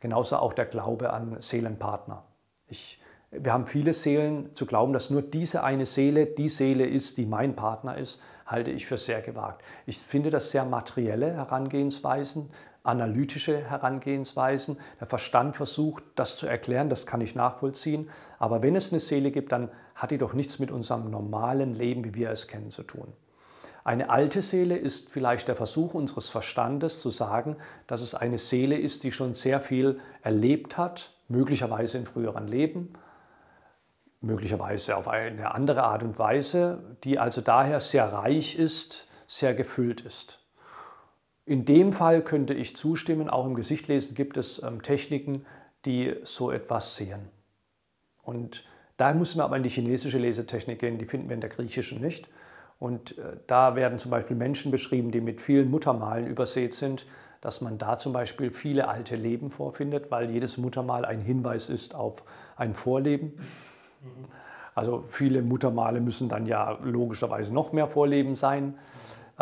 Genauso 0.00 0.36
auch 0.36 0.52
der 0.52 0.66
Glaube 0.66 1.14
an 1.14 1.40
Seelenpartner. 1.40 2.24
Ich, 2.66 3.00
wir 3.30 3.54
haben 3.54 3.66
viele 3.66 3.94
Seelen. 3.94 4.54
Zu 4.54 4.66
glauben, 4.66 4.92
dass 4.92 5.08
nur 5.08 5.22
diese 5.22 5.64
eine 5.64 5.86
Seele 5.86 6.26
die 6.26 6.50
Seele 6.50 6.86
ist, 6.86 7.16
die 7.16 7.24
mein 7.24 7.56
Partner 7.56 7.96
ist, 7.96 8.20
halte 8.44 8.70
ich 8.70 8.84
für 8.84 8.98
sehr 8.98 9.22
gewagt. 9.22 9.62
Ich 9.86 9.96
finde 9.96 10.28
das 10.28 10.50
sehr 10.50 10.66
materielle 10.66 11.32
Herangehensweisen, 11.32 12.50
analytische 12.84 13.58
Herangehensweisen. 13.58 14.78
Der 15.00 15.06
Verstand 15.06 15.56
versucht, 15.56 16.04
das 16.16 16.36
zu 16.36 16.46
erklären, 16.46 16.88
das 16.88 17.06
kann 17.06 17.20
ich 17.20 17.34
nachvollziehen. 17.34 18.10
Aber 18.38 18.62
wenn 18.62 18.76
es 18.76 18.92
eine 18.92 19.00
Seele 19.00 19.30
gibt, 19.30 19.52
dann 19.52 19.70
hat 19.94 20.10
die 20.10 20.18
doch 20.18 20.32
nichts 20.32 20.58
mit 20.58 20.70
unserem 20.70 21.10
normalen 21.10 21.74
Leben, 21.74 22.04
wie 22.04 22.14
wir 22.14 22.30
es 22.30 22.48
kennen, 22.48 22.70
zu 22.70 22.82
tun. 22.82 23.12
Eine 23.84 24.10
alte 24.10 24.42
Seele 24.42 24.76
ist 24.76 25.10
vielleicht 25.10 25.48
der 25.48 25.56
Versuch 25.56 25.94
unseres 25.94 26.28
Verstandes 26.28 27.00
zu 27.00 27.10
sagen, 27.10 27.56
dass 27.88 28.00
es 28.00 28.14
eine 28.14 28.38
Seele 28.38 28.78
ist, 28.78 29.02
die 29.02 29.10
schon 29.10 29.34
sehr 29.34 29.60
viel 29.60 30.00
erlebt 30.22 30.78
hat, 30.78 31.10
möglicherweise 31.28 31.98
in 31.98 32.06
früheren 32.06 32.46
Leben, 32.46 32.92
möglicherweise 34.20 34.96
auf 34.96 35.08
eine 35.08 35.52
andere 35.52 35.82
Art 35.82 36.04
und 36.04 36.16
Weise, 36.18 36.96
die 37.02 37.18
also 37.18 37.40
daher 37.40 37.80
sehr 37.80 38.12
reich 38.12 38.56
ist, 38.56 39.08
sehr 39.26 39.54
gefüllt 39.54 40.02
ist. 40.02 40.41
In 41.44 41.64
dem 41.64 41.92
Fall 41.92 42.22
könnte 42.22 42.54
ich 42.54 42.76
zustimmen, 42.76 43.28
auch 43.28 43.46
im 43.46 43.54
Gesichtlesen 43.54 44.14
gibt 44.14 44.36
es 44.36 44.62
ähm, 44.62 44.82
Techniken, 44.82 45.44
die 45.84 46.14
so 46.22 46.50
etwas 46.50 46.96
sehen. 46.96 47.28
Und 48.22 48.64
da 48.96 49.12
müssen 49.14 49.38
wir 49.38 49.44
aber 49.44 49.56
in 49.56 49.64
die 49.64 49.68
chinesische 49.68 50.18
Lesetechnik 50.18 50.78
gehen, 50.78 50.98
die 50.98 51.06
finden 51.06 51.28
wir 51.28 51.34
in 51.34 51.40
der 51.40 51.50
griechischen 51.50 52.00
nicht. 52.00 52.28
Und 52.78 53.18
äh, 53.18 53.38
da 53.48 53.74
werden 53.74 53.98
zum 53.98 54.10
Beispiel 54.10 54.36
Menschen 54.36 54.70
beschrieben, 54.70 55.10
die 55.10 55.20
mit 55.20 55.40
vielen 55.40 55.70
Muttermalen 55.70 56.26
übersät 56.26 56.74
sind, 56.74 57.06
dass 57.40 57.60
man 57.60 57.76
da 57.76 57.98
zum 57.98 58.12
Beispiel 58.12 58.52
viele 58.52 58.86
alte 58.86 59.16
Leben 59.16 59.50
vorfindet, 59.50 60.12
weil 60.12 60.30
jedes 60.30 60.58
Muttermal 60.58 61.04
ein 61.04 61.20
Hinweis 61.20 61.68
ist 61.68 61.94
auf 61.94 62.22
ein 62.56 62.74
Vorleben. 62.74 63.32
Also 64.76 65.04
viele 65.08 65.42
Muttermale 65.42 66.00
müssen 66.00 66.28
dann 66.28 66.46
ja 66.46 66.78
logischerweise 66.82 67.52
noch 67.52 67.72
mehr 67.72 67.88
Vorleben 67.88 68.36
sein. 68.36 68.78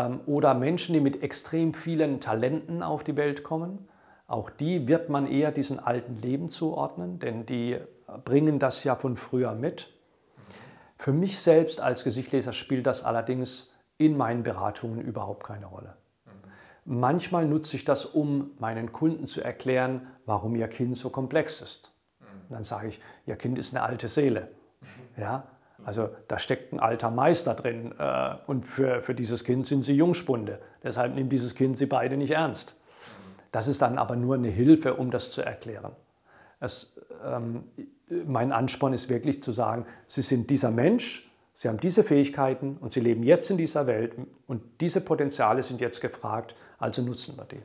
Ähm, 0.01 0.21
oder 0.27 0.55
Menschen, 0.55 0.93
die 0.95 1.01
mit 1.01 1.23
extrem 1.23 1.75
vielen 1.75 2.21
Talenten 2.21 2.83
auf 2.83 3.05
die 3.05 3.17
Welt 3.17 3.43
kommen. 3.43 3.89
Auch 4.27 4.51
die 4.51 4.87
wird 4.87 5.09
man 5.09 5.27
eher 5.27 5.51
diesen 5.51 5.81
alten 5.81 6.21
Leben 6.21 6.51
zuordnen, 6.51 7.19
denn 7.19 7.47
die 7.47 7.79
bringen 8.25 8.59
das 8.59 8.85
ja 8.85 8.95
von 8.95 9.17
früher 9.17 9.55
mit. 9.55 9.93
Für 10.97 11.13
mich 11.13 11.39
selbst 11.39 11.81
als 11.81 12.05
Gesichtleser 12.05 12.53
spielt 12.53 12.87
das 12.87 13.05
allerdings 13.05 13.75
in 13.99 14.17
meinen 14.17 14.43
Beratungen 14.43 15.01
überhaupt 15.01 15.45
keine 15.45 15.67
Rolle. 15.67 15.97
Manchmal 16.85 17.47
nutze 17.47 17.77
ich 17.77 17.85
das, 17.85 18.07
um 18.07 18.53
meinen 18.59 18.93
Kunden 18.93 19.27
zu 19.27 19.43
erklären, 19.43 20.07
warum 20.27 20.55
ihr 20.57 20.69
Kind 20.69 20.97
so 20.97 21.11
komplex 21.11 21.61
ist. 21.61 21.93
Und 22.21 22.55
dann 22.55 22.65
sage 22.65 22.89
ich, 22.89 23.01
Ihr 23.27 23.37
Kind 23.37 23.59
ist 23.59 23.75
eine 23.75 23.83
alte 23.83 24.09
Seele. 24.09 24.49
Ja? 25.17 25.45
Also 25.85 26.11
da 26.29 26.39
steckt 26.39 26.73
ein 26.73 26.81
alter 26.81 27.11
Meister 27.11 27.55
drin 27.55 27.95
äh, 27.99 28.35
und 28.47 28.67
für, 28.67 29.03
für 29.03 29.15
dieses 29.15 29.45
Kind 29.45 29.67
sind 29.67 29.85
sie 29.85 29.95
Jungspunde. 29.95 30.61
Deshalb 30.83 31.15
nimmt 31.15 31.33
dieses 31.33 31.55
Kind 31.55 31.79
sie 31.79 31.87
beide 31.87 32.17
nicht 32.17 32.33
ernst. 32.33 32.77
Das 33.53 33.67
ist 33.67 33.83
dann 33.83 33.99
aber 33.99 34.17
nur 34.17 34.37
eine 34.37 34.49
Hilfe, 34.49 34.95
um 34.95 35.11
das 35.11 35.33
zu 35.33 35.43
erklären. 35.43 35.93
Es, 36.61 36.97
ähm, 37.25 37.65
mein 38.27 38.53
Ansporn 38.53 38.93
ist 38.93 39.09
wirklich 39.09 39.43
zu 39.43 39.53
sagen, 39.53 39.87
Sie 40.07 40.23
sind 40.23 40.51
dieser 40.51 40.71
Mensch, 40.71 41.31
Sie 41.55 41.69
haben 41.69 41.81
diese 41.81 42.05
Fähigkeiten 42.05 42.77
und 42.81 42.93
Sie 42.93 43.01
leben 43.01 43.23
jetzt 43.23 43.51
in 43.51 43.57
dieser 43.57 43.87
Welt 43.87 44.15
und 44.47 44.63
diese 44.81 45.01
Potenziale 45.01 45.63
sind 45.63 45.81
jetzt 45.81 46.01
gefragt, 46.01 46.55
also 46.79 47.03
nutzen 47.03 47.37
wir 47.37 47.45
die. 47.45 47.63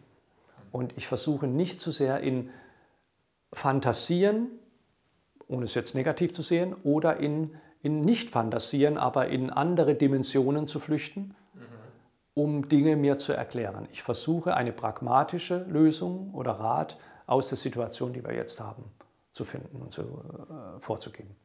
Und 0.71 0.93
ich 0.97 1.07
versuche 1.07 1.47
nicht 1.47 1.81
zu 1.81 1.91
sehr 1.91 2.19
in 2.21 2.49
Fantasien 3.53 4.49
ohne 5.47 5.65
es 5.65 5.75
jetzt 5.75 5.95
negativ 5.95 6.33
zu 6.33 6.41
sehen, 6.41 6.75
oder 6.83 7.17
in, 7.17 7.51
in 7.85 8.01
Nicht-Fantasieren, 8.01 8.97
aber 8.97 9.27
in 9.27 9.51
andere 9.51 9.93
Dimensionen 9.93 10.67
zu 10.67 10.79
flüchten, 10.79 11.35
mhm. 11.53 11.61
um 12.33 12.67
Dinge 12.67 12.95
mir 12.95 13.19
zu 13.19 13.31
erklären. 13.31 13.87
Ich 13.91 14.01
versuche 14.01 14.55
eine 14.55 14.71
pragmatische 14.71 15.65
Lösung 15.69 16.33
oder 16.33 16.53
Rat 16.53 16.97
aus 17.27 17.49
der 17.49 17.59
Situation, 17.59 18.11
die 18.11 18.23
wir 18.23 18.33
jetzt 18.33 18.59
haben, 18.59 18.83
zu 19.33 19.45
finden 19.45 19.83
und 19.83 19.93
zu, 19.93 20.01
äh, 20.01 20.79
vorzugeben. 20.79 21.35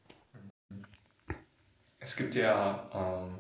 Es 1.98 2.16
gibt 2.16 2.34
ja, 2.34 2.88
ähm, 2.94 3.34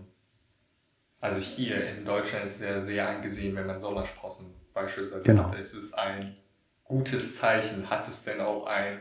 also 1.20 1.38
hier 1.38 1.88
in 1.88 2.04
Deutschland 2.04 2.44
ist 2.44 2.56
es 2.56 2.60
ja 2.60 2.82
sehr 2.82 3.08
angesehen, 3.08 3.56
wenn 3.56 3.66
man 3.66 3.80
Sommersprossen 3.80 4.54
beispielsweise 4.74 5.24
genau. 5.24 5.44
hat. 5.44 5.58
Es 5.58 5.72
ist 5.72 5.94
ein 5.94 6.36
gutes 6.84 7.38
Zeichen. 7.38 7.88
Hat 7.88 8.06
es 8.08 8.24
denn 8.24 8.42
auch 8.42 8.66
ein 8.66 9.00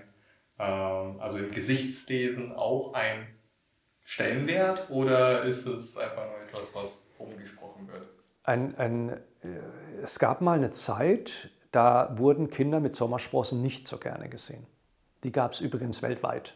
ähm, 0.60 1.20
also 1.20 1.38
im 1.38 1.52
Gesichtslesen 1.52 2.52
auch 2.52 2.94
ein 2.94 3.28
Stellenwert 4.10 4.90
oder 4.90 5.44
ist 5.44 5.68
es 5.68 5.96
einfach 5.96 6.26
nur 6.26 6.42
etwas, 6.42 6.74
was 6.74 7.08
umgesprochen 7.20 7.88
wird? 7.88 8.08
Ein, 8.44 8.76
ein, 8.80 9.10
äh, 9.10 9.20
es 10.02 10.18
gab 10.18 10.42
mal 10.42 10.58
eine 10.58 10.72
Zeit, 10.72 11.52
da 11.72 12.18
wurden 12.18 12.50
Kinder 12.50 12.80
mit 12.80 12.96
Sommersprossen 12.96 13.62
nicht 13.62 13.88
so 13.88 14.00
gerne 14.00 14.28
gesehen. 14.28 14.66
Die 15.24 15.32
gab 15.32 15.52
es 15.52 15.62
übrigens 15.62 16.02
weltweit. 16.02 16.56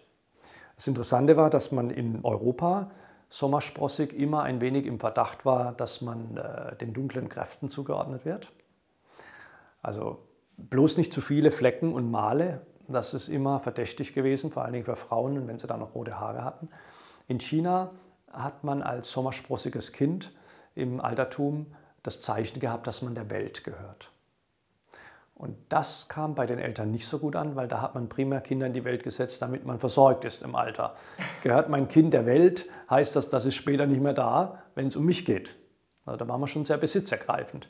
Das 0.77 0.87
Interessante 0.87 1.37
war, 1.37 1.51
dass 1.51 1.71
man 1.71 1.91
in 1.91 2.25
Europa 2.25 2.89
sommersprossig 3.29 4.13
immer 4.17 4.41
ein 4.41 4.59
wenig 4.59 4.87
im 4.87 4.99
Verdacht 4.99 5.45
war, 5.45 5.73
dass 5.73 6.01
man 6.01 6.37
äh, 6.37 6.75
den 6.77 6.91
dunklen 6.91 7.29
Kräften 7.29 7.69
zugeordnet 7.69 8.25
wird. 8.25 8.51
Also 9.83 10.27
bloß 10.57 10.97
nicht 10.97 11.13
zu 11.13 11.21
viele 11.21 11.51
Flecken 11.51 11.93
und 11.93 12.09
Male, 12.09 12.65
das 12.87 13.13
ist 13.13 13.27
immer 13.27 13.59
verdächtig 13.59 14.15
gewesen, 14.15 14.51
vor 14.51 14.63
allen 14.63 14.73
Dingen 14.73 14.85
für 14.85 14.95
Frauen, 14.95 15.47
wenn 15.47 15.59
sie 15.59 15.67
dann 15.67 15.81
noch 15.81 15.93
rote 15.93 16.19
Haare 16.19 16.43
hatten. 16.43 16.69
In 17.27 17.39
China 17.39 17.91
hat 18.31 18.63
man 18.63 18.81
als 18.81 19.11
sommersprossiges 19.11 19.93
Kind 19.93 20.31
im 20.75 20.99
Altertum 20.99 21.67
das 22.01 22.21
Zeichen 22.21 22.59
gehabt, 22.59 22.87
dass 22.87 23.01
man 23.01 23.15
der 23.15 23.29
Welt 23.29 23.63
gehört. 23.63 24.09
Und 25.35 25.57
das 25.69 26.07
kam 26.09 26.35
bei 26.35 26.45
den 26.45 26.59
Eltern 26.59 26.91
nicht 26.91 27.07
so 27.07 27.19
gut 27.19 27.35
an, 27.35 27.55
weil 27.55 27.67
da 27.67 27.81
hat 27.81 27.95
man 27.95 28.07
primär 28.07 28.41
Kinder 28.41 28.67
in 28.67 28.73
die 28.73 28.83
Welt 28.83 29.03
gesetzt, 29.03 29.41
damit 29.41 29.65
man 29.65 29.79
versorgt 29.79 30.25
ist 30.25 30.43
im 30.43 30.55
Alter. 30.55 30.95
Gehört 31.41 31.69
mein 31.69 31.87
Kind 31.87 32.13
der 32.13 32.25
Welt, 32.25 32.69
heißt 32.89 33.15
das, 33.15 33.29
das 33.29 33.45
ist 33.45 33.55
später 33.55 33.87
nicht 33.87 34.01
mehr 34.01 34.13
da, 34.13 34.63
wenn 34.75 34.87
es 34.87 34.95
um 34.95 35.05
mich 35.05 35.25
geht. 35.25 35.55
Also 36.05 36.17
da 36.17 36.27
war 36.27 36.37
man 36.37 36.47
schon 36.47 36.65
sehr 36.65 36.77
besitzergreifend. 36.77 37.67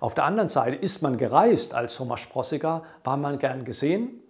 Auf 0.00 0.14
der 0.14 0.24
anderen 0.24 0.48
Seite 0.48 0.76
ist 0.76 1.02
man 1.02 1.18
gereist 1.18 1.74
als 1.74 1.96
Thomas 1.96 2.20
Sprossiger, 2.20 2.82
war 3.04 3.16
man 3.16 3.38
gern 3.38 3.64
gesehen, 3.64 4.22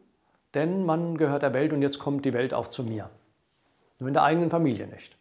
denn 0.54 0.84
man 0.84 1.16
gehört 1.16 1.42
der 1.42 1.54
Welt 1.54 1.72
und 1.72 1.82
jetzt 1.82 1.98
kommt 1.98 2.24
die 2.24 2.32
Welt 2.32 2.52
auch 2.52 2.68
zu 2.68 2.82
mir. 2.82 3.10
Nur 4.02 4.08
in 4.08 4.14
der 4.14 4.24
eigenen 4.24 4.50
Familie 4.50 4.88
nicht. 4.88 5.16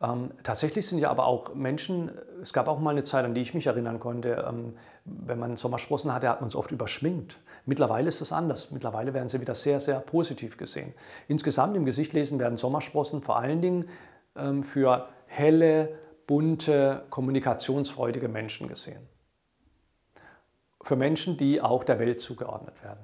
Ähm, 0.00 0.30
tatsächlich 0.44 0.86
sind 0.86 1.00
ja 1.00 1.10
aber 1.10 1.26
auch 1.26 1.52
Menschen, 1.56 2.12
es 2.40 2.52
gab 2.52 2.68
auch 2.68 2.78
mal 2.78 2.90
eine 2.90 3.02
Zeit, 3.02 3.24
an 3.24 3.34
die 3.34 3.40
ich 3.40 3.54
mich 3.54 3.66
erinnern 3.66 3.98
konnte, 3.98 4.46
ähm, 4.48 4.76
wenn 5.04 5.40
man 5.40 5.56
Sommersprossen 5.56 6.14
hatte, 6.14 6.28
hat 6.28 6.40
man 6.40 6.46
es 6.46 6.54
oft 6.54 6.70
überschminkt. 6.70 7.40
Mittlerweile 7.66 8.06
ist 8.06 8.20
es 8.20 8.30
anders. 8.30 8.70
Mittlerweile 8.70 9.14
werden 9.14 9.28
sie 9.28 9.40
wieder 9.40 9.56
sehr, 9.56 9.80
sehr 9.80 9.98
positiv 9.98 10.58
gesehen. 10.58 10.94
Insgesamt 11.26 11.76
im 11.76 11.84
Gesichtlesen 11.84 12.38
werden 12.38 12.56
Sommersprossen 12.56 13.20
vor 13.20 13.36
allen 13.36 13.60
Dingen 13.60 13.88
ähm, 14.36 14.62
für 14.62 15.08
helle, 15.26 15.98
bunte, 16.28 17.02
kommunikationsfreudige 17.10 18.28
Menschen 18.28 18.68
gesehen. 18.68 19.08
Für 20.82 20.94
Menschen, 20.94 21.36
die 21.36 21.60
auch 21.60 21.82
der 21.82 21.98
Welt 21.98 22.20
zugeordnet 22.20 22.80
werden. 22.84 23.00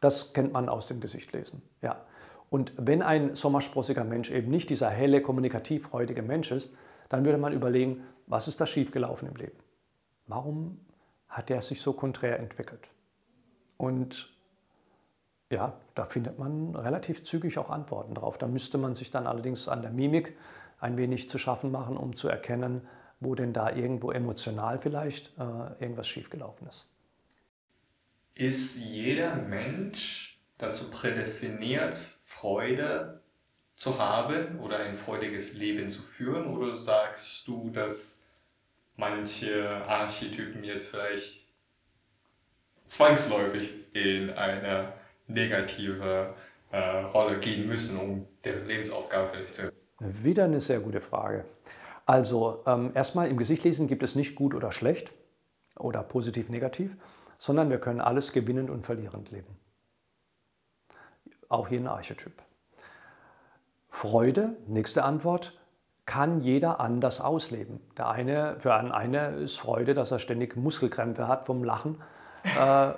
Das 0.00 0.32
kennt 0.34 0.52
man 0.52 0.68
aus 0.68 0.86
dem 0.86 1.00
Gesichtlesen. 1.00 1.62
Ja. 1.80 1.96
Und 2.52 2.74
wenn 2.76 3.00
ein 3.00 3.34
sommersprossiger 3.34 4.04
Mensch 4.04 4.30
eben 4.30 4.50
nicht 4.50 4.68
dieser 4.68 4.90
helle, 4.90 5.22
kommunikativ 5.22 5.84
freudige 5.84 6.20
Mensch 6.20 6.50
ist, 6.50 6.76
dann 7.08 7.24
würde 7.24 7.38
man 7.38 7.54
überlegen, 7.54 8.04
was 8.26 8.46
ist 8.46 8.60
da 8.60 8.66
schiefgelaufen 8.66 9.26
im 9.26 9.36
Leben? 9.36 9.56
Warum 10.26 10.78
hat 11.30 11.48
er 11.50 11.62
sich 11.62 11.80
so 11.80 11.94
konträr 11.94 12.38
entwickelt? 12.38 12.88
Und 13.78 14.36
ja, 15.50 15.80
da 15.94 16.04
findet 16.04 16.38
man 16.38 16.76
relativ 16.76 17.24
zügig 17.24 17.56
auch 17.56 17.70
Antworten 17.70 18.14
drauf. 18.14 18.36
Da 18.36 18.48
müsste 18.48 18.76
man 18.76 18.96
sich 18.96 19.10
dann 19.10 19.26
allerdings 19.26 19.66
an 19.66 19.80
der 19.80 19.90
Mimik 19.90 20.36
ein 20.78 20.98
wenig 20.98 21.30
zu 21.30 21.38
schaffen 21.38 21.72
machen, 21.72 21.96
um 21.96 22.14
zu 22.14 22.28
erkennen, 22.28 22.82
wo 23.18 23.34
denn 23.34 23.54
da 23.54 23.70
irgendwo 23.70 24.10
emotional 24.10 24.78
vielleicht 24.78 25.32
äh, 25.38 25.82
irgendwas 25.82 26.06
schiefgelaufen 26.06 26.68
ist. 26.68 26.86
Ist 28.34 28.78
jeder 28.78 29.36
Mensch 29.36 30.31
dazu 30.62 30.90
prädestiniert, 30.90 31.94
Freude 32.24 33.20
zu 33.74 33.98
haben 33.98 34.60
oder 34.60 34.78
ein 34.78 34.96
freudiges 34.96 35.54
Leben 35.54 35.90
zu 35.90 36.02
führen? 36.02 36.46
Oder 36.46 36.78
sagst 36.78 37.46
du, 37.48 37.70
dass 37.70 38.22
manche 38.96 39.68
Archetypen 39.88 40.62
jetzt 40.62 40.88
vielleicht 40.88 41.40
zwangsläufig 42.86 43.72
in 43.92 44.30
eine 44.30 44.92
negative 45.26 46.34
äh, 46.70 46.78
Rolle 46.78 47.38
gehen 47.40 47.66
müssen, 47.66 47.98
um 47.98 48.26
deren 48.44 48.66
Lebensaufgabe 48.66 49.30
vielleicht 49.32 49.54
zu 49.54 49.62
erfüllen? 49.62 50.24
Wieder 50.24 50.44
eine 50.44 50.60
sehr 50.60 50.80
gute 50.80 51.00
Frage. 51.00 51.44
Also 52.06 52.62
ähm, 52.66 52.92
erstmal 52.94 53.28
im 53.28 53.36
Gesicht 53.36 53.64
lesen 53.64 53.88
gibt 53.88 54.02
es 54.02 54.14
nicht 54.14 54.34
gut 54.34 54.54
oder 54.54 54.70
schlecht 54.70 55.12
oder 55.76 56.02
positiv, 56.02 56.48
negativ, 56.48 56.96
sondern 57.38 57.70
wir 57.70 57.78
können 57.78 58.00
alles 58.00 58.32
gewinnend 58.32 58.70
und 58.70 58.84
verlierend 58.84 59.30
leben 59.30 59.61
auch 61.52 61.68
hier 61.68 61.80
ein 61.80 61.86
Archetyp. 61.86 62.32
Freude, 63.88 64.56
nächste 64.66 65.04
Antwort, 65.04 65.58
kann 66.06 66.40
jeder 66.40 66.80
anders 66.80 67.20
ausleben. 67.20 67.80
Der 67.96 68.08
eine, 68.08 68.56
für 68.58 68.74
einen 68.74 68.90
eine 68.90 69.28
ist 69.36 69.58
Freude, 69.58 69.94
dass 69.94 70.10
er 70.10 70.18
ständig 70.18 70.56
Muskelkrämpfe 70.56 71.28
hat 71.28 71.46
vom 71.46 71.62
Lachen. 71.62 72.02
Äh, 72.58 72.92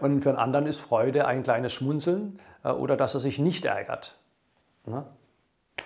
und 0.00 0.22
für 0.22 0.28
einen 0.28 0.38
anderen 0.38 0.66
ist 0.66 0.78
Freude 0.78 1.26
ein 1.26 1.42
kleines 1.42 1.72
Schmunzeln 1.72 2.38
äh, 2.62 2.70
oder 2.70 2.96
dass 2.96 3.14
er 3.14 3.20
sich 3.20 3.38
nicht 3.38 3.64
ärgert. 3.64 4.18
Ne? 4.86 5.04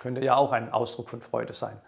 Könnte 0.00 0.22
ja 0.22 0.36
auch 0.36 0.52
ein 0.52 0.72
Ausdruck 0.72 1.08
von 1.08 1.22
Freude 1.22 1.54
sein. 1.54 1.80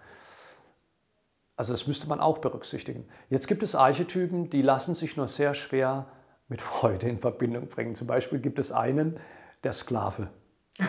Also 1.57 1.73
das 1.73 1.87
müsste 1.87 2.09
man 2.09 2.21
auch 2.21 2.39
berücksichtigen. 2.39 3.09
Jetzt 3.29 3.49
gibt 3.49 3.63
es 3.63 3.75
Archetypen, 3.75 4.49
die 4.49 4.63
lassen 4.63 4.95
sich 4.95 5.17
nur 5.17 5.29
sehr 5.29 5.55
schwer 5.55 6.07
mit 6.49 6.63
Freude 6.63 7.09
in 7.09 7.19
Verbindung 7.19 7.69
bringen. 7.69 7.97
Zum 7.97 8.07
Beispiel 8.07 8.39
gibt 8.39 8.59
es 8.59 8.73
einen, 8.73 9.19
der 9.65 9.73
Sklave. 9.73 10.29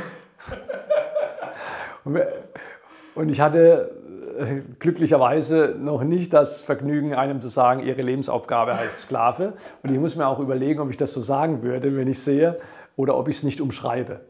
und 3.16 3.30
ich 3.30 3.42
hatte 3.42 3.92
äh, 4.38 4.62
glücklicherweise 4.80 5.76
noch 5.78 6.04
nicht 6.04 6.34
das 6.34 6.64
Vergnügen, 6.64 7.14
einem 7.14 7.42
zu 7.42 7.50
sagen, 7.50 7.82
ihre 7.82 8.02
Lebensaufgabe 8.02 8.78
heißt 8.78 9.02
Sklave. 9.02 9.54
Und 9.84 9.92
ich 9.92 10.00
muss 10.00 10.16
mir 10.16 10.28
auch 10.28 10.40
überlegen, 10.40 10.80
ob 10.80 10.90
ich 10.90 10.98
das 10.98 11.14
so 11.14 11.22
sagen 11.22 11.64
würde, 11.64 11.96
wenn 11.96 12.08
ich 12.08 12.22
sehe, 12.22 12.60
oder 12.96 13.18
ob 13.18 13.28
ich 13.28 13.38
es 13.38 13.44
nicht 13.44 13.62
umschreibe. 13.62 14.22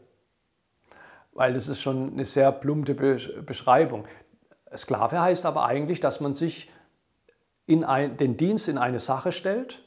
Weil 1.32 1.54
das 1.54 1.68
ist 1.68 1.80
schon 1.80 2.12
eine 2.12 2.24
sehr 2.24 2.52
plumpe 2.52 2.94
Beschreibung. 2.94 4.04
Sklave 4.76 5.20
heißt 5.20 5.46
aber 5.46 5.64
eigentlich, 5.64 6.00
dass 6.00 6.20
man 6.20 6.34
sich 6.34 6.70
in 7.66 7.84
ein, 7.84 8.16
den 8.16 8.36
Dienst 8.36 8.68
in 8.68 8.78
eine 8.78 9.00
Sache 9.00 9.32
stellt, 9.32 9.82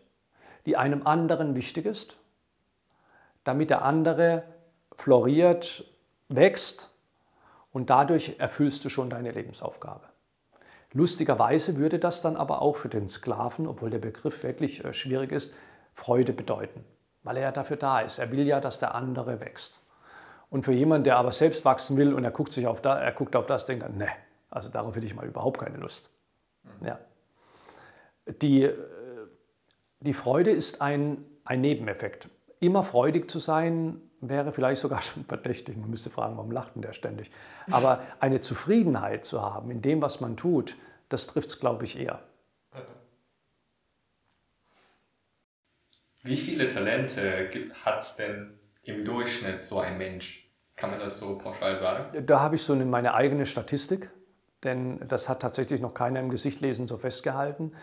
die 0.65 0.77
einem 0.77 1.05
anderen 1.05 1.55
wichtig 1.55 1.85
ist 1.85 2.17
damit 3.43 3.69
der 3.69 3.83
andere 3.83 4.43
floriert, 4.95 5.85
wächst 6.29 6.93
und 7.71 7.89
dadurch 7.89 8.35
erfüllst 8.39 8.85
du 8.85 8.89
schon 8.89 9.09
deine 9.09 9.31
Lebensaufgabe. 9.31 10.05
Lustigerweise 10.93 11.77
würde 11.77 11.97
das 11.97 12.21
dann 12.21 12.37
aber 12.37 12.61
auch 12.61 12.77
für 12.77 12.89
den 12.89 13.09
Sklaven, 13.09 13.67
obwohl 13.67 13.89
der 13.89 13.99
Begriff 13.99 14.43
wirklich 14.43 14.85
äh, 14.85 14.93
schwierig 14.93 15.31
ist, 15.31 15.53
Freude 15.93 16.33
bedeuten, 16.33 16.85
weil 17.23 17.37
er 17.37 17.43
ja 17.43 17.51
dafür 17.51 17.77
da 17.77 18.01
ist. 18.01 18.19
Er 18.19 18.31
will 18.31 18.45
ja, 18.45 18.61
dass 18.61 18.79
der 18.79 18.93
andere 18.93 19.39
wächst. 19.39 19.83
Und 20.51 20.65
für 20.65 20.71
jemanden, 20.71 21.05
der 21.05 21.17
aber 21.17 21.31
selbst 21.31 21.65
wachsen 21.65 21.97
will 21.97 22.13
und 22.13 22.23
er 22.23 22.29
guckt, 22.29 22.53
sich 22.53 22.67
auf, 22.67 22.79
da, 22.79 22.99
er 22.99 23.11
guckt 23.11 23.35
auf 23.35 23.47
das, 23.47 23.65
denkt 23.65 23.83
er, 23.83 23.89
ne, 23.89 24.09
also 24.51 24.69
darauf 24.69 24.95
hätte 24.95 25.07
ich 25.07 25.15
mal 25.15 25.25
überhaupt 25.25 25.59
keine 25.59 25.77
Lust. 25.77 26.11
Mhm. 26.63 26.87
Ja. 26.87 26.99
Die, 28.27 28.63
äh, 28.65 28.77
die 29.99 30.13
Freude 30.13 30.51
ist 30.51 30.79
ein, 30.79 31.25
ein 31.43 31.61
Nebeneffekt. 31.61 32.29
Immer 32.63 32.85
freudig 32.85 33.29
zu 33.29 33.39
sein, 33.39 33.99
wäre 34.21 34.53
vielleicht 34.53 34.81
sogar 34.81 35.01
schon 35.03 35.25
verdächtig. 35.25 35.75
Man 35.75 35.89
müsste 35.89 36.09
fragen, 36.09 36.37
warum 36.37 36.51
lacht 36.51 36.75
denn 36.75 36.81
der 36.81 36.93
ständig? 36.93 37.29
Aber 37.69 38.01
eine 38.21 38.39
Zufriedenheit 38.39 39.25
zu 39.25 39.41
haben 39.41 39.69
in 39.69 39.81
dem, 39.81 40.01
was 40.01 40.21
man 40.21 40.37
tut, 40.37 40.77
das 41.09 41.27
trifft 41.27 41.49
es, 41.49 41.59
glaube 41.59 41.83
ich, 41.83 41.99
eher. 41.99 42.21
Wie 46.23 46.37
viele 46.37 46.67
Talente 46.67 47.49
hat 47.83 48.17
denn 48.17 48.57
im 48.83 49.03
Durchschnitt 49.03 49.59
so 49.59 49.79
ein 49.79 49.97
Mensch? 49.97 50.49
Kann 50.77 50.89
man 50.89 50.99
das 50.99 51.19
so 51.19 51.37
pauschal 51.37 51.79
sagen? 51.81 52.25
Da 52.25 52.39
habe 52.39 52.55
ich 52.55 52.63
so 52.63 52.71
eine, 52.71 52.85
meine 52.85 53.13
eigene 53.13 53.45
Statistik, 53.45 54.09
denn 54.63 55.05
das 55.05 55.27
hat 55.27 55.41
tatsächlich 55.41 55.81
noch 55.81 55.93
keiner 55.93 56.21
im 56.21 56.29
Gesichtlesen 56.29 56.87
so 56.87 56.97
festgehalten. 56.97 57.73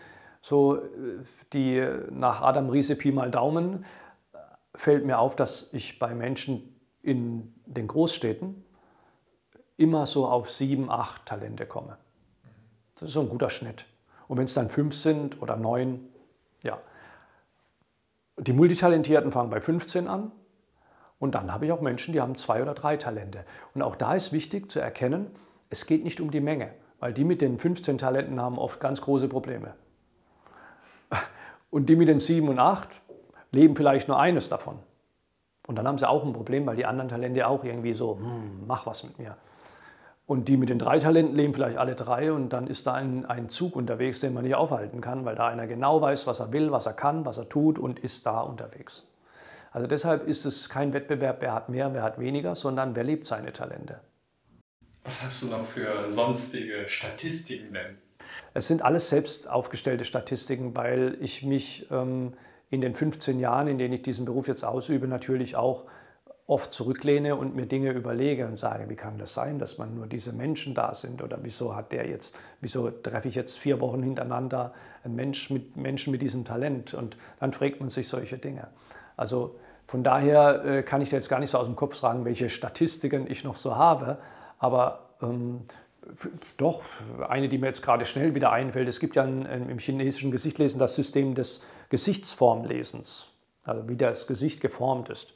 So 0.41 0.77
äh, 0.77 0.81
die 1.53 1.87
nach 2.09 2.41
Adam 2.41 2.71
Riese 2.71 2.97
Pi 2.97 3.13
mal 3.13 3.31
Daumen 3.31 3.85
fällt 4.81 5.05
mir 5.05 5.19
auf, 5.19 5.37
dass 5.37 5.73
ich 5.75 5.99
bei 5.99 6.15
Menschen 6.15 6.75
in 7.03 7.55
den 7.67 7.87
Großstädten 7.87 8.65
immer 9.77 10.07
so 10.07 10.27
auf 10.27 10.51
sieben, 10.51 10.91
acht 10.91 11.27
Talente 11.27 11.67
komme. 11.67 11.99
Das 12.95 13.09
ist 13.09 13.13
so 13.13 13.21
ein 13.21 13.29
guter 13.29 13.51
Schnitt. 13.51 13.85
Und 14.27 14.39
wenn 14.39 14.47
es 14.47 14.55
dann 14.55 14.71
fünf 14.71 14.95
sind 14.95 15.43
oder 15.43 15.57
neun, 15.57 16.09
ja. 16.63 16.79
Die 18.39 18.55
Multitalentierten 18.55 19.33
fangen 19.33 19.51
bei 19.51 19.61
15 19.61 20.09
an. 20.09 20.33
Und 21.19 21.35
dann 21.35 21.53
habe 21.53 21.67
ich 21.67 21.73
auch 21.73 21.83
Menschen, 21.83 22.15
die 22.15 22.21
haben 22.23 22.35
zwei 22.37 22.63
oder 22.63 22.73
drei 22.73 22.97
Talente. 22.97 23.45
Und 23.75 23.83
auch 23.83 23.97
da 23.97 24.15
ist 24.15 24.33
wichtig 24.33 24.71
zu 24.71 24.81
erkennen, 24.81 25.31
es 25.69 25.85
geht 25.85 26.05
nicht 26.05 26.23
um 26.23 26.31
die 26.31 26.41
Menge, 26.41 26.73
weil 27.01 27.13
die 27.13 27.25
mit 27.25 27.43
den 27.43 27.59
15 27.59 27.99
Talenten 27.99 28.41
haben 28.41 28.59
oft 28.59 28.81
ganz 28.81 29.03
große 29.03 29.29
Probleme. 29.29 29.75
Und 31.69 31.91
die 31.91 31.97
mit 31.97 32.09
den 32.09 32.19
sieben 32.19 32.49
und 32.49 32.59
acht, 32.59 32.89
leben 33.51 33.77
vielleicht 33.77 34.09
nur 34.09 34.19
eines 34.19 34.49
davon. 34.49 34.79
Und 35.67 35.77
dann 35.77 35.87
haben 35.87 35.99
sie 35.99 36.09
auch 36.09 36.25
ein 36.25 36.33
Problem, 36.33 36.67
weil 36.67 36.77
die 36.77 36.87
anderen 36.87 37.09
Talente 37.09 37.47
auch 37.47 37.65
irgendwie 37.65 37.95
so, 37.95 38.19
hm, 38.19 38.67
mach 38.67 38.87
was 38.87 39.05
mit 39.05 39.19
mir. 39.19 39.37
Und 40.27 40.49
die 40.49 40.57
mit 40.57 40.69
den 40.69 40.79
drei 40.79 41.01
Talenten 41.01 41.37
leben 41.37 41.55
vielleicht 41.55 41.77
alle 41.77 41.97
drei 41.97 42.33
und 42.33 42.51
dann 42.51 42.69
ist 42.69 42.87
da 42.87 42.95
ein, 42.95 43.27
ein 43.27 43.49
Zug 43.49 43.75
unterwegs, 43.75 44.21
den 44.21 44.33
man 44.33 44.45
nicht 44.45 44.55
aufhalten 44.55 45.01
kann, 45.01 45.25
weil 45.25 45.35
da 45.35 45.49
einer 45.49 45.67
genau 45.67 46.01
weiß, 46.01 46.27
was 46.29 46.39
er 46.39 46.53
will, 46.53 46.71
was 46.71 46.87
er 46.87 46.93
kann, 46.93 47.25
was 47.25 47.39
er 47.39 47.49
tut 47.49 47.79
und 47.79 47.99
ist 47.99 48.27
da 48.27 48.41
unterwegs. 48.41 49.05
Also 49.73 49.87
deshalb 49.87 50.27
ist 50.27 50.45
es 50.45 50.69
kein 50.69 50.93
Wettbewerb, 50.93 51.39
wer 51.41 51.55
hat 51.55 51.69
mehr, 51.69 51.93
wer 51.95 52.03
hat 52.03 52.19
weniger, 52.19 52.55
sondern 52.55 52.95
wer 52.95 53.05
lebt 53.05 53.27
seine 53.27 53.53
Talente. 53.53 54.01
Was 55.05 55.23
hast 55.25 55.43
du 55.43 55.47
noch 55.49 55.65
für 55.65 56.09
sonstige 56.11 56.89
Statistiken 56.89 57.73
denn? 57.75 57.99
Es 58.55 58.69
sind 58.69 58.83
alles 58.83 59.09
selbst 59.09 59.49
aufgestellte 59.49 60.05
Statistiken, 60.05 60.77
weil 60.77 61.17
ich 61.21 61.43
mich 61.43 61.91
ähm, 61.91 62.35
in 62.71 62.81
den 62.81 62.95
15 62.95 63.41
Jahren, 63.41 63.69
in 63.69 63.79
denen 63.79 63.95
ich 63.95 64.03
diesen 64.03 64.25
Beruf 64.25 64.49
jetzt 64.49 64.65
ausübe, 64.65 65.09
natürlich 65.09 65.57
auch 65.57 65.85
oft 66.47 66.73
zurücklehne 66.73 67.37
und 67.37 67.55
mir 67.55 67.67
Dinge 67.67 67.93
überlege 67.93 68.47
und 68.47 68.59
sage, 68.59 68.89
wie 68.89 68.97
kann 68.97 69.19
das 69.19 69.35
sein, 69.35 69.61
dass 69.61 69.79
man 69.79 69.95
nur 69.95 70.09
diese 70.09 70.33
Menschen 70.33 70.75
da 70.75 70.95
sind 70.95 71.23
oder 71.23 71.39
wieso 71.43 71.77
hat 71.77 71.93
der 71.93 72.09
jetzt, 72.09 72.35
wieso 72.61 72.91
treffe 72.91 73.29
ich 73.29 73.37
jetzt 73.37 73.57
vier 73.57 73.81
Wochen 73.81 74.03
hintereinander 74.03 74.75
einen 75.05 75.15
Mensch 75.15 75.51
mit, 75.51 75.77
Menschen 75.77 76.11
mit 76.11 76.23
diesem 76.23 76.45
Talent 76.45 76.93
und 76.93 77.17
dann 77.39 77.53
fragt 77.53 77.79
man 77.79 77.89
sich 77.89 78.09
solche 78.09 78.37
Dinge. 78.37 78.67
Also 79.17 79.55
von 79.87 80.03
daher 80.03 80.65
äh, 80.65 80.83
kann 80.83 81.03
ich 81.03 81.13
jetzt 81.13 81.29
gar 81.29 81.39
nicht 81.39 81.51
so 81.51 81.59
aus 81.59 81.67
dem 81.67 81.77
Kopf 81.77 81.95
sagen, 81.95 82.25
welche 82.25 82.51
Statistiken 82.51 83.31
ich 83.31 83.45
noch 83.45 83.57
so 83.57 83.77
habe, 83.77 84.19
aber 84.59 85.11
ähm, 85.23 85.63
Doch, 86.57 86.83
eine, 87.29 87.49
die 87.49 87.59
mir 87.59 87.67
jetzt 87.67 87.83
gerade 87.83 88.05
schnell 88.07 88.35
wieder 88.35 88.51
einfällt. 88.51 88.89
Es 88.89 89.01
gibt 89.01 89.17
ja 89.17 89.25
im 89.25 89.79
chinesischen 89.79 90.31
Gesichtlesen 90.31 90.79
das 90.79 90.97
System 90.97 91.35
des 91.35 91.63
Gesichtsformlesens, 91.91 93.29
also 93.65 93.89
wie 93.89 93.97
das 93.97 94.27
Gesicht 94.27 94.61
geformt 94.61 95.11
ist. 95.11 95.35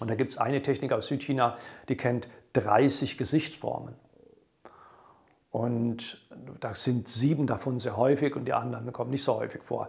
Und 0.00 0.10
da 0.10 0.14
gibt 0.14 0.32
es 0.32 0.38
eine 0.38 0.62
Technik 0.62 0.92
aus 0.92 1.06
Südchina, 1.06 1.56
die 1.88 1.96
kennt 1.96 2.28
30 2.52 3.16
Gesichtsformen. 3.16 3.94
Und 5.50 6.26
da 6.60 6.74
sind 6.74 7.08
sieben 7.08 7.46
davon 7.46 7.78
sehr 7.78 7.96
häufig 7.96 8.36
und 8.36 8.46
die 8.46 8.52
anderen 8.52 8.92
kommen 8.92 9.10
nicht 9.10 9.22
so 9.22 9.36
häufig 9.36 9.62
vor. 9.62 9.88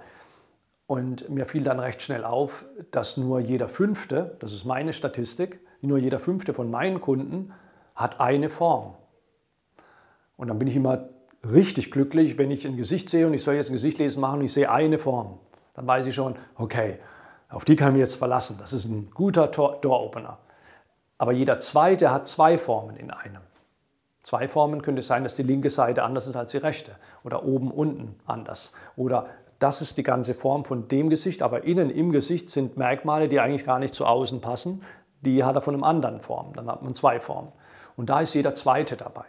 Und 0.88 1.30
mir 1.30 1.46
fiel 1.46 1.64
dann 1.64 1.80
recht 1.80 2.02
schnell 2.02 2.26
auf, 2.26 2.66
dass 2.92 3.18
nur 3.18 3.40
jeder 3.40 3.70
fünfte, 3.70 4.36
das 4.40 4.54
ist 4.54 4.66
meine 4.66 4.94
Statistik, 4.94 5.60
nur 5.82 5.98
jeder 5.98 6.20
fünfte 6.20 6.54
von 6.54 6.70
meinen 6.70 7.02
Kunden 7.02 7.54
hat 7.96 8.20
eine 8.20 8.50
Form. 8.50 8.96
Und 10.38 10.50
dann 10.50 10.60
bin 10.60 10.68
ich 10.68 10.76
immer 10.76 11.10
richtig 11.50 11.92
glücklich, 11.92 12.38
wenn 12.38 12.52
ich 12.52 12.66
ein 12.68 12.78
Gesicht 12.78 13.10
sehe 13.10 13.28
und 13.28 13.34
ich 13.34 13.44
soll 13.44 13.56
jetzt 13.56 13.70
ein 13.70 13.74
Gesicht 13.74 13.98
lesen 14.00 14.22
machen 14.22 14.40
und 14.40 14.46
ich 14.46 14.54
sehe 14.54 14.70
eine 14.70 15.00
Form. 15.00 15.40
Dann 15.74 15.88
weiß 15.88 16.06
ich 16.06 16.16
schon, 16.16 16.36
okay, 16.56 17.00
auf 17.50 17.66
die 17.66 17.76
kann 17.76 17.90
ich 17.90 17.94
mich 17.94 18.02
jetzt 18.02 18.16
verlassen. 18.16 18.58
Das 18.60 18.74
ist 18.74 18.86
ein 18.86 19.12
guter 19.12 19.48
Door-Opener. 19.48 20.38
Aber 21.18 21.32
jeder 21.32 21.60
zweite 21.60 22.12
hat 22.12 22.28
zwei 22.28 22.58
Formen 22.58 22.96
in 22.96 23.12
einem. 23.12 23.42
Zwei 24.24 24.48
Formen 24.48 24.82
könnte 24.82 25.02
es 25.02 25.08
sein, 25.08 25.24
dass 25.24 25.36
die 25.36 25.44
linke 25.44 25.70
Seite 25.70 26.04
anders 26.04 26.28
ist 26.28 26.36
als 26.36 26.52
die 26.52 26.58
rechte 26.58 26.96
oder 27.24 27.44
oben, 27.44 27.72
unten 27.72 28.16
anders. 28.26 28.74
Oder 28.96 29.28
das 29.60 29.82
ist 29.82 29.98
die 29.98 30.04
ganze 30.04 30.34
Form 30.34 30.66
von 30.66 30.88
dem 30.88 31.10
Gesicht, 31.10 31.42
aber 31.42 31.64
innen 31.64 31.90
im 31.90 32.12
Gesicht 32.12 32.50
sind 32.50 32.78
Merkmale, 32.78 33.28
die 33.28 33.40
eigentlich 33.40 33.66
gar 33.66 33.80
nicht 33.80 33.94
zu 33.94 34.06
außen 34.06 34.42
passen. 34.42 34.84
Die 35.22 35.44
hat 35.44 35.56
er 35.56 35.62
von 35.62 35.74
einem 35.74 35.84
anderen 35.84 36.22
Form. 36.22 36.54
Dann 36.54 36.68
hat 36.68 36.82
man 36.82 36.96
zwei 36.96 37.20
Formen. 37.20 37.52
Und 37.96 38.10
da 38.10 38.22
ist 38.22 38.34
jeder 38.34 38.56
zweite 38.56 38.98
dabei. 38.98 39.26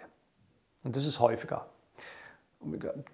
Und 0.83 0.97
das 0.97 1.07
ist 1.07 1.21
häufiger. 1.21 1.66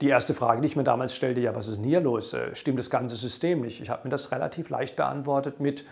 Die 0.00 0.08
erste 0.08 0.34
Frage, 0.34 0.60
die 0.60 0.66
ich 0.66 0.76
mir 0.76 0.84
damals 0.84 1.14
stellte, 1.14 1.40
ja, 1.40 1.54
was 1.54 1.68
ist 1.68 1.78
denn 1.78 1.84
hier 1.84 2.00
los? 2.00 2.32
Äh, 2.32 2.54
stimmt 2.54 2.78
das 2.78 2.90
ganze 2.90 3.16
System 3.16 3.60
nicht? 3.60 3.80
Ich 3.80 3.90
habe 3.90 4.04
mir 4.04 4.10
das 4.10 4.32
relativ 4.32 4.70
leicht 4.70 4.96
beantwortet 4.96 5.60
mit, 5.60 5.84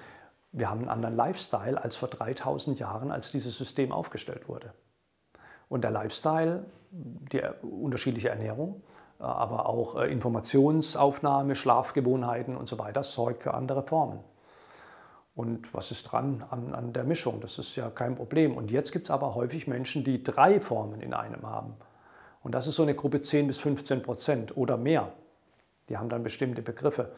wir 0.53 0.71
haben 0.71 0.81
einen 0.81 0.89
anderen 0.89 1.17
Lifestyle 1.17 1.83
als 1.83 1.97
vor 1.97 2.09
3000 2.09 2.79
Jahren, 2.79 3.11
als 3.11 3.31
dieses 3.31 3.57
System 3.59 3.93
aufgestellt 3.93 4.49
wurde. 4.49 4.73
Und 5.69 5.85
der 5.85 5.91
Lifestyle, 5.91 6.65
die 6.91 7.43
unterschiedliche 7.63 8.31
Ernährung, 8.31 8.83
äh, 9.21 9.25
aber 9.25 9.69
auch 9.69 9.97
äh, 9.97 10.11
Informationsaufnahme, 10.11 11.57
Schlafgewohnheiten 11.57 12.57
und 12.57 12.69
so 12.69 12.79
weiter, 12.79 13.03
sorgt 13.03 13.43
für 13.43 13.55
andere 13.55 13.83
Formen. 13.83 14.21
Und 15.35 15.73
was 15.73 15.93
ist 15.93 16.05
dran 16.05 16.45
an, 16.51 16.75
an 16.75 16.93
der 16.93 17.05
Mischung? 17.05 17.41
Das 17.41 17.59
ist 17.59 17.77
ja 17.77 17.91
kein 17.91 18.17
Problem. 18.17 18.57
Und 18.57 18.73
jetzt 18.73 18.91
gibt 18.91 19.07
es 19.07 19.11
aber 19.13 19.37
häufig 19.37 19.69
Menschen, 19.69 20.03
die 20.03 20.25
drei 20.25 20.59
Formen 20.59 21.01
in 21.01 21.15
einem 21.15 21.47
haben. 21.47 21.77
Und 22.49 22.55
das 22.55 22.67
ist 22.67 22.77
so 22.77 22.83
eine 22.83 22.95
Gruppe 22.95 23.21
10 23.21 23.47
bis 23.47 23.61
15 23.61 24.01
Prozent 24.01 24.57
oder 24.57 24.79
mehr. 24.79 25.13
Die 25.91 25.99
haben 25.99 26.09
dann 26.09 26.23
bestimmte 26.23 26.63
Begriffe. 26.63 27.13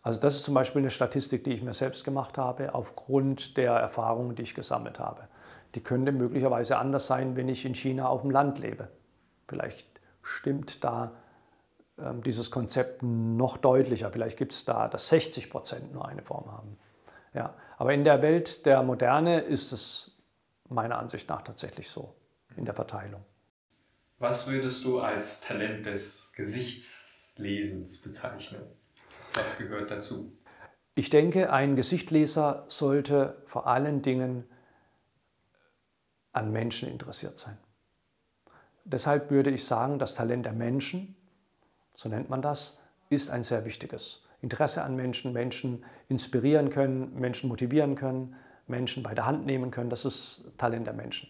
Also 0.00 0.18
das 0.18 0.36
ist 0.36 0.44
zum 0.44 0.54
Beispiel 0.54 0.80
eine 0.80 0.90
Statistik, 0.90 1.44
die 1.44 1.52
ich 1.52 1.62
mir 1.62 1.74
selbst 1.74 2.04
gemacht 2.04 2.38
habe, 2.38 2.74
aufgrund 2.74 3.58
der 3.58 3.72
Erfahrungen, 3.72 4.34
die 4.34 4.44
ich 4.44 4.54
gesammelt 4.54 4.98
habe. 4.98 5.28
Die 5.74 5.82
könnte 5.82 6.10
möglicherweise 6.10 6.78
anders 6.78 7.06
sein, 7.06 7.36
wenn 7.36 7.50
ich 7.50 7.66
in 7.66 7.74
China 7.74 8.08
auf 8.08 8.22
dem 8.22 8.30
Land 8.30 8.60
lebe. 8.60 8.88
Vielleicht 9.46 10.00
stimmt 10.22 10.82
da 10.82 11.12
äh, 11.98 12.04
dieses 12.24 12.50
Konzept 12.50 13.02
noch 13.02 13.58
deutlicher. 13.58 14.10
Vielleicht 14.10 14.38
gibt 14.38 14.54
es 14.54 14.64
da, 14.64 14.88
dass 14.88 15.10
60 15.10 15.50
Prozent 15.50 15.92
nur 15.92 16.08
eine 16.08 16.22
Form 16.22 16.50
haben. 16.50 16.78
Ja, 17.34 17.52
aber 17.76 17.92
in 17.92 18.04
der 18.04 18.22
Welt 18.22 18.64
der 18.64 18.82
Moderne 18.82 19.40
ist 19.42 19.72
es 19.72 20.16
meiner 20.70 20.98
Ansicht 20.98 21.28
nach 21.28 21.42
tatsächlich 21.42 21.90
so 21.90 22.14
in 22.56 22.64
der 22.64 22.72
Verteilung. 22.72 23.22
Was 24.22 24.46
würdest 24.46 24.84
du 24.84 25.00
als 25.00 25.40
Talent 25.40 25.84
des 25.84 26.32
Gesichtslesens 26.36 28.00
bezeichnen? 28.00 28.62
Was 29.34 29.58
gehört 29.58 29.90
dazu? 29.90 30.38
Ich 30.94 31.10
denke, 31.10 31.52
ein 31.52 31.74
Gesichtleser 31.74 32.64
sollte 32.68 33.42
vor 33.46 33.66
allen 33.66 34.00
Dingen 34.00 34.44
an 36.32 36.52
Menschen 36.52 36.88
interessiert 36.88 37.36
sein. 37.40 37.58
Deshalb 38.84 39.32
würde 39.32 39.50
ich 39.50 39.64
sagen, 39.64 39.98
das 39.98 40.14
Talent 40.14 40.46
der 40.46 40.52
Menschen, 40.52 41.16
so 41.96 42.08
nennt 42.08 42.30
man 42.30 42.42
das, 42.42 42.80
ist 43.10 43.28
ein 43.28 43.42
sehr 43.42 43.64
wichtiges. 43.64 44.22
Interesse 44.40 44.84
an 44.84 44.94
Menschen, 44.94 45.32
Menschen 45.32 45.84
inspirieren 46.08 46.70
können, 46.70 47.12
Menschen 47.18 47.48
motivieren 47.48 47.96
können, 47.96 48.36
Menschen 48.68 49.02
bei 49.02 49.16
der 49.16 49.26
Hand 49.26 49.46
nehmen 49.46 49.72
können. 49.72 49.90
Das 49.90 50.04
ist 50.04 50.44
Talent 50.58 50.86
der 50.86 50.94
Menschen. 50.94 51.28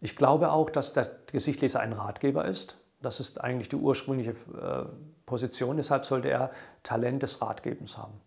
Ich 0.00 0.16
glaube 0.16 0.52
auch, 0.52 0.70
dass 0.70 0.92
der 0.92 1.10
Gesichtleser 1.26 1.80
ein 1.80 1.92
Ratgeber 1.92 2.44
ist. 2.44 2.78
Das 3.00 3.20
ist 3.20 3.40
eigentlich 3.40 3.68
die 3.68 3.76
ursprüngliche 3.76 4.30
äh, 4.30 4.84
Position. 5.26 5.76
Deshalb 5.76 6.04
sollte 6.04 6.28
er 6.28 6.50
Talent 6.82 7.22
des 7.22 7.40
Ratgebens 7.42 7.98
haben. 7.98 8.20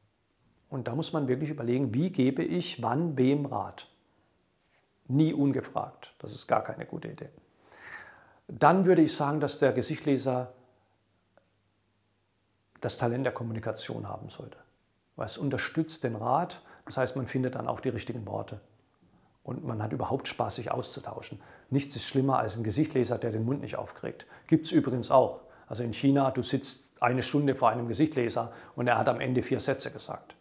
Und 0.70 0.88
da 0.88 0.96
muss 0.96 1.12
man 1.12 1.28
wirklich 1.28 1.50
überlegen, 1.50 1.94
wie 1.94 2.12
gebe 2.12 2.44
ich 2.44 2.82
wann 2.82 3.18
wem 3.18 3.46
Rat. 3.46 3.88
Nie 5.08 5.34
ungefragt. 5.34 6.14
Das 6.20 6.32
ist 6.32 6.48
gar 6.48 6.64
keine 6.64 6.86
gute 6.86 7.10
Idee. 7.10 7.30
Dann 8.48 8.86
würde 8.86 9.02
ich 9.02 9.16
sagen, 9.16 9.40
dass 9.40 9.60
der 9.60 9.74
Gesichtleser 9.74 10.54
das 12.80 12.98
Talent 12.98 13.26
der 13.26 13.34
Kommunikation 13.34 14.08
haben 14.08 14.30
sollte. 14.30 14.58
Weil 15.16 15.28
es 15.28 15.38
unterstützt 15.38 16.04
den 16.04 16.16
Rat, 16.16 16.62
das 16.86 16.98
heißt, 16.98 17.16
man 17.16 17.28
findet 17.28 17.56
dann 17.56 17.68
auch 17.68 17.80
die 17.80 17.90
richtigen 17.90 18.26
Worte. 18.26 18.60
Und 19.44 19.64
man 19.64 19.82
hat 19.82 19.92
überhaupt 19.92 20.28
Spaß, 20.28 20.56
sich 20.56 20.72
auszutauschen. 20.72 21.42
Nichts 21.72 21.96
ist 21.96 22.04
schlimmer 22.04 22.38
als 22.38 22.58
ein 22.58 22.64
Gesichtleser, 22.64 23.18
der 23.18 23.32
den 23.32 23.46
Mund 23.46 23.62
nicht 23.62 23.78
aufkriegt. 23.78 24.26
Gibt 24.48 24.66
es 24.66 24.72
übrigens 24.74 25.10
auch. 25.10 25.40
Also 25.68 25.84
in 25.84 25.94
China, 25.94 26.30
du 26.32 26.44
sitzt 26.44 26.92
eine 27.00 27.24
Stunde 27.24 27.56
vor 27.56 27.70
einem 27.70 27.88
Gesichtleser 27.88 28.52
und 28.76 28.88
er 28.88 28.98
hat 28.98 29.08
am 29.08 29.22
Ende 29.22 29.42
vier 29.42 29.62
Sätze 29.62 29.90
gesagt. 29.90 30.36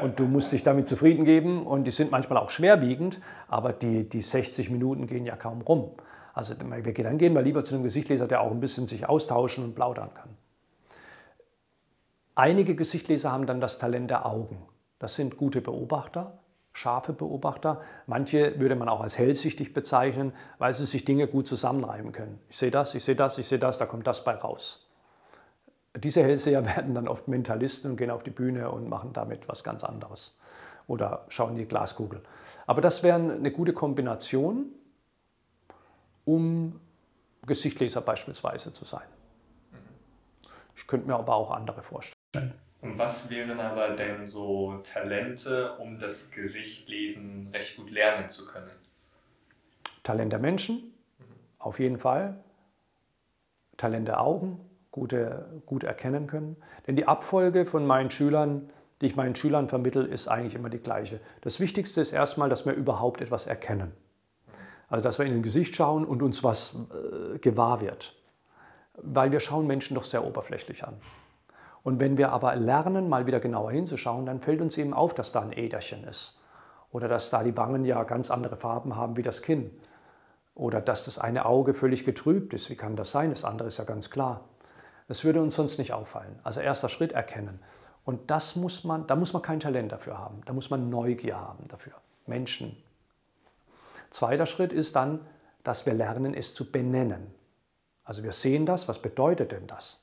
Und 0.00 0.20
du 0.20 0.26
musst 0.26 0.52
dich 0.52 0.62
damit 0.62 0.86
zufrieden 0.86 1.24
geben 1.24 1.66
und 1.66 1.84
die 1.84 1.90
sind 1.90 2.12
manchmal 2.12 2.38
auch 2.38 2.50
schwerwiegend, 2.50 3.20
aber 3.48 3.72
die, 3.72 4.08
die 4.08 4.20
60 4.20 4.70
Minuten 4.70 5.08
gehen 5.08 5.26
ja 5.26 5.34
kaum 5.34 5.60
rum. 5.60 5.90
Also 6.34 6.54
dann 6.54 6.70
gehen 7.18 7.34
wir 7.34 7.42
lieber 7.42 7.64
zu 7.64 7.74
einem 7.74 7.82
Gesichtleser, 7.82 8.28
der 8.28 8.40
auch 8.40 8.52
ein 8.52 8.60
bisschen 8.60 8.86
sich 8.86 9.08
austauschen 9.08 9.64
und 9.64 9.74
plaudern 9.74 10.14
kann. 10.14 10.30
Einige 12.36 12.76
Gesichtleser 12.76 13.32
haben 13.32 13.46
dann 13.46 13.60
das 13.60 13.78
Talent 13.78 14.08
der 14.08 14.24
Augen. 14.24 14.62
Das 15.00 15.16
sind 15.16 15.36
gute 15.36 15.60
Beobachter, 15.60 16.38
scharfe 16.78 17.12
Beobachter. 17.12 17.80
Manche 18.06 18.58
würde 18.60 18.76
man 18.76 18.88
auch 18.88 19.00
als 19.00 19.18
hellsichtig 19.18 19.74
bezeichnen, 19.74 20.32
weil 20.58 20.72
sie 20.74 20.86
sich 20.86 21.04
Dinge 21.04 21.26
gut 21.26 21.46
zusammenreimen 21.46 22.12
können. 22.12 22.38
Ich 22.48 22.56
sehe 22.56 22.70
das, 22.70 22.94
ich 22.94 23.04
sehe 23.04 23.16
das, 23.16 23.36
ich 23.38 23.48
sehe 23.48 23.58
das, 23.58 23.78
da 23.78 23.86
kommt 23.86 24.06
das 24.06 24.24
bei 24.24 24.34
raus. 24.34 24.88
Diese 25.96 26.22
Hellseher 26.22 26.64
werden 26.76 26.94
dann 26.94 27.08
oft 27.08 27.26
Mentalisten 27.26 27.90
und 27.90 27.96
gehen 27.96 28.10
auf 28.10 28.22
die 28.22 28.30
Bühne 28.30 28.70
und 28.70 28.88
machen 28.88 29.12
damit 29.12 29.48
was 29.48 29.64
ganz 29.64 29.82
anderes. 29.82 30.34
Oder 30.86 31.26
schauen 31.28 31.56
die 31.56 31.66
Glaskugel. 31.66 32.22
Aber 32.66 32.80
das 32.80 33.02
wäre 33.02 33.16
eine 33.16 33.50
gute 33.50 33.72
Kombination, 33.72 34.66
um 36.24 36.80
Gesichtleser 37.44 38.00
beispielsweise 38.00 38.72
zu 38.72 38.84
sein. 38.84 39.06
Ich 40.76 40.86
könnte 40.86 41.08
mir 41.08 41.16
aber 41.16 41.34
auch 41.34 41.50
andere 41.50 41.82
vorstellen. 41.82 42.17
Und 42.80 42.96
was 42.96 43.28
wären 43.28 43.58
aber 43.58 43.90
denn 43.90 44.26
so 44.26 44.78
Talente, 44.84 45.76
um 45.78 45.98
das 45.98 46.30
Gesichtlesen 46.30 47.48
recht 47.52 47.76
gut 47.76 47.90
lernen 47.90 48.28
zu 48.28 48.46
können? 48.46 48.70
Talent 50.04 50.32
der 50.32 50.38
Menschen, 50.38 50.94
auf 51.58 51.80
jeden 51.80 51.98
Fall. 51.98 52.38
Talent 53.76 54.06
der 54.06 54.20
Augen, 54.20 54.60
gute, 54.92 55.60
gut 55.66 55.82
erkennen 55.82 56.28
können. 56.28 56.56
Denn 56.86 56.94
die 56.94 57.06
Abfolge 57.06 57.66
von 57.66 57.86
meinen 57.86 58.10
Schülern, 58.10 58.70
die 59.00 59.06
ich 59.06 59.16
meinen 59.16 59.34
Schülern 59.34 59.68
vermittle, 59.68 60.04
ist 60.04 60.28
eigentlich 60.28 60.54
immer 60.54 60.70
die 60.70 60.78
gleiche. 60.78 61.20
Das 61.40 61.58
Wichtigste 61.58 62.00
ist 62.00 62.12
erstmal, 62.12 62.48
dass 62.48 62.64
wir 62.64 62.74
überhaupt 62.74 63.20
etwas 63.20 63.46
erkennen. 63.46 63.92
Also, 64.88 65.02
dass 65.02 65.18
wir 65.18 65.26
in 65.26 65.34
ein 65.34 65.42
Gesicht 65.42 65.76
schauen 65.76 66.04
und 66.04 66.22
uns 66.22 66.42
was 66.42 66.74
äh, 66.74 67.38
gewahr 67.38 67.80
wird. 67.80 68.14
Weil 68.94 69.30
wir 69.32 69.40
schauen 69.40 69.66
Menschen 69.66 69.94
doch 69.94 70.04
sehr 70.04 70.24
oberflächlich 70.24 70.84
an. 70.84 70.96
Und 71.88 72.00
wenn 72.00 72.18
wir 72.18 72.32
aber 72.32 72.54
lernen, 72.54 73.08
mal 73.08 73.24
wieder 73.24 73.40
genauer 73.40 73.70
hinzuschauen, 73.70 74.26
dann 74.26 74.42
fällt 74.42 74.60
uns 74.60 74.76
eben 74.76 74.92
auf, 74.92 75.14
dass 75.14 75.32
da 75.32 75.40
ein 75.40 75.52
Äderchen 75.52 76.04
ist. 76.04 76.38
Oder 76.92 77.08
dass 77.08 77.30
da 77.30 77.42
die 77.42 77.56
Wangen 77.56 77.86
ja 77.86 78.04
ganz 78.04 78.30
andere 78.30 78.58
Farben 78.58 78.94
haben 78.94 79.16
wie 79.16 79.22
das 79.22 79.40
Kinn. 79.40 79.70
Oder 80.54 80.82
dass 80.82 81.06
das 81.06 81.18
eine 81.18 81.46
Auge 81.46 81.72
völlig 81.72 82.04
getrübt 82.04 82.52
ist. 82.52 82.68
Wie 82.68 82.76
kann 82.76 82.94
das 82.94 83.10
sein? 83.10 83.30
Das 83.30 83.42
andere 83.42 83.68
ist 83.68 83.78
ja 83.78 83.84
ganz 83.84 84.10
klar. 84.10 84.44
Das 85.06 85.24
würde 85.24 85.40
uns 85.40 85.54
sonst 85.54 85.78
nicht 85.78 85.94
auffallen. 85.94 86.38
Also 86.42 86.60
erster 86.60 86.90
Schritt 86.90 87.12
erkennen. 87.12 87.58
Und 88.04 88.30
das 88.30 88.54
muss 88.54 88.84
man, 88.84 89.06
da 89.06 89.16
muss 89.16 89.32
man 89.32 89.40
kein 89.40 89.60
Talent 89.60 89.90
dafür 89.90 90.18
haben. 90.18 90.42
Da 90.44 90.52
muss 90.52 90.68
man 90.68 90.90
Neugier 90.90 91.40
haben 91.40 91.68
dafür. 91.68 91.94
Menschen. 92.26 92.76
Zweiter 94.10 94.44
Schritt 94.44 94.74
ist 94.74 94.94
dann, 94.94 95.20
dass 95.64 95.86
wir 95.86 95.94
lernen, 95.94 96.34
es 96.34 96.54
zu 96.54 96.70
benennen. 96.70 97.32
Also 98.04 98.24
wir 98.24 98.32
sehen 98.32 98.66
das, 98.66 98.88
was 98.88 99.00
bedeutet 99.00 99.52
denn 99.52 99.66
das? 99.66 100.02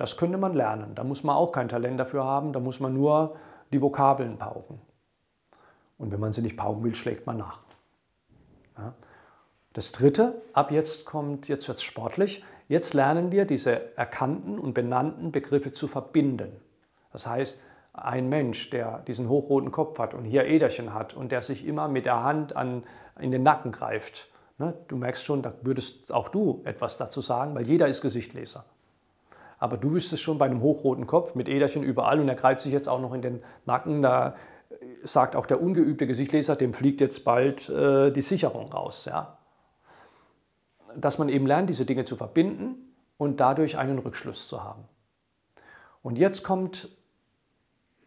Das 0.00 0.16
könnte 0.16 0.38
man 0.38 0.54
lernen. 0.54 0.94
Da 0.94 1.04
muss 1.04 1.24
man 1.24 1.36
auch 1.36 1.52
kein 1.52 1.68
Talent 1.68 2.00
dafür 2.00 2.24
haben, 2.24 2.54
da 2.54 2.58
muss 2.58 2.80
man 2.80 2.94
nur 2.94 3.36
die 3.70 3.82
Vokabeln 3.82 4.38
pauken. 4.38 4.80
Und 5.98 6.10
wenn 6.10 6.18
man 6.18 6.32
sie 6.32 6.40
nicht 6.40 6.56
pauken 6.56 6.82
will, 6.82 6.94
schlägt 6.94 7.26
man 7.26 7.36
nach. 7.36 7.58
Ja? 8.78 8.94
Das 9.74 9.92
dritte, 9.92 10.40
ab 10.54 10.70
jetzt 10.70 11.04
kommt, 11.04 11.48
jetzt 11.48 11.68
wird 11.68 11.76
es 11.76 11.84
sportlich, 11.84 12.42
jetzt 12.66 12.94
lernen 12.94 13.30
wir 13.30 13.44
diese 13.44 13.94
erkannten 13.98 14.58
und 14.58 14.72
benannten 14.72 15.32
Begriffe 15.32 15.74
zu 15.74 15.86
verbinden. 15.86 16.50
Das 17.12 17.26
heißt, 17.26 17.60
ein 17.92 18.30
Mensch, 18.30 18.70
der 18.70 19.00
diesen 19.00 19.28
hochroten 19.28 19.70
Kopf 19.70 19.98
hat 19.98 20.14
und 20.14 20.24
hier 20.24 20.46
Äderchen 20.46 20.94
hat 20.94 21.12
und 21.12 21.30
der 21.30 21.42
sich 21.42 21.66
immer 21.66 21.88
mit 21.88 22.06
der 22.06 22.22
Hand 22.24 22.56
an, 22.56 22.84
in 23.18 23.32
den 23.32 23.42
Nacken 23.42 23.70
greift, 23.70 24.28
ne, 24.56 24.72
du 24.88 24.96
merkst 24.96 25.26
schon, 25.26 25.42
da 25.42 25.52
würdest 25.60 26.10
auch 26.10 26.30
du 26.30 26.62
etwas 26.64 26.96
dazu 26.96 27.20
sagen, 27.20 27.54
weil 27.54 27.66
jeder 27.66 27.86
ist 27.86 28.00
Gesichtleser. 28.00 28.64
Aber 29.60 29.76
du 29.76 29.92
wüsstest 29.92 30.22
schon 30.22 30.38
bei 30.38 30.46
einem 30.46 30.62
hochroten 30.62 31.06
Kopf 31.06 31.34
mit 31.34 31.48
Äderchen 31.48 31.82
überall 31.82 32.18
und 32.18 32.28
er 32.28 32.34
greift 32.34 32.62
sich 32.62 32.72
jetzt 32.72 32.88
auch 32.88 33.00
noch 33.00 33.12
in 33.12 33.20
den 33.20 33.42
Nacken, 33.66 34.00
da 34.02 34.34
sagt 35.02 35.36
auch 35.36 35.44
der 35.44 35.62
ungeübte 35.62 36.06
Gesichtleser, 36.06 36.56
dem 36.56 36.72
fliegt 36.72 37.00
jetzt 37.00 37.24
bald 37.24 37.68
äh, 37.68 38.10
die 38.10 38.22
Sicherung 38.22 38.72
raus. 38.72 39.04
Ja? 39.04 39.38
Dass 40.96 41.18
man 41.18 41.28
eben 41.28 41.46
lernt, 41.46 41.68
diese 41.68 41.84
Dinge 41.84 42.06
zu 42.06 42.16
verbinden 42.16 42.94
und 43.18 43.38
dadurch 43.38 43.76
einen 43.76 43.98
Rückschluss 43.98 44.48
zu 44.48 44.64
haben. 44.64 44.84
Und 46.02 46.16
jetzt 46.16 46.42
kommt 46.42 46.88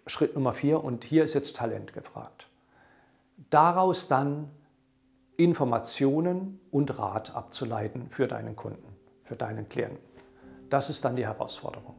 Schritt 0.07 0.33
Nummer 0.33 0.53
vier 0.53 0.83
und 0.83 1.03
hier 1.03 1.23
ist 1.23 1.35
jetzt 1.35 1.55
Talent 1.55 1.93
gefragt. 1.93 2.47
Daraus 3.51 4.07
dann 4.07 4.49
Informationen 5.37 6.59
und 6.71 6.97
Rat 6.97 7.35
abzuleiten 7.35 8.09
für 8.09 8.27
deinen 8.27 8.55
Kunden, 8.55 8.95
für 9.23 9.35
deinen 9.35 9.69
Klienten. 9.69 10.12
Das 10.73 10.89
ist 10.89 11.05
dann 11.05 11.15
die 11.15 11.23
Herausforderung. 11.23 11.93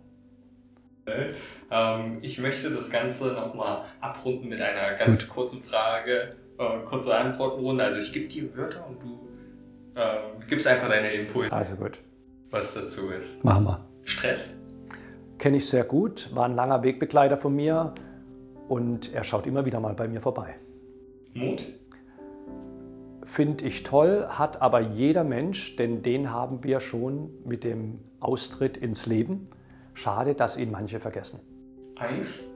Ähm, 1.71 2.19
ich 2.23 2.39
möchte 2.39 2.71
das 2.71 2.91
Ganze 2.91 3.33
nochmal 3.33 3.83
abrunden 4.01 4.49
mit 4.49 4.61
einer 4.61 4.97
ganz 4.99 5.29
Gut. 5.29 5.37
kurzen 5.37 5.63
Frage, 5.63 6.31
äh, 6.59 6.79
kurze 6.85 7.17
Antwortenrunde. 7.17 7.85
Also 7.85 7.99
ich 8.01 8.13
gebe 8.13 8.27
dir 8.27 8.57
Wörter 8.57 8.85
und 8.89 9.01
du 9.01 9.29
äh, 9.95 10.45
gibst 10.49 10.67
einfach 10.67 10.89
deine 10.89 11.13
Impulse. 11.13 11.53
Also 11.53 11.77
gut. 11.77 12.01
Was 12.51 12.75
dazu 12.75 13.11
ist. 13.11 13.45
Machen 13.45 13.63
wir. 13.63 13.89
Stress? 14.03 14.57
Kenne 15.39 15.59
ich 15.59 15.69
sehr 15.69 15.85
gut, 15.85 16.35
war 16.35 16.47
ein 16.47 16.57
langer 16.57 16.83
Wegbegleiter 16.83 17.37
von 17.39 17.55
mir 17.55 17.95
und 18.69 19.15
er 19.15 19.23
schaut 19.23 19.47
immer 19.47 19.65
wieder 19.65 19.79
mal 19.79 19.95
bei 19.95 20.09
mir 20.09 20.21
vorbei. 20.21 20.57
Mut? 21.33 21.63
Finde 23.35 23.65
ich 23.65 23.83
toll, 23.83 24.29
hat 24.29 24.63
aber 24.63 24.79
jeder 24.79 25.25
Mensch, 25.25 25.75
denn 25.75 26.05
den 26.05 26.31
haben 26.31 26.63
wir 26.63 26.79
schon 26.79 27.31
mit 27.45 27.65
dem 27.65 27.99
Austritt 28.21 28.77
ins 28.77 29.07
Leben. 29.07 29.49
Schade, 29.93 30.37
dass 30.37 30.57
ihn 30.57 30.71
manche 30.71 31.01
vergessen. 31.01 31.41
Angst 31.97 32.53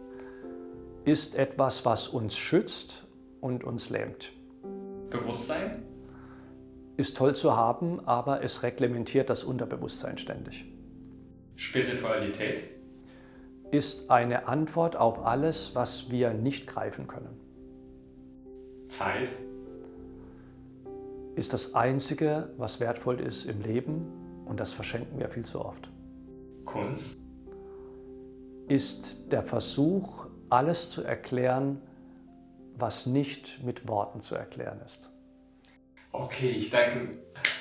ist 1.04 1.34
etwas, 1.34 1.84
was 1.84 2.06
uns 2.06 2.36
schützt 2.36 3.08
und 3.40 3.64
uns 3.64 3.90
lähmt. 3.90 4.32
Bewusstsein 5.10 5.82
ist 6.96 7.16
toll 7.16 7.34
zu 7.34 7.56
haben, 7.56 8.06
aber 8.06 8.44
es 8.44 8.62
reglementiert 8.62 9.28
das 9.30 9.42
Unterbewusstsein 9.42 10.16
ständig. 10.16 10.64
Spiritualität 11.56 12.62
ist 13.72 14.12
eine 14.12 14.46
Antwort 14.46 14.94
auf 14.94 15.26
alles, 15.26 15.74
was 15.74 16.08
wir 16.12 16.34
nicht 16.34 16.68
greifen 16.68 17.08
können. 17.08 17.36
Zeit 18.88 19.28
ist 21.38 21.52
das 21.52 21.74
Einzige, 21.74 22.50
was 22.56 22.80
wertvoll 22.80 23.20
ist 23.20 23.44
im 23.44 23.62
Leben 23.62 24.42
und 24.44 24.58
das 24.58 24.72
verschenken 24.72 25.20
wir 25.20 25.28
viel 25.28 25.44
zu 25.44 25.64
oft. 25.64 25.88
Kunst 26.64 27.16
ist 28.66 29.32
der 29.32 29.42
Versuch, 29.42 30.26
alles 30.50 30.90
zu 30.90 31.02
erklären, 31.02 31.80
was 32.76 33.06
nicht 33.06 33.62
mit 33.64 33.86
Worten 33.88 34.20
zu 34.20 34.34
erklären 34.34 34.80
ist. 34.84 35.10
Okay, 36.12 36.50
ich 36.50 36.70
danke, 36.70 37.18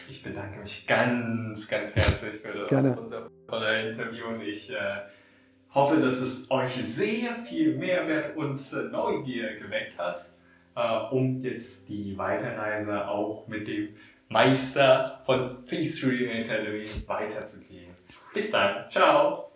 ich 0.09 0.23
bedanke 0.23 0.59
mich 0.59 0.87
ganz, 0.87 1.67
ganz 1.67 1.95
herzlich 1.95 2.41
für 2.41 2.59
das 2.59 2.69
Gerne. 2.69 2.97
wundervolle 2.97 3.91
Interview 3.91 4.25
und 4.27 4.41
ich 4.41 4.71
äh, 4.71 5.01
hoffe, 5.69 5.97
dass 5.97 6.19
es 6.19 6.49
euch 6.49 6.73
sehr 6.73 7.35
viel 7.45 7.77
Mehrwert 7.77 8.35
und 8.35 8.59
äh, 8.73 8.89
Neugier 8.89 9.59
geweckt 9.59 9.97
hat, 9.99 10.31
äh, 10.77 11.13
um 11.13 11.41
jetzt 11.41 11.89
die 11.89 12.15
Weiterreise 12.17 13.07
auch 13.07 13.47
mit 13.47 13.67
dem 13.67 13.89
Meister 14.29 15.21
von 15.25 15.65
Peace 15.65 16.05
Reading 16.05 16.29
Academy 16.29 16.87
weiterzugehen. 17.07 17.95
Bis 18.33 18.51
dann, 18.51 18.89
ciao! 18.91 19.46